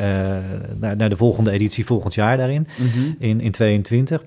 naar, 0.78 0.96
naar, 0.96 1.08
de 1.08 1.16
volgende 1.16 1.50
editie 1.50 1.86
volgend 1.86 2.14
jaar 2.14 2.36
daarin, 2.36 2.66
mm 2.78 2.88
-hmm. 2.88 3.16
in, 3.18 3.40
in 3.40 3.52
22. 3.52 4.22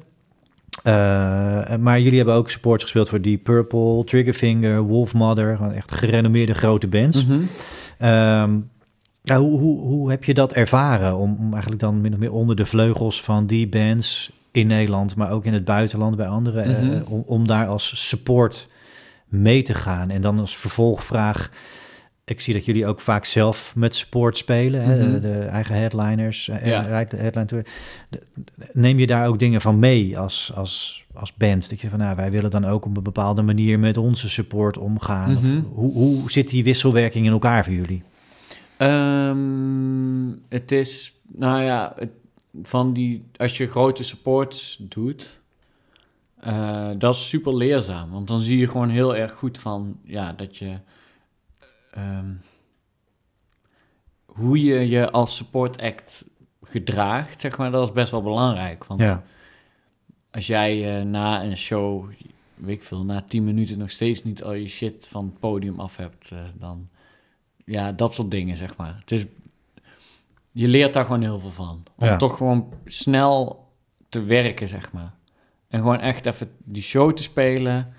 Maar 1.79 1.99
jullie 1.99 2.17
hebben 2.17 2.35
ook 2.35 2.49
supports 2.49 2.83
gespeeld 2.83 3.09
voor 3.09 3.21
Deep 3.21 3.43
Purple, 3.43 4.03
Triggerfinger, 4.03 4.81
Wolfmother, 4.81 5.55
gewoon 5.55 5.73
echt 5.73 5.91
gerenommeerde 5.91 6.53
grote 6.53 6.87
bands. 6.87 7.25
Mm 7.25 7.29
-hmm. 7.29 7.47
Ja, 9.21 9.39
hoe, 9.39 9.59
hoe, 9.59 9.79
hoe 9.79 10.09
heb 10.09 10.23
je 10.23 10.33
dat 10.33 10.53
ervaren 10.53 11.17
om, 11.17 11.37
om 11.39 11.51
eigenlijk 11.51 11.81
dan 11.81 12.01
min 12.01 12.13
of 12.13 12.19
meer 12.19 12.31
onder 12.31 12.55
de 12.55 12.65
vleugels 12.65 13.21
van 13.21 13.47
die 13.47 13.67
bands 13.67 14.31
in 14.51 14.67
Nederland, 14.67 15.15
maar 15.15 15.31
ook 15.31 15.45
in 15.45 15.53
het 15.53 15.65
buitenland 15.65 16.15
bij 16.15 16.27
anderen, 16.27 16.67
mm 16.67 16.89
-hmm. 16.89 16.97
uh, 16.97 17.11
om, 17.11 17.23
om 17.25 17.47
daar 17.47 17.67
als 17.67 18.07
support 18.07 18.67
mee 19.27 19.61
te 19.61 19.73
gaan? 19.73 20.09
En 20.09 20.21
dan 20.21 20.39
als 20.39 20.57
vervolgvraag, 20.57 21.51
ik 22.29 22.41
zie 22.41 22.53
dat 22.53 22.65
jullie 22.65 22.87
ook 22.87 22.99
vaak 22.99 23.25
zelf 23.25 23.75
met 23.75 23.95
support 23.95 24.37
spelen, 24.37 24.81
mm 24.81 24.91
-hmm. 24.91 24.99
hè, 24.99 25.11
de, 25.11 25.19
de, 25.19 25.39
eigen 25.39 25.75
headliners, 25.75 26.45
ja. 26.45 26.83
headline 27.07 27.45
tour. 27.45 27.65
Neem 28.73 28.99
je 28.99 29.07
daar 29.07 29.27
ook 29.27 29.39
dingen 29.39 29.61
van 29.61 29.79
mee 29.79 30.19
als, 30.19 30.51
als, 30.55 31.05
als 31.13 31.33
band? 31.33 31.69
Dat 31.69 31.81
je 31.81 31.89
van, 31.89 31.99
nou, 31.99 32.15
wij 32.15 32.31
willen 32.31 32.51
dan 32.51 32.65
ook 32.65 32.85
op 32.85 32.97
een 32.97 33.03
bepaalde 33.03 33.41
manier 33.41 33.79
met 33.79 33.97
onze 33.97 34.29
support 34.29 34.77
omgaan. 34.77 35.29
Mm 35.29 35.37
-hmm. 35.37 35.67
hoe, 35.73 35.93
hoe 35.93 36.31
zit 36.31 36.49
die 36.49 36.63
wisselwerking 36.63 37.25
in 37.25 37.31
elkaar 37.31 37.63
voor 37.63 37.73
jullie? 37.73 38.03
Um, 38.77 40.41
het 40.49 40.71
is, 40.71 41.15
nou 41.27 41.61
ja, 41.61 41.93
het, 41.95 42.09
van 42.63 42.93
die, 42.93 43.25
als 43.35 43.57
je 43.57 43.67
grote 43.67 44.03
supports 44.03 44.77
doet, 44.79 45.39
uh, 46.47 46.89
dat 46.97 47.13
is 47.13 47.29
super 47.29 47.55
leerzaam. 47.55 48.11
Want 48.11 48.27
dan 48.27 48.39
zie 48.39 48.57
je 48.57 48.67
gewoon 48.67 48.89
heel 48.89 49.15
erg 49.15 49.31
goed 49.31 49.57
van, 49.57 49.97
ja, 50.03 50.33
dat 50.33 50.57
je, 50.57 50.77
um, 51.97 52.41
hoe 54.25 54.63
je 54.63 54.89
je 54.89 55.11
als 55.11 55.35
support 55.35 55.81
act 55.81 56.25
gedraagt, 56.63 57.41
zeg 57.41 57.57
maar, 57.57 57.71
dat 57.71 57.87
is 57.87 57.93
best 57.93 58.11
wel 58.11 58.21
belangrijk. 58.21 58.85
Want 58.85 58.99
ja. 58.99 59.23
als 60.31 60.47
jij 60.47 60.99
uh, 60.99 61.05
na 61.05 61.43
een 61.43 61.57
show, 61.57 62.09
weet 62.55 62.75
ik 62.75 62.83
veel, 62.83 63.03
na 63.03 63.21
tien 63.21 63.43
minuten 63.43 63.77
nog 63.77 63.89
steeds 63.89 64.23
niet 64.23 64.43
al 64.43 64.53
je 64.53 64.67
shit 64.67 65.07
van 65.07 65.25
het 65.25 65.39
podium 65.39 65.79
af 65.79 65.95
hebt, 65.95 66.31
uh, 66.31 66.39
dan 66.53 66.89
ja, 67.65 67.91
dat 67.91 68.13
soort 68.13 68.31
dingen, 68.31 68.57
zeg 68.57 68.77
maar. 68.77 68.95
Het 68.99 69.11
is, 69.11 69.25
je 70.51 70.67
leert 70.67 70.93
daar 70.93 71.05
gewoon 71.05 71.21
heel 71.21 71.39
veel 71.39 71.51
van. 71.51 71.83
Om 71.95 72.05
ja. 72.05 72.15
toch 72.15 72.37
gewoon 72.37 72.73
snel 72.85 73.67
te 74.09 74.23
werken, 74.23 74.67
zeg 74.67 74.91
maar. 74.91 75.13
En 75.67 75.79
gewoon 75.79 75.99
echt 75.99 76.25
even 76.25 76.51
die 76.57 76.81
show 76.81 77.13
te 77.13 77.23
spelen. 77.23 77.93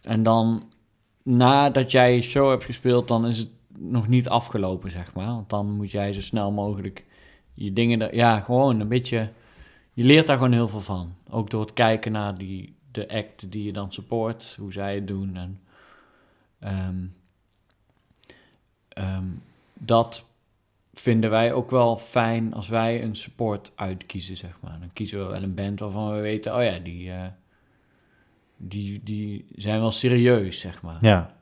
En 0.00 0.22
dan, 0.22 0.72
nadat 1.26 1.90
jij 1.90 2.22
show 2.22 2.50
hebt 2.50 2.64
gespeeld, 2.64 3.08
dan 3.08 3.26
is 3.26 3.38
het 3.38 3.50
nog 3.78 4.08
niet 4.08 4.28
afgelopen, 4.28 4.90
zeg 4.90 5.14
maar. 5.14 5.26
Want 5.26 5.50
dan 5.50 5.70
moet 5.70 5.90
jij 5.90 6.12
zo 6.12 6.20
snel 6.20 6.50
mogelijk 6.50 7.04
je 7.54 7.72
dingen... 7.72 8.16
Ja, 8.16 8.40
gewoon 8.40 8.80
een 8.80 8.88
beetje... 8.88 9.30
Je 9.92 10.04
leert 10.04 10.26
daar 10.26 10.36
gewoon 10.36 10.52
heel 10.52 10.68
veel 10.68 10.80
van. 10.80 11.14
Ook 11.30 11.50
door 11.50 11.60
het 11.60 11.72
kijken 11.72 12.12
naar 12.12 12.38
die, 12.38 12.76
de 12.90 13.08
act 13.08 13.52
die 13.52 13.64
je 13.64 13.72
dan 13.72 13.92
support, 13.92 14.56
hoe 14.60 14.72
zij 14.72 14.94
het 14.94 15.08
doen. 15.08 15.36
En, 15.36 15.60
um, 16.60 17.14
Um, 18.98 19.42
dat 19.74 20.26
vinden 20.94 21.30
wij 21.30 21.52
ook 21.52 21.70
wel 21.70 21.96
fijn 21.96 22.54
als 22.54 22.68
wij 22.68 23.02
een 23.02 23.16
support 23.16 23.72
uitkiezen, 23.76 24.36
zeg 24.36 24.58
maar. 24.60 24.76
Dan 24.80 24.92
kiezen 24.92 25.18
we 25.18 25.24
wel 25.24 25.42
een 25.42 25.54
band 25.54 25.80
waarvan 25.80 26.14
we 26.14 26.20
weten, 26.20 26.56
oh 26.56 26.62
ja, 26.62 26.78
die, 26.78 27.08
uh, 27.08 27.24
die, 28.56 29.00
die 29.04 29.44
zijn 29.54 29.80
wel 29.80 29.90
serieus, 29.90 30.60
zeg 30.60 30.82
maar. 30.82 30.98
Ja. 31.00 31.34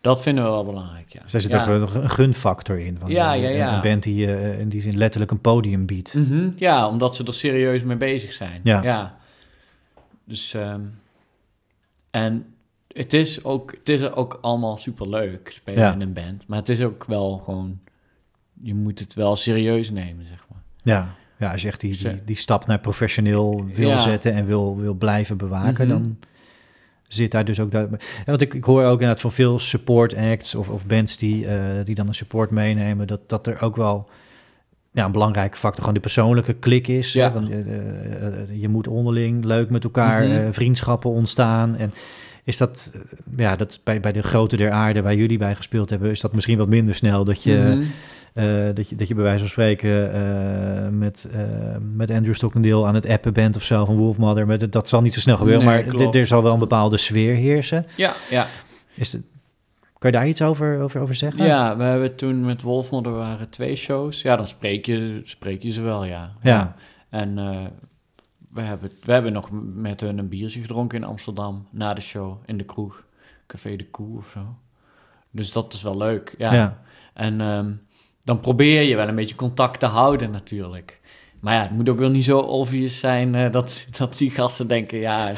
Dat 0.00 0.22
vinden 0.22 0.44
we 0.44 0.50
wel 0.50 0.64
belangrijk, 0.64 1.12
ja. 1.12 1.22
Dus 1.22 1.32
daar 1.32 1.40
zit 1.40 1.50
ja. 1.50 1.74
ook 1.74 1.94
een 1.94 2.10
gunfactor 2.10 2.78
in. 2.78 2.98
Van 2.98 3.10
ja, 3.10 3.32
ja, 3.32 3.48
ja. 3.48 3.74
Een 3.74 3.80
band 3.80 4.02
die 4.02 4.26
uh, 4.26 4.58
in 4.60 4.68
die 4.68 4.80
zin 4.80 4.96
letterlijk 4.96 5.30
een 5.30 5.40
podium 5.40 5.86
biedt. 5.86 6.14
Mm 6.14 6.24
-hmm. 6.24 6.52
Ja, 6.56 6.88
omdat 6.88 7.16
ze 7.16 7.24
er 7.24 7.34
serieus 7.34 7.82
mee 7.82 7.96
bezig 7.96 8.32
zijn. 8.32 8.60
Ja. 8.64 8.82
ja. 8.82 9.18
Dus, 10.24 10.54
um, 10.54 11.00
en 12.10 12.54
het 12.88 13.12
is 13.12 13.44
ook, 13.44 13.72
het 13.72 13.88
is 13.88 14.12
ook 14.12 14.38
allemaal 14.40 14.76
super 14.76 15.08
leuk 15.08 15.50
spelen 15.52 15.80
ja. 15.80 15.92
in 15.92 16.00
een 16.00 16.12
band. 16.12 16.46
Maar 16.46 16.58
het 16.58 16.68
is 16.68 16.80
ook 16.80 17.04
wel 17.04 17.38
gewoon, 17.44 17.80
je 18.62 18.74
moet 18.74 18.98
het 18.98 19.14
wel 19.14 19.36
serieus 19.36 19.90
nemen, 19.90 20.26
zeg 20.26 20.46
maar. 20.50 20.62
Ja, 20.82 21.14
ja 21.38 21.52
als 21.52 21.62
je 21.62 21.68
echt 21.68 21.80
die, 21.80 21.96
die, 21.96 22.24
die 22.24 22.36
stap 22.36 22.66
naar 22.66 22.80
professioneel 22.80 23.66
wil 23.74 23.98
zetten 23.98 24.32
en 24.32 24.44
wil, 24.44 24.76
wil 24.76 24.94
blijven 24.94 25.36
bewaken, 25.36 25.86
mm 25.86 25.92
-hmm. 25.92 26.02
dan 26.02 26.18
zit 27.14 27.30
daar 27.30 27.44
dus 27.44 27.60
ook... 27.60 27.70
Daar, 27.70 27.88
want 28.26 28.40
ik, 28.40 28.54
ik 28.54 28.64
hoor 28.64 28.84
ook 28.84 28.92
inderdaad 28.92 29.20
van 29.20 29.32
veel 29.32 29.58
support 29.58 30.14
acts 30.16 30.54
of, 30.54 30.68
of 30.68 30.86
bands 30.86 31.16
die, 31.16 31.44
uh, 31.44 31.52
die 31.84 31.94
dan 31.94 32.06
een 32.08 32.14
support 32.14 32.50
meenemen, 32.50 33.06
dat, 33.06 33.20
dat 33.26 33.46
er 33.46 33.62
ook 33.62 33.76
wel 33.76 34.08
ja, 34.92 35.04
een 35.04 35.12
belangrijke 35.12 35.56
factor 35.56 35.80
gewoon 35.80 35.94
de 35.94 36.00
persoonlijke 36.00 36.52
klik 36.52 36.88
is. 36.88 37.12
Ja. 37.12 37.26
Hè, 37.26 37.32
van, 37.32 37.50
uh, 37.50 37.58
uh, 37.58 38.60
je 38.60 38.68
moet 38.68 38.88
onderling 38.88 39.44
leuk 39.44 39.70
met 39.70 39.84
elkaar 39.84 40.24
mm 40.24 40.32
-hmm. 40.32 40.52
vriendschappen 40.52 41.10
ontstaan 41.10 41.76
en 41.76 41.92
is 42.44 42.56
dat, 42.56 42.92
ja, 43.36 43.56
dat 43.56 43.80
bij, 43.84 44.00
bij 44.00 44.12
de 44.12 44.22
grote 44.22 44.56
der 44.56 44.70
aarde 44.70 45.02
waar 45.02 45.14
jullie 45.14 45.38
bij 45.38 45.54
gespeeld 45.54 45.90
hebben, 45.90 46.10
is 46.10 46.20
dat 46.20 46.32
misschien 46.32 46.58
wat 46.58 46.68
minder 46.68 46.94
snel 46.94 47.24
dat 47.24 47.42
je, 47.42 47.54
mm 47.54 47.80
-hmm. 47.80 47.90
Uh, 48.34 48.74
dat 48.74 48.88
je, 48.88 48.96
dat 48.96 49.08
je 49.08 49.14
bij 49.14 49.24
wijze 49.24 49.38
van 49.38 49.48
spreken 49.48 50.14
uh, 50.14 50.88
met, 50.88 51.28
uh, 51.34 51.42
met 51.94 52.10
Andrew 52.10 52.34
Stockendale 52.34 52.86
aan 52.86 52.94
het 52.94 53.08
appen 53.08 53.32
bent 53.32 53.56
of 53.56 53.62
zo 53.62 53.84
van 53.84 53.96
Wolfmother. 53.96 54.46
Maar 54.46 54.70
dat, 54.70 54.88
zal 54.88 55.00
niet 55.00 55.14
zo 55.14 55.20
snel 55.20 55.36
gebeuren, 55.36 55.64
nee, 55.64 55.84
maar 55.86 56.14
er 56.14 56.26
zal 56.26 56.42
wel 56.42 56.52
een 56.52 56.58
bepaalde 56.58 56.96
sfeer 56.96 57.34
heersen. 57.34 57.86
Ja, 57.96 58.12
ja. 58.30 58.46
Is 58.94 59.12
het, 59.12 59.22
kan 59.98 60.10
je 60.10 60.16
daar 60.16 60.28
iets 60.28 60.42
over, 60.42 60.80
over, 60.80 61.00
over 61.00 61.14
zeggen? 61.14 61.44
Ja, 61.44 61.76
we 61.76 61.82
hebben 61.82 62.16
toen 62.16 62.44
met 62.44 62.62
Wolfmother 62.62 63.12
waren 63.12 63.50
twee 63.50 63.76
shows. 63.76 64.22
Ja, 64.22 64.36
dan 64.36 64.46
spreek 64.46 64.86
je, 64.86 65.20
spreek 65.24 65.62
je 65.62 65.70
ze 65.70 65.80
wel, 65.80 66.04
ja. 66.04 66.32
Ja. 66.42 66.50
ja. 66.50 66.74
En 67.10 67.34
we 68.50 68.60
hebben, 68.60 68.90
we 69.02 69.12
hebben 69.12 69.32
nog 69.32 69.48
met 69.74 70.00
hun 70.00 70.18
een 70.18 70.28
biertje 70.28 70.60
gedronken 70.60 70.98
in 70.98 71.04
Amsterdam 71.04 71.66
na 71.70 71.94
de 71.94 72.00
show 72.00 72.36
in 72.46 72.58
de 72.58 72.64
kroeg. 72.64 73.04
Café 73.46 73.76
de 73.76 73.86
Koe 73.86 74.16
of 74.16 74.30
zo. 74.32 74.56
Dus 75.30 75.52
dat 75.52 75.72
is 75.72 75.82
wel 75.82 75.96
leuk, 75.96 76.34
ja. 76.38 76.52
ja. 76.52 76.82
En 77.12 77.40
um, 77.40 77.80
dan 78.24 78.40
probeer 78.40 78.82
je 78.82 78.96
wel 78.96 79.08
een 79.08 79.14
beetje 79.14 79.34
contact 79.34 79.80
te 79.80 79.86
houden 79.86 80.30
natuurlijk. 80.30 81.00
Maar 81.40 81.54
ja, 81.54 81.62
het 81.62 81.70
moet 81.70 81.88
ook 81.88 81.98
wel 81.98 82.10
niet 82.10 82.24
zo 82.24 82.38
obvious 82.38 82.98
zijn 82.98 83.34
uh, 83.34 83.50
dat, 83.50 83.86
dat 83.98 84.18
die 84.18 84.30
gasten 84.30 84.68
denken... 84.68 84.98
ja, 84.98 85.30
uh, 85.32 85.36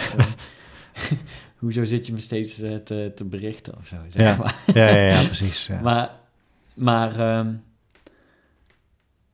hoezo 1.58 1.84
zit 1.84 2.06
je 2.06 2.12
me 2.12 2.18
steeds 2.18 2.60
uh, 2.60 2.76
te, 2.76 3.12
te 3.14 3.24
berichten 3.24 3.76
of 3.78 3.86
zo, 3.86 3.96
zeg 4.08 4.36
ja. 4.36 4.42
maar. 4.42 4.56
ja, 4.74 4.88
ja, 4.88 5.20
ja, 5.20 5.24
precies. 5.34 5.66
Ja. 5.66 5.80
Maar, 5.80 6.10
maar 6.74 7.38
um, 7.38 7.62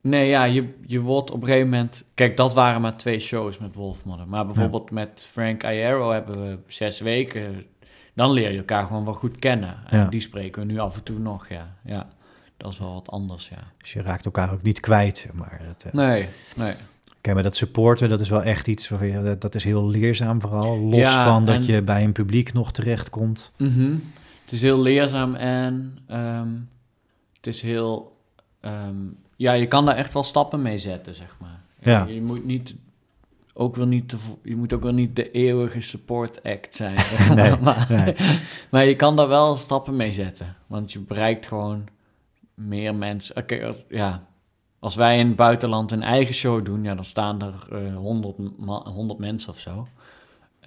Nee, 0.01 0.29
ja, 0.29 0.45
je, 0.45 0.75
je 0.87 1.01
wordt 1.01 1.31
op 1.31 1.41
een 1.41 1.49
gegeven 1.49 1.69
moment... 1.69 2.05
Kijk, 2.15 2.37
dat 2.37 2.55
waren 2.55 2.81
maar 2.81 2.97
twee 2.97 3.19
shows 3.19 3.59
met 3.59 3.75
Wolfmother. 3.75 4.29
Maar 4.29 4.47
bijvoorbeeld 4.47 4.89
ja. 4.89 4.95
met 4.95 5.27
Frank 5.31 5.62
Iero 5.62 6.11
hebben 6.11 6.49
we 6.49 6.59
zes 6.66 7.01
weken... 7.01 7.66
Dan 8.15 8.31
leer 8.31 8.51
je 8.51 8.59
elkaar 8.59 8.87
gewoon 8.87 9.05
wel 9.05 9.15
goed 9.15 9.39
kennen. 9.39 9.77
En 9.87 10.11
die 10.11 10.20
spreken 10.20 10.66
we 10.66 10.73
nu 10.73 10.79
af 10.79 10.97
en 10.97 11.03
toe 11.03 11.19
nog, 11.19 11.49
ja. 11.49 11.77
Ja, 11.85 12.09
dat 12.59 12.72
is 12.72 12.78
wel 12.78 12.93
wat 12.93 13.10
anders, 13.10 13.48
ja. 13.48 13.72
Dus 13.78 13.93
je 13.93 14.02
raakt 14.02 14.24
elkaar 14.24 14.52
ook 14.52 14.62
niet 14.62 14.80
kwijt, 14.80 15.28
maar... 15.32 15.60
Dat, 15.66 15.85
uh... 15.86 15.93
Nee, 15.93 16.28
nee. 16.56 16.74
Kijk, 17.20 17.35
maar 17.35 17.43
dat 17.43 17.56
supporten, 17.56 18.09
dat 18.09 18.20
is 18.20 18.28
wel 18.28 18.43
echt 18.43 18.66
iets... 18.66 18.90
Dat, 19.22 19.40
dat 19.40 19.55
is 19.55 19.64
heel 19.64 19.89
leerzaam 19.89 20.40
vooral. 20.40 20.78
Los 20.78 21.01
ja, 21.01 21.24
van 21.24 21.44
dat 21.44 21.55
en... 21.55 21.64
je 21.64 21.82
bij 21.82 22.05
een 22.05 22.12
publiek 22.12 22.52
nog 22.52 22.72
terechtkomt. 22.72 23.52
Mm 23.56 23.74
-hmm. 23.74 24.02
Het 24.43 24.52
is 24.52 24.62
heel 24.62 24.80
leerzaam 24.80 25.35
en... 25.35 25.98
Um, 26.10 26.68
het 27.36 27.47
is 27.47 27.62
heel... 27.62 28.16
Um, 28.60 29.18
ja, 29.36 29.52
je 29.52 29.66
kan 29.66 29.86
daar 29.86 29.97
echt 29.97 30.12
wel 30.12 30.22
stappen 30.22 30.62
mee 30.62 30.78
zetten, 30.78 31.14
zeg 31.14 31.36
maar. 31.40 31.60
Ja. 31.80 32.05
Je, 32.06 32.14
je 32.14 32.22
moet 32.22 32.44
niet 32.44 32.76
ook 33.55 33.76
wel 33.76 33.86
niet 33.86 34.09
te, 34.09 34.16
je 34.43 34.56
moet 34.56 34.72
ook 34.72 34.82
wel 34.82 34.93
niet 34.93 35.16
de 35.16 35.30
eeuwige 35.30 35.80
support 35.80 36.43
act 36.43 36.74
zijn. 36.74 36.97
nee, 37.35 37.56
maar, 37.56 37.86
nee. 37.89 38.14
maar 38.70 38.85
je 38.85 38.97
kan 38.97 39.16
daar 39.16 39.28
wel 39.28 39.56
stappen 39.56 39.97
mee 39.97 40.12
zetten. 40.12 40.56
Want 40.66 40.93
je 40.93 40.98
bereikt 40.98 41.47
gewoon 41.47 41.89
meer 42.59 42.94
mensen. 42.94 43.36
Okay, 43.36 43.64
als, 43.64 43.76
ja, 43.89 44.26
als 44.78 44.94
wij 44.94 45.18
in 45.18 45.26
het 45.26 45.36
buitenland 45.36 45.90
een 45.90 46.02
eigen 46.02 46.35
show 46.35 46.64
doen, 46.64 46.85
ja, 46.85 46.94
dan 46.94 47.05
staan 47.05 47.43
er 47.43 47.55
uh, 47.72 47.97
100, 47.97 48.36
100 48.85 49.18
mensen 49.18 49.51
of 49.51 49.59
zo. 49.59 49.89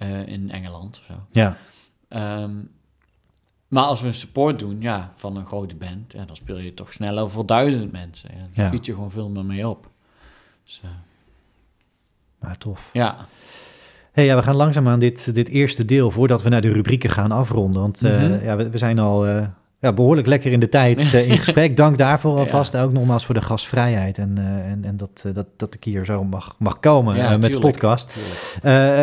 Uh, 0.02 0.26
in 0.26 0.50
Engeland 0.50 0.98
of 0.98 1.04
zo. 1.04 1.14
Ja. 1.30 1.56
Um, 2.42 2.70
maar 3.68 3.84
als 3.84 4.00
we 4.00 4.06
een 4.06 4.14
support 4.14 4.58
doen, 4.58 4.80
ja, 4.80 5.12
van 5.14 5.36
een 5.36 5.46
grote 5.46 5.76
band, 5.76 6.12
ja, 6.12 6.24
dan 6.24 6.36
speel 6.36 6.58
je 6.58 6.74
toch 6.74 6.92
sneller 6.92 7.30
voor 7.30 7.46
duizend 7.46 7.92
mensen. 7.92 8.30
Ja, 8.34 8.46
dan 8.54 8.66
schiet 8.66 8.86
je 8.86 8.92
gewoon 8.92 9.10
veel 9.10 9.28
meer 9.28 9.44
mee 9.44 9.68
op. 9.68 9.90
Dus, 10.64 10.80
uh, 10.84 10.90
maar 12.38 12.58
tof. 12.58 12.90
Ja. 12.92 13.26
Hey, 14.12 14.24
ja, 14.24 14.36
we 14.36 14.42
gaan 14.42 14.56
langzaam 14.56 14.88
aan 14.88 14.98
dit, 14.98 15.34
dit 15.34 15.48
eerste 15.48 15.84
deel 15.84 16.10
voordat 16.10 16.42
we 16.42 16.48
naar 16.48 16.60
de 16.60 16.72
rubrieken 16.72 17.10
gaan 17.10 17.32
afronden. 17.32 17.80
Want 17.80 18.00
mhm. 18.00 18.44
ja, 18.44 18.56
we, 18.56 18.70
we, 18.70 18.78
zijn 18.78 18.98
al 18.98 19.26
ja, 19.82 19.92
behoorlijk 19.92 20.26
lekker 20.26 20.52
in 20.52 20.60
de 20.60 20.68
tijd 20.68 21.00
uh, 21.00 21.28
in 21.30 21.38
gesprek. 21.38 21.76
Dank 21.76 21.98
daarvoor 21.98 22.38
alvast. 22.38 22.72
Ja. 22.72 22.82
Ook 22.82 22.92
nogmaals 22.92 23.24
voor 23.24 23.34
de 23.34 23.42
gastvrijheid 23.42 24.18
en, 24.18 24.34
uh, 24.38 24.44
en, 24.44 24.84
en 24.84 24.96
dat, 24.96 25.22
uh, 25.26 25.34
dat, 25.34 25.46
dat 25.56 25.74
ik 25.74 25.84
hier 25.84 26.04
zo 26.04 26.24
mag, 26.24 26.54
mag 26.58 26.80
komen 26.80 27.16
ja, 27.16 27.36
met 27.36 27.52
de 27.52 27.58
podcast. 27.58 28.16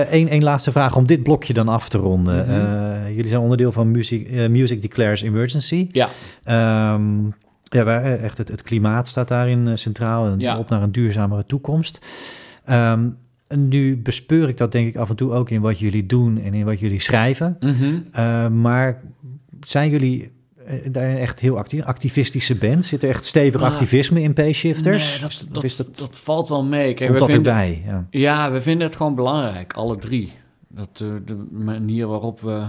Eén 0.09 0.43
laatste 0.43 0.71
vraag 0.71 0.95
om 0.95 1.05
dit 1.05 1.23
blokje 1.23 1.53
dan 1.53 1.67
af 1.67 1.89
te 1.89 1.97
ronden. 1.97 2.45
Mm 2.45 2.53
-hmm. 2.53 3.13
jullie 3.13 3.29
zijn 3.29 3.41
onderdeel 3.41 3.71
van 3.71 3.91
Music, 3.91 4.49
Music 4.49 4.81
Declares 4.81 5.21
Emergency. 5.21 5.87
Ja. 5.91 6.09
Um, 6.93 7.35
ja, 7.63 8.01
echt 8.01 8.37
het, 8.37 8.47
het 8.47 8.61
klimaat 8.61 9.07
staat 9.07 9.27
daarin 9.27 9.77
centraal. 9.77 10.25
En 10.25 10.39
ja. 10.39 10.57
op 10.57 10.69
naar 10.69 10.81
een 10.81 10.91
duurzamere 10.91 11.45
toekomst. 11.45 11.99
Um, 12.69 13.17
nu 13.55 13.97
bespeur 13.97 14.49
ik 14.49 14.57
dat 14.57 14.71
denk 14.71 14.87
ik 14.87 14.95
af 14.95 15.09
en 15.09 15.15
toe 15.15 15.31
ook 15.31 15.49
in 15.49 15.61
wat 15.61 15.79
jullie 15.79 16.05
doen 16.05 16.41
en 16.41 16.53
in 16.53 16.65
wat 16.65 16.79
jullie 16.79 17.01
schrijven. 17.01 17.57
Mm 17.59 17.75
-hmm. 17.75 18.61
maar 18.61 19.01
zijn 19.61 19.89
jullie 19.89 20.37
eh, 20.69 20.91
daar 20.91 21.15
echt 21.15 21.39
heel 21.39 21.57
actief, 21.57 21.83
activistische 21.83 22.57
band? 22.57 22.85
Zit 22.85 23.03
er 23.03 23.09
echt 23.09 23.25
stevig 23.25 23.61
ah. 23.61 23.71
activisme 23.71 24.21
in 24.21 24.33
P-shifters? 24.33 25.11
Nee, 25.11 25.19
dat, 25.19 25.47
dat, 25.49 25.77
dat, 25.77 25.97
dat, 25.97 26.19
valt 26.19 26.49
wel 26.49 26.63
mee. 26.63 26.93
Kijk, 26.93 27.09
Komt 27.09 27.19
dat 27.19 27.29
vinden, 27.29 27.51
erbij? 27.51 27.83
Ja. 27.85 28.07
ja. 28.09 28.51
we 28.51 28.61
vinden 28.61 28.87
het 28.87 28.95
gewoon 28.95 29.15
belangrijk, 29.15 29.73
alle 29.73 29.97
drie. 29.97 30.31
Dat 30.67 30.97
de, 30.97 31.05
eh, 31.05 31.25
de 31.25 31.47
manier 31.51 32.07
waarop 32.07 32.41
we 32.41 32.67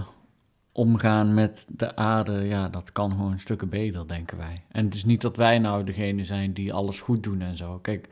omgaan 0.72 1.34
met 1.34 1.64
de 1.68 1.96
aarde, 1.96 2.32
ja, 2.32 2.68
dat 2.68 2.92
kan 2.92 3.10
gewoon 3.10 3.38
stukken 3.38 3.68
beter, 3.68 4.08
denken 4.08 4.36
wij. 4.36 4.62
En 4.72 4.84
het 4.84 4.94
is 4.94 5.04
niet 5.04 5.20
dat 5.20 5.36
wij 5.36 5.58
nou 5.58 5.84
degene 5.84 6.24
zijn 6.24 6.52
die 6.52 6.72
alles 6.72 7.00
goed 7.00 7.22
doen 7.22 7.40
en 7.40 7.56
zo. 7.56 7.78
Kijk, 7.82 8.08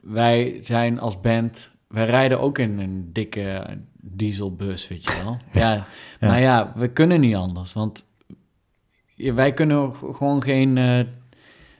wij 0.00 0.58
zijn 0.62 0.98
als 0.98 1.20
band, 1.20 1.70
wij 1.88 2.06
rijden 2.06 2.40
ook 2.40 2.58
in 2.58 2.78
een 2.78 3.10
dikke 3.12 3.78
dieselbus, 4.00 4.88
weet 4.88 5.04
je 5.04 5.20
wel. 5.24 5.38
Ja, 5.52 5.72
ja. 5.72 5.86
maar 6.20 6.40
ja, 6.40 6.72
we 6.76 6.88
kunnen 6.88 7.20
niet 7.20 7.36
anders, 7.36 7.72
want 7.72 8.08
wij 9.34 9.52
kunnen 9.52 9.92
gewoon 10.14 10.42
geen. 10.42 10.76
Uh, 10.76 11.00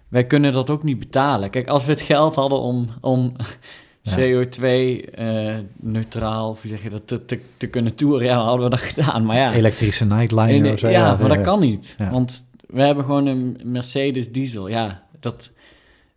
wij 0.09 0.27
kunnen 0.27 0.53
dat 0.53 0.71
ook 0.71 0.83
niet 0.83 0.99
betalen. 0.99 1.51
Kijk, 1.51 1.69
als 1.69 1.85
we 1.85 1.93
het 1.93 2.01
geld 2.01 2.35
hadden 2.35 2.59
om, 2.59 2.89
om 3.01 3.33
CO2-neutraal, 4.17 6.53
uh, 6.53 6.59
hoe 6.61 6.71
zeg 6.71 6.83
je 6.83 6.91
dat, 6.91 7.07
te, 7.07 7.25
te, 7.25 7.41
te, 7.57 7.67
kunnen 7.67 7.95
toeren, 7.95 8.27
ja, 8.27 8.35
dan 8.35 8.47
hadden 8.47 8.65
we 8.65 8.71
dat 8.71 8.81
gedaan. 8.93 9.25
Maar 9.25 9.37
ja. 9.37 9.53
Elektrische 9.53 10.05
nightliner 10.05 10.73
of 10.73 10.79
zo. 10.79 10.89
Ja, 10.89 11.17
maar 11.17 11.29
dat 11.29 11.41
kan 11.41 11.61
niet. 11.61 11.97
Want 12.11 12.45
we 12.67 12.83
hebben 12.83 13.05
gewoon 13.05 13.27
een 13.27 13.61
Mercedes 13.65 14.33
diesel. 14.33 14.69
Ja, 14.69 15.03
dat, 15.21 15.51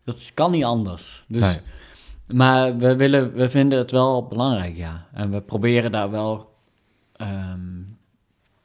dat 0.03 0.31
kan 0.33 0.51
niet 0.51 0.63
anders. 0.63 1.23
Dus, 1.27 1.41
nee. 1.41 1.57
Maar 2.27 2.77
we, 2.77 2.95
willen, 2.95 3.33
we 3.33 3.49
vinden 3.49 3.77
het 3.77 3.91
wel 3.91 4.27
belangrijk, 4.27 4.75
ja. 4.75 5.05
En 5.13 5.31
we 5.31 5.41
proberen 5.41 5.91
daar 5.91 6.11
wel 6.11 6.53
um, 7.21 7.92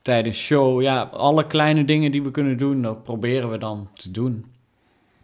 tijdens 0.08 0.38
show, 0.38 0.82
ja, 0.82 1.02
alle 1.02 1.46
kleine 1.46 1.84
dingen 1.84 2.10
die 2.10 2.22
we 2.22 2.30
kunnen 2.30 2.56
doen, 2.56 2.82
dat 2.82 3.02
proberen 3.02 3.50
we 3.50 3.58
dan 3.58 3.88
te 3.94 4.10
doen. 4.10 4.44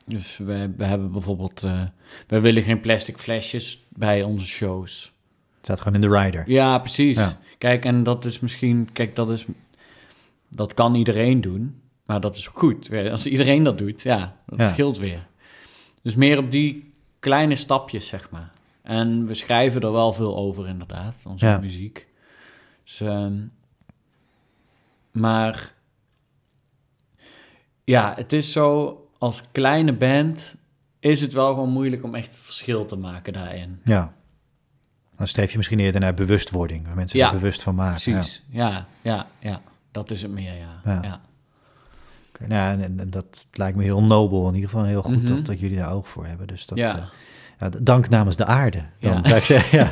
Dus 0.07 0.37
we, 0.37 0.73
we 0.77 0.85
hebben 0.85 1.13
bijvoorbeeld, 1.13 1.63
uh, 1.65 1.83
we 2.27 2.41
willen 2.41 2.63
geen 2.63 2.81
plastic 2.81 3.19
flesjes 3.19 3.85
bij 3.89 4.23
onze 4.23 4.47
shows. 4.47 5.13
Het 5.57 5.65
staat 5.65 5.79
gewoon 5.81 5.95
in 6.03 6.11
de 6.11 6.21
rider. 6.21 6.43
Ja, 6.47 6.79
precies. 6.79 7.37
Kijk, 7.59 7.85
en 7.85 8.03
dat 8.03 8.25
is 8.25 8.41
misschien, 8.41 8.89
kijk, 8.93 9.15
dat 9.15 9.31
is, 9.31 9.45
dat 10.49 10.75
kan 10.75 10.95
iedereen 10.95 11.41
doen, 11.41 11.81
maar 12.07 12.21
dat 12.21 12.37
is 12.37 12.47
goed. 12.47 12.91
Als 13.11 13.27
iedereen 13.27 13.65
dat 13.65 13.79
doet, 13.79 14.03
ja, 14.03 14.37
dat 14.47 14.67
scheelt 14.67 14.99
weer. 14.99 15.27
Dus 16.03 16.15
meer 16.15 16.39
op 16.39 16.51
die 16.51 16.93
kleine 17.19 17.55
stapjes, 17.55 18.07
zeg 18.07 18.31
maar. 18.31 18.53
En 18.83 19.27
we 19.27 19.35
schrijven 19.35 19.81
er 19.81 19.93
wel 19.93 20.13
veel 20.13 20.37
over, 20.37 20.69
inderdaad, 20.69 21.15
onze 21.27 21.59
muziek. 21.61 22.07
Dus 22.85 23.01
um, 23.01 23.53
maar 25.15 25.75
ja, 27.85 28.13
het 28.17 28.33
is 28.33 28.53
zo, 28.53 28.99
als 29.19 29.43
kleine 29.53 29.93
band 29.93 30.55
is 31.01 31.21
het 31.21 31.33
wel 31.33 31.49
gewoon 31.49 31.71
moeilijk 31.71 32.03
om 32.03 32.15
echt 32.15 32.37
verschil 32.37 32.87
te 32.87 32.97
maken 32.97 33.33
daarin. 33.33 33.81
Ja. 33.85 34.13
Dan 35.17 35.27
streef 35.27 35.51
je 35.51 35.57
misschien 35.57 35.81
eerder 35.81 36.01
naar 36.01 36.15
bewustwording, 36.15 36.87
waar 36.87 36.95
mensen 36.95 37.21
er 37.21 37.33
bewust 37.33 37.63
van 37.63 37.75
maken. 37.75 38.13
Precies, 38.13 38.45
ja. 38.49 38.69
ja, 38.69 38.87
ja, 39.03 39.27
ja. 39.39 39.61
Dat 39.91 40.11
is 40.11 40.23
het 40.23 40.31
meer, 40.31 40.55
ja. 40.55 40.81
ja. 40.85 41.21
nou, 42.47 42.83
en, 42.83 43.01
en, 43.01 43.11
dat 43.11 43.47
lijkt 43.53 43.77
me 43.77 43.83
heel 43.83 44.03
nobel, 44.03 44.49
in 44.49 44.55
ieder 44.55 44.71
geval 44.71 44.85
heel 44.85 45.03
goed 45.03 45.23
mhm. 45.23 45.27
dat, 45.27 45.47
dat 45.47 45.61
jullie 45.61 45.77
daar 45.77 45.93
oog 45.93 46.09
voor 46.09 46.27
hebben. 46.27 46.47
Dus 46.47 46.67
dat, 46.67 46.79
ja. 46.79 46.97
Uh, 46.97 47.03
ja, 47.03 47.11
dank 47.81 48.09
namens 48.09 48.37
de 48.37 48.45
aarde, 48.45 48.79
dan 49.01 49.21
ja. 49.23 49.35
ik 49.35 49.45
zeggen. 49.45 49.79
Ja. 49.79 49.91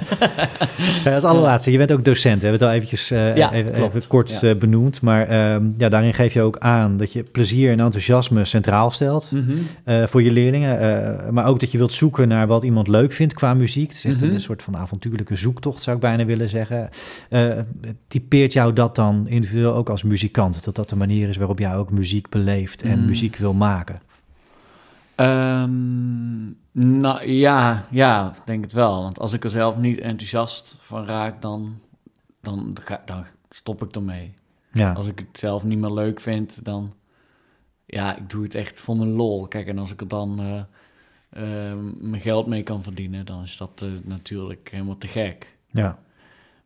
Als 1.15 1.25
allerlaatste, 1.25 1.71
je 1.71 1.79
bent 1.79 1.93
ook 1.93 2.05
docent. 2.05 2.41
We 2.41 2.47
hebben 2.47 2.61
het 2.61 2.69
al 2.69 2.75
eventjes 2.75 3.11
uh, 3.11 3.27
even, 3.53 3.75
even, 3.75 4.07
kort 4.07 4.43
uh, 4.43 4.55
benoemd. 4.55 5.01
Maar 5.01 5.31
uh, 5.31 5.57
ja, 5.77 5.89
daarin 5.89 6.15
geef 6.15 6.33
je 6.33 6.43
ook 6.43 6.59
aan 6.59 6.97
dat 6.97 7.13
je 7.13 7.23
plezier 7.23 7.71
en 7.73 7.81
enthousiasme 7.81 8.45
centraal 8.45 8.91
stelt 8.91 9.31
mm 9.31 9.47
-hmm. 9.47 10.09
voor 10.09 10.23
je 10.23 10.31
leerlingen. 10.31 11.35
maar 11.35 11.47
ook 11.47 11.61
dat 11.61 11.73
je 11.73 11.79
wilt 11.79 11.93
zoeken 11.93 12.29
naar 12.29 12.47
wat 12.47 12.65
iemand 12.65 12.89
leuk 12.89 13.13
vindt 13.13 13.35
qua 13.35 13.55
muziek. 13.55 13.89
Het 13.89 13.97
is 13.97 14.05
echt 14.05 14.17
mm 14.17 14.23
-hmm. 14.23 14.35
een 14.35 14.41
soort 14.41 14.63
van 14.63 14.77
avontuurlijke 14.77 15.37
zoektocht, 15.37 15.83
zou 15.83 15.97
ik 15.97 16.03
bijna 16.03 16.25
willen 16.25 16.49
zeggen. 16.49 16.89
typeert 18.09 18.53
jou 18.53 18.73
dat 18.73 18.97
dan 18.97 19.29
individueel 19.29 19.75
ook 19.75 19.89
als 19.89 20.03
muzikant? 20.03 20.65
Dat 20.65 20.75
dat 20.75 20.89
de 20.89 20.97
manier 20.97 21.29
is 21.29 21.37
waarop 21.37 21.59
jij 21.59 21.77
ook 21.77 21.91
muziek 21.91 22.29
beleeft 22.29 22.83
en 22.83 22.99
mm. 22.99 23.07
muziek 23.07 23.37
wil 23.37 23.55
maken? 23.55 24.01
Um, 25.17 26.59
nou 26.73 27.27
ja, 27.27 27.87
ja, 27.91 28.35
denk 28.45 28.65
het 28.65 28.73
wel. 28.73 29.03
Want 29.03 29.19
als 29.19 29.33
ik 29.33 29.45
er 29.45 29.51
zelf 29.51 29.77
niet 29.77 29.99
enthousiast 29.99 30.77
van 30.79 31.07
raak, 31.07 31.43
dan, 31.43 31.81
dan, 32.41 32.77
dan 33.05 33.25
stop 33.51 33.83
ik 33.83 33.95
ermee. 33.95 34.35
Ja. 34.73 34.93
Als 34.93 35.07
ik 35.07 35.19
het 35.19 35.39
zelf 35.39 35.65
niet 35.65 35.79
meer 35.79 35.93
leuk 35.93 36.21
vind, 36.21 36.65
dan... 36.65 36.95
Ja, 37.87 38.17
ik 38.17 38.31
doe 38.31 38.43
het 38.43 38.55
echt 38.55 38.81
voor 38.81 38.97
mijn 38.97 39.11
lol. 39.13 39.47
Kijk, 39.47 39.67
en 39.67 39.79
als 39.79 39.93
ik 39.93 40.01
er 40.01 40.09
dan 40.09 40.41
uh, 40.41 40.63
uh, 41.43 41.79
mijn 42.01 42.23
geld 42.23 42.47
mee 42.47 42.63
kan 42.63 42.83
verdienen, 42.83 43.27
dan 43.27 43.43
is 43.43 43.57
dat 43.57 43.83
uh, 43.85 43.91
natuurlijk 44.05 44.69
helemaal 44.71 44.99
te 44.99 45.09
gek. 45.09 45.57
Ja. 45.71 45.99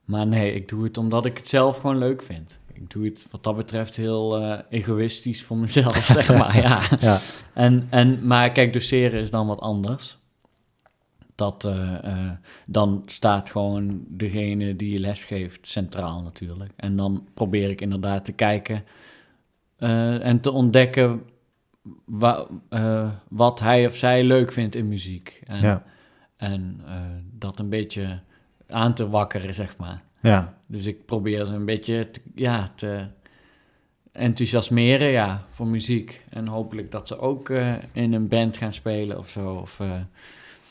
Maar 0.05 0.27
nee, 0.27 0.55
ik 0.55 0.69
doe 0.69 0.85
het 0.85 0.99
omdat 0.99 1.25
ik 1.25 1.37
het 1.37 1.49
zelf 1.49 1.79
gewoon 1.79 1.99
leuk 1.99 2.23
vind 2.23 2.59
ik 2.77 2.91
doe 2.91 3.05
het 3.05 3.27
wat 3.31 3.45
dat 3.45 3.57
betreft 3.57 3.97
heel 3.97 4.43
uh, 4.43 4.59
egoïstisch 4.69 5.45
voor 5.45 5.57
mezelf, 5.57 6.05
zeg 6.17 6.37
maar. 6.37 6.57
Ja. 6.57 6.81
ja. 7.01 7.19
En, 7.55 7.87
en, 7.91 8.27
maar 8.27 8.53
kijk, 8.53 8.73
doseren 8.73 9.21
is 9.21 9.31
dan 9.31 9.47
wat 9.47 9.61
anders. 9.61 10.19
Dat, 11.35 11.65
uh, 11.65 11.93
uh, 12.05 12.31
dan 12.67 13.03
staat 13.07 13.51
gewoon 13.51 14.05
degene 14.09 14.77
die 14.77 14.93
je 14.93 14.99
les 14.99 15.25
geeft 15.25 15.69
centraal 15.69 16.23
natuurlijk. 16.23 16.73
En 16.77 16.97
dan 16.97 17.29
probeer 17.35 17.71
ik 17.71 17.81
inderdaad 17.81 18.25
te 18.25 18.33
kijken 18.33 18.85
en 19.79 20.41
te 20.41 20.51
ontdekken 20.51 21.23
wa, 22.05 22.47
wat 23.29 23.61
hij 23.61 23.87
of 23.87 23.95
zij 23.95 24.25
leuk 24.25 24.53
vindt 24.53 24.75
in 24.75 24.89
muziek. 24.89 25.43
En, 25.47 25.61
ja. 25.61 25.83
en 26.37 26.81
dat 27.33 27.59
een 27.59 27.69
beetje 27.69 28.21
aan 28.69 28.95
te 28.95 29.09
wakkeren, 29.09 29.55
zeg 29.55 29.77
maar. 29.77 30.03
Ja. 30.21 30.56
Dus 30.67 30.87
ik 30.87 31.05
probeer 31.05 31.45
ze 31.45 31.53
een 31.53 31.65
beetje 31.65 32.11
te, 32.11 32.21
ja, 32.35 32.73
te 32.75 33.07
enthousiasmeren 34.13 35.09
ja, 35.09 35.45
voor 35.49 35.67
muziek. 35.67 36.25
En 36.31 36.47
hopelijk 36.47 36.91
dat 36.91 37.09
ze 37.09 37.19
ook 37.19 37.49
uh, 37.49 37.75
in 37.93 38.13
een 38.13 38.29
band 38.29 38.57
gaan 38.57 38.73
spelen 38.73 39.19
of 39.19 39.29
zo. 39.29 39.55
Of, 39.55 39.79
uh, 39.79 39.93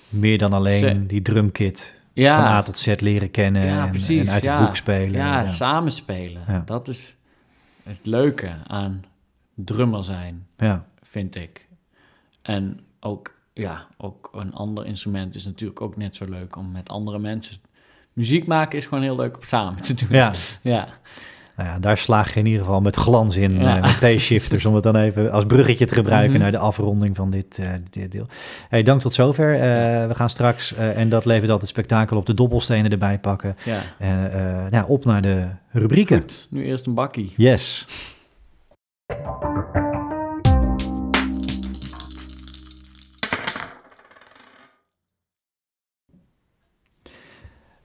Meer 0.10 0.38
dan 0.38 0.54
alleen 0.54 1.08
die 1.08 1.22
drumkit 1.22 2.00
ja. 2.14 2.36
van 2.36 2.46
A 2.46 2.62
tot 2.62 2.78
Z 2.78 3.00
leren 3.00 3.32
kennen 3.32 3.66
ja, 3.66 3.86
en, 3.86 3.90
precies, 3.90 4.28
en, 4.28 4.34
uit 4.34 4.48
het 4.48 4.60
boek 4.60 4.76
spelen. 4.76 5.12
Ja, 5.12 5.40
ja. 5.40 5.46
samenspelen. 5.46 6.64
Dat 6.66 6.88
is 6.88 7.16
het 7.84 8.06
leuke 8.06 8.56
aan 8.68 9.06
drummer 9.54 10.04
zijn, 10.04 10.48
vind 11.02 11.36
ik. 11.36 11.68
En 12.42 12.80
ook, 13.00 13.36
ja, 13.54 13.88
ook 13.98 14.30
een 14.34 14.54
ander 14.54 14.86
instrument 14.86 15.36
is 15.36 15.46
natuurlijk 15.46 15.82
ook 15.82 15.98
net 15.98 16.16
zo 16.16 16.26
leuk 16.30 16.56
om 16.56 16.72
met 16.72 16.90
andere 16.90 17.20
mensen 17.20 17.58
muziek 18.16 18.48
maken 18.48 18.78
is 18.78 18.86
gewoon 18.86 19.04
heel 19.04 19.16
leuk 19.16 19.36
om 19.36 19.44
samen 19.44 19.82
te 19.82 19.94
doen. 19.94 20.08
Ja. 20.10 20.34
ja. 20.62 20.88
Nou 21.56 21.70
ja, 21.70 21.80
daar 21.80 21.98
slaag 21.98 22.34
je 22.34 22.40
in 22.40 22.46
ieder 22.46 22.62
geval 22.62 22.82
met 22.82 22.96
glans 22.96 23.36
in, 23.36 23.60
ja. 23.60 23.78
uh, 23.78 23.82
met 23.82 24.16
P-shifters, 24.16 24.66
om 24.66 24.74
het 24.74 24.84
dan 24.84 24.96
even 24.96 25.32
als 25.32 25.46
bruggetje 25.46 25.86
te 25.86 25.94
gebruiken 25.94 26.32
mhm. 26.32 26.42
naar 26.42 26.52
de 26.52 26.58
afronding 26.58 27.16
van 27.16 27.32
dit, 27.32 27.58
uh, 27.60 27.68
dit 27.90 28.12
deel. 28.12 28.28
Hey, 28.70 28.84
dank 28.84 29.02
tot 29.02 29.14
zover. 29.14 29.54
Uh, 29.54 29.60
we 30.08 30.16
gaan 30.16 30.30
straks, 30.30 30.74
en 30.74 31.10
dat 31.10 31.26
levert 31.26 31.52
altijd 31.52 31.70
spektakel 31.70 32.18
op, 32.18 32.26
de 32.26 32.34
dobbelstenen 32.34 32.92
erbij 32.92 33.20
pakken. 33.20 33.56
Ja. 33.64 33.80
ja, 34.72 34.86
op 34.88 35.06
naar 35.06 35.22
de 35.22 35.48
rubrieken. 35.72 36.22
Goed, 36.22 36.48
nu 36.50 36.66
eerst 36.66 36.86
een 36.86 36.94
bakkie. 36.94 37.34
Yes. 37.38 37.86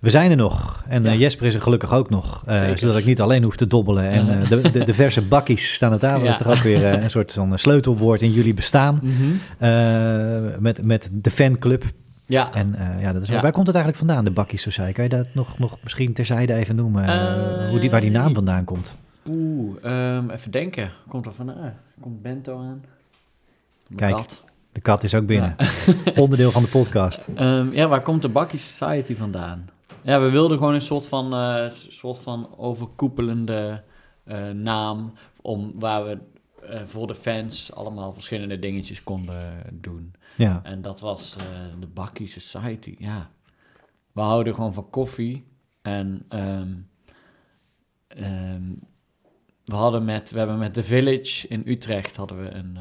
We 0.00 0.10
zijn 0.10 0.30
er 0.30 0.36
nog. 0.36 0.84
En 0.88 1.06
eh, 1.06 1.18
Jesper 1.18 1.46
is 1.46 1.54
er 1.54 1.60
gelukkig 1.62 1.92
ook 1.92 2.10
nog. 2.10 2.44
Uh, 2.48 2.70
zodat 2.74 2.96
ik 2.96 3.04
niet 3.04 3.20
alleen 3.20 3.42
hoef 3.42 3.56
te 3.56 3.66
dobbelen. 3.66 4.10
En 4.10 4.28
uh, 4.28 4.48
de, 4.48 4.70
de, 4.70 4.84
de, 4.84 4.94
verse 4.94 5.22
bakkies 5.22 5.74
staan 5.74 5.92
aan 5.92 5.98
tafel. 5.98 6.20
Dat 6.20 6.28
is 6.28 6.36
toch 6.36 6.56
ook 6.56 6.62
weer 6.62 6.84
een 6.84 7.10
soort 7.10 7.32
van 7.32 7.58
sleutelwoord 7.58 8.22
in 8.22 8.32
jullie 8.32 8.54
bestaan. 8.54 9.00
Mhm. 9.02 10.62
met, 10.62 10.84
met 10.84 11.10
de 11.12 11.30
fanclub. 11.30 11.84
Ja. 12.26 12.52
En 12.52 12.76
ja, 13.00 13.12
dat 13.12 13.22
is, 13.22 13.28
ja. 13.28 13.40
waar 13.40 13.52
komt 13.52 13.66
het 13.66 13.76
eigenlijk 13.76 14.06
vandaan, 14.06 14.24
de 14.24 14.30
Bakkie 14.30 14.58
Society? 14.58 14.92
Kan 14.92 15.04
je 15.04 15.10
dat 15.10 15.26
nog, 15.32 15.58
nog 15.58 15.78
misschien 15.82 16.12
terzijde 16.12 16.54
even 16.54 16.76
noemen, 16.76 17.04
hoe 17.68 17.78
die, 17.78 17.90
waar 17.90 18.00
die 18.00 18.10
naam 18.10 18.34
vandaan 18.34 18.64
komt? 18.64 18.94
Oeh, 19.28 19.84
um, 19.84 20.30
even 20.30 20.50
denken. 20.50 20.90
Komt 21.08 21.26
er 21.26 21.32
vandaan? 21.32 21.74
Komt 22.00 22.22
Bento 22.22 22.58
aan? 22.58 22.84
Kijk, 23.96 24.18
de 24.72 24.80
kat 24.80 25.04
is 25.04 25.14
ook 25.14 25.26
binnen. 25.26 25.54
Ja. 25.58 26.12
Onderdeel 26.22 26.50
van 26.50 26.62
de 26.62 26.68
podcast. 26.68 27.28
Um, 27.38 27.72
ja, 27.72 27.88
waar 27.88 28.02
komt 28.02 28.22
de 28.22 28.28
Bakkie 28.28 28.58
Society 28.58 29.14
vandaan? 29.14 29.68
Ja, 30.02 30.20
we 30.20 30.30
wilden 30.30 30.58
gewoon 30.58 30.74
een 30.74 30.80
soort 30.80 31.06
van, 31.06 31.34
uh, 31.34 31.70
soort 31.70 32.18
van 32.18 32.56
overkoepelende 32.56 33.84
naam... 34.52 35.12
Om, 35.42 35.72
waar 35.74 36.04
we 36.04 36.18
voor 36.84 37.06
de 37.06 37.14
fans 37.14 37.72
allemaal 37.72 38.12
verschillende 38.12 38.58
dingetjes 38.58 39.02
konden 39.02 39.62
doen. 39.72 40.14
Ja. 40.36 40.60
En 40.62 40.82
dat 40.82 41.00
was 41.00 41.36
de 41.80 41.86
Bakkie 41.86 42.26
Society. 42.26 42.94
Ja. 42.98 43.30
We 44.12 44.20
houden 44.20 44.54
gewoon 44.54 44.72
van 44.72 44.90
koffie. 44.90 45.44
En 45.82 46.26
um, 46.28 46.88
um, 48.18 48.80
we 49.64 49.74
hadden 49.74 50.04
met, 50.04 50.30
we 50.30 50.38
hebben 50.38 50.58
met 50.58 50.74
The 50.74 50.82
Village 50.82 51.48
in 51.48 51.62
Utrecht 51.66 52.16
hadden 52.16 52.42
we 52.42 52.50
een, 52.50 52.78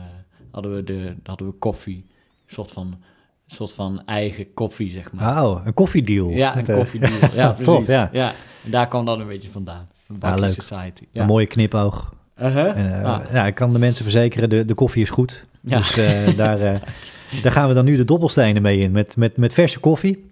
hadden 0.51 0.75
we 0.75 0.83
de, 0.83 1.15
hadden 1.23 1.47
we 1.47 1.53
koffie. 1.53 2.05
Een 2.45 2.53
soort 2.53 2.71
van, 2.71 3.01
een 3.49 3.55
soort 3.55 3.73
van 3.73 4.01
eigen 4.05 4.53
koffie, 4.53 4.89
zeg 4.89 5.11
maar. 5.11 5.43
Oh, 5.43 5.65
een 5.65 5.73
koffiedeal. 5.73 6.29
Ja, 6.29 6.57
een 6.57 6.65
koffiedeal. 6.65 7.11
ja, 7.33 7.47
precies. 7.57 7.65
Top, 7.65 7.85
ja. 7.85 8.09
ja. 8.11 8.33
En 8.63 8.71
daar 8.71 8.87
kwam 8.87 9.05
dat 9.05 9.19
een 9.19 9.27
beetje 9.27 9.49
vandaan. 9.49 9.87
Van 10.19 10.43
ah, 10.43 10.49
Society. 10.49 11.03
Ja. 11.11 11.21
Een 11.21 11.27
mooie 11.27 11.47
knipoog. 11.47 12.13
Uh 12.41 12.53
-huh. 12.53 12.77
en, 12.77 12.85
uh, 12.85 13.05
ah. 13.05 13.33
Ja, 13.33 13.45
ik 13.45 13.55
kan 13.55 13.73
de 13.73 13.79
mensen 13.79 14.03
verzekeren, 14.03 14.49
de, 14.49 14.65
de 14.65 14.73
koffie 14.73 15.01
is 15.01 15.09
goed. 15.09 15.45
Ja. 15.61 15.77
Dus 15.77 15.97
uh, 15.97 16.37
daar, 16.37 16.81
Daar 17.43 17.51
gaan 17.51 17.67
we 17.67 17.73
dan 17.73 17.85
nu 17.85 17.97
de 17.97 18.05
dobbelstenen 18.05 18.61
mee 18.61 18.79
in, 18.79 18.91
met, 18.91 19.17
met, 19.17 19.37
met 19.37 19.53
verse 19.53 19.79
koffie. 19.79 20.28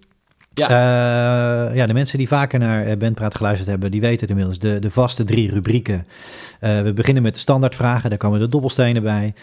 Ja. 0.58 1.68
Uh, 1.68 1.76
ja, 1.76 1.86
de 1.86 1.92
mensen 1.92 2.18
die 2.18 2.28
vaker 2.28 2.58
naar 2.58 2.86
eh, 2.86 2.96
Bandpraat 2.96 3.34
geluisterd 3.34 3.68
hebben, 3.68 3.90
die 3.90 4.00
weten 4.00 4.20
het 4.20 4.30
inmiddels. 4.30 4.58
De, 4.58 4.78
de 4.78 4.90
vaste 4.90 5.24
drie 5.24 5.50
rubrieken. 5.50 6.06
Uh, 6.60 6.80
we 6.80 6.92
beginnen 6.92 7.22
met 7.22 7.34
de 7.34 7.40
standaardvragen, 7.40 8.10
daar 8.10 8.18
komen 8.18 8.40
de 8.40 8.48
dobbelstenen 8.48 9.02
bij. 9.02 9.34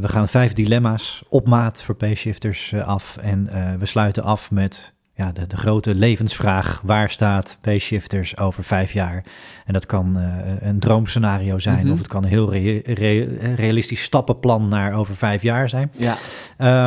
we 0.00 0.08
gaan 0.08 0.28
vijf 0.28 0.52
dilemma's 0.52 1.22
op 1.28 1.46
maat 1.46 1.82
voor 1.82 1.96
P-shifters 1.96 2.74
af. 2.74 3.16
En 3.20 3.50
we 3.78 3.86
sluiten 3.86 4.22
af 4.22 4.50
met 4.50 4.92
ja, 5.14 5.32
de, 5.32 5.46
de 5.46 5.56
grote 5.56 5.94
levensvraag: 5.94 6.80
waar 6.84 7.10
staat 7.10 7.58
P-shifters 7.60 8.38
over 8.38 8.64
vijf 8.64 8.92
jaar? 8.92 9.24
En 9.64 9.72
dat 9.72 9.86
kan 9.86 10.16
een 10.60 10.78
droomscenario 10.78 11.58
zijn, 11.58 11.86
mm 11.86 11.92
of 11.92 11.98
het 11.98 12.06
kan 12.06 12.22
een 12.22 12.28
heel 12.28 12.52
re 12.52 12.80
re 12.84 13.38
realistisch 13.54 14.02
stappenplan 14.02 14.68
naar 14.68 14.94
over 14.94 15.16
vijf 15.16 15.42
jaar 15.42 15.68
zijn. 15.68 15.90
Ja. 15.96 16.16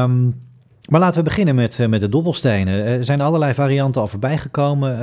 Um, 0.03 0.35
maar 0.91 0.99
laten 0.99 1.17
we 1.17 1.23
beginnen 1.23 1.55
met, 1.55 1.79
uh, 1.79 1.87
met 1.87 1.99
de 1.99 2.09
dobbelstenen. 2.09 2.85
Er 2.85 3.05
zijn 3.05 3.21
allerlei 3.21 3.53
varianten 3.53 4.01
al 4.01 4.07
voorbij 4.07 4.37
gekomen. 4.37 4.93
Uh, 4.93 4.99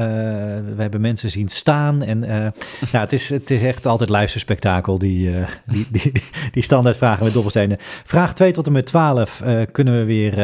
we 0.76 0.82
hebben 0.82 1.00
mensen 1.00 1.30
zien 1.30 1.48
staan. 1.48 2.02
En 2.02 2.24
uh, 2.24 2.46
ja, 2.92 3.00
het, 3.00 3.12
is, 3.12 3.28
het 3.28 3.50
is 3.50 3.62
echt 3.62 3.86
altijd 3.86 4.10
luisterspektakel, 4.10 4.98
die, 4.98 5.34
die, 5.66 5.86
die, 5.90 6.12
die 6.52 6.62
standaardvragen 6.62 7.24
met 7.24 7.32
dobbelstenen. 7.32 7.76
Vraag 8.04 8.34
2 8.34 8.52
tot 8.52 8.66
en 8.66 8.72
met 8.72 8.86
12 8.86 9.42
kunnen 9.72 9.98
we 9.98 10.04
weer, 10.04 10.38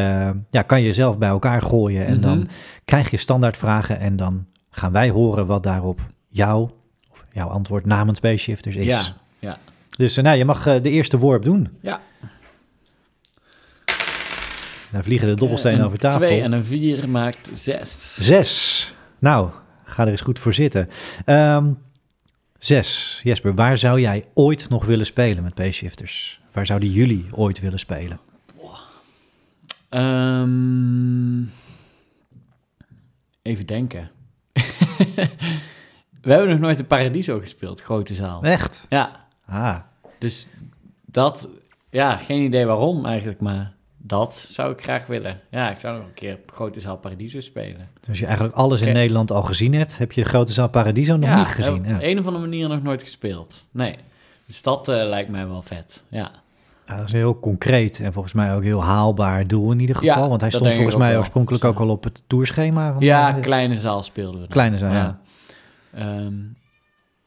ja, 0.51 0.63
kan 0.67 0.83
je 0.83 0.93
zelf 0.93 1.19
bij 1.19 1.29
elkaar 1.29 1.63
gooien. 1.63 2.07
En 2.07 2.17
mm 2.17 2.23
-hmm. 2.23 2.37
dan 2.37 2.49
krijg 2.85 3.11
je 3.11 3.17
standaardvragen 3.17 4.01
en 4.01 4.17
dan 4.17 4.47
gaan 4.71 4.93
wij 4.93 5.11
horen 5.11 5.47
wat 5.47 5.63
daarop 5.63 6.01
jouw, 6.29 6.63
of 7.11 7.23
jouw 7.33 7.49
antwoord 7.49 7.87
namens 7.87 8.21
B-shifters 8.21 8.77
is. 8.77 8.85
Ja, 8.85 9.03
ja. 9.39 9.59
Dus 9.97 10.17
nou, 10.17 10.37
je 10.37 10.45
mag 10.45 10.63
de 10.63 10.91
eerste 10.91 11.19
worp 11.19 11.45
doen. 11.45 11.69
Ja. 11.81 12.01
Dan 14.95 15.05
vliegen 15.05 15.29
de 15.29 15.35
dobbelstenen 15.35 15.79
uh, 15.79 15.85
over 15.85 15.99
tafel. 15.99 16.19
Twee 16.19 16.41
en 16.41 16.53
een 16.53 16.65
vier 16.65 17.09
maakt 17.09 17.51
zes. 17.55 18.15
Zes. 18.15 18.95
Nou, 19.19 19.51
ga 19.85 20.03
er 20.03 20.11
eens 20.11 20.21
goed 20.21 20.39
voor 20.39 20.55
zitten. 20.55 20.89
Um, 21.27 21.79
zes. 22.59 23.21
Jesper, 23.23 23.55
waar 23.55 23.79
zou 23.79 24.01
jij 24.01 24.25
ooit 24.35 24.69
nog 24.69 24.85
willen 24.85 25.07
spelen 25.07 25.43
met 25.43 25.55
P-shifters? 25.55 26.41
Waar 26.53 26.67
zouden 26.67 26.91
jullie 26.91 27.27
ooit 27.31 27.61
willen 27.61 27.79
spelen? 27.79 28.21
Um, 29.91 31.53
even 33.43 33.67
denken. 33.67 34.11
We 36.23 36.31
hebben 36.33 36.49
nog 36.49 36.59
nooit 36.59 36.79
de 36.79 36.85
Paradiso 36.85 37.39
gespeeld, 37.41 37.81
grote 37.81 38.15
zaal. 38.15 38.43
Echt? 38.43 38.87
Ja. 38.89 39.27
Ah. 39.47 39.79
Dus 40.19 40.49
dat, 41.05 41.49
ja, 41.91 42.17
geen 42.17 42.43
idee 42.43 42.65
waarom 42.65 43.07
eigenlijk, 43.07 43.41
maar 43.41 43.74
dat 44.07 44.35
zou 44.35 44.73
ik 44.73 44.83
graag 44.83 45.07
willen. 45.07 45.41
Ja, 45.51 45.71
ik 45.71 45.79
zou 45.79 45.97
nog 45.97 46.07
een 46.07 46.15
keer 46.15 46.39
Grote 46.47 46.81
Zaal 46.81 46.97
Paradiso 46.97 47.41
spelen. 47.41 47.89
Dus 48.01 48.09
als 48.09 48.19
je 48.19 48.27
eigenlijk 48.27 48.57
alles 48.57 48.81
in 48.81 48.93
Nederland 48.93 49.31
al 49.31 49.43
gezien 49.43 49.75
hebt, 49.75 49.99
heb 49.99 50.13
je 50.13 50.25
Grote 50.25 50.53
Zaal 50.53 50.69
Paradiso 50.69 51.17
nog 51.17 51.35
niet 51.35 51.47
gezien? 51.47 51.85
Ja, 51.85 51.95
op 51.95 52.03
een 52.03 52.19
of 52.19 52.27
andere 52.27 52.45
manier 52.45 52.69
nog 52.69 52.83
nooit 52.83 53.03
gespeeld. 53.03 53.65
Nee. 53.71 53.97
Dus 54.47 54.63
dat 54.63 54.89
uh, 54.89 54.95
lijkt 54.95 55.31
mij 55.31 55.47
wel 55.47 55.63
vet, 55.63 56.03
ja. 56.09 56.31
ja. 56.87 56.97
Dat 56.97 57.07
is 57.07 57.13
een 57.13 57.19
heel 57.19 57.41
concreet 57.41 58.01
en 58.01 58.13
volgens 58.13 58.35
mij 58.35 58.55
ook 58.55 58.63
heel 58.63 58.83
haalbaar 58.83 59.47
doel 59.47 59.73
in 59.73 59.81
ieder 59.81 59.97
geval. 59.97 60.29
want 60.29 60.41
hij 60.41 60.51
stond 60.51 60.75
volgens 60.75 60.97
mij 60.97 61.19
oorspronkelijk 61.19 61.65
ook 61.65 61.79
al 61.79 61.89
op 61.89 62.05
het 62.05 62.23
tourschema. 62.27 62.93
Van 62.93 63.03
ja, 63.03 63.33
de... 63.33 63.41
kleine 63.41 63.75
zaal 63.75 64.03
speelden 64.03 64.35
we. 64.35 64.41
Dan. 64.41 64.49
Kleine 64.49 64.79
zaal, 64.79 64.93
ja. 64.93 65.21
Um, 65.99 66.57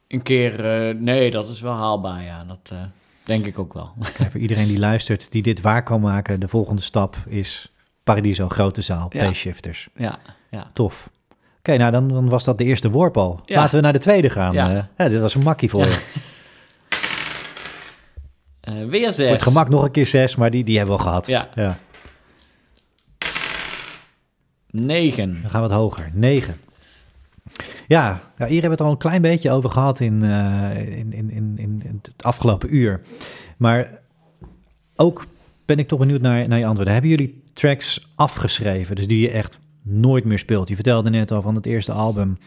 een 0.07 0.21
keer, 0.21 0.89
uh, 0.89 1.01
nee, 1.01 1.31
dat 1.31 1.49
is 1.49 1.61
wel 1.61 1.73
haalbaar, 1.73 2.23
ja. 2.23 2.43
Dat... 2.43 2.69
Uh, 2.73 2.79
Denk 3.27 3.45
ik 3.45 3.59
ook 3.59 3.73
wel. 3.73 3.91
Okay, 4.09 4.31
voor 4.31 4.39
iedereen 4.39 4.67
die 4.67 4.79
luistert, 4.79 5.31
die 5.31 5.41
dit 5.41 5.61
waar 5.61 5.83
kan 5.83 6.01
maken, 6.01 6.39
de 6.39 6.47
volgende 6.47 6.81
stap 6.81 7.15
is 7.25 7.71
Paradiso, 8.03 8.49
grote 8.49 8.81
zaal, 8.81 9.07
ja. 9.09 9.33
shifters 9.33 9.89
Ja, 9.95 10.19
ja. 10.49 10.71
Tof. 10.73 11.09
Oké, 11.57 11.77
nou 11.77 11.91
dan, 11.91 12.07
dan, 12.07 12.29
was 12.29 12.43
dat 12.43 12.57
de 12.57 12.63
eerste 12.63 12.89
worp 12.89 13.17
al. 13.17 13.41
Ja. 13.45 13.55
Laten 13.55 13.75
we 13.75 13.83
naar 13.83 13.93
de 13.93 13.99
tweede 13.99 14.29
gaan. 14.29 14.53
Ja. 14.53 14.75
Uh, 14.75 14.83
ja 14.97 15.09
dit 15.09 15.19
was 15.19 15.35
een 15.35 15.43
makkie 15.43 15.69
voor 15.69 15.85
je. 15.85 15.99
Uh, 18.71 18.85
weer 18.93 19.11
zes. 19.11 19.25
Voor 19.25 19.35
het 19.35 19.43
gemak 19.43 19.69
nog 19.69 19.83
een 19.83 19.91
keer 19.91 20.07
zes, 20.07 20.35
maar 20.35 20.51
die, 20.51 20.63
die 20.63 20.77
hebben 20.77 20.95
we 20.95 21.01
al 21.01 21.07
gehad. 21.07 21.27
Ja. 21.27 21.49
ja. 21.55 21.77
Negen. 24.69 25.39
Dan 25.41 25.51
gaan 25.51 25.61
we 25.61 25.67
wat 25.67 25.77
hoger. 25.77 26.09
Negen. 26.13 26.59
Ja, 27.87 28.21
ja, 28.37 28.45
hier 28.45 28.61
hebben 28.61 28.61
we 28.61 28.69
het 28.69 28.81
al 28.81 28.91
een 28.91 28.97
klein 28.97 29.21
beetje 29.21 29.51
over 29.51 29.69
gehad 29.69 29.99
in, 29.99 30.23
uh, 30.23 30.97
in, 30.97 31.13
in, 31.13 31.29
in, 31.31 31.57
in 31.57 31.99
het 32.01 32.23
afgelopen 32.23 32.75
uur. 32.75 33.01
Maar 33.57 33.99
ook 34.95 35.25
ben 35.65 35.79
ik 35.79 35.87
toch 35.87 35.99
benieuwd 35.99 36.21
naar, 36.21 36.47
naar 36.47 36.59
je 36.59 36.65
antwoorden. 36.65 36.93
Hebben 36.93 37.11
jullie 37.11 37.43
tracks 37.53 38.11
afgeschreven, 38.15 38.95
dus 38.95 39.07
die 39.07 39.21
je 39.21 39.29
echt 39.29 39.59
nooit 39.83 40.23
meer 40.23 40.39
speelt? 40.39 40.69
Je 40.69 40.75
vertelde 40.75 41.09
net 41.09 41.31
al 41.31 41.41
van 41.41 41.55
het 41.55 41.65
eerste 41.65 41.91
album. 41.91 42.37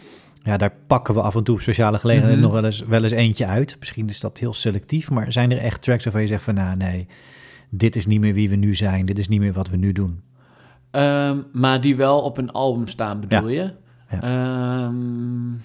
Ja, 0.42 0.56
daar 0.56 0.74
pakken 0.86 1.14
we 1.14 1.20
af 1.20 1.34
en 1.34 1.44
toe 1.44 1.54
op 1.54 1.60
sociale 1.60 1.98
gelegenheden 1.98 2.38
mm 2.38 2.44
-hmm. 2.44 2.52
nog 2.52 2.60
wel 2.60 2.70
eens, 2.70 2.80
wel 2.80 3.02
eens 3.02 3.12
eentje 3.12 3.46
uit. 3.46 3.76
Misschien 3.78 4.08
is 4.08 4.20
dat 4.20 4.38
heel 4.38 4.54
selectief, 4.54 5.10
maar 5.10 5.32
zijn 5.32 5.50
er 5.50 5.58
echt 5.58 5.82
tracks 5.82 6.04
waarvan 6.04 6.22
je 6.22 6.28
zegt 6.28 6.42
van... 6.42 6.54
nou 6.54 6.76
nee, 6.76 7.06
dit 7.70 7.96
is 7.96 8.06
niet 8.06 8.20
meer 8.20 8.34
wie 8.34 8.48
we 8.48 8.56
nu 8.56 8.74
zijn, 8.74 9.06
dit 9.06 9.18
is 9.18 9.28
niet 9.28 9.40
meer 9.40 9.52
wat 9.52 9.68
we 9.68 9.76
nu 9.76 9.92
doen? 9.92 10.20
Um, 10.90 11.46
maar 11.52 11.80
die 11.80 11.96
wel 11.96 12.20
op 12.20 12.38
een 12.38 12.50
album 12.50 12.86
staan, 12.86 13.20
bedoel 13.20 13.48
ja. 13.48 13.62
je? 13.62 13.72
Ja. 14.10 14.84
Um, 14.84 15.62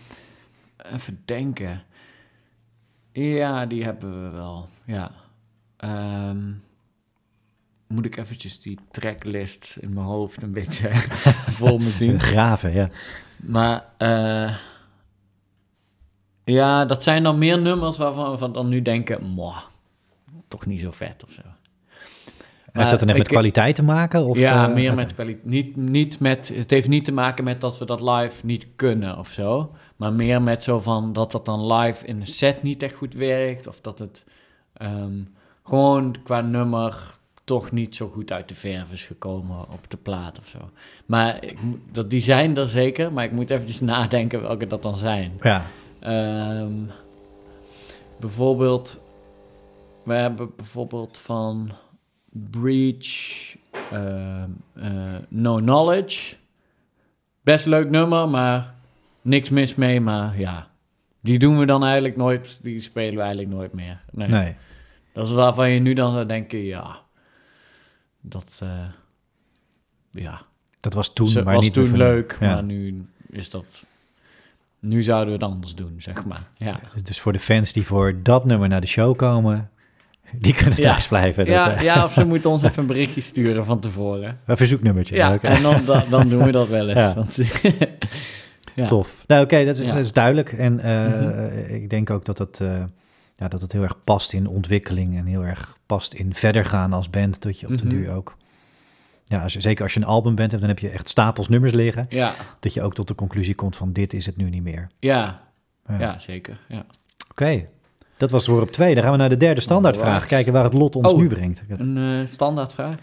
even 0.77 1.22
denken. 1.26 1.84
Ja, 3.11 3.65
die 3.65 3.84
hebben 3.84 4.23
we 4.23 4.30
wel. 4.30 4.69
Ja. 4.85 5.11
Um, 6.30 6.63
moet 7.88 8.05
ik 8.05 8.17
eventjes 8.17 8.59
die 8.59 8.80
tracklist 8.91 9.77
in 9.80 9.93
mijn 9.93 10.05
hoofd 10.05 10.41
een 10.41 10.51
beetje 10.51 10.91
voor 11.57 11.80
me 11.81 11.89
zien. 11.89 12.19
Graven, 12.19 12.73
ja. 12.73 12.89
Maar 13.38 13.85
uh, 13.97 14.55
ja, 16.43 16.85
dat 16.85 17.03
zijn 17.03 17.23
dan 17.23 17.38
meer 17.38 17.61
nummers 17.61 17.97
waarvan 17.97 18.38
we 18.38 18.51
dan 18.51 18.69
nu 18.69 18.81
denken, 18.81 19.23
moh, 19.23 19.57
toch 20.47 20.65
niet 20.65 20.80
zo 20.80 20.91
vet 20.91 21.23
of 21.23 21.31
zo. 21.31 21.41
Heeft 22.80 22.89
dat 22.89 22.99
dan 22.99 23.07
net 23.07 23.18
met 23.18 23.27
kwaliteit 23.27 23.76
te 23.76 23.84
maken? 23.84 24.26
Of, 24.26 24.38
ja, 24.38 24.68
uh, 24.68 24.73
meer 24.73 24.93
met 24.93 25.14
kwaliteit. 25.14 25.45
Niet, 25.45 25.76
niet 25.76 26.19
met, 26.19 26.52
het 26.56 26.69
heeft 26.69 26.88
niet 26.88 27.06
te 27.06 27.11
maken 27.11 27.43
met 27.43 27.61
dat 27.61 27.77
we 27.77 27.85
dat 27.85 28.02
live 28.02 28.45
niet 28.45 28.68
kunnen 28.76 29.18
of 29.18 29.30
zo. 29.30 29.72
Maar 29.95 30.14
meer 30.14 30.41
met 30.41 30.64
zo 30.64 30.80
van 30.80 31.14
dat 31.14 31.31
dat 31.31 31.45
dan 31.45 31.73
live 31.73 32.06
in 32.06 32.19
de 32.19 32.26
set 32.26 32.64
niet 32.64 32.84
echt 32.84 32.93
goed 32.93 33.14
werkt. 33.14 33.68
Of 33.68 33.81
dat 33.81 33.99
het 33.99 34.23
um, 34.81 35.34
gewoon 35.64 36.15
qua 36.23 36.41
nummer 36.41 37.14
toch 37.43 37.72
niet 37.72 37.95
zo 37.95 38.07
goed 38.14 38.31
uit 38.31 38.47
de 38.47 38.56
verf 38.56 38.91
is 38.91 39.03
gekomen 39.03 39.60
op 39.60 39.89
de 39.89 39.97
plaat 39.97 40.39
of 40.39 40.47
zo. 40.47 40.57
Maar 41.06 41.43
ik, 41.43 41.60
dat, 41.91 42.10
die 42.10 42.19
zijn 42.19 42.57
er 42.57 42.68
zeker, 42.68 43.14
maar 43.14 43.23
ik 43.23 43.31
moet 43.31 43.49
eventjes 43.49 43.80
nadenken 43.95 44.41
welke 44.41 44.68
dat 44.68 44.84
dan 44.84 44.97
zijn. 44.97 45.39
Ja. 45.41 45.65
Um, 46.61 46.89
bijvoorbeeld, 48.19 49.03
we 50.03 50.14
hebben 50.14 50.52
bijvoorbeeld 50.56 51.18
van 51.18 51.72
Breach, 52.51 53.07
uh, 53.93 54.43
uh, 54.73 55.15
No 55.27 55.55
Knowledge. 55.55 56.35
Best 57.41 57.65
leuk 57.65 57.89
nummer, 57.89 58.29
maar 58.29 58.73
niks 59.21 59.49
mis 59.49 59.75
mee. 59.75 60.01
Maar 60.01 60.39
ja, 60.39 60.67
die 61.19 61.39
doen 61.39 61.59
we 61.59 61.65
dan 61.65 61.83
eigenlijk 61.83 62.15
nooit. 62.15 62.59
Die 62.61 62.79
spelen 62.79 63.15
we 63.15 63.21
eigenlijk 63.21 63.49
nooit 63.49 63.73
meer. 63.73 64.01
Nee. 64.11 64.27
nee. 64.27 64.55
Dat 65.13 65.25
is 65.25 65.33
waarvan 65.33 65.69
je 65.69 65.79
nu 65.79 65.93
dan 65.93 66.11
zou 66.11 66.25
denken, 66.25 66.59
ja, 66.59 66.97
dat, 68.21 68.59
uh, 68.63 68.69
ja. 70.11 70.41
Dat 70.79 70.93
was 70.93 71.13
toen, 71.13 71.27
Ze, 71.27 71.43
maar 71.43 71.53
was 71.53 71.63
niet 71.63 71.73
toen 71.73 71.97
leuk, 71.97 72.37
maar 72.39 72.63
nu 72.63 73.05
is 73.29 73.49
dat... 73.49 73.65
Nu 74.79 75.03
zouden 75.03 75.27
we 75.27 75.33
het 75.43 75.51
anders 75.53 75.75
doen, 75.75 75.95
zeg 75.97 76.25
maar. 76.25 76.47
Ja. 76.57 76.79
Dus, 76.93 77.03
dus 77.03 77.19
voor 77.19 77.33
de 77.33 77.39
fans 77.39 77.73
die 77.73 77.85
voor 77.85 78.23
dat 78.23 78.45
nummer 78.45 78.67
naar 78.67 78.81
de 78.81 78.87
show 78.87 79.17
komen, 79.17 79.69
die 80.31 80.53
kunnen 80.53 80.81
thuis 80.81 81.07
blijven. 81.07 81.45
Ja, 81.45 81.69
dat, 81.69 81.76
uh... 81.76 81.84
ja, 81.84 82.03
of 82.03 82.14
ze 82.14 82.26
moeten 82.26 82.49
ons 82.49 82.64
even 82.64 82.80
een 82.80 82.88
berichtje 82.88 83.22
sturen 83.22 83.65
van 83.65 83.80
tevoren. 83.80 84.39
Een 84.45 84.57
verzoeknummertje. 84.57 85.15
Ja, 85.15 85.41
en 85.41 85.61
dan, 85.61 85.85
dan, 85.85 86.03
dan, 86.10 86.30
doen 86.30 86.43
we 86.43 86.52
dat 86.52 86.68
wel 86.68 86.89
eens. 86.89 87.14
Want, 87.14 87.38
ja. 88.76 88.85
Tof. 88.85 89.23
Nou, 89.27 89.43
oké, 89.43 89.65
dat, 89.65 89.77
dat, 89.77 89.97
is 89.97 90.14
duidelijk. 90.14 90.52
En 90.53 90.73
uh, 90.73 90.84
mm-hmm. 90.84 91.76
ik 91.76 91.89
denk 91.89 92.10
ook 92.10 92.26
dat 92.26 92.38
dat, 92.38 92.60
uh, 92.61 92.69
ja, 93.35 93.47
dat 93.47 93.61
het 93.61 93.72
heel 93.72 93.84
erg 93.84 94.03
past 94.03 94.34
in 94.34 94.47
ontwikkeling 94.47 95.18
en 95.18 95.26
heel 95.26 95.45
erg 95.45 95.77
past 95.85 96.14
in 96.14 96.34
verder 96.34 96.65
gaan 96.65 96.93
als 96.93 97.10
band, 97.10 97.41
dat 97.41 97.60
je 97.60 97.68
op 97.68 97.77
de 97.77 97.88
duur 97.88 98.11
ook 98.11 98.35
ja, 99.27 99.43
als 99.43 99.53
je, 99.53 99.61
zeker 99.61 99.84
als 99.84 99.93
je 99.93 99.99
een 99.99 100.06
album 100.06 100.35
bent, 100.35 100.52
dan 100.52 100.64
heb 100.64 100.80
je 100.80 100.89
echt 100.89 101.10
stapels 101.10 101.49
nummers 101.49 101.73
liggen. 101.73 102.06
Ja. 102.10 102.34
Dat 102.60 102.73
je 102.73 102.81
ook 102.81 102.93
tot 102.93 103.07
de 103.07 103.15
conclusie 103.15 103.56
komt 103.56 103.76
van 103.76 103.93
dit 103.93 104.14
is 104.14 104.26
het 104.26 104.38
nu 104.38 104.49
niet 104.49 104.64
meer. 104.64 104.88
Ja, 104.99 105.41
ja. 105.88 105.99
ja 105.99 106.19
zeker. 106.19 106.60
Ja. 106.68 106.85
Oké, 107.30 107.65
dat 108.17 108.31
was 108.31 108.45
voor 108.45 108.61
op 108.61 108.71
twee. 108.71 108.93
Dan 108.93 109.03
gaan 109.03 109.11
we 109.11 109.17
naar 109.17 109.29
de 109.29 109.37
derde 109.37 109.61
standaardvraag. 109.61 110.25
Kijken 110.25 110.53
waar 110.53 110.63
het 110.63 110.73
lot 110.73 110.95
ons 110.95 111.13
oh, 111.13 111.19
nu 111.19 111.27
brengt. 111.27 111.63
Een 111.67 111.97
uh, 111.97 112.27
standaardvraag? 112.27 112.95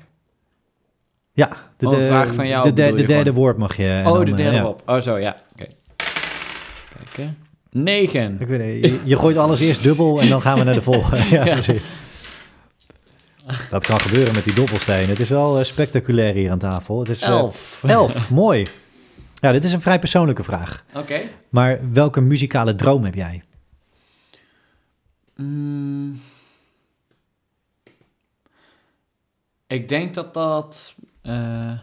Ja, 1.33 1.49
de, 1.77 1.87
oh, 1.87 1.93
vraag 1.93 2.35
van 2.35 2.47
jou. 2.47 2.73
De, 2.73 2.93
de, 2.93 3.05
derde 3.05 3.33
woord 3.33 3.57
mag 3.57 3.77
je. 3.77 4.03
Oh, 4.07 4.25
de 4.25 4.35
derde 4.35 4.57
uh, 4.57 4.63
woord. 4.63 4.83
Oh, 4.87 4.99
zo, 4.99 5.19
ja. 5.19 5.37
Oké. 5.53 5.63
Okay. 5.63 5.69
Kijken. 7.15 7.37
Negen. 7.71 8.37
Ik 8.41 8.47
weet 8.47 8.89
je, 8.89 9.01
je, 9.05 9.17
gooit 9.17 9.37
alles 9.37 9.61
eerst 9.61 9.83
dubbel 9.83 10.21
en 10.21 10.29
dan 10.29 10.43
gaan 10.43 10.59
we 10.59 10.65
naar 10.65 10.75
de 10.75 10.83
volgende. 10.83 11.29
ja, 11.37 11.45
ja. 11.45 11.53
precies. 11.53 11.83
Dat 13.71 13.87
kan 13.87 14.01
gebeuren 14.01 14.35
met 14.35 14.45
die 14.45 14.55
dobbelstenen. 14.55 15.09
Het 15.09 15.21
is 15.21 15.29
wel 15.29 15.59
uh, 15.59 15.65
spectaculair 15.65 16.35
hier 16.35 16.51
aan 16.51 16.59
tafel. 16.59 16.99
Het 16.99 17.09
is, 17.09 17.23
uh, 17.23 17.29
elf. 17.29 17.85
Elf, 17.87 18.31
mooi. 18.45 18.67
Ja, 19.35 19.53
dit 19.53 19.65
is 19.65 19.73
een 19.73 19.81
vrij 19.81 19.99
persoonlijke 19.99 20.43
vraag. 20.43 20.85
Oké. 20.95 21.21
Maar 21.49 21.79
welke 21.93 22.21
muzikale 22.21 22.75
droom 22.75 23.05
heb 23.05 23.15
jij? 23.15 23.43
Mm. 25.37 26.21
Ik 29.67 29.89
denk 29.89 30.15
dat 30.15 30.35
dat... 30.35 30.97
Uh, 31.23 31.79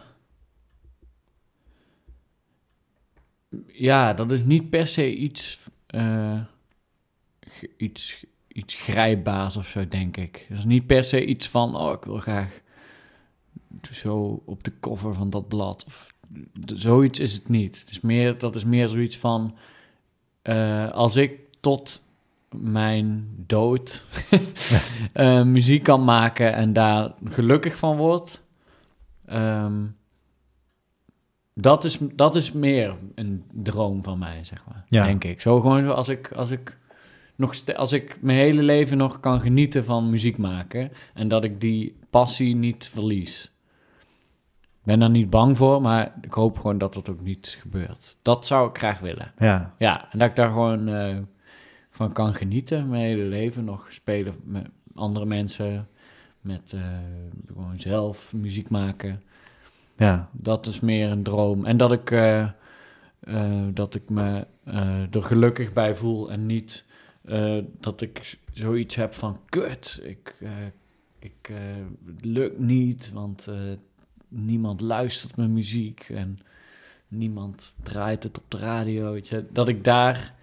ja, 3.66 4.14
dat 4.14 4.32
is 4.32 4.44
niet 4.44 4.70
per 4.70 4.86
se 4.86 5.14
iets... 5.14 5.68
iets 7.76 8.24
iets 8.52 8.74
grijpbaars 8.74 9.56
of 9.56 9.66
zo, 9.66 9.88
denk 9.88 10.16
ik. 10.16 10.44
Het 10.48 10.58
is 10.58 10.64
niet 10.64 10.86
per 10.86 11.04
se 11.04 11.24
iets 11.24 11.48
van, 11.48 11.76
oh, 11.76 11.92
ik 11.92 12.04
wil 12.04 12.18
graag 12.18 12.60
zo 13.92 14.42
op 14.44 14.64
de 14.64 14.72
cover 14.80 15.14
van 15.14 15.30
dat 15.30 15.48
blad. 15.48 15.84
Of, 15.86 16.14
zoiets 16.74 17.18
is 17.18 17.32
het 17.32 17.48
niet. 17.48 17.80
Het 17.80 17.90
is 17.90 18.00
meer, 18.00 18.38
dat 18.38 18.56
is 18.56 18.64
meer 18.64 18.88
zoiets 18.88 19.18
van, 19.18 19.56
uh, 20.42 20.90
als 20.90 21.16
ik 21.16 21.40
tot 21.60 22.02
mijn 22.56 23.28
dood 23.36 24.04
uh, 25.14 25.42
muziek 25.56 25.82
kan 25.82 26.04
maken 26.04 26.54
en 26.54 26.72
daar 26.72 27.12
gelukkig 27.24 27.76
van 27.76 27.96
word. 27.96 28.42
Um, 29.32 29.96
dat 31.54 31.84
is, 31.84 31.98
dat 32.14 32.34
is 32.34 32.52
meer 32.52 32.96
een 33.14 33.44
droom 33.52 34.02
van 34.02 34.18
mij, 34.18 34.44
zeg 34.44 34.64
maar. 34.66 34.84
Ja. 34.88 35.04
Denk 35.04 35.24
ik. 35.24 35.40
Zo 35.40 35.60
gewoon 35.60 35.94
als 35.94 36.08
ik, 36.08 36.32
als 36.32 36.50
ik 36.50 36.78
nog 37.36 37.74
als 37.76 37.92
ik 37.92 38.18
mijn 38.20 38.38
hele 38.38 38.62
leven 38.62 38.96
nog 38.96 39.20
kan 39.20 39.40
genieten 39.40 39.84
van 39.84 40.10
muziek 40.10 40.38
maken 40.38 40.92
en 41.14 41.28
dat 41.28 41.44
ik 41.44 41.60
die 41.60 41.96
passie 42.10 42.54
niet 42.54 42.88
verlies. 42.88 43.52
Ik 44.60 44.86
ben 44.86 44.98
daar 44.98 45.10
niet 45.10 45.30
bang 45.30 45.56
voor, 45.56 45.82
maar 45.82 46.14
ik 46.20 46.32
hoop 46.32 46.56
gewoon 46.56 46.78
dat 46.78 46.94
dat 46.94 47.10
ook 47.10 47.20
niet 47.20 47.58
gebeurt. 47.60 48.16
Dat 48.22 48.46
zou 48.46 48.68
ik 48.68 48.78
graag 48.78 48.98
willen. 48.98 49.32
Ja. 49.38 49.74
Ja, 49.78 50.12
en 50.12 50.18
dat 50.18 50.28
ik 50.28 50.36
daar 50.36 50.48
gewoon 50.48 50.88
uh, 50.88 51.16
van 52.00 52.12
kan 52.12 52.34
genieten, 52.34 52.88
mijn 52.88 53.02
hele 53.02 53.22
leven 53.22 53.64
nog 53.64 53.92
spelen 53.92 54.34
met 54.44 54.68
andere 54.94 55.26
mensen, 55.26 55.88
met 56.40 56.72
uh, 56.74 56.80
gewoon 57.46 57.78
zelf 57.78 58.32
muziek 58.32 58.68
maken. 58.68 59.22
Ja. 59.96 60.28
Dat 60.32 60.66
is 60.66 60.80
meer 60.80 61.10
een 61.10 61.22
droom. 61.22 61.64
En 61.64 61.76
dat 61.76 61.92
ik, 61.92 62.10
uh, 62.10 62.48
dat 63.72 63.94
ik 63.94 64.08
me 64.08 64.46
er 65.10 65.22
gelukkig 65.22 65.72
bij 65.72 65.94
voel 65.94 66.30
en 66.30 66.46
niet 66.46 66.86
dat 67.80 68.00
ik 68.00 68.38
zoiets 68.52 68.94
heb 68.94 69.14
van 69.14 69.40
kut, 69.48 70.00
ik, 70.02 70.34
ik 71.18 71.52
het 72.06 72.24
lukt 72.24 72.58
niet, 72.58 73.12
want 73.12 73.48
niemand 74.28 74.80
luistert 74.80 75.36
mijn 75.36 75.52
muziek 75.52 76.06
en 76.08 76.38
niemand 77.08 77.74
draait 77.82 78.22
het 78.22 78.38
op 78.38 78.50
de 78.50 78.58
radio. 78.58 79.12
Weet 79.12 79.28
je, 79.28 79.46
dat 79.52 79.68
ik 79.68 79.84
daar 79.84 80.38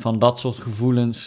van 0.00 0.18
dat 0.18 0.38
soort 0.38 0.58
gevoelens 0.58 1.24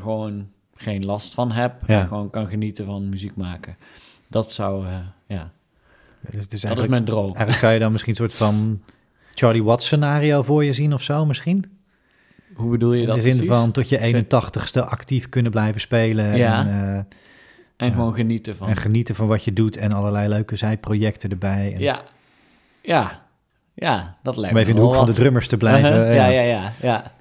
gewoon 0.00 0.48
geen 0.76 1.04
last 1.04 1.34
van 1.34 1.52
heb. 1.52 1.74
Ja. 1.86 2.04
gewoon 2.04 2.30
kan 2.30 2.46
genieten 2.46 2.84
van 2.84 3.08
muziek 3.08 3.36
maken. 3.36 3.76
Dat 4.28 4.52
zou, 4.52 4.86
ja. 5.26 5.50
Dus, 6.30 6.48
dus 6.48 6.60
dat 6.60 6.78
is 6.78 6.86
mijn 6.86 7.04
droom. 7.04 7.26
Eigenlijk 7.26 7.58
zou 7.58 7.72
je 7.72 7.78
dan 7.78 7.92
misschien 7.92 8.12
een 8.12 8.18
soort 8.18 8.34
van 8.34 8.82
Charlie 9.34 9.64
Watts 9.64 9.84
scenario 9.84 10.42
voor 10.42 10.64
je 10.64 10.72
zien 10.72 10.92
of 10.92 11.02
zo 11.02 11.26
misschien? 11.26 11.64
Hoe 12.54 12.70
bedoel 12.70 12.92
je 12.92 13.06
dat? 13.06 13.16
In 13.16 13.22
de 13.22 13.32
zin 13.32 13.46
van 13.46 13.70
tot 13.70 13.88
je 13.88 14.24
81ste 14.24 14.88
actief 14.88 15.28
kunnen 15.28 15.50
blijven 15.52 15.80
spelen. 15.80 16.36
Ja. 16.36 16.66
En, 16.66 16.68
uh, 16.68 16.98
en 17.76 17.92
gewoon 17.92 18.14
genieten 18.14 18.56
van. 18.56 18.68
En 18.68 18.76
genieten 18.76 19.14
van 19.14 19.26
wat 19.26 19.44
je 19.44 19.52
doet 19.52 19.76
en 19.76 19.92
allerlei 19.92 20.28
leuke 20.28 20.56
zijprojecten 20.56 21.30
erbij. 21.30 21.72
En 21.74 21.80
ja. 21.80 22.02
Ja. 22.80 23.20
Ja, 23.74 24.16
dat 24.22 24.36
lijkt 24.36 24.54
me 24.54 24.60
even 24.60 24.72
in 24.72 24.78
de 24.78 24.84
hoek 24.86 24.94
van 24.94 25.06
de 25.06 25.12
drummers 25.12 25.48
te 25.48 25.56
blijven. 25.56 25.92
Uh-huh. 25.92 26.14
ja, 26.14 26.26
ja, 26.26 26.42
ja, 26.42 26.72
ja. 26.80 27.12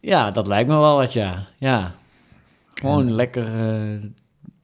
Ja, 0.00 0.30
dat 0.30 0.46
lijkt 0.46 0.68
me 0.68 0.78
wel 0.78 0.96
wat, 0.96 1.12
ja. 1.12 1.46
Ja. 1.58 1.94
Gewoon 2.74 3.12
lekker... 3.12 3.46
Uh, 3.46 4.04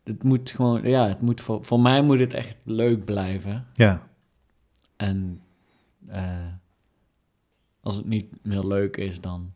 het 0.05 0.23
moet 0.23 0.51
gewoon... 0.51 0.82
Ja, 0.82 1.09
het 1.09 1.20
moet 1.20 1.40
voor, 1.40 1.65
voor 1.65 1.81
mij 1.81 2.02
moet 2.02 2.19
het 2.19 2.35
echt 2.35 2.56
leuk 2.65 3.05
blijven. 3.05 3.66
Ja. 3.74 4.02
En... 4.97 5.40
Uh, 6.09 6.47
als 7.81 7.97
het 7.97 8.06
niet 8.06 8.27
meer 8.43 8.65
leuk 8.65 8.97
is, 8.97 9.20
dan 9.20 9.52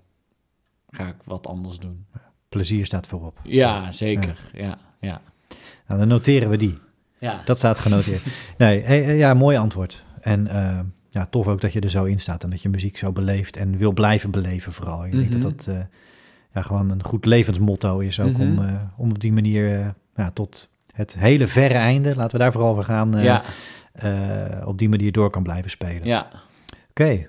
ga 0.91 1.07
ik 1.07 1.15
wat 1.25 1.47
anders 1.47 1.79
doen. 1.79 2.07
Plezier 2.49 2.87
staat 2.87 3.07
voorop. 3.07 3.41
Ja, 3.43 3.93
zeker. 3.93 4.51
Ja, 4.53 4.79
ja. 5.01 5.21
Nou, 5.87 6.01
dan 6.01 6.09
noteren 6.09 6.51
we 6.51 6.57
die. 6.57 6.79
Ja. 7.19 7.43
Dat 7.45 7.59
staat 7.59 7.79
genoteerd. 7.79 8.23
nee, 8.59 8.83
hey, 8.83 9.17
ja, 9.17 9.35
mooi 9.35 9.57
antwoord. 9.57 10.05
En 10.21 10.47
uh, 10.47 10.81
ja, 11.19 11.27
tof 11.31 11.49
ook 11.49 11.61
dat 11.61 11.73
je 11.73 11.81
er 11.81 11.91
zo 11.91 12.05
in 12.05 12.21
staat 12.21 12.45
en 12.45 12.51
dat 12.51 12.63
je 12.63 12.69
muziek 12.69 12.97
zo 12.97 13.13
beleeft 13.13 13.57
en 13.57 13.77
wil 13.77 13.93
blijven 13.93 14.31
beleven 14.31 14.73
vooral. 14.73 15.05
Ik 15.05 15.13
denk 15.13 15.33
dat 15.33 15.41
mhm. 15.41 15.51
dat 15.51 15.67
uh, 15.69 15.81
ja, 16.55 16.63
gewoon 16.63 16.91
een 16.91 17.05
goed 17.05 17.25
levensmotto 17.25 17.99
is 17.99 18.21
ook 18.21 18.39
om, 18.39 18.59
uh, 18.59 18.73
om 18.97 19.11
op 19.11 19.21
die 19.21 19.33
manier 19.33 19.95
ja, 20.17 20.31
tot 20.31 20.69
het 20.93 21.17
hele 21.19 21.47
verre 21.47 21.75
einde, 21.75 22.17
laten 22.17 22.37
we 22.37 22.43
daar 22.43 22.53
vooral 22.53 22.75
voor 22.75 22.85
gaan, 22.85 23.23
ja. 23.23 23.43
op 24.65 24.79
die 24.79 24.89
manier 24.89 25.13
door 25.13 25.31
kan 25.31 25.43
blijven 25.43 25.71
spelen. 25.71 26.05
Ja. 26.05 26.29
Oké, 26.91 27.29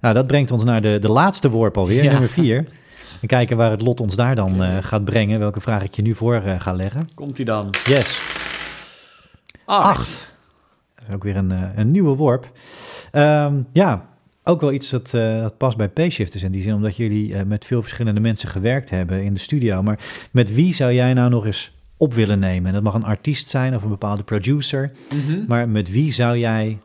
nou, 0.00 0.14
dat 0.14 0.26
brengt 0.26 0.50
ons 0.50 0.64
naar 0.64 0.82
de, 0.82 0.98
de 1.00 1.10
laatste 1.10 1.50
worp 1.50 1.76
alweer, 1.76 2.10
nummer 2.10 2.28
vier. 2.28 2.66
En 3.20 3.28
kijken 3.38 3.56
waar 3.56 3.70
het 3.70 3.82
lot 3.82 4.00
ons 4.00 4.16
daar 4.16 4.34
dan 4.34 4.62
uh, 4.62 4.76
gaat 4.80 5.04
brengen. 5.04 5.38
Welke 5.38 5.60
vraag 5.60 5.82
ik 5.82 5.94
je 5.94 6.02
nu 6.02 6.14
voor 6.14 6.42
uh, 6.46 6.60
ga 6.60 6.72
leggen. 6.72 7.06
Komt 7.14 7.36
hij 7.36 7.44
dan? 7.44 7.70
Yes. 7.84 8.22
Acht. 9.64 9.98
Acht. 9.98 10.32
Dat 10.94 11.04
is 11.08 11.14
ook 11.14 11.22
weer 11.22 11.36
een, 11.36 11.50
uh, 11.50 11.62
een 11.74 11.90
nieuwe 11.90 12.16
worp. 12.16 12.50
Um, 13.12 13.66
ja, 13.72 14.08
ook 14.44 14.60
wel 14.60 14.72
iets 14.72 14.90
dat, 14.90 15.10
dat 15.10 15.56
past 15.56 15.76
bij 15.76 15.88
Payshifters 15.88 16.42
in 16.42 16.52
die 16.52 16.62
zin, 16.62 16.74
omdat 16.74 16.96
jullie 16.96 17.44
met 17.44 17.64
veel 17.64 17.82
verschillende 17.82 18.20
mensen 18.20 18.48
gewerkt 18.48 18.90
hebben 18.90 19.24
in 19.24 19.34
de 19.34 19.40
studio. 19.40 19.82
Maar 19.82 19.98
met 20.30 20.54
wie 20.54 20.74
zou 20.74 20.92
jij 20.92 21.14
nou 21.14 21.30
nog 21.30 21.46
eens 21.46 21.72
op 21.96 22.14
willen 22.14 22.38
nemen? 22.38 22.66
En 22.66 22.72
dat 22.72 22.82
mag 22.82 22.94
een 22.94 23.04
artiest 23.04 23.48
zijn 23.48 23.74
of 23.74 23.82
een 23.82 23.88
bepaalde 23.88 24.22
producer. 24.22 24.92
Mm 25.14 25.20
-hmm. 25.20 25.44
Maar 25.48 25.68
met 25.68 25.90
wie 25.90 26.12
zou 26.12 26.38
jij 26.38 26.78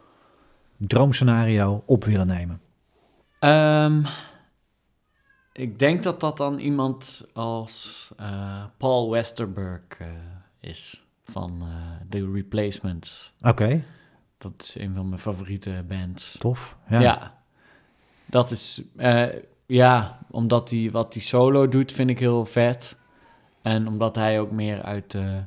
droomscenario 0.77 1.83
op 1.85 2.03
willen 2.03 2.27
nemen? 2.27 2.59
Um, 3.39 4.05
ik 5.53 5.79
denk 5.79 6.03
dat 6.03 6.19
dat 6.19 6.37
dan 6.37 6.59
iemand 6.59 7.25
als 7.33 8.11
uh, 8.21 8.63
Paul 8.77 9.11
Westerberg 9.11 9.81
is 10.59 11.05
van 11.23 11.63
The 12.09 12.31
Replacements. 12.33 13.33
Oké. 13.41 13.83
Dat 14.51 14.61
is 14.61 14.75
een 14.75 14.95
van 14.95 15.07
mijn 15.07 15.21
favoriete 15.21 15.83
bands. 15.87 16.37
Tof. 16.37 16.77
Ja. 16.89 16.99
ja 16.99 17.33
dat 18.25 18.51
is, 18.51 18.81
ja, 19.65 20.19
omdat 20.31 20.69
hij 20.69 20.91
wat 20.91 21.13
hij 21.13 21.23
solo 21.23 21.67
doet, 21.67 21.91
vind 21.91 22.09
ik 22.09 22.19
heel 22.19 22.45
vet. 22.45 22.95
En 23.61 23.87
omdat 23.87 24.15
hij 24.15 24.39
ook 24.39 24.51
meer 24.51 24.81
uit 24.81 25.11
de 25.11 25.43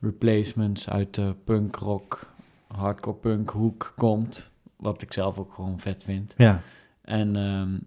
Replacements, 0.00 0.88
uit 0.88 1.14
de 1.14 1.34
punk 1.44 1.76
rock, 1.76 2.32
hardcore 2.66 3.16
punk 3.16 3.50
hoek 3.50 3.92
komt. 3.96 4.52
Wat 4.76 5.02
ik 5.02 5.12
zelf 5.12 5.38
ook 5.38 5.52
gewoon 5.54 5.80
vet 5.80 6.02
vind. 6.02 6.34
Ja. 6.36 6.62
En 7.02 7.36
um, 7.36 7.80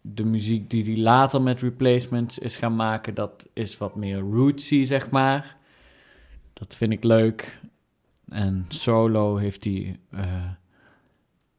de 0.00 0.24
muziek 0.24 0.70
die 0.70 0.84
hij 0.84 0.96
later 0.96 1.42
met 1.42 1.60
replacements 1.60 2.38
is 2.38 2.56
gaan 2.56 2.76
maken, 2.76 3.14
dat 3.14 3.46
is 3.52 3.78
wat 3.78 3.96
meer 3.96 4.18
rootsy, 4.18 4.84
zeg 4.84 5.10
maar. 5.10 5.56
Dat 6.52 6.74
vind 6.74 6.92
ik 6.92 7.04
leuk. 7.04 7.60
En 8.30 8.64
solo 8.68 9.36
heeft 9.36 9.64
hij 9.64 9.98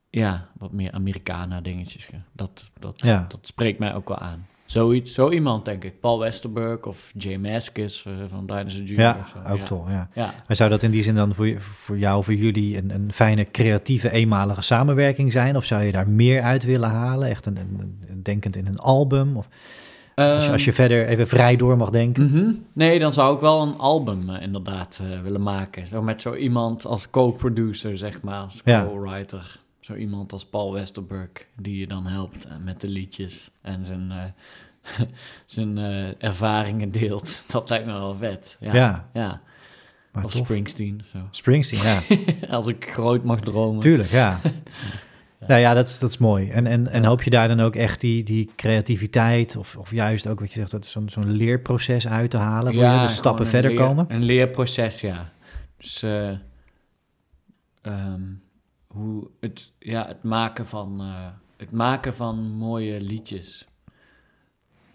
ja, 0.09 0.49
wat 0.57 0.71
meer 0.71 0.91
Americana 0.91 1.61
dingetjes. 1.61 2.09
Dat, 2.31 2.71
dat, 2.79 2.99
dat 3.27 3.39
spreekt 3.41 3.79
mij 3.79 3.95
ook 3.95 4.07
wel 4.07 4.17
aan. 4.17 4.47
Zoiets, 4.65 5.13
zo 5.13 5.29
iemand 5.29 5.65
denk 5.65 5.83
ik. 5.83 5.99
Paul 5.99 6.19
Westerberg 6.19 6.85
of 6.85 7.11
Jay 7.17 7.37
Maskis 7.37 8.05
uh, 8.07 8.13
van 8.27 8.45
Dinosaur 8.45 8.83
Jr. 8.83 8.99
Ja, 8.99 9.25
ook 9.49 9.59
toch, 9.59 9.89
ja. 9.89 10.09
ja. 10.13 10.33
Maar 10.47 10.55
zou 10.55 10.69
dat 10.69 10.83
in 10.83 10.91
die 10.91 11.03
zin 11.03 11.15
dan 11.15 11.35
voor, 11.35 11.61
voor 11.61 11.97
jou, 11.97 12.23
voor 12.23 12.33
jullie 12.33 12.77
een, 12.77 12.89
een 12.89 13.11
fijne, 13.11 13.51
creatieve, 13.51 14.11
eenmalige 14.11 14.61
samenwerking 14.61 15.31
zijn? 15.31 15.55
Of 15.55 15.65
zou 15.65 15.83
je 15.83 15.91
daar 15.91 16.09
meer 16.09 16.41
uit 16.41 16.63
willen 16.63 16.89
halen? 16.89 17.29
Echt 17.29 17.45
een, 17.45 17.57
een, 17.57 18.23
denkend 18.23 18.55
in 18.55 18.65
een 18.65 18.77
album? 18.79 19.37
Of 19.37 19.47
als, 20.19 20.45
je, 20.45 20.51
als 20.51 20.63
je 20.63 20.69
ehm, 20.69 20.79
verder 20.79 21.07
even 21.07 21.27
vrij 21.27 21.55
door 21.55 21.77
mag 21.77 21.89
denken? 21.89 22.23
Mhm. 22.23 22.51
Nee, 22.73 22.99
dan 22.99 23.13
zou 23.13 23.35
ik 23.35 23.39
wel 23.41 23.61
een 23.61 23.77
album 23.77 24.29
uh, 24.29 24.41
inderdaad 24.41 24.99
uh, 25.01 25.21
willen 25.21 25.43
maken. 25.43 25.87
Zo 25.87 26.01
met 26.01 26.21
zo 26.21 26.35
iemand 26.35 26.85
als 26.85 27.09
co-producer, 27.09 27.97
zeg 27.97 28.21
maar, 28.21 28.39
als 28.39 28.63
co-writer. 28.63 29.59
Zo 29.79 29.95
iemand 29.95 30.31
als 30.31 30.45
Paul 30.45 30.73
Westerberg, 30.73 31.29
die 31.55 31.79
je 31.79 31.87
dan 31.87 32.05
helpt 32.05 32.45
eh, 32.45 32.51
met 32.63 32.81
de 32.81 32.87
liedjes 32.87 33.51
en 33.61 33.85
zijn, 33.85 34.33
zijn 35.45 35.77
ervaringen 36.17 36.91
deelt. 36.91 37.43
Dat 37.51 37.69
lijkt 37.69 37.85
me 37.85 37.91
wel 37.91 38.15
vet. 38.15 38.57
Ja. 38.59 38.73
ja. 38.73 39.09
ja. 39.13 39.41
of 40.23 40.31
Springsteen. 40.31 41.01
Zo. 41.11 41.17
Springsteen, 41.31 41.81
ja. 41.81 42.01
als 42.55 42.67
ik 42.67 42.89
groot 42.91 43.23
mag 43.23 43.39
dromen. 43.39 43.79
Tuurlijk, 43.79 44.09
ja. 44.09 44.39
Nou 45.47 45.59
ja, 45.59 45.73
dat 45.73 45.87
is, 45.87 45.99
dat 45.99 46.09
is 46.09 46.17
mooi. 46.17 46.49
En, 46.49 46.67
en, 46.67 46.87
en 46.87 47.05
hoop 47.05 47.23
je 47.23 47.29
daar 47.29 47.47
dan 47.47 47.59
ook 47.59 47.75
echt 47.75 48.01
die, 48.01 48.23
die 48.23 48.49
creativiteit, 48.55 49.55
of, 49.55 49.75
of 49.75 49.91
juist 49.91 50.27
ook 50.27 50.39
wat 50.39 50.53
je 50.53 50.67
zegt, 50.67 50.85
zo'n 50.85 51.09
zo'n 51.09 51.31
leerproces 51.31 52.07
uit 52.07 52.31
te 52.31 52.37
halen, 52.37 52.73
voor 52.73 52.83
je 52.83 53.01
de 53.01 53.07
stappen 53.07 53.47
verder 53.47 53.73
komen? 53.73 54.05
Een 54.07 54.23
leerproces, 54.23 55.01
ja. 55.01 55.31
Dus 55.77 56.03
uh, 56.03 56.33
hoe 58.87 59.27
het, 59.39 59.71
ja, 59.79 60.07
het, 60.07 60.23
maken 60.23 60.67
van, 60.67 61.01
uh, 61.01 61.25
het 61.57 61.71
maken 61.71 62.13
van 62.13 62.39
mooie 62.51 63.01
liedjes. 63.01 63.67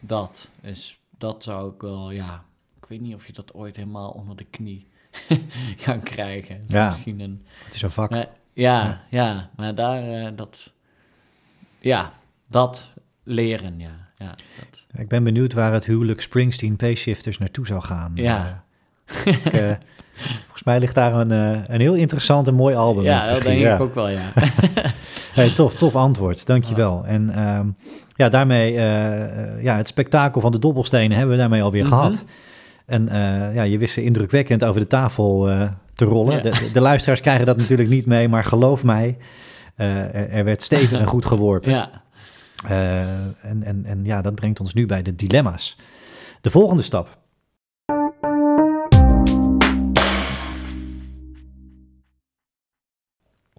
Dat 0.00 0.50
is, 0.62 1.00
dat 1.18 1.42
zou 1.42 1.74
ik 1.74 1.80
wel, 1.80 2.10
ja, 2.10 2.44
ik 2.80 2.86
weet 2.88 3.00
niet 3.00 3.14
of 3.14 3.26
je 3.26 3.32
dat 3.32 3.54
ooit 3.54 3.76
helemaal 3.76 4.10
onder 4.10 4.36
de 4.36 4.44
knie 4.44 4.86
kan 5.84 6.00
krijgen. 6.00 6.64
Ja, 6.68 6.88
Misschien 6.88 7.20
een, 7.20 7.46
het 7.64 7.74
is 7.74 7.82
een 7.82 7.90
vak. 7.90 8.10
Ja, 8.54 9.00
ja, 9.10 9.50
maar 9.56 9.74
daar, 9.74 10.08
uh, 10.08 10.28
dat, 10.36 10.72
ja, 11.80 12.12
dat 12.48 12.92
leren, 13.22 13.78
ja. 13.78 14.08
ja 14.18 14.30
dat. 14.58 14.86
Ik 15.00 15.08
ben 15.08 15.24
benieuwd 15.24 15.52
waar 15.52 15.72
het 15.72 15.84
huwelijk 15.84 16.20
Springsteen 16.20 16.76
Payshifters 16.76 17.38
naartoe 17.38 17.66
zou 17.66 17.82
gaan. 17.82 18.12
Ja. 18.14 18.64
Uh, 19.26 19.70
ik, 19.70 19.78
Volgens 20.40 20.62
mij 20.64 20.78
ligt 20.78 20.94
daar 20.94 21.14
een, 21.14 21.30
een 21.74 21.80
heel 21.80 21.94
interessant 21.94 22.46
en 22.46 22.54
mooi 22.54 22.74
album. 22.74 23.04
Ja, 23.04 23.32
dat 23.32 23.42
denk 23.42 23.66
ik 23.66 23.80
ook 23.80 23.94
wel, 23.94 24.08
ja. 24.08 24.32
hey, 25.34 25.50
tof, 25.54 25.74
tof 25.74 25.94
antwoord. 25.94 26.46
Dankjewel. 26.46 27.04
En 27.06 27.48
um, 27.48 27.76
ja, 28.16 28.28
daarmee, 28.28 28.72
ja, 29.62 29.76
het 29.76 29.88
spektakel 29.88 30.40
van 30.40 30.52
de 30.52 30.58
dobbelstenen 30.58 31.16
hebben 31.16 31.34
we 31.34 31.40
daarmee 31.40 31.62
alweer 31.62 31.84
mm 31.84 31.90
-hmm. 31.90 31.98
gehad. 31.98 32.24
En 32.86 33.02
uh, 33.02 33.54
ja, 33.54 33.62
je 33.62 33.78
wist 33.78 33.94
ze 33.94 34.02
indrukwekkend 34.02 34.64
over 34.64 34.80
de 34.80 34.86
tafel 34.86 35.48
te 35.94 36.04
rollen. 36.04 36.36
Ja. 36.36 36.42
De, 36.42 36.70
de, 36.72 36.80
luisteraars 36.80 37.20
krijgen 37.20 37.46
dat 37.46 37.56
natuurlijk 37.56 37.88
niet 37.88 38.06
mee, 38.06 38.28
maar 38.28 38.44
geloof 38.44 38.84
mij, 38.84 39.16
er, 39.76 40.30
er, 40.30 40.44
werd 40.44 40.62
stevig 40.62 40.98
en 40.98 41.06
goed 41.06 41.24
geworpen. 41.24 41.72
Ja. 42.64 43.34
en, 43.42 43.62
en, 43.62 43.84
en 43.84 44.04
ja, 44.04 44.22
dat 44.22 44.34
brengt 44.34 44.60
ons 44.60 44.74
nu 44.74 44.86
bij 44.86 45.02
de 45.02 45.14
dilemma's. 45.14 45.76
De 46.40 46.50
volgende 46.50 46.82
stap 46.82 47.18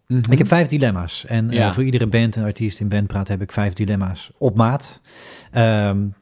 Mhm. 0.08 0.32
Ik 0.32 0.38
heb 0.38 0.48
vijf 0.48 0.68
dilemma's. 0.68 1.26
En 1.26 1.54
uh, 1.54 1.74
voor 1.74 1.84
iedere 1.84 2.08
band 2.08 2.36
en 2.36 2.44
artiest 2.44 2.80
in 2.80 2.88
Bandpraat 2.88 3.28
heb 3.28 3.42
ik 3.42 3.52
vijf 3.52 3.74
dilemma's 3.74 4.32
op 4.38 4.56
maat. 4.56 5.02
Um, 5.56 6.14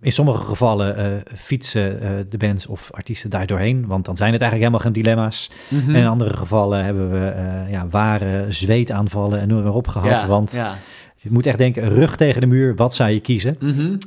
in 0.00 0.12
sommige 0.12 0.44
gevallen 0.44 0.98
uh, 0.98 1.36
fietsen 1.36 2.02
uh, 2.02 2.10
de 2.28 2.36
bands 2.36 2.66
of 2.66 2.90
artiesten 2.92 3.30
daar 3.30 3.46
doorheen, 3.46 3.86
want 3.86 4.04
dan 4.04 4.16
zijn 4.16 4.32
het 4.32 4.40
eigenlijk 4.42 4.72
helemaal 4.72 4.92
geen 4.92 5.02
dilemma's. 5.02 5.50
Mm 5.68 5.80
-hmm. 5.80 5.94
En 5.94 6.00
in 6.00 6.06
andere 6.06 6.36
gevallen 6.36 6.84
hebben 6.84 7.10
we 7.10 7.34
ja, 7.70 7.88
ware 7.88 8.44
zweetaanvallen 8.48 9.40
en 9.40 9.48
noem 9.48 9.62
maar 9.62 9.74
op 9.74 9.88
gehad. 9.88 10.20
Ja, 10.20 10.26
want 10.26 10.52
ja. 10.52 10.74
je 11.16 11.30
moet 11.30 11.46
echt 11.46 11.58
denken, 11.58 11.88
rug 11.88 12.16
tegen 12.16 12.40
de 12.40 12.46
muur, 12.46 12.74
wat 12.74 12.94
zou 12.94 13.10
je 13.10 13.20
kiezen? 13.20 13.56
Mm 13.58 13.72
-hmm. 13.72 13.98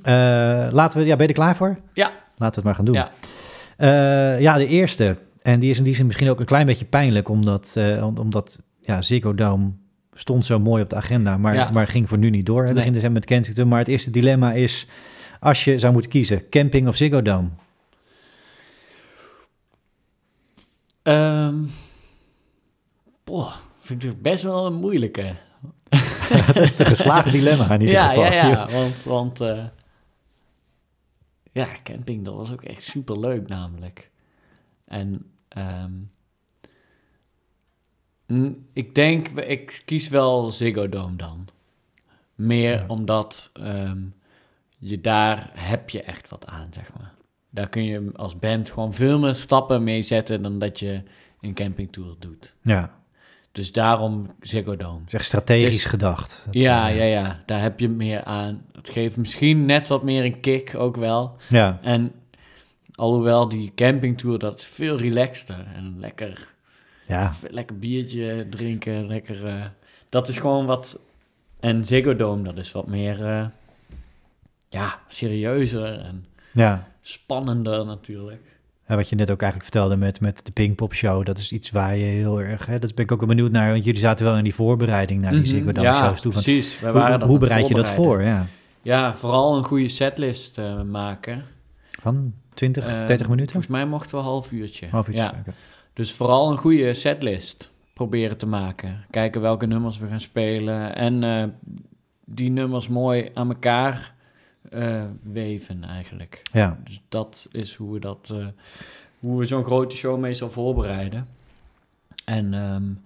laten 0.72 1.00
we, 1.00 1.06
ja, 1.06 1.16
ben 1.16 1.22
je 1.22 1.28
er 1.28 1.40
klaar 1.40 1.56
voor? 1.56 1.78
Ja. 1.94 2.12
Laten 2.38 2.38
we 2.38 2.46
het 2.46 2.64
maar 2.64 2.76
gaan 2.76 2.86
doen. 2.86 2.96
Ja, 2.96 3.12
ja 4.38 4.58
de 4.58 4.68
eerste. 4.68 5.18
En 5.42 5.60
die 5.60 5.70
is 5.70 5.78
in 5.78 5.84
die 5.84 5.96
zin 5.96 6.06
misschien 6.06 6.30
ook 6.30 6.40
een 6.40 6.46
klein 6.46 6.66
beetje 6.66 6.86
pijnlijk, 6.86 7.30
omdat, 7.30 7.78
omdat 8.16 8.62
ja, 8.80 9.02
Ziggo 9.02 9.34
Dome 9.34 9.72
stond 10.14 10.46
zo 10.46 10.60
mooi 10.60 10.84
op 10.84 10.90
de 10.90 10.96
agenda, 10.96 11.38
maar, 11.38 11.74
maar 11.74 11.88
ging 11.88 12.10
voor 12.10 12.18
nu 12.18 12.30
niet 12.30 12.46
door. 12.46 12.64
Nee. 12.64 12.74
Begin 12.74 12.94
december 12.94 13.20
met 13.20 13.30
Kensington. 13.30 13.68
Maar 13.68 13.80
het 13.80 13.88
eerste 13.88 14.12
dilemma 14.12 14.54
is, 14.54 14.88
als 15.42 15.64
je 15.64 15.80
zou 15.80 15.94
moeten 15.94 16.12
kiezen, 16.12 16.50
camping 16.50 16.88
of 16.88 16.96
Ziggo 16.96 17.22
Dome? 17.22 17.50
Um, 21.04 21.72
boah, 23.24 23.56
vind 23.80 24.04
ik 24.04 24.22
best 24.22 24.44
wel 24.44 24.66
een 24.66 24.74
moeilijke. 24.74 25.36
dat 26.46 26.56
is 26.56 26.76
de 26.76 26.86
geslaagde 26.86 27.32
dilemma 27.32 27.74
in 27.74 27.80
ieder 27.80 27.96
ja, 27.96 28.08
geval. 28.08 28.24
Ja, 28.24 28.48
ja, 28.48 28.68
want, 28.68 29.04
want 29.04 29.42
uh, 29.42 29.66
ja, 31.52 31.68
camping, 31.84 32.26
dat 32.26 32.36
was 32.36 32.52
ook 32.52 32.64
echt 32.64 32.84
super 32.84 33.20
leuk 33.20 33.48
namelijk. 33.48 34.10
En 34.86 35.32
um, 38.28 38.68
ik 38.74 38.96
denk, 38.96 39.28
ik 39.28 39.82
kies 39.86 40.10
wel 40.10 40.52
Ziggo 40.52 40.90
Dome 40.90 41.16
dan. 41.16 41.48
Meer 42.36 42.86
omdat 42.88 43.52
um, 43.60 44.14
je 44.82 45.02
daar 45.02 45.50
heb 45.54 45.90
je 45.90 46.02
echt 46.04 46.30
wat 46.30 46.46
aan, 46.46 46.68
zeg 46.72 46.90
maar. 46.98 47.14
Daar 47.50 47.70
kun 47.70 47.84
je 47.84 48.12
als 48.16 48.40
band 48.40 48.70
gewoon 48.70 48.94
veel 48.94 49.20
meer 49.20 49.36
stappen 49.36 49.84
mee 49.84 50.02
zetten 50.02 50.42
dan 50.42 50.60
dat 50.60 50.80
je 50.80 51.04
een 51.42 51.54
campingtour 51.54 52.16
doet. 52.20 52.56
Ja. 52.62 53.00
Dus 53.52 53.72
daarom 53.72 54.32
Ziggo 54.40 54.76
Dome. 54.76 55.00
Zeg 55.08 55.24
strategisch 55.24 55.72
dus, 55.72 55.86
gedacht. 55.86 56.42
Dat, 56.46 56.54
ja, 56.54 56.90
uh, 56.90 56.98
ja, 56.98 57.04
ja. 57.04 57.44
Daar 57.46 57.62
heb 57.62 57.80
je 57.80 57.90
meer 57.90 58.24
aan. 58.24 58.66
Het 58.72 58.90
geeft 58.90 59.18
misschien 59.18 59.66
net 59.66 59.88
wat 59.88 60.04
meer 60.04 60.26
een 60.26 60.40
kick 60.40 60.76
ook 60.76 60.96
wel. 60.96 61.36
Ja. 61.50 61.80
En 61.82 62.12
alhoewel 62.96 63.48
die 63.48 63.72
campingtour, 63.76 64.40
dat 64.40 64.60
is 64.60 64.66
veel 64.66 64.98
relaxter 64.98 65.66
en 65.76 65.96
lekker 66.00 66.50
ja. 67.12 67.34
Lekker 67.50 67.80
biertje 67.80 68.48
drinken, 68.50 69.08
lekker... 69.08 69.46
Uh, 69.46 69.66
dat 70.10 70.28
is 70.28 70.38
gewoon 70.38 70.66
wat... 70.66 71.00
En 71.60 71.86
Ziggo 71.86 72.16
Dome, 72.16 72.44
dat 72.44 72.58
is 72.58 72.72
wat 72.72 72.88
meer... 72.88 73.20
Uh, 73.20 73.46
ja, 74.72 75.00
serieuzer 75.08 76.00
en 76.00 76.26
ja. 76.52 76.88
spannender 77.02 77.86
natuurlijk. 77.86 78.42
En 78.86 78.96
wat 78.98 79.10
je 79.10 79.16
net 79.16 79.32
ook 79.32 79.42
eigenlijk 79.42 79.72
vertelde 79.72 79.96
met, 79.96 80.22
met 80.22 80.46
de 80.46 80.52
Pinkpop 80.52 80.94
Show, 80.94 81.26
dat 81.26 81.38
is 81.38 81.52
iets 81.52 81.72
waar 81.72 81.98
je 81.98 82.04
heel 82.04 82.42
erg... 82.42 82.66
Hè, 82.66 82.80
dat 82.80 82.96
ben 82.96 83.06
ik 83.06 83.12
ook 83.12 83.20
wel 83.20 83.28
benieuwd 83.28 83.52
naar, 83.52 83.72
want 83.72 83.84
jullie 83.84 84.00
zaten 84.00 84.26
wel 84.26 84.38
in 84.38 84.44
die 84.44 84.56
voorbereiding 84.56 85.22
naar 85.22 85.32
die 85.32 85.62
mm 85.62 85.70
-hmm. 85.70 85.82
Ja, 85.82 85.94
shows 85.94 86.22
toe. 86.22 86.32
Van, 86.32 86.42
precies. 86.42 86.80
Wij 86.80 86.92
waren 86.92 87.20
hoe, 87.20 87.30
hoe 87.30 87.40
bereid 87.40 87.68
je 87.68 87.74
dat 87.74 87.90
voor? 87.90 88.22
Ja. 88.22 88.48
ja, 88.82 89.16
vooral 89.16 89.58
een 89.58 89.64
goede 89.64 89.90
setlist 89.90 90.58
uh, 90.58 90.82
maken. 90.82 91.44
Van 92.02 92.34
20, 92.54 93.06
30 93.06 93.28
minuten? 93.28 93.52
Volgens 93.52 93.74
mij 93.74 93.86
mochten 93.86 94.12
we 94.12 94.18
een 94.18 94.24
half 94.24 94.52
uurtje. 94.52 94.88
Half 94.88 95.08
uurtje, 95.08 95.24
ja. 95.24 95.36
Okay. 95.40 95.54
Dus 95.94 96.14
vooral 96.14 96.52
een 96.52 96.58
goede 96.58 96.94
setlist 96.94 97.72
proberen 97.94 98.38
te 98.38 98.48
maken. 98.48 99.06
Kijken 99.10 99.42
welke 99.42 99.66
nummers 99.66 99.98
we 99.98 100.08
gaan 100.08 100.22
spelen. 100.22 100.96
En 100.96 101.24
uh, 101.24 101.44
die 102.26 102.50
nummers 102.50 102.88
mooi 102.88 103.30
aan 103.34 103.50
elkaar 103.50 104.14
uh, 104.74 105.04
weven 105.24 105.84
eigenlijk. 105.84 106.42
Ja. 106.52 106.80
Dus 106.84 107.02
dat 107.10 107.48
is 107.52 107.76
hoe 107.76 107.94
we, 107.94 108.00
dat, 108.00 108.30
uh, 108.32 108.48
hoe 109.20 109.40
we 109.40 109.46
zo'n 109.46 109.64
grote 109.64 109.96
show 109.96 110.20
meestal 110.20 110.50
voorbereiden. 110.50 111.28
En 112.26 112.54
um, 112.54 113.02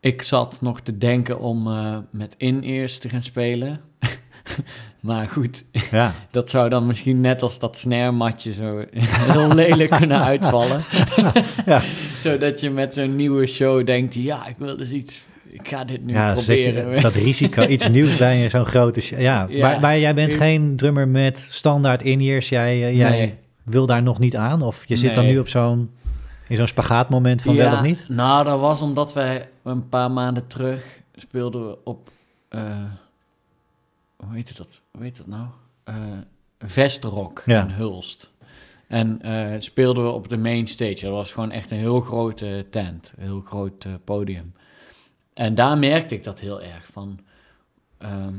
ik 0.00 0.22
zat 0.22 0.60
nog 0.60 0.80
te 0.80 0.98
denken 0.98 1.38
om 1.38 1.62
met 2.10 2.34
in-ears 2.36 2.98
te 2.98 3.08
gaan 3.08 3.22
spelen. 3.22 3.80
maar 5.00 5.26
goed, 5.26 5.64
ja. 5.90 6.14
dat 6.30 6.50
zou 6.50 6.68
dan 6.68 6.86
misschien 6.86 7.20
net 7.20 7.42
als 7.42 7.58
dat 7.58 7.76
snare 7.76 8.52
zo 8.52 8.84
heel 9.32 9.54
lelijk 9.54 9.90
kunnen 9.90 10.22
uitvallen. 10.22 10.80
ja. 11.66 11.82
Zodat 12.22 12.60
je 12.60 12.70
met 12.70 12.94
zo'n 12.94 13.16
nieuwe 13.16 13.46
show 13.46 13.86
denkt, 13.86 14.14
ja, 14.14 14.46
ik 14.46 14.56
wil 14.56 14.76
dus 14.76 14.90
iets... 14.90 15.24
Ik 15.60 15.68
ga 15.68 15.84
dit 15.84 16.04
nu 16.04 16.12
ja, 16.12 16.32
proberen. 16.32 16.94
Je, 16.94 17.00
dat 17.00 17.14
risico, 17.14 17.66
iets 17.66 17.88
nieuws 17.96 18.16
bij 18.16 18.38
je, 18.38 18.48
zo'n 18.48 18.66
grote 18.66 19.00
show. 19.00 19.20
Ja, 19.20 19.46
ja. 19.48 19.68
Maar, 19.68 19.80
maar, 19.80 19.98
jij 19.98 20.14
bent 20.14 20.32
geen 20.32 20.76
drummer 20.76 21.08
met 21.08 21.38
standaard 21.38 22.02
in-ears. 22.02 22.48
Jij, 22.48 22.76
uh, 22.76 22.96
jij 22.96 23.10
nee. 23.10 23.34
wil 23.64 23.86
daar 23.86 24.02
nog 24.02 24.18
niet 24.18 24.36
aan? 24.36 24.62
Of 24.62 24.84
je 24.86 24.96
zit 24.96 25.14
dan 25.14 25.26
nu 25.26 25.38
op 25.38 25.48
zo'n... 25.48 25.90
In 26.48 26.56
zo'n 26.56 26.66
spagaatmoment 26.66 27.42
van 27.42 27.56
wel 27.56 27.72
of 27.72 27.82
niet? 27.82 28.04
Nou, 28.08 28.44
dat 28.44 28.60
was 28.60 28.80
omdat 28.80 29.12
wij 29.12 29.48
een 29.62 29.88
paar 29.88 30.10
maanden 30.10 30.46
terug 30.46 31.00
speelden 31.16 31.66
we 31.66 31.78
op... 31.84 32.10
Uh, 32.50 32.60
hoe 34.16 34.34
heet 34.34 34.56
dat? 34.56 34.80
Hoe 34.90 35.02
heet 35.02 35.16
dat 35.16 35.26
nou? 35.26 35.46
Uh, 35.88 35.94
Vestrock 36.58 37.42
ja. 37.46 37.62
in 37.62 37.70
Hulst. 37.70 38.30
En 38.86 39.20
uh, 39.24 39.54
speelden 39.58 40.04
we 40.04 40.10
op 40.10 40.28
de 40.28 40.36
main 40.36 40.66
stage. 40.66 41.00
Dat 41.00 41.10
was 41.10 41.32
gewoon 41.32 41.50
echt 41.50 41.70
een 41.70 41.78
heel 41.78 42.00
grote 42.00 42.66
tent, 42.70 43.12
een 43.16 43.24
heel 43.24 43.42
groot 43.46 43.86
podium. 44.04 44.52
En 45.36 45.54
daar 45.54 45.78
merkte 45.78 46.14
ik 46.14 46.24
dat 46.24 46.40
heel 46.40 46.62
erg 46.62 46.86
van. 46.86 47.18
Ehm, 47.98 48.34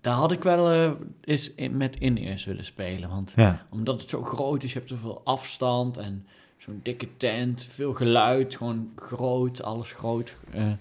daar 0.00 0.14
had 0.14 0.32
ik 0.32 0.42
wel 0.42 0.74
uh, 0.74 0.90
eens 1.20 1.54
in, 1.54 1.76
met 1.76 1.96
in-ears 1.98 2.44
willen 2.44 2.64
spelen. 2.64 3.08
Want 3.08 3.34
omdat 3.70 4.00
het 4.00 4.10
zo 4.10 4.22
groot 4.22 4.62
is, 4.62 4.72
je 4.72 4.78
hebt 4.78 4.90
zoveel 4.90 5.20
afstand 5.24 5.98
en 5.98 6.26
zo'n 6.58 6.80
dikke 6.82 7.16
tent, 7.16 7.62
veel 7.62 7.92
geluid, 7.92 8.56
gewoon 8.56 8.92
groot, 8.96 9.62
alles 9.62 9.92
groot. 9.92 10.36
Uh, 10.54 10.72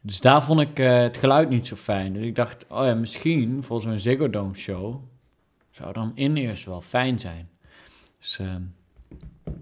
dus 0.00 0.20
daar 0.20 0.42
vond 0.42 0.60
ik 0.60 0.78
uh, 0.78 0.98
het 0.98 1.16
geluid 1.16 1.48
niet 1.48 1.66
zo 1.66 1.76
fijn. 1.76 2.12
Dus 2.12 2.22
ik 2.22 2.34
dacht, 2.34 2.66
oh 2.68 2.84
ja, 2.84 2.94
misschien 2.94 3.62
voor 3.62 3.80
zo'n 3.80 3.98
Ziggo 3.98 4.30
Dome 4.30 4.54
show 4.54 5.02
zou 5.70 5.92
dan 5.92 6.12
in-ears 6.14 6.64
wel 6.64 6.80
fijn 6.80 7.18
zijn. 7.18 7.48
Dus 8.18 8.38
uh, 8.38 8.54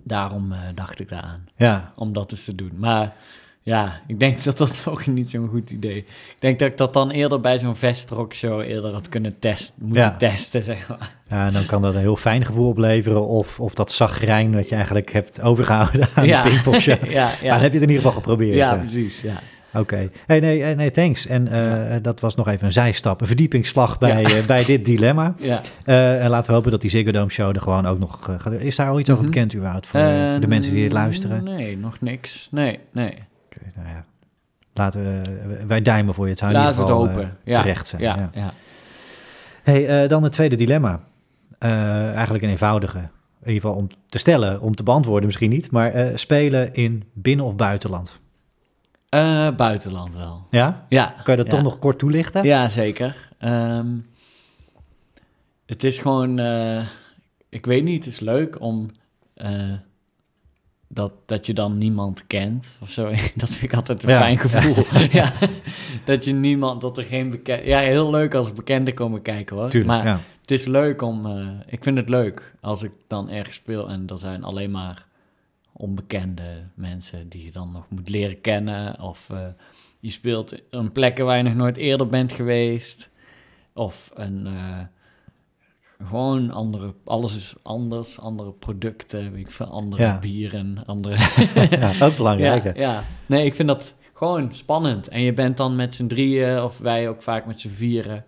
daarom 0.02 0.54
dacht 0.74 1.00
ik 1.00 1.08
daaraan. 1.08 1.46
Ja. 1.56 1.92
Om 1.96 2.12
dat 2.12 2.30
eens 2.30 2.44
te 2.44 2.54
doen. 2.54 2.72
Maar 2.76 3.16
ja, 3.64 4.00
ik 4.06 4.20
denk 4.20 4.44
dat 4.44 4.58
dat 4.58 4.82
toch 4.84 5.06
niet 5.06 5.30
zo'n 5.30 5.48
goed 5.48 5.70
idee. 5.70 5.96
Ik 5.96 6.36
denk 6.38 6.58
dat 6.58 6.68
ik 6.68 6.76
dat 6.76 6.92
dan 6.92 7.10
eerder 7.10 7.40
bij 7.40 7.58
zo'n 7.58 7.76
Vestrock 7.76 8.34
show 8.34 8.60
eerder 8.60 8.92
had 8.92 9.08
kunnen 9.08 9.38
testen, 9.38 9.74
moeten 9.86 10.16
testen, 10.28 10.62
zeg 10.62 10.88
maar. 10.88 11.14
Ja, 11.28 11.46
en 11.46 11.52
dan 11.52 11.66
kan 11.66 11.82
dat 11.82 11.94
een 11.94 12.00
heel 12.00 12.16
fijn 12.16 12.44
gevoel 12.44 12.68
opleveren. 12.68 13.26
Of, 13.26 13.60
of 13.60 13.74
dat 13.74 13.92
zagrijn 13.92 14.54
wat 14.54 14.68
je 14.68 14.74
eigenlijk 14.74 15.12
hebt 15.12 15.42
overgehouden 15.42 16.08
aan 16.14 16.26
ja. 16.26 16.42
de 16.42 16.50
ja, 17.08 17.30
ja. 17.42 17.52
Dan 17.52 17.62
heb 17.62 17.72
je 17.72 17.78
het 17.78 17.88
in 17.88 17.88
ieder 17.88 17.96
geval 17.96 18.12
geprobeerd. 18.12 18.54
Ja, 18.54 18.74
precies, 18.74 19.20
ja. 19.20 19.40
Oké. 19.74 20.10
Hey, 20.26 20.40
nee, 20.40 20.62
eh, 20.62 20.76
nee, 20.76 20.90
thanks. 20.90 21.26
En 21.26 21.48
uh, 21.52 21.96
dat 22.02 22.20
was 22.20 22.34
nog 22.34 22.48
even 22.48 22.66
een 22.66 22.72
zijstap, 22.72 23.20
een 23.20 23.26
verdiepingsslag 23.26 23.98
bij, 23.98 24.22
ja. 24.22 24.30
uh, 24.30 24.46
bij 24.46 24.64
dit 24.64 24.84
dilemma. 24.84 25.34
Ja. 25.38 25.60
en 26.18 26.30
laten 26.30 26.46
we 26.46 26.52
hopen 26.52 26.70
dat 26.70 26.80
die 26.80 26.90
Ziggo 26.90 27.10
Dome 27.10 27.30
show 27.30 27.54
er 27.54 27.60
gewoon 27.60 27.86
ook 27.86 27.98
nog 27.98 28.30
gaat. 28.38 28.52
Is 28.52 28.76
daar 28.76 28.88
al 28.88 28.98
iets 28.98 29.10
over 29.10 29.22
mhm. 29.22 29.32
bekend, 29.32 29.54
überhaupt, 29.54 29.86
voor, 29.86 30.00
voor 30.00 30.40
de 30.40 30.46
mensen 30.46 30.72
die 30.72 30.82
dit 30.82 30.92
luisteren? 30.92 31.44
Nee, 31.44 31.76
nog 31.76 32.00
niks. 32.00 32.48
Nee, 32.50 32.78
nee 32.92 33.14
nou 33.74 33.88
ja, 33.88 34.04
laten 34.74 35.02
we, 35.02 35.66
wij 35.66 35.82
duimen 35.82 36.14
voor 36.14 36.24
je. 36.24 36.30
Het 36.30 36.38
zou 36.38 36.52
Laat 36.52 36.76
het 36.76 36.90
open. 36.90 37.36
Uh, 37.44 37.54
terecht 37.54 37.86
zijn. 37.86 38.02
Ja, 38.02 38.30
ja. 38.32 38.52
Hey, 39.62 40.02
uh, 40.02 40.08
dan 40.08 40.22
het 40.22 40.32
tweede 40.32 40.56
dilemma. 40.56 41.00
Uh, 41.60 42.12
eigenlijk 42.12 42.44
een 42.44 42.50
eenvoudige. 42.50 42.98
In 42.98 43.52
ieder 43.52 43.62
geval 43.62 43.76
om 43.76 43.88
te 44.08 44.18
stellen, 44.18 44.60
om 44.60 44.74
te 44.74 44.82
beantwoorden 44.82 45.26
misschien 45.26 45.50
niet. 45.50 45.70
Maar 45.70 46.18
spelen 46.18 46.74
in 46.74 47.04
binnen- 47.12 47.46
of 47.46 47.56
buitenland? 47.56 48.20
buitenland 49.56 50.14
wel. 50.14 50.46
Ja? 50.50 50.86
Ja. 50.88 51.14
Kan 51.22 51.36
je 51.36 51.42
dat 51.42 51.50
toch 51.50 51.62
nog 51.62 51.78
kort 51.78 51.98
toelichten? 51.98 52.44
Ja, 52.44 52.68
zeker. 52.68 53.30
Um, 53.40 54.06
het 55.66 55.84
is 55.84 55.98
gewoon... 55.98 56.38
ik 57.48 57.66
weet 57.66 57.84
niet, 57.84 58.04
het 58.04 58.14
is 58.14 58.20
leuk 58.20 58.60
om 58.60 58.90
dat, 60.88 61.12
dat 61.26 61.46
je 61.46 61.54
dan 61.54 61.78
niemand 61.78 62.26
kent 62.26 62.78
of 62.80 62.90
zo. 62.90 63.04
Dat 63.34 63.48
vind 63.48 63.62
ik 63.62 63.74
altijd 63.74 64.02
een 64.02 64.08
fijn 64.08 64.38
gevoel. 64.38 64.84
Ja. 65.20 65.32
dat 66.04 66.24
je 66.24 66.32
niemand, 66.32 66.80
dat 66.80 66.98
er 66.98 67.04
geen 67.04 67.30
bekend... 67.30 67.64
Ja, 67.64 67.78
heel 67.78 68.10
leuk 68.10 68.34
als 68.34 68.52
bekenden 68.52 68.94
komen 68.94 69.22
kijken 69.22 69.56
hoor. 69.56 69.68
Tuurlijk, 69.68 70.04
maar 70.04 70.20
het 70.40 70.50
is 70.50 70.66
leuk 70.66 71.02
om... 71.02 71.26
Uh, 71.26 71.48
ik 71.66 71.82
vind 71.82 71.96
het 71.96 72.08
leuk 72.08 72.54
als 72.60 72.82
ik 72.82 72.92
dan 73.06 73.30
ergens 73.30 73.56
speel 73.56 73.88
en 73.88 74.06
er 74.06 74.18
zijn 74.18 74.44
alleen 74.44 74.70
maar 74.70 75.06
onbekende 75.72 76.62
mensen 76.74 77.28
die 77.28 77.44
je 77.44 77.52
dan 77.52 77.72
nog 77.72 77.84
moet 77.88 78.08
leren 78.08 78.40
kennen. 78.40 79.00
Of 79.00 79.28
uh, 79.32 79.38
je 80.00 80.10
speelt 80.10 80.54
een 80.70 80.92
plekken 80.92 81.24
waar 81.24 81.36
je 81.36 81.42
nog 81.42 81.54
nooit 81.54 81.76
eerder 81.76 82.06
bent 82.06 82.32
geweest. 82.32 83.10
Of 83.72 84.10
een... 84.14 84.46
Uh, 84.46 84.78
gewoon 86.02 86.50
andere, 86.50 86.94
alles 87.04 87.36
is 87.36 87.54
anders, 87.62 88.20
andere 88.20 88.52
producten, 88.52 89.32
weet 89.32 89.40
ik 89.40 89.50
veel, 89.50 89.66
andere 89.66 90.18
bieren, 90.18 90.82
andere... 90.86 91.16
ja, 91.80 91.92
ook 92.00 92.16
belangrijk. 92.16 92.64
Ja, 92.64 92.72
ja, 92.74 93.04
nee, 93.26 93.44
ik 93.44 93.54
vind 93.54 93.68
dat 93.68 93.96
gewoon 94.12 94.54
spannend. 94.54 95.08
En 95.08 95.20
je 95.20 95.32
bent 95.32 95.56
dan 95.56 95.76
met 95.76 95.94
z'n 95.94 96.06
drieën, 96.06 96.62
of 96.62 96.78
wij 96.78 97.08
ook 97.08 97.22
vaak 97.22 97.46
met 97.46 97.60
z'n 97.60 97.68
vieren, 97.68 98.24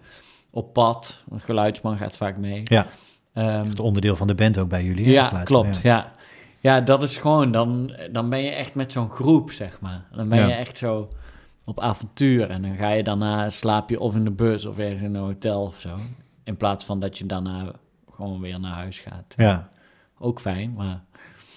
op 0.50 0.72
pad. 0.72 1.22
Een 1.30 1.40
geluidsman 1.40 1.96
gaat 1.96 2.16
vaak 2.16 2.36
mee. 2.36 2.60
Ja, 2.64 2.86
um, 3.34 3.68
het 3.68 3.80
onderdeel 3.80 4.16
van 4.16 4.26
de 4.26 4.34
band 4.34 4.58
ook 4.58 4.68
bij 4.68 4.84
jullie. 4.84 5.10
Ja, 5.10 5.42
klopt, 5.44 5.80
ja. 5.82 6.12
ja. 6.60 6.80
dat 6.80 7.02
is 7.02 7.16
gewoon, 7.16 7.50
dan, 7.50 7.96
dan 8.12 8.30
ben 8.30 8.42
je 8.42 8.50
echt 8.50 8.74
met 8.74 8.92
zo'n 8.92 9.10
groep, 9.10 9.50
zeg 9.50 9.80
maar. 9.80 10.04
Dan 10.12 10.28
ben 10.28 10.48
je 10.48 10.54
echt 10.54 10.78
zo 10.78 11.08
op 11.64 11.80
avontuur. 11.80 12.50
En 12.50 12.62
dan 12.62 12.76
ga 12.76 12.90
je 12.90 13.02
daarna, 13.02 13.50
slaap 13.50 13.90
je 13.90 14.00
of 14.00 14.14
in 14.14 14.24
de 14.24 14.30
bus 14.30 14.64
of 14.64 14.78
ergens 14.78 15.02
in 15.02 15.14
een 15.14 15.22
hotel 15.22 15.62
of 15.62 15.80
zo. 15.80 15.96
In 16.46 16.56
plaats 16.56 16.84
van 16.84 17.00
dat 17.00 17.18
je 17.18 17.26
daarna 17.26 17.72
gewoon 18.14 18.40
weer 18.40 18.60
naar 18.60 18.74
huis 18.74 18.98
gaat. 18.98 19.34
Ja. 19.36 19.68
Ook 20.18 20.40
fijn, 20.40 20.72
maar... 20.72 21.00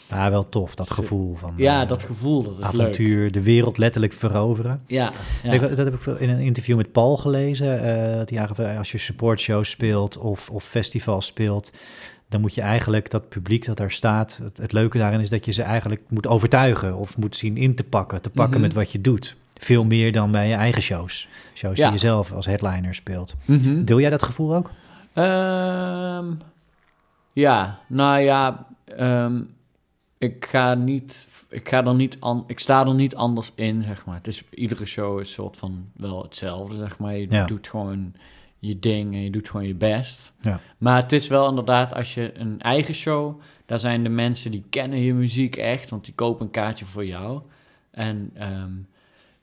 Ja, 0.09 0.29
wel 0.29 0.49
tof, 0.49 0.75
dat 0.75 0.91
gevoel 0.91 1.35
van... 1.35 1.53
Ja, 1.57 1.81
uh, 1.81 1.87
dat 1.87 2.03
gevoel, 2.03 2.43
dat 2.43 2.57
is 2.59 2.63
avontuur, 2.63 3.21
leuk. 3.21 3.33
de 3.33 3.43
wereld 3.43 3.77
letterlijk 3.77 4.13
veroveren. 4.13 4.83
Ja, 4.87 5.11
ja. 5.43 5.57
dat 5.57 5.77
heb 5.77 5.93
ik 5.93 6.19
in 6.19 6.29
een 6.29 6.39
interview 6.39 6.77
met 6.77 6.91
Paul 6.91 7.17
gelezen. 7.17 7.85
Uh, 7.85 8.17
dat 8.17 8.29
hij 8.29 8.39
aangaf, 8.39 8.59
als 8.59 8.91
je 8.91 8.97
supportshows 8.97 9.69
speelt 9.69 10.17
of, 10.17 10.49
of 10.49 10.63
festivals 10.63 11.25
speelt... 11.25 11.71
dan 12.29 12.41
moet 12.41 12.53
je 12.53 12.61
eigenlijk 12.61 13.11
dat 13.11 13.29
publiek 13.29 13.65
dat 13.65 13.77
daar 13.77 13.91
staat... 13.91 14.39
Het, 14.43 14.57
het, 14.57 14.71
leuke 14.71 14.97
daarin 14.97 15.19
is 15.19 15.29
dat 15.29 15.45
je 15.45 15.51
ze 15.51 15.63
eigenlijk 15.63 16.01
moet 16.07 16.27
overtuigen... 16.27 16.95
of 16.95 17.17
moet 17.17 17.35
zien 17.35 17.57
in 17.57 17.75
te 17.75 17.83
pakken, 17.83 18.21
te 18.21 18.29
pakken 18.29 18.57
mm 18.57 18.63
-hmm. 18.63 18.73
met 18.73 18.73
wat 18.73 18.91
je 18.91 19.01
doet. 19.01 19.35
Veel 19.61 19.85
meer 19.85 20.11
dan 20.11 20.31
bij 20.31 20.47
je 20.47 20.53
eigen 20.53 20.81
shows. 20.81 21.27
Shows 21.53 21.77
ja. 21.77 21.83
die 21.83 21.93
je 21.93 21.99
zelf 21.99 22.31
als 22.31 22.45
headliner 22.45 22.95
speelt. 22.95 23.35
Mm 23.45 23.61
-hmm. 23.61 23.85
Deel 23.85 23.99
jij 23.99 24.09
dat 24.09 24.23
gevoel 24.23 24.55
ook? 24.55 24.71
Um, 25.15 26.37
ja, 27.33 27.79
nou 27.87 28.19
ja, 28.19 28.67
um, 28.99 29.55
ik 30.17 30.45
ga 30.45 30.73
niet, 30.73 31.27
ik 31.49 31.69
ga 31.69 31.85
er 31.85 31.95
niet 31.95 32.17
an, 32.19 32.43
ik 32.47 32.59
sta 32.59 32.85
er 32.85 32.93
niet 32.93 33.15
anders 33.15 33.51
in, 33.55 33.83
zeg 33.83 34.05
maar. 34.05 34.15
Het 34.15 34.27
is 34.27 34.43
iedere 34.49 34.85
show 34.85 35.19
is 35.19 35.31
soort 35.31 35.57
van 35.57 35.85
wel 35.93 36.23
hetzelfde, 36.23 36.75
zeg 36.75 36.97
maar. 36.97 37.17
Je 37.17 37.27
ja. 37.29 37.45
doet 37.45 37.67
gewoon 37.67 38.13
je 38.59 38.79
ding 38.79 39.13
en 39.13 39.23
je 39.23 39.29
doet 39.29 39.49
gewoon 39.49 39.67
je 39.67 39.75
best. 39.75 40.31
Ja. 40.41 40.59
Maar 40.77 41.01
het 41.01 41.11
is 41.11 41.27
wel 41.27 41.49
inderdaad, 41.49 41.93
als 41.93 42.13
je 42.13 42.39
een 42.39 42.61
eigen 42.61 42.93
show, 42.93 43.41
daar 43.65 43.79
zijn 43.79 44.03
de 44.03 44.09
mensen 44.09 44.51
die 44.51 44.63
kennen 44.69 44.99
je 44.99 45.13
muziek 45.13 45.55
echt, 45.55 45.89
want 45.89 46.05
die 46.05 46.13
kopen 46.13 46.45
een 46.45 46.51
kaartje 46.51 46.85
voor 46.85 47.05
jou. 47.05 47.41
En 47.91 48.33
um, 48.41 48.87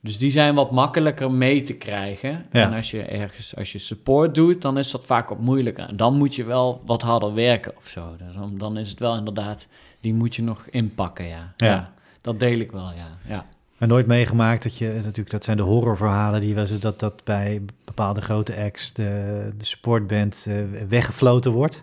dus 0.06 0.18
die 0.18 0.30
zijn 0.30 0.54
wat 0.54 0.70
makkelijker 0.70 1.30
mee 1.30 1.62
te 1.62 1.74
krijgen. 1.74 2.46
En 2.50 2.72
als 2.72 2.90
je 2.90 3.02
ergens, 3.02 3.56
als 3.56 3.72
je 3.72 3.78
support 3.78 4.34
doet, 4.34 4.62
dan 4.62 4.78
is 4.78 4.90
dat 4.90 5.06
vaak 5.06 5.28
wat 5.28 5.40
moeilijker. 5.40 5.88
En 5.88 5.96
dan 5.96 6.16
moet 6.16 6.34
je 6.34 6.44
wel 6.44 6.82
wat 6.84 7.02
harder 7.02 7.34
werken 7.34 7.76
of 7.76 7.88
zo. 7.88 8.14
Dus 8.18 8.34
dan, 8.34 8.58
dan 8.58 8.76
is 8.76 8.90
het 8.90 8.98
wel 8.98 9.16
inderdaad, 9.16 9.66
die 10.00 10.14
moet 10.14 10.34
je 10.36 10.42
nog 10.42 10.66
inpakken, 10.70 11.26
ja. 11.26 11.52
ja. 11.56 11.92
dat 12.20 12.40
deel 12.40 12.58
ik 12.58 12.72
wel, 12.72 12.92
ja. 12.92 13.18
ja. 13.28 13.46
En 13.78 13.88
nooit 13.88 14.06
meegemaakt 14.06 14.62
dat 14.62 14.76
je, 14.76 14.92
natuurlijk, 14.94 15.30
dat 15.30 15.44
zijn 15.44 15.56
de 15.56 15.62
horrorverhalen 15.62 16.40
die 16.40 16.54
we 16.54 16.78
dat 16.78 17.00
dat 17.00 17.24
bij 17.24 17.62
bepaalde 17.84 18.20
grote 18.20 18.56
acts 18.56 18.92
de, 18.92 19.52
de 19.58 19.64
supportband 19.64 20.46
uh, 20.48 20.54
weggefloten 20.88 21.52
wordt. 21.52 21.82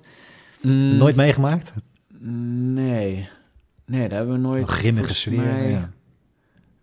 Mm. 0.61 0.95
Nooit 0.95 1.15
meegemaakt? 1.15 1.73
Nee. 2.19 3.29
Nee, 3.85 4.01
dat 4.01 4.17
hebben 4.17 4.35
we 4.35 4.41
nooit. 4.41 4.61
Een 4.61 4.67
grimmige 4.67 5.13
sfeer, 5.13 5.69
ja. 5.69 5.89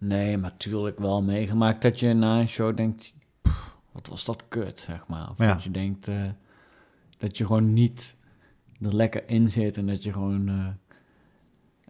Nee, 0.01 0.39
maar 0.39 0.51
natuurlijk 0.51 0.99
wel 0.99 1.23
meegemaakt 1.23 1.83
dat 1.83 2.01
je 2.01 2.13
na 2.13 2.41
een 2.41 2.49
show 2.49 2.77
denkt... 2.77 3.15
wat 3.93 4.09
was 4.09 4.25
dat 4.25 4.45
kut, 4.49 4.81
zeg 4.81 5.07
maar. 5.07 5.31
Of 5.31 5.37
dat 5.37 5.63
je 5.63 5.71
denkt 5.71 6.09
uh, 6.09 6.25
dat 7.19 7.37
je 7.37 7.47
gewoon 7.47 7.73
niet 7.73 8.17
er 8.83 8.95
lekker 8.95 9.29
in 9.29 9.51
zit... 9.51 9.77
en 9.77 9.87
dat 9.87 10.03
je 10.03 10.13
gewoon 10.13 10.49
uh, 10.49 10.67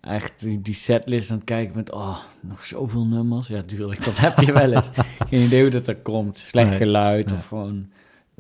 echt 0.00 0.40
die, 0.40 0.60
die 0.60 0.74
setlist 0.74 1.30
aan 1.30 1.36
het 1.36 1.44
kijken 1.44 1.74
bent... 1.74 1.92
oh, 1.92 2.18
nog 2.40 2.64
zoveel 2.64 3.06
nummers. 3.06 3.48
Ja, 3.48 3.62
tuurlijk, 3.62 4.04
dat 4.04 4.18
heb 4.18 4.38
je 4.38 4.52
wel 4.62 4.72
eens. 4.72 4.90
Geen 5.28 5.44
idee 5.44 5.60
hoe 5.60 5.70
dat 5.70 5.88
er 5.88 5.96
komt. 5.96 6.38
Slecht 6.38 6.74
geluid 6.74 7.32
of 7.32 7.46
gewoon 7.46 7.90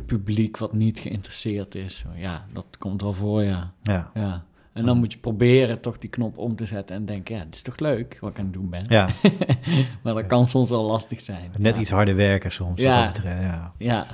publiek 0.06 0.56
wat 0.56 0.72
niet 0.72 0.98
geïnteresseerd 0.98 1.74
is. 1.74 2.04
Ja, 2.14 2.46
dat 2.52 2.78
komt 2.78 3.02
wel 3.02 3.12
voor, 3.12 3.42
ja. 3.42 3.72
Ja. 3.82 4.10
ja. 4.14 4.44
En 4.72 4.86
dan 4.86 4.98
moet 4.98 5.12
je 5.12 5.18
proberen 5.18 5.80
toch 5.80 5.98
die 5.98 6.10
knop 6.10 6.38
om 6.38 6.56
te 6.56 6.66
zetten 6.66 6.96
en 6.96 7.06
denken, 7.06 7.34
ja, 7.34 7.40
het 7.44 7.54
is 7.54 7.62
toch 7.62 7.78
leuk 7.78 8.18
wat 8.20 8.30
ik 8.30 8.38
aan 8.38 8.44
het 8.44 8.52
doen 8.52 8.70
ben. 8.70 8.84
Ja. 8.88 9.08
maar 10.02 10.14
dat 10.14 10.26
kan 10.26 10.48
soms 10.48 10.68
wel 10.68 10.84
lastig 10.84 11.20
zijn. 11.20 11.50
Net 11.58 11.76
iets 11.76 11.90
harder 11.90 12.16
werken 12.16 12.52
soms. 12.52 12.80
Ja. 12.80 13.12
ja. 13.24 13.72
ja. 13.78 14.06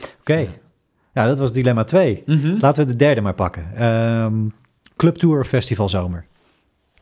Oké. 0.00 0.08
Okay. 0.20 0.60
Ja, 1.12 1.26
dat 1.26 1.38
was 1.38 1.52
dilemma 1.52 1.84
2. 1.84 2.22
Mhm. 2.24 2.56
Laten 2.60 2.86
we 2.86 2.90
de 2.90 2.96
derde 2.96 3.20
maar 3.20 3.34
pakken. 3.34 3.84
Um, 3.84 4.52
Clubtour 4.96 5.40
of 5.40 5.46
Festival 5.46 5.88
Zomer? 5.88 6.26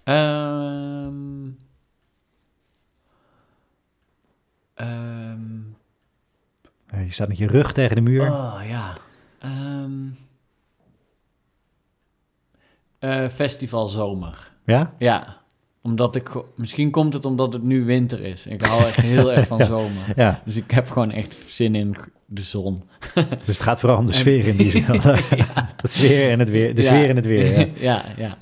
Um, 0.04 1.58
um, 4.74 5.76
je 6.88 7.10
staat 7.10 7.28
met 7.28 7.38
je 7.38 7.46
rug 7.46 7.72
tegen 7.72 7.96
de 7.96 8.02
muur. 8.02 8.30
Oh, 8.30 8.60
ja. 8.66 8.96
Um, 9.44 10.16
uh, 13.04 13.28
festival 13.28 13.88
zomer. 13.88 14.50
Ja? 14.66 14.92
Ja. 14.98 15.36
Omdat 15.82 16.16
ik, 16.16 16.30
misschien 16.56 16.90
komt 16.90 17.12
het 17.12 17.24
omdat 17.24 17.52
het 17.52 17.62
nu 17.62 17.84
winter 17.84 18.20
is. 18.20 18.46
Ik 18.46 18.60
hou 18.62 18.84
echt 18.84 18.96
heel 19.00 19.32
erg 19.32 19.46
van 19.46 19.64
zomer. 19.74 20.12
Ja. 20.16 20.42
Dus 20.44 20.56
ik 20.56 20.70
heb 20.70 20.90
gewoon 20.90 21.10
echt 21.10 21.38
zin 21.46 21.74
in 21.74 21.96
de 22.26 22.40
zon. 22.40 22.82
dus 23.44 23.46
het 23.46 23.60
gaat 23.60 23.80
vooral 23.80 23.98
om 23.98 24.06
de 24.06 24.12
sfeer 24.12 24.46
in 24.46 24.56
die 24.56 24.70
zin. 24.76 24.84
Het 25.76 25.92
sfeer 25.92 26.30
en 26.30 26.38
het 26.38 26.48
weer. 26.48 26.74
De 26.74 26.82
sfeer 26.82 27.08
en 27.08 27.16
het 27.16 27.26
weer, 27.26 27.58
ja. 27.58 27.66
ja, 27.74 28.04
ja. 28.16 28.36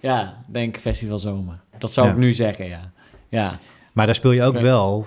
Ja, 0.00 0.44
denk 0.46 0.78
Festival 0.78 1.18
Zomer. 1.18 1.60
Dat 1.78 1.92
zou 1.92 2.08
ik 2.08 2.16
nu 2.16 2.32
zeggen, 2.32 2.66
ja. 2.66 2.92
ja. 3.28 3.58
Maar 3.92 4.06
daar 4.06 4.14
speel 4.14 4.32
je 4.32 4.42
ook 4.42 4.58
wel... 4.58 5.06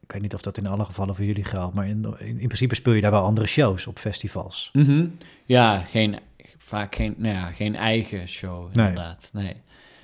Ik 0.00 0.12
weet 0.12 0.22
niet 0.22 0.34
of 0.34 0.40
dat 0.40 0.58
in 0.58 0.66
alle 0.66 0.84
gevallen 0.84 1.14
voor 1.14 1.24
jullie 1.24 1.44
geldt... 1.44 1.74
maar 1.74 1.88
in, 1.88 2.14
in, 2.18 2.46
principe 2.46 2.74
speel 2.74 2.92
je 2.92 3.00
daar 3.00 3.10
wel 3.10 3.22
andere 3.22 3.46
shows 3.46 3.86
op 3.86 3.98
festivals. 3.98 4.70
Mhm. 4.72 5.06
Ja, 5.44 5.78
geen, 5.78 6.18
vaak 6.66 6.94
geen, 6.94 7.14
nou 7.16 7.34
ja, 7.34 7.46
geen 7.46 7.76
eigen 7.76 8.28
show, 8.28 8.68
inderdaad. 8.72 9.30
Nee. 9.32 9.44
nee. 9.44 9.54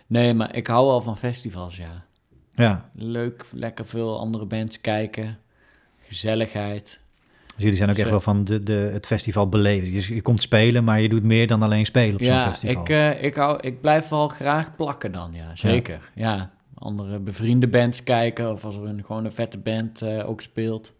Nee, 0.07 0.35
maar 0.35 0.57
ik 0.57 0.67
hou 0.67 0.87
wel 0.87 1.01
van 1.01 1.17
festivals, 1.19 1.77
ja. 1.77 2.05
Ja. 2.55 2.91
Leuk, 2.95 3.45
lekker 3.53 3.87
veel 3.87 4.19
andere 4.19 4.45
bands 4.45 4.81
kijken. 4.81 5.39
Gezelligheid. 6.01 7.01
Dus 7.55 7.63
jullie 7.63 7.77
zijn 7.77 7.91
ook 7.91 7.97
echt 7.97 8.11
wel 8.11 8.21
van 8.21 8.45
de, 8.45 8.63
de, 8.63 8.91
het 8.93 9.07
festival 9.07 9.49
beleven. 9.49 9.93
Je, 9.93 10.15
je 10.15 10.23
komt 10.23 10.43
spelen, 10.43 10.85
maar 10.85 11.01
je 11.01 11.09
doet 11.09 11.23
meer 11.23 11.47
dan 11.47 11.63
alleen 11.63 11.87
spelen 11.87 12.15
op 12.15 12.25
zo'n 12.25 12.41
festival. 12.41 12.83
Ik, 12.83 12.89
uh, 12.89 13.23
ik, 13.23 13.35
hou, 13.35 13.61
ik 13.61 13.81
blijf 13.81 14.09
wel 14.09 14.29
graag 14.29 14.77
plakken 14.77 15.13
dan, 15.13 15.33
ja. 15.33 15.57
Zeker, 15.57 16.11
ja. 16.15 16.51
Andere 16.75 17.19
bevriende 17.19 17.69
bands 17.69 18.03
kijken 18.03 18.53
of 18.53 18.65
als 18.65 18.77
er 18.77 18.85
een, 18.85 19.05
gewoon 19.05 19.25
een 19.25 19.33
vette 19.33 19.59
band 19.59 20.03
uh, 20.03 20.29
ook 20.29 20.41
speelt. 20.41 20.95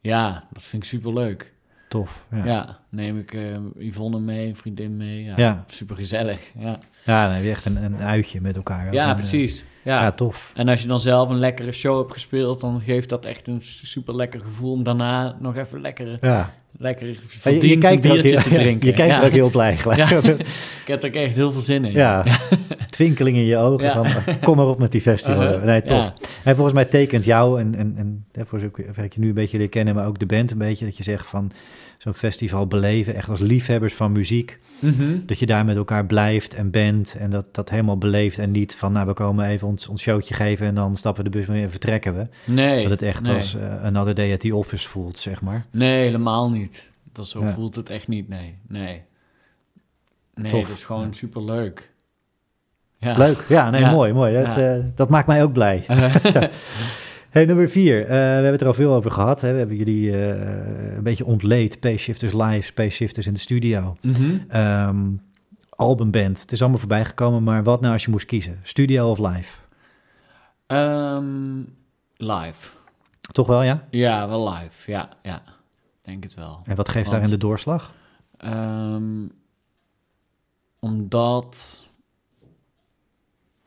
Ja, 0.00 0.44
dat 0.52 0.62
vind 0.62 0.82
ik 0.82 0.88
super 0.88 1.12
leuk. 1.12 1.52
Tof. 1.88 2.26
Ja, 2.30 2.44
ja 2.44 2.78
neem 2.90 3.18
ik 3.18 3.34
uh, 3.34 3.56
Yvonne 3.78 4.20
mee, 4.20 4.48
een 4.48 4.56
vriendin 4.56 4.96
mee. 4.96 5.24
Ja, 5.24 5.34
ja. 5.36 5.64
super 5.66 5.96
gezellig. 5.96 6.40
Ja, 6.58 6.78
ja 7.04 7.24
dan 7.26 7.34
heb 7.34 7.44
je 7.44 7.50
echt 7.50 7.64
een, 7.64 7.84
een 7.84 8.00
uitje 8.00 8.40
met 8.40 8.56
elkaar. 8.56 8.92
Ja, 8.92 9.14
precies. 9.14 9.64
Ja. 9.82 10.02
ja, 10.02 10.12
tof. 10.12 10.52
En 10.54 10.68
als 10.68 10.82
je 10.82 10.88
dan 10.88 10.98
zelf 10.98 11.28
een 11.28 11.38
lekkere 11.38 11.72
show 11.72 11.98
hebt 11.98 12.12
gespeeld, 12.12 12.60
dan 12.60 12.80
geeft 12.80 13.08
dat 13.08 13.24
echt 13.24 13.48
een 13.48 13.60
super 13.62 14.16
lekker 14.16 14.40
gevoel 14.40 14.72
om 14.72 14.82
daarna 14.82 15.36
nog 15.40 15.56
even 15.56 15.80
lekker, 15.80 16.18
ja. 16.20 16.54
lekker 16.78 17.06
je, 17.06 17.68
je, 17.68 17.78
kijkt 17.78 18.02
biertje 18.02 18.42
te 18.42 18.48
drinken. 18.48 18.88
Je 18.88 18.94
kijkt 18.94 19.18
er 19.18 19.24
ook 19.24 19.30
heel 19.30 19.50
blij 19.58 19.76
gelijk. 19.76 20.10
ik 20.10 20.86
heb 20.86 21.02
er 21.02 21.08
ook 21.08 21.14
echt 21.14 21.34
heel 21.34 21.52
veel 21.52 21.60
zin 21.60 21.84
in. 21.84 21.92
Ja, 21.92 22.24
twinkeling 22.90 23.36
in 23.36 23.44
je 23.44 23.56
ogen 23.56 23.92
van 23.92 24.06
kom 24.40 24.56
maar 24.56 24.66
op 24.66 24.78
met 24.78 24.92
die 24.92 25.00
festival. 25.00 25.42
Uh-huh. 25.42 25.62
Nee, 25.62 25.82
tof. 25.82 26.12
En 26.44 26.54
volgens 26.54 26.74
mij 26.74 26.84
tekent 26.84 27.24
jou 27.24 27.60
en, 27.60 27.74
en, 27.74 27.96
en 28.32 28.46
voor 28.46 28.60
zover 28.60 29.04
ik 29.04 29.14
je 29.14 29.20
nu 29.20 29.28
een 29.28 29.34
beetje 29.34 29.58
leer 29.58 29.68
kennen, 29.68 29.94
maar 29.94 30.06
ook 30.06 30.18
de 30.18 30.26
band 30.26 30.50
een 30.50 30.58
beetje, 30.58 30.84
dat 30.84 30.96
je 30.96 31.02
zegt 31.02 31.26
van 31.26 31.52
zo'n 32.00 32.14
festival 32.14 32.66
beleven, 32.66 33.14
echt 33.14 33.28
als 33.28 33.40
liefhebbers 33.40 33.94
van 33.94 34.12
muziek. 34.12 34.58
Mhm. 34.78 35.18
Dat 35.26 35.38
je 35.38 35.46
daar 35.46 35.64
met 35.64 35.76
elkaar 35.76 36.06
blijft 36.06 36.54
en 36.54 36.70
bent 36.70 37.16
en 37.16 37.30
dat, 37.30 37.54
dat 37.54 37.70
helemaal 37.70 37.98
beleeft 37.98 38.38
en 38.38 38.50
niet 38.50 38.76
van, 38.76 38.92
nou, 38.92 39.06
we 39.06 39.12
komen 39.12 39.46
even 39.46 39.68
ons, 39.68 39.88
ons 39.88 40.02
showtje 40.02 40.34
geven 40.34 40.66
en 40.66 40.74
dan 40.74 40.96
stappen 40.96 41.24
de 41.24 41.30
bus 41.30 41.46
weer 41.46 41.62
en 41.62 41.70
vertrekken 41.70 42.14
we. 42.16 42.52
Nee. 42.52 42.82
Dat 42.82 42.90
het 42.90 43.02
echt 43.02 43.28
als 43.28 43.54
uh, 43.54 43.84
another 43.84 44.14
day 44.14 44.32
at 44.32 44.40
the 44.40 44.54
office 44.54 44.88
voelt, 44.88 45.18
zeg 45.18 45.40
maar. 45.40 45.66
Nee, 45.70 46.04
helemaal 46.04 46.50
niet. 46.50 46.90
Dat 47.12 47.26
zo 47.26 47.46
voelt 47.46 47.74
het 47.74 47.90
echt 47.90 48.08
niet, 48.08 48.28
nee. 48.28 48.58
Nee, 48.68 49.02
nee 50.34 50.50
Tof. 50.50 50.68
het 50.68 50.78
is 50.78 50.84
gewoon 50.84 51.06
ja. 51.06 51.12
super 51.12 51.44
leuk. 51.44 51.90
Ja. 52.98 53.16
Leuk, 53.16 53.44
ja, 53.48 53.70
nee, 53.70 53.86
mooi, 53.86 54.12
mooi. 54.12 54.44
Dat, 54.44 54.58
uh, 54.58 54.76
dat 54.94 55.08
maakt 55.08 55.26
mij 55.26 55.42
ook 55.42 55.52
blij. 55.52 55.84
Hey, 57.30 57.44
nummer 57.44 57.68
vier. 57.68 58.02
Uh, 58.02 58.08
we 58.08 58.14
hebben 58.14 58.52
het 58.52 58.60
er 58.60 58.66
al 58.66 58.74
veel 58.74 58.94
over 58.94 59.10
gehad. 59.10 59.40
Hè. 59.40 59.52
We 59.52 59.58
hebben 59.58 59.76
jullie 59.76 60.10
uh, 60.10 60.96
een 60.96 61.02
beetje 61.02 61.24
ontleed. 61.24 61.72
Space 61.72 61.96
Shifters 61.96 62.32
live, 62.32 62.62
Space 62.62 62.90
Shifters 62.90 63.26
in 63.26 63.32
de 63.32 63.38
studio. 63.38 63.96
Mm 64.00 64.14
-hmm. 64.14 64.60
um, 64.60 65.22
albumband. 65.68 66.40
Het 66.40 66.52
is 66.52 66.60
allemaal 66.60 66.78
voorbij 66.78 67.04
gekomen, 67.04 67.42
maar 67.42 67.62
wat 67.62 67.80
nou 67.80 67.92
als 67.92 68.04
je 68.04 68.10
moest 68.10 68.26
kiezen? 68.26 68.58
Studio 68.62 69.10
of 69.10 69.18
live? 69.18 69.58
Um, 70.66 71.76
live. 72.16 72.76
Toch 73.20 73.46
wel, 73.46 73.62
ja? 73.62 73.86
Ja, 73.90 74.28
wel 74.28 74.48
live. 74.52 74.90
Ja, 74.90 75.08
ja. 75.22 75.42
Denk 76.02 76.22
het 76.22 76.34
wel. 76.34 76.60
En 76.64 76.76
wat 76.76 76.88
geeft 76.88 77.10
Want, 77.10 77.10
daarin 77.10 77.38
de 77.38 77.46
doorslag? 77.46 77.94
Um, 78.44 79.32
omdat 80.78 81.84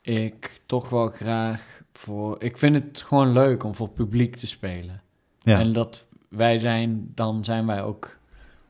ik 0.02 0.62
toch 0.66 0.90
wel 0.90 1.08
graag 1.08 1.83
voor. 2.04 2.44
Ik 2.44 2.58
vind 2.58 2.76
het 2.76 3.02
gewoon 3.08 3.34
leuk 3.34 3.64
om 3.64 3.76
voor 3.76 3.90
publiek 3.90 4.36
te 4.36 4.48
spelen. 4.48 5.02
Ja. 5.44 5.60
En 5.60 5.74
dat 5.74 6.08
wij 6.30 6.58
zijn, 6.58 7.12
dan 7.16 7.44
zijn 7.44 7.66
wij 7.66 7.84
ook 7.84 8.18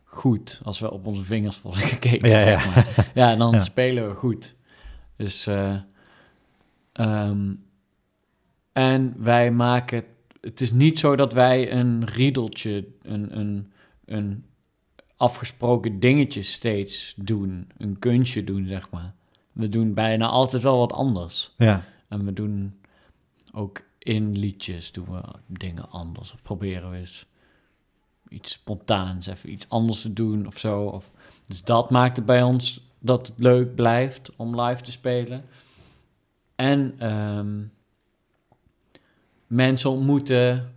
goed 0.03 0.61
als 0.63 0.79
we 0.79 0.91
op 0.91 1.05
onze 1.05 1.23
vingers 1.23 1.61
worden 1.61 1.81
gekeken. 1.97 2.29
Ja, 2.29 2.39
ja. 2.39 2.85
ja 3.13 3.35
dan 3.35 3.61
spelen 3.61 4.07
we 4.07 4.15
goed. 4.15 4.55
Dus. 5.15 5.47
Uh, 5.47 5.75
um, 6.93 7.63
en 8.71 9.13
wij 9.17 9.51
maken. 9.51 10.03
Het 10.41 10.61
is 10.61 10.71
niet 10.71 10.99
zo 10.99 11.15
dat 11.15 11.33
wij 11.33 11.71
een 11.71 12.05
riedeltje, 12.05 12.85
een, 13.01 13.39
een, 13.39 13.71
een 14.05 14.45
afgesproken 15.17 15.99
dingetje 15.99 16.41
steeds 16.41 17.13
doen. 17.17 17.67
Een 17.77 17.99
kunstje 17.99 18.43
doen, 18.43 18.65
zeg 18.67 18.89
maar. 18.89 19.13
We 19.51 19.69
doen 19.69 19.93
bijna 19.93 20.27
altijd 20.27 20.63
wel 20.63 20.77
wat 20.77 20.93
anders. 20.93 21.53
Ja. 21.57 21.83
En 22.07 22.25
we 22.25 22.33
doen 22.33 22.81
ook 23.53 23.81
in 23.99 24.37
liedjes 24.37 24.91
doen 24.91 25.11
we 25.11 25.21
dingen 25.47 25.89
anders. 25.89 26.33
Of 26.33 26.41
proberen 26.41 26.91
we 26.91 26.97
eens 26.97 27.25
iets 28.29 28.51
spontaans, 28.51 29.27
even 29.27 29.51
iets 29.51 29.69
anders 29.69 30.01
te 30.01 30.13
doen 30.13 30.47
of 30.47 30.57
zo. 30.57 30.83
Of, 30.83 31.11
dus 31.45 31.63
dat 31.63 31.89
maakt 31.89 32.15
het 32.15 32.25
bij 32.25 32.43
ons 32.43 32.91
dat 32.99 33.27
het 33.27 33.37
leuk 33.37 33.75
blijft 33.75 34.35
om 34.35 34.61
live 34.61 34.81
te 34.81 34.91
spelen. 34.91 35.45
En 36.55 37.11
um, 37.13 37.73
mensen 39.47 39.89
ontmoeten. 39.89 40.73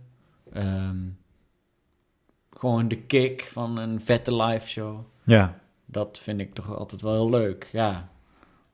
Um, 0.53 1.17
gewoon 2.49 2.87
de 2.87 3.01
kick 3.01 3.41
van 3.41 3.77
een 3.77 4.01
vette 4.01 4.35
live 4.35 4.67
show. 4.67 4.99
Ja. 5.23 5.59
Dat 5.85 6.19
vind 6.19 6.39
ik 6.39 6.53
toch 6.53 6.77
altijd 6.77 7.01
wel 7.01 7.13
heel 7.13 7.29
leuk. 7.29 7.69
Ja. 7.71 8.09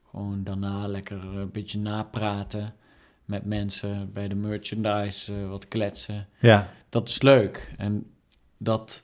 Gewoon 0.10 0.44
daarna 0.44 0.88
lekker 0.88 1.24
een 1.24 1.52
beetje 1.52 1.80
napraten 1.80 2.76
met 3.26 3.46
mensen 3.46 4.14
bij 4.14 4.28
de 4.28 4.36
merchandise 4.36 5.34
uh, 5.34 5.50
wat 5.50 5.68
kletsen. 5.68 6.28
Ja. 6.40 6.70
Dat 6.90 7.10
is 7.10 7.22
leuk. 7.22 7.74
En 7.78 8.12
dat, 8.58 9.04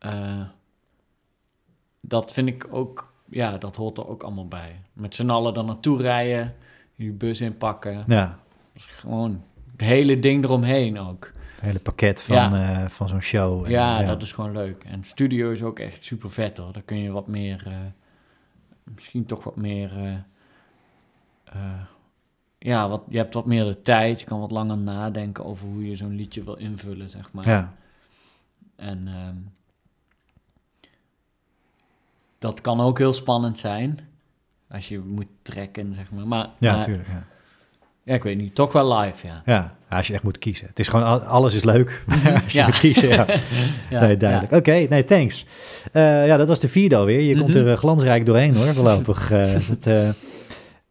uh, 0.00 0.40
dat 2.00 2.32
vind 2.32 2.48
ik 2.48 2.66
ook, 2.70 3.12
ja, 3.28 3.58
dat 3.58 3.76
hoort 3.76 3.98
er 3.98 4.08
ook 4.08 4.22
allemaal 4.22 4.48
bij. 4.48 4.80
Met 4.92 5.14
z'n 5.14 5.30
allen 5.30 5.54
dan 5.54 5.66
naartoe 5.66 6.02
rijden, 6.02 6.54
je 6.94 7.12
bus 7.12 7.40
inpakken. 7.40 8.02
Ja. 8.06 8.38
gewoon 8.74 9.42
het 9.72 9.80
hele 9.80 10.18
ding 10.18 10.44
eromheen 10.44 10.98
ook. 10.98 11.30
Het 11.54 11.64
hele 11.64 11.80
pakket 11.80 12.22
van, 12.22 12.36
ja. 12.36 12.82
uh, 12.82 12.88
van 12.88 13.08
zo'n 13.08 13.20
show. 13.20 13.64
En, 13.64 13.70
ja, 13.70 14.00
ja, 14.00 14.06
dat 14.06 14.22
is 14.22 14.32
gewoon 14.32 14.52
leuk. 14.52 14.84
En 14.84 15.04
studio 15.04 15.50
is 15.50 15.62
ook 15.62 15.78
echt 15.78 16.04
super 16.04 16.30
vet 16.30 16.58
hoor. 16.58 16.72
Daar 16.72 16.82
kun 16.82 16.98
je 16.98 17.10
wat 17.10 17.26
meer, 17.26 17.66
misschien 18.84 19.26
toch 19.26 19.44
wat 19.44 19.56
meer 19.56 20.24
ja, 22.64 22.88
wat, 22.88 23.02
je 23.08 23.16
hebt 23.16 23.34
wat 23.34 23.46
meer 23.46 23.64
de 23.64 23.80
tijd. 23.80 24.20
Je 24.20 24.26
kan 24.26 24.40
wat 24.40 24.50
langer 24.50 24.78
nadenken 24.78 25.44
over 25.44 25.66
hoe 25.66 25.88
je 25.88 25.96
zo'n 25.96 26.16
liedje 26.16 26.44
wil 26.44 26.54
invullen, 26.54 27.10
zeg 27.10 27.32
maar. 27.32 27.48
Ja. 27.48 27.72
En 28.76 29.08
um, 29.28 29.52
dat 32.38 32.60
kan 32.60 32.80
ook 32.80 32.98
heel 32.98 33.12
spannend 33.12 33.58
zijn. 33.58 33.98
Als 34.70 34.88
je 34.88 34.98
moet 34.98 35.26
trekken, 35.42 35.94
zeg 35.94 36.10
maar. 36.10 36.26
maar 36.26 36.48
ja, 36.58 36.76
natuurlijk. 36.76 37.08
Ja. 37.08 37.24
ja, 38.02 38.14
ik 38.14 38.22
weet 38.22 38.36
niet. 38.36 38.54
Toch 38.54 38.72
wel 38.72 38.98
live, 38.98 39.26
ja. 39.26 39.42
Ja, 39.44 39.76
als 39.88 40.06
je 40.06 40.12
echt 40.12 40.22
moet 40.22 40.38
kiezen. 40.38 40.66
Het 40.66 40.78
is 40.78 40.88
gewoon, 40.88 41.26
alles 41.26 41.54
is 41.54 41.64
leuk. 41.64 42.04
als 42.44 42.52
je 42.52 42.62
moet 42.62 42.78
kiezen, 42.78 43.08
ja. 43.08 43.26
ja 43.90 44.00
nee, 44.00 44.16
duidelijk. 44.16 44.52
Oké, 44.52 44.86
nee, 44.88 45.04
thanks. 45.04 45.46
Uh, 45.92 46.26
ja, 46.26 46.36
dat 46.36 46.48
was 46.48 46.60
de 46.60 46.68
vierde 46.68 46.96
alweer. 46.96 47.20
Je 47.20 47.26
mm 47.26 47.32
-hmm. 47.32 47.42
komt 47.42 47.54
er 47.54 47.66
uh, 47.66 47.76
glansrijk 47.76 48.26
doorheen, 48.26 48.56
hoor, 48.56 48.74
voorlopig. 48.74 49.32
uh, 49.32 49.54
dat, 49.68 50.14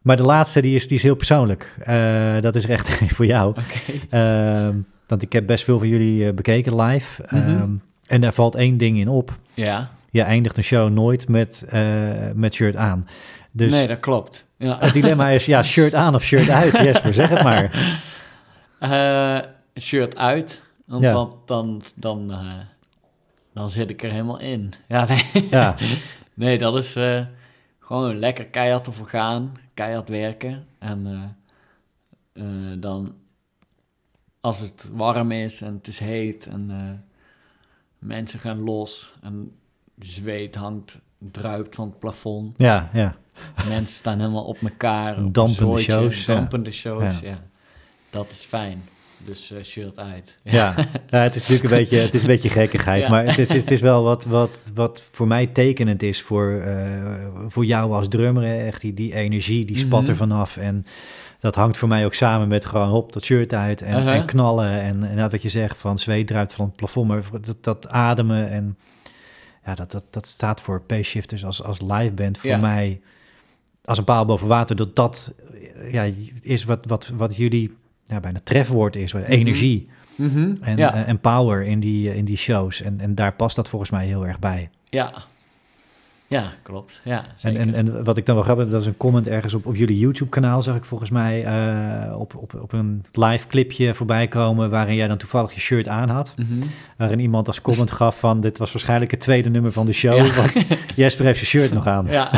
maar 0.04 0.16
de 0.16 0.22
laatste, 0.22 0.60
die 0.60 0.74
is, 0.74 0.88
die 0.88 0.96
is 0.96 1.02
heel 1.02 1.14
persoonlijk. 1.14 1.74
Uh, 1.88 2.40
dat 2.40 2.54
is 2.54 2.66
echt 2.66 2.88
voor 3.16 3.26
jou. 3.26 3.50
Okay. 3.50 4.68
Uh, 4.68 4.74
want 5.06 5.22
ik 5.22 5.32
heb 5.32 5.46
best 5.46 5.64
veel 5.64 5.78
van 5.78 5.88
jullie 5.88 6.24
uh, 6.24 6.32
bekeken 6.32 6.80
live. 6.80 7.22
Mm 7.30 7.42
-hmm. 7.42 7.80
en 8.06 8.20
daar 8.20 8.32
valt 8.32 8.54
één 8.54 8.76
ding 8.76 8.98
in 8.98 9.08
op. 9.08 9.38
Ja. 9.54 9.90
Je 10.10 10.22
eindigt 10.22 10.56
een 10.56 10.64
show 10.64 10.92
nooit 10.92 11.28
met, 11.28 11.66
uh, 11.74 11.80
met 12.34 12.54
shirt 12.54 12.76
aan. 12.76 13.08
Dus 13.50 13.72
nee, 13.72 13.86
dat 13.86 14.00
klopt. 14.00 14.44
Ja. 14.56 14.76
Het 14.80 14.92
dilemma 14.92 15.28
is, 15.28 15.46
ja, 15.46 15.62
shirt 15.74 15.94
aan 15.94 16.14
of 16.14 16.22
shirt 16.22 16.48
uit, 16.48 16.76
Jesper, 16.78 17.14
zeg 17.14 17.28
het 17.28 17.42
maar. 17.42 17.70
shirt 19.80 20.16
uit, 20.16 20.62
want 20.86 21.02
ja. 21.02 21.10
dan, 21.10 21.36
dan, 21.46 21.82
dan, 21.96 22.32
dan 23.54 23.70
zit 23.70 23.90
ik 23.90 24.02
er 24.02 24.10
helemaal 24.10 24.40
in. 24.40 24.72
Ja, 24.88 25.06
nee, 25.06 25.48
ja. 25.50 25.76
nee 26.34 26.58
dat 26.58 26.76
is 26.76 26.96
gewoon 27.84 28.18
lekker 28.18 28.46
keihard 28.46 28.86
ervoor 28.86 29.06
gaan 29.06 29.56
keihard 29.74 30.08
werken. 30.08 30.66
En 30.78 31.06
uh, 31.06 32.44
uh, 32.44 32.80
dan, 32.80 33.14
als 34.40 34.60
het 34.60 34.90
warm 34.92 35.30
is 35.32 35.62
en 35.62 35.74
het 35.74 35.86
is 35.86 35.98
heet 35.98 36.46
en 36.46 36.70
uh, 36.70 36.90
mensen 37.98 38.38
gaan 38.38 38.60
los 38.60 39.14
en 39.22 39.56
zweet 39.98 40.54
hangt, 40.54 41.00
druipt 41.18 41.74
van 41.74 41.88
het 41.88 41.98
plafond. 41.98 42.58
Ja, 42.58 42.90
ja. 42.92 43.16
Mensen 43.68 43.96
staan 43.96 44.18
helemaal 44.18 44.44
op 44.44 44.56
elkaar. 44.62 45.24
Op 45.24 45.34
dampende 45.34 45.78
shows. 45.78 46.26
Dampende 46.26 46.72
shows, 46.72 47.20
ja. 47.20 47.28
ja. 47.28 47.42
Dat 48.10 48.30
is 48.30 48.44
fijn. 48.44 48.82
Dus 49.24 49.52
shirt 49.62 49.98
uit. 49.98 50.38
Ja, 50.42 50.74
ja, 51.10 51.18
het 51.18 51.34
is 51.34 51.40
natuurlijk 51.40 51.72
een 51.72 51.78
beetje, 51.78 51.98
het 51.98 52.14
is 52.14 52.22
een 52.22 52.28
beetje 52.28 52.50
gekkigheid. 52.50 53.08
Maar 53.08 53.24
het, 53.24 53.36
het, 53.36 53.50
is, 53.50 53.60
het 53.60 53.70
is 53.70 53.80
wel 53.80 54.02
wat, 54.02 54.24
wat, 54.24 54.70
wat 54.74 55.02
voor 55.12 55.26
mij 55.26 55.46
tekenend 55.46 56.02
is 56.02 56.22
voor, 56.22 56.62
voor 57.46 57.64
jou 57.64 57.92
als 57.92 58.08
drummer. 58.08 58.66
Echt 58.66 58.80
die, 58.80 58.94
die 58.94 59.14
energie, 59.14 59.64
die 59.64 59.76
spat 59.76 60.02
er 60.02 60.08
mhm. 60.08 60.16
vanaf. 60.16 60.56
En 60.56 60.86
dat 61.40 61.54
hangt 61.54 61.76
voor 61.76 61.88
mij 61.88 62.04
ook 62.04 62.14
samen 62.14 62.48
met 62.48 62.64
gewoon 62.64 62.88
hop, 62.88 63.12
dat 63.12 63.24
shirt 63.24 63.54
uit 63.54 63.82
en, 63.82 63.94
en 63.94 64.06
uh-huh. 64.06 64.26
knallen. 64.26 64.80
En, 64.80 65.04
en 65.04 65.30
wat 65.30 65.42
je 65.42 65.48
zegt, 65.48 65.78
van 65.78 65.98
zweet 65.98 66.26
druipt 66.26 66.52
van 66.52 66.66
het 66.66 66.76
plafond. 66.76 67.08
Maar 67.08 67.22
dat, 67.40 67.64
dat 67.64 67.88
ademen 67.88 68.50
en 68.50 68.78
ja, 69.64 69.74
dat, 69.74 69.90
dat, 69.90 70.04
dat 70.10 70.26
staat 70.26 70.60
voor 70.60 70.82
P-Shifters 70.82 71.44
als, 71.44 71.62
als 71.62 71.80
live 71.80 72.12
band 72.12 72.38
voor 72.38 72.58
mij 72.58 73.00
als 73.84 73.98
een 73.98 74.04
paal 74.04 74.24
boven 74.24 74.46
water. 74.46 74.76
Dat 74.76 74.96
dat 74.96 75.32
ja, 75.90 76.10
is 76.40 76.64
wat, 76.64 76.86
wat, 76.86 77.12
wat 77.16 77.36
jullie 77.36 77.76
ja, 78.14 78.20
bijna 78.20 78.40
trefwoord 78.42 78.96
is, 78.96 79.12
mm 79.12 79.22
energie. 79.22 79.88
Mhm. 80.14 80.54
En, 80.60 80.78
eh, 80.78 81.08
en 81.08 81.18
power 81.18 81.62
in 81.62 81.80
die, 81.80 82.16
in 82.16 82.24
die 82.24 82.36
shows. 82.36 82.82
En, 82.82 83.00
en 83.00 83.14
daar 83.14 83.32
past 83.32 83.56
dat 83.56 83.68
volgens 83.68 83.90
mij 83.90 84.06
heel 84.06 84.26
erg 84.26 84.38
bij. 84.38 84.70
Ja, 84.88 85.24
ja, 86.34 86.52
klopt. 86.62 87.00
Ja, 87.04 87.24
en, 87.42 87.56
en, 87.56 87.74
en 87.74 88.04
wat 88.04 88.16
ik 88.16 88.26
dan 88.26 88.34
wel 88.34 88.44
grappig 88.44 88.68
dat 88.68 88.80
is 88.80 88.86
een 88.86 88.96
comment 88.96 89.28
ergens 89.28 89.54
op, 89.54 89.66
op 89.66 89.76
jullie 89.76 89.98
YouTube-kanaal, 89.98 90.62
zag 90.62 90.76
ik 90.76 90.84
volgens 90.84 91.10
mij 91.10 91.44
uh, 91.46 92.20
op, 92.20 92.34
op, 92.36 92.54
op 92.54 92.72
een 92.72 93.04
live 93.12 93.46
clipje 93.46 93.94
voorbij 93.94 94.28
komen, 94.28 94.70
waarin 94.70 94.94
jij 94.94 95.08
dan 95.08 95.16
toevallig 95.16 95.54
je 95.54 95.60
shirt 95.60 95.88
aan 95.88 96.08
had. 96.08 96.34
Mm 96.36 96.62
Waarin 96.96 97.18
iemand 97.18 97.46
als 97.46 97.60
comment 97.60 97.90
gaf 98.00 98.18
van, 98.18 98.40
dit 98.40 98.58
was 98.58 98.72
waarschijnlijk 98.72 99.10
het 99.10 99.20
tweede 99.20 99.50
nummer 99.50 99.72
van 99.72 99.86
de 99.86 99.92
show, 99.92 100.24
ja. 100.24 100.34
want 100.34 100.66
Jesper 100.96 101.24
heeft 101.24 101.38
zijn 101.38 101.50
shirt 101.50 101.72
nog 101.72 101.86
aan. 101.86 102.06
Ja, 102.06 102.30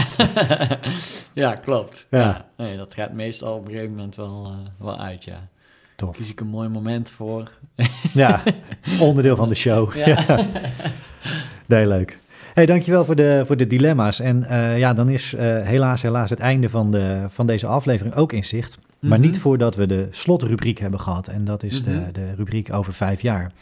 ja 1.32 1.54
klopt. 1.54 2.06
Ja. 2.10 2.46
Nee, 2.56 2.76
dat 2.76 2.94
gaat 2.94 3.12
meestal 3.12 3.54
op 3.54 3.64
een 3.64 3.70
gegeven 3.70 3.94
moment 3.94 4.16
wel, 4.16 4.46
uh, 4.46 4.86
wel 4.86 4.98
uit, 4.98 5.24
ja. 5.24 5.48
Tof. 5.97 6.16
Kies 6.16 6.31
ik 6.31 6.40
een 6.40 6.47
mooi 6.47 6.68
moment 6.68 7.10
voor. 7.10 7.51
ja, 8.12 8.43
onderdeel 9.01 9.36
van 9.36 9.48
de 9.48 9.55
show. 9.55 9.97
Ja. 9.97 10.47
Nee, 11.66 11.86
leuk 11.86 12.18
hey, 12.56 12.66
dankjewel 12.66 13.05
voor 13.05 13.16
de, 13.16 13.43
voor 13.47 13.56
de 13.56 13.66
dilemma's. 13.66 14.20
En 14.20 14.47
uh, 14.51 14.78
ja, 14.78 14.94
dan 14.94 15.09
is 15.09 15.35
uh, 15.35 15.40
helaas, 15.40 16.02
helaas 16.02 16.31
het 16.31 16.40
einde 16.40 16.68
van, 16.68 16.90
de, 16.90 17.24
van 17.28 17.47
deze 17.47 17.66
aflevering 17.66 18.14
ook 18.14 18.32
in 18.32 18.44
zicht. 18.44 18.78
Maar 19.01 19.18
niet 19.18 19.31
mhm. 19.31 19.40
voordat 19.40 19.77
we 19.77 19.86
de 19.86 20.09
slotrubriek 20.10 20.78
hebben 20.78 21.01
gehad. 21.01 21.28
En 21.28 21.44
dat 21.44 21.62
is 21.62 21.82
de, 21.82 21.90
mhm. 21.90 22.12
de 22.12 22.35
rubriek 22.36 22.73
over 22.73 22.93
vijf 22.93 23.23
jaar. 23.23 23.52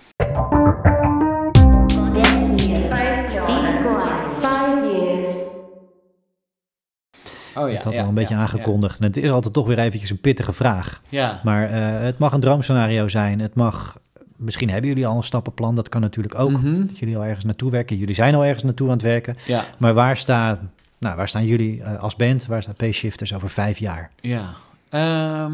Oh 7.57 7.69
ja, 7.69 7.75
dat 7.75 7.85
had 7.85 7.99
al 7.99 8.09
een 8.09 8.15
beetje 8.15 8.35
aangekondigd. 8.35 8.99
En 8.99 9.05
het 9.05 9.17
is 9.17 9.31
altijd 9.31 9.55
toch 9.55 9.67
weer 9.67 9.79
eventjes 9.79 10.11
een 10.11 10.21
pittige 10.21 10.53
vraag. 10.53 11.03
Ja. 11.09 11.41
Maar 11.45 11.71
uh, 11.71 12.01
het 12.01 12.19
mag 12.19 12.33
een 12.33 12.41
droomscenario 12.41 13.09
zijn. 13.09 13.41
Het 13.41 13.55
mag 13.55 13.99
misschien 14.37 14.71
hebben 14.71 14.89
jullie 14.89 15.07
al 15.07 15.17
een 15.17 15.23
stappenplan. 15.23 15.75
Dat 15.75 15.89
kan 15.89 16.01
natuurlijk 16.01 16.39
ook. 16.39 16.51
Mhm. 16.51 16.87
Dat 16.87 16.99
jullie 16.99 17.17
al 17.17 17.25
ergens 17.25 17.45
naartoe 17.45 17.71
werken. 17.71 17.97
Jullie 17.97 18.15
zijn 18.15 18.35
al 18.35 18.45
ergens 18.45 18.63
naartoe 18.63 18.87
aan 18.87 18.93
het 18.93 19.03
werken. 19.03 19.37
Ja. 19.47 19.65
Maar 19.79 19.95
waar, 19.95 20.17
staat, 20.17 20.61
nou, 20.99 21.17
waar 21.17 21.29
staan 21.29 21.47
jullie 21.47 21.79
uh, 21.79 22.03
als 22.03 22.17
band? 22.17 22.47
Waar 22.47 22.63
staat 22.63 22.77
P-Shifters 22.77 23.35
over 23.35 23.49
vijf 23.49 23.79
jaar? 23.79 24.11
Ja, 24.21 24.55
ehm, 24.89 25.53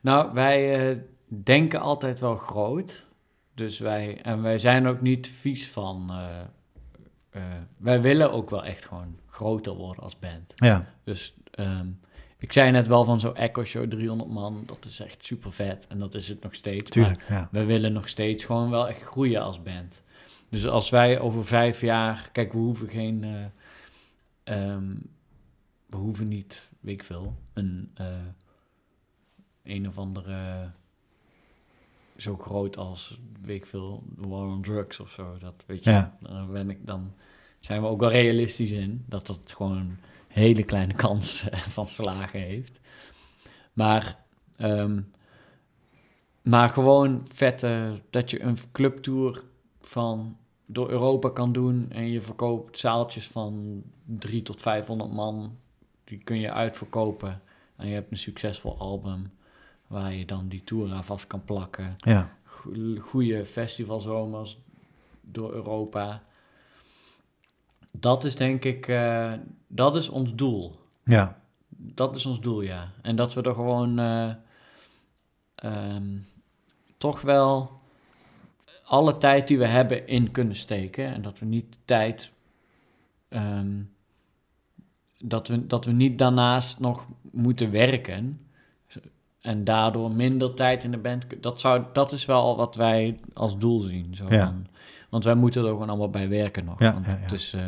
nou, 0.00 0.32
wij 0.32 0.90
uh, 0.90 0.98
denken 1.26 1.80
altijd 1.80 2.20
wel 2.20 2.34
groot. 2.34 3.06
Dus 3.54 3.78
wij, 3.78 4.20
en 4.22 4.42
wij 4.42 4.58
zijn 4.58 4.86
ook 4.86 5.00
niet 5.00 5.28
vies 5.28 5.70
van. 5.70 6.10
Uh, 6.10 7.40
wij 7.76 8.00
willen 8.00 8.32
ook 8.32 8.50
wel 8.50 8.64
echt 8.64 8.84
gewoon 8.84 9.16
groter 9.34 9.74
worden 9.74 10.02
als 10.02 10.18
band. 10.18 10.52
Ja. 10.56 10.86
Dus 11.04 11.34
um, 11.58 12.00
ik 12.38 12.52
zei 12.52 12.70
net 12.70 12.86
wel 12.86 13.04
van 13.04 13.20
zo'n 13.20 13.36
Echo 13.36 13.64
Show 13.64 13.90
300 13.90 14.30
man, 14.30 14.62
dat 14.66 14.84
is 14.84 15.00
echt 15.00 15.24
super 15.24 15.52
vet. 15.52 15.86
En 15.86 15.98
dat 15.98 16.14
is 16.14 16.28
het 16.28 16.42
nog 16.42 16.54
steeds. 16.54 16.90
Tuurlijk, 16.90 17.28
maar 17.28 17.38
ja. 17.38 17.48
we 17.50 17.64
willen 17.64 17.92
nog 17.92 18.08
steeds 18.08 18.44
gewoon 18.44 18.70
wel 18.70 18.88
echt 18.88 19.02
groeien 19.02 19.42
als 19.42 19.62
band. 19.62 20.02
Dus 20.48 20.66
als 20.66 20.90
wij 20.90 21.20
over 21.20 21.44
vijf 21.46 21.80
jaar, 21.80 22.28
kijk, 22.32 22.52
we 22.52 22.58
hoeven 22.58 22.88
geen, 22.88 23.22
uh, 24.44 24.70
um, 24.72 25.10
we 25.86 25.96
hoeven 25.96 26.28
niet, 26.28 26.70
weet 26.80 26.94
ik 26.94 27.04
veel, 27.04 27.34
een 27.52 27.90
uh, 28.00 28.06
een 29.62 29.88
of 29.88 29.98
andere 29.98 30.70
zo 32.16 32.36
groot 32.36 32.76
als, 32.76 33.18
weet 33.42 33.56
ik 33.56 33.66
veel, 33.66 34.02
War 34.16 34.46
on 34.46 34.62
Drugs 34.62 35.00
of 35.00 35.10
zo. 35.10 35.36
Dat 35.38 35.64
weet 35.66 35.84
je, 35.84 35.90
ja. 35.90 36.16
dan, 36.20 36.52
ben 36.52 36.70
ik, 36.70 36.86
dan 36.86 37.14
zijn 37.64 37.82
we 37.82 37.88
ook 37.88 38.00
wel 38.00 38.10
realistisch 38.10 38.70
in 38.70 39.04
dat 39.08 39.26
dat 39.26 39.52
gewoon 39.56 39.96
hele 40.28 40.62
kleine 40.62 40.94
kans 40.94 41.48
eh, 41.48 41.58
van 41.58 41.88
slagen 41.88 42.40
heeft. 42.40 42.80
Maar, 43.72 44.24
ehm, 44.56 45.00
maar 46.42 46.68
gewoon 46.68 47.26
vette, 47.32 48.00
dat 48.10 48.30
je 48.30 48.42
een 48.42 48.56
clubtour 48.72 49.44
van 49.80 50.36
door 50.66 50.90
Europa 50.90 51.28
kan 51.30 51.52
doen 51.52 51.86
en 51.90 52.10
je 52.10 52.20
verkoopt 52.20 52.78
zaaltjes 52.78 53.26
van 53.26 53.82
3 54.04 54.42
tot 54.42 54.60
500 54.60 55.12
man. 55.12 55.56
Die 56.04 56.18
kun 56.18 56.40
je 56.40 56.52
uitverkopen 56.52 57.42
en 57.76 57.88
je 57.88 57.94
hebt 57.94 58.10
een 58.10 58.18
succesvol 58.18 58.78
album 58.78 59.32
waar 59.86 60.14
je 60.14 60.24
dan 60.24 60.48
die 60.48 60.64
tour 60.64 60.92
aan 60.92 61.04
vast 61.04 61.26
kan 61.26 61.44
plakken. 61.44 61.94
Ja. 61.96 62.36
Goede 63.00 63.44
festivalzomers 63.44 64.58
door 65.20 65.52
Europa 65.52 66.22
dat 68.00 68.24
is 68.24 68.36
denk 68.36 68.64
ik, 68.64 68.88
uh, 68.88 69.32
dat 69.66 69.96
is 69.96 70.08
ons 70.08 70.34
doel. 70.34 70.76
Ja. 71.04 71.40
Dat 71.76 72.16
is 72.16 72.26
ons 72.26 72.40
doel, 72.40 72.60
ja. 72.60 72.92
En 73.02 73.16
dat 73.16 73.34
we 73.34 73.42
er 73.42 73.54
gewoon 73.54 74.00
uh, 74.00 74.30
um, 75.64 76.26
toch 76.98 77.20
wel 77.20 77.70
alle 78.84 79.18
tijd 79.18 79.48
die 79.48 79.58
we 79.58 79.66
hebben 79.66 80.06
in 80.06 80.30
kunnen 80.30 80.56
steken. 80.56 81.06
En 81.14 81.22
dat 81.22 81.38
we 81.38 81.46
niet 81.46 81.72
de 81.72 81.78
tijd. 81.84 82.32
Um, 83.28 83.92
dat, 85.18 85.48
we, 85.48 85.66
dat 85.66 85.84
we 85.84 85.92
niet 85.92 86.18
daarnaast 86.18 86.80
nog 86.80 87.06
moeten 87.30 87.70
werken. 87.70 88.40
En 89.40 89.64
daardoor 89.64 90.10
minder 90.10 90.54
tijd 90.54 90.84
in 90.84 90.90
de 90.90 90.98
band. 90.98 91.26
Dat, 91.40 91.60
zou, 91.60 91.84
dat 91.92 92.12
is 92.12 92.24
wel 92.24 92.56
wat 92.56 92.76
wij 92.76 93.20
als 93.32 93.58
doel 93.58 93.80
zien. 93.80 94.14
Zo 94.14 94.26
ja. 94.28 94.46
van, 94.46 94.66
want 95.14 95.26
wij 95.26 95.34
moeten 95.34 95.62
er 95.62 95.68
gewoon 95.68 95.88
allemaal 95.88 96.10
bij 96.10 96.28
werken 96.28 96.64
nog. 96.64 96.78
Ja, 96.78 96.92
want 96.92 97.06
Het, 97.06 97.32
is, 97.32 97.54
uh, 97.54 97.62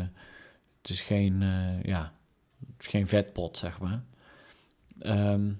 het 0.81 0.89
is 0.89 1.01
geen, 1.01 1.41
uh, 1.41 1.83
ja, 1.83 2.11
het 2.59 2.79
is 2.79 2.87
geen 2.87 3.07
vetpot, 3.07 3.57
zeg 3.57 3.79
maar. 3.79 4.03
Um, 4.99 5.59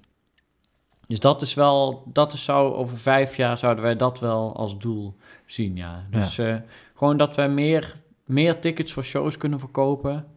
dus 1.07 1.19
dat 1.19 1.41
is 1.41 1.53
wel, 1.53 2.03
dat 2.13 2.33
is 2.33 2.43
zou 2.43 2.73
over 2.73 2.97
vijf 2.97 3.35
jaar 3.35 3.57
zouden 3.57 3.83
wij 3.83 3.95
dat 3.95 4.19
wel 4.19 4.55
als 4.55 4.77
doel 4.77 5.17
zien, 5.45 5.75
ja. 5.75 6.07
Dus. 6.09 6.37
Uh, 6.37 6.55
gewoon 6.93 7.17
dat 7.17 7.35
wij 7.35 7.49
meer, 7.49 8.01
meer 8.25 8.59
tickets 8.59 8.93
voor 8.93 9.03
shows 9.03 9.37
kunnen 9.37 9.59
verkopen. 9.59 10.27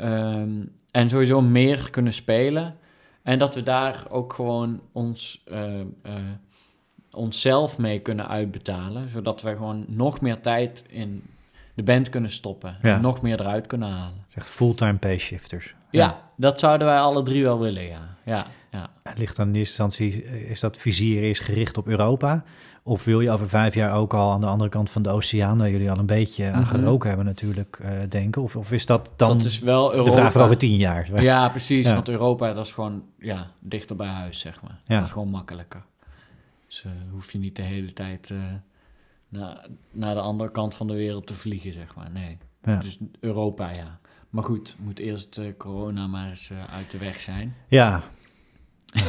Um, 0.00 0.74
en 0.90 1.08
sowieso 1.08 1.40
meer 1.40 1.90
kunnen 1.90 2.12
spelen. 2.12 2.76
En 3.22 3.38
dat 3.38 3.54
we 3.54 3.62
daar 3.62 4.06
ook 4.10 4.32
gewoon 4.32 4.80
ons, 4.92 5.44
uh, 5.52 5.80
onszelf 7.16 7.78
mee 7.78 7.98
kunnen 7.98 8.28
uitbetalen. 8.28 9.08
Zodat 9.08 9.42
we 9.42 9.50
gewoon 9.50 9.84
nog 9.88 10.20
meer 10.20 10.40
tijd 10.40 10.84
in 10.88 11.22
de 11.74 11.82
band 11.82 12.08
kunnen 12.08 12.30
stoppen. 12.30 12.76
En 12.82 13.00
nog 13.00 13.22
meer 13.22 13.40
eruit 13.40 13.66
kunnen 13.66 13.90
halen. 13.90 14.24
Echt 14.34 14.48
fulltime 14.48 14.96
pay 14.96 15.18
shifters. 15.18 15.74
Ja. 15.90 16.22
dat 16.36 16.60
zouden 16.60 16.86
wij 16.86 16.98
alle 16.98 17.22
drie 17.22 17.42
wel 17.42 17.58
willen, 17.58 17.82
ja. 17.86 18.16
ja, 18.24 18.46
ja. 18.70 18.88
Ligt 19.16 19.36
dan 19.36 19.48
in 19.48 19.54
eerste 19.54 19.82
instantie, 19.82 20.24
is 20.24 20.60
dat 20.60 20.76
vizier 20.76 21.22
eerst 21.22 21.42
gericht 21.42 21.78
op 21.78 21.86
Europa? 21.86 22.44
Of 22.82 23.04
wil 23.04 23.20
je 23.20 23.30
over 23.30 23.48
vijf 23.48 23.74
jaar 23.74 23.94
ook 23.94 24.14
al 24.14 24.32
aan 24.32 24.40
de 24.40 24.46
andere 24.46 24.70
kant 24.70 24.90
van 24.90 25.02
de 25.02 25.10
oceaan, 25.10 25.58
waar 25.58 25.70
jullie 25.70 25.90
al 25.90 25.98
een 25.98 26.06
beetje 26.06 26.50
aan 26.50 26.60
mhm. 26.60 26.70
geroken 26.70 27.08
hebben 27.08 27.26
natuurlijk, 27.26 27.78
uh, 27.82 27.90
denken? 28.08 28.42
Of, 28.42 28.56
of 28.56 28.72
is 28.72 28.86
dat 28.86 29.12
dan 29.16 29.38
dat 29.38 29.46
is 29.46 29.58
wel 29.58 29.92
Europa. 29.92 30.10
de 30.10 30.16
vraag 30.16 30.32
voor 30.32 30.42
over 30.42 30.56
tien 30.56 30.76
jaar? 30.76 31.22
Ja, 31.22 31.48
precies. 31.48 31.92
Want 31.92 32.08
Europa, 32.08 32.52
dat 32.52 32.66
is 32.66 32.72
gewoon 32.72 33.02
ja, 33.18 33.46
dichter 33.60 33.96
bij 33.96 34.06
huis, 34.06 34.38
zeg 34.38 34.62
maar. 34.62 34.78
Ja. 34.86 34.96
Dat 34.96 35.04
is 35.04 35.12
gewoon 35.12 35.28
makkelijker. 35.28 35.82
Dus 36.66 36.84
uh, 36.86 36.92
hoef 37.10 37.32
je 37.32 37.38
niet 37.38 37.56
de 37.56 37.62
hele 37.62 37.92
tijd 37.92 38.30
uh, 38.30 38.38
naar, 39.28 39.66
naar 39.90 40.14
de 40.14 40.20
andere 40.20 40.50
kant 40.50 40.74
van 40.74 40.86
de 40.86 40.94
wereld 40.94 41.26
te 41.26 41.34
vliegen, 41.34 41.72
zeg 41.72 41.94
maar. 41.94 42.10
Nee. 42.10 42.38
Ja. 42.62 42.76
Dus 42.76 42.98
Europa, 43.20 43.70
ja. 43.70 43.98
Maar 44.30 44.44
goed, 44.44 44.76
moet 44.78 44.98
eerst 44.98 45.40
corona 45.58 46.06
maar 46.06 46.28
eens 46.28 46.52
uit 46.70 46.90
de 46.90 46.98
weg 46.98 47.20
zijn. 47.20 47.54
Ja, 47.68 48.02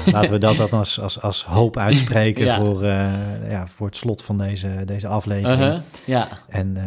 laten 0.06 0.32
we 0.32 0.38
dat 0.38 0.58
dan 0.58 0.70
als, 0.70 1.00
als, 1.00 1.22
als 1.22 1.46
hoop 1.46 1.78
uitspreken 1.78 2.56
voor, 2.56 2.86
ja, 3.50 3.68
voor 3.68 3.88
het 3.88 3.98
slot 3.98 4.24
van 4.24 4.38
deze, 4.38 4.82
deze 4.86 5.08
aflevering. 5.08 5.62
Uh 5.62 5.68
-huh. 5.68 5.82
Ja. 6.06 6.28
En 6.48 6.78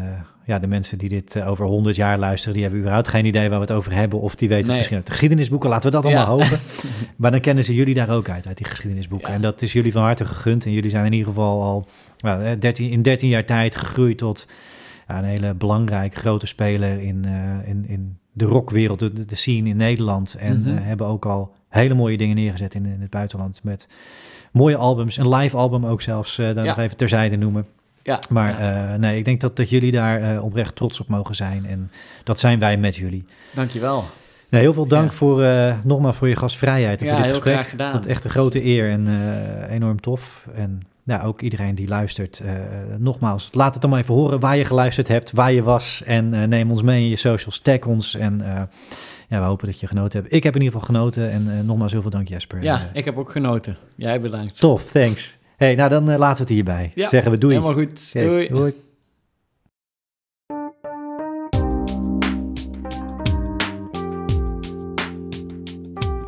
ja, 0.50 0.58
de 0.58 0.66
mensen 0.66 0.98
die 0.98 1.08
dit 1.08 1.34
uh, 1.36 1.48
over 1.48 1.66
100 1.66 1.96
jaar 1.96 2.18
luisteren, 2.18 2.52
die 2.52 2.62
hebben 2.62 2.80
überhaupt 2.80 3.08
geen 3.08 3.24
idee 3.24 3.48
waar 3.48 3.58
we 3.58 3.64
het 3.64 3.74
over 3.74 3.92
hebben. 3.92 4.20
Of 4.20 4.34
die 4.34 4.48
weten 4.48 4.66
nee. 4.66 4.76
misschien 4.76 4.96
uit 4.96 5.06
de 5.06 5.12
geschiedenisboeken. 5.12 5.70
Laten 5.70 5.90
we 5.90 5.96
dat 5.96 6.04
allemaal 6.04 6.38
ja. 6.38 6.44
hopen. 6.44 6.60
maar 7.16 7.30
dan 7.30 7.40
kennen 7.40 7.64
ze 7.64 7.74
jullie 7.74 7.94
daar 7.94 8.10
ook 8.10 8.28
uit, 8.28 8.46
uit 8.46 8.56
die 8.56 8.66
geschiedenisboeken. 8.66 9.28
Ja. 9.28 9.34
En 9.34 9.40
dat 9.40 9.62
is 9.62 9.72
jullie 9.72 9.92
van 9.92 10.02
harte 10.02 10.24
gegund. 10.24 10.64
En 10.64 10.72
jullie 10.72 10.90
zijn 10.90 11.04
in 11.04 11.12
ieder 11.12 11.28
geval 11.28 11.62
al 11.62 11.86
nou, 12.18 12.58
13, 12.58 12.90
in 12.90 13.02
13 13.02 13.28
jaar 13.28 13.44
tijd 13.44 13.76
gegroeid 13.76 14.18
tot 14.18 14.46
een 15.06 15.24
hele 15.24 15.54
belangrijke 15.54 16.16
grote 16.16 16.46
speler 16.46 17.00
in, 17.00 17.24
in, 17.64 17.84
in 17.88 18.18
de 18.32 18.44
rockwereld, 18.44 18.98
de, 18.98 19.24
de 19.24 19.34
scene 19.34 19.68
in 19.68 19.76
Nederland. 19.76 20.34
En 20.34 20.60
mhm. 20.60 20.76
hebben 20.76 21.06
ook 21.06 21.26
al 21.26 21.52
hele 21.68 21.94
mooie 21.94 22.16
dingen 22.16 22.36
neergezet 22.36 22.74
in, 22.74 22.86
in, 22.86 23.00
het 23.00 23.10
buitenland. 23.10 23.60
Met 23.62 23.88
mooie 24.52 24.76
albums, 24.76 25.16
een 25.16 25.28
live 25.28 25.56
album 25.56 25.86
ook 25.86 26.02
zelfs, 26.02 26.36
daar 26.36 26.54
nog 26.54 26.78
even 26.78 26.96
terzijde 26.96 27.36
noemen. 27.36 27.66
Ja, 28.02 28.18
maar 28.28 28.98
nee, 28.98 29.18
ik 29.18 29.24
denk 29.24 29.40
dat, 29.40 29.56
dat 29.56 29.70
jullie 29.70 29.92
daar 29.92 30.42
oprecht 30.42 30.76
trots 30.76 31.00
op 31.00 31.08
mogen 31.08 31.34
zijn. 31.34 31.66
En 31.66 31.90
dat 32.24 32.38
zijn 32.38 32.58
wij 32.58 32.76
met 32.76 32.96
jullie. 32.96 33.24
Dankjewel. 33.54 34.04
Nou, 34.48 34.62
heel 34.62 34.72
veel 34.72 34.86
dank 34.86 35.12
voor, 35.12 35.42
uh, 35.42 35.74
nogmaals 35.84 36.16
voor 36.16 36.28
je 36.28 36.36
gastvrijheid 36.36 37.02
en 37.02 37.08
voor 37.08 37.16
dit 37.16 37.28
gesprek. 37.28 37.54
Graag 37.54 37.70
gedaan. 37.70 37.86
Ik 37.86 37.92
vond 37.92 38.04
het 38.04 38.12
echt 38.12 38.24
een 38.24 38.30
grote 38.30 38.64
eer 38.64 38.90
en 38.90 39.08
enorm 39.68 40.00
tof. 40.00 40.46
En 40.54 40.82
nou, 41.02 41.26
ook 41.26 41.40
iedereen 41.40 41.74
die 41.74 41.88
luistert, 41.88 42.42
nogmaals, 42.98 43.48
laat 43.52 43.72
het 43.72 43.82
dan 43.82 43.90
maar 43.90 44.00
even 44.00 44.14
horen 44.14 44.40
waar 44.40 44.56
je 44.56 44.64
geluisterd 44.64 45.08
hebt, 45.08 45.30
waar 45.32 45.52
je 45.52 45.62
was. 45.62 46.02
En 46.06 46.48
neem 46.48 46.70
ons 46.70 46.82
mee 46.82 47.02
in 47.02 47.08
je 47.08 47.16
socials, 47.16 47.58
tag 47.58 47.84
ons. 47.86 48.14
En 48.14 48.42
ja, 49.28 49.38
we 49.40 49.46
hopen 49.46 49.66
dat 49.66 49.80
je 49.80 49.86
genoten 49.86 50.20
hebt. 50.20 50.34
Ik 50.34 50.42
heb 50.42 50.54
in 50.54 50.62
ieder 50.62 50.80
geval 50.80 50.94
genoten 50.94 51.30
en 51.30 51.66
nogmaals 51.66 51.92
heel 51.92 52.02
veel 52.02 52.10
dank 52.10 52.28
Jesper. 52.28 52.62
Ja, 52.62 52.90
ik 52.92 53.04
heb 53.04 53.18
ook 53.18 53.30
genoten. 53.30 53.76
Jij 53.96 54.20
bedankt. 54.20 54.60
Tof, 54.60 54.90
thanks. 54.90 55.38
Hey, 55.60 55.74
nou 55.74 55.88
dan 55.88 56.04
laten 56.04 56.36
we 56.36 56.42
het 56.42 56.48
hierbij. 56.48 56.92
Ja, 56.94 57.08
Zeggen 57.08 57.30
we 57.30 57.38
doei. 57.38 57.54
Helemaal 57.54 57.76
goed. 57.76 58.12
doei. 58.12 58.48
doei. 58.48 58.74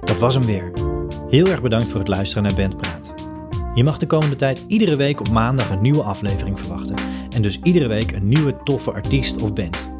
Dat 0.04 0.18
was 0.18 0.34
hem 0.34 0.44
weer. 0.44 0.72
Heel 1.28 1.46
erg 1.46 1.62
bedankt 1.62 1.86
voor 1.88 1.98
het 1.98 2.08
luisteren 2.08 2.42
naar 2.42 2.54
Bandpraat. 2.54 3.14
Je 3.74 3.84
mag 3.84 3.98
de 3.98 4.06
komende 4.06 4.36
tijd 4.36 4.64
iedere 4.68 4.96
week 4.96 5.20
op 5.20 5.28
maandag 5.28 5.70
een 5.70 5.82
nieuwe 5.82 6.02
aflevering 6.02 6.58
verwachten. 6.58 6.94
En 7.30 7.42
dus 7.42 7.58
iedere 7.62 7.86
week 7.86 8.12
een 8.12 8.28
nieuwe 8.28 8.56
toffe 8.62 8.92
artiest 8.92 9.42
of 9.42 9.52
band. 9.52 9.90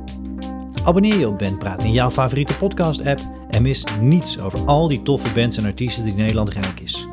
Abonneer 0.85 1.19
je 1.19 1.29
op 1.29 1.39
Bandpraat 1.39 1.85
in 1.85 1.93
jouw 1.93 2.11
favoriete 2.11 2.57
podcast-app 2.57 3.21
en 3.51 3.63
mis 3.63 3.85
niets 4.01 4.41
over 4.41 4.65
al 4.67 4.89
die 4.89 5.03
toffe 5.03 5.35
bands 5.35 5.57
en 5.57 5.65
artiesten 5.65 6.05
die 6.05 6.15
Nederland 6.15 6.49
rijk 6.49 6.81
is. 6.81 7.07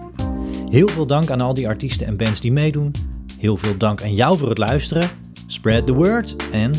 Heel 0.70 0.88
veel 0.88 1.06
dank 1.06 1.30
aan 1.30 1.41
al 1.41 1.54
die 1.54 1.68
artiesten 1.68 2.08
en 2.08 2.18
bands 2.18 2.40
die 2.40 2.52
meedoen. 2.52 2.91
Heel 3.38 3.58
veel 3.58 3.78
dank 3.78 4.02
aan 4.02 4.14
jou 4.14 4.38
voor 4.38 4.50
het 4.50 4.58
luisteren. 4.58 5.10
Spread 5.48 5.86
the 5.86 5.94
word 5.94 6.36
en 6.52 6.72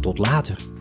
tot 0.00 0.18
later. 0.18 0.75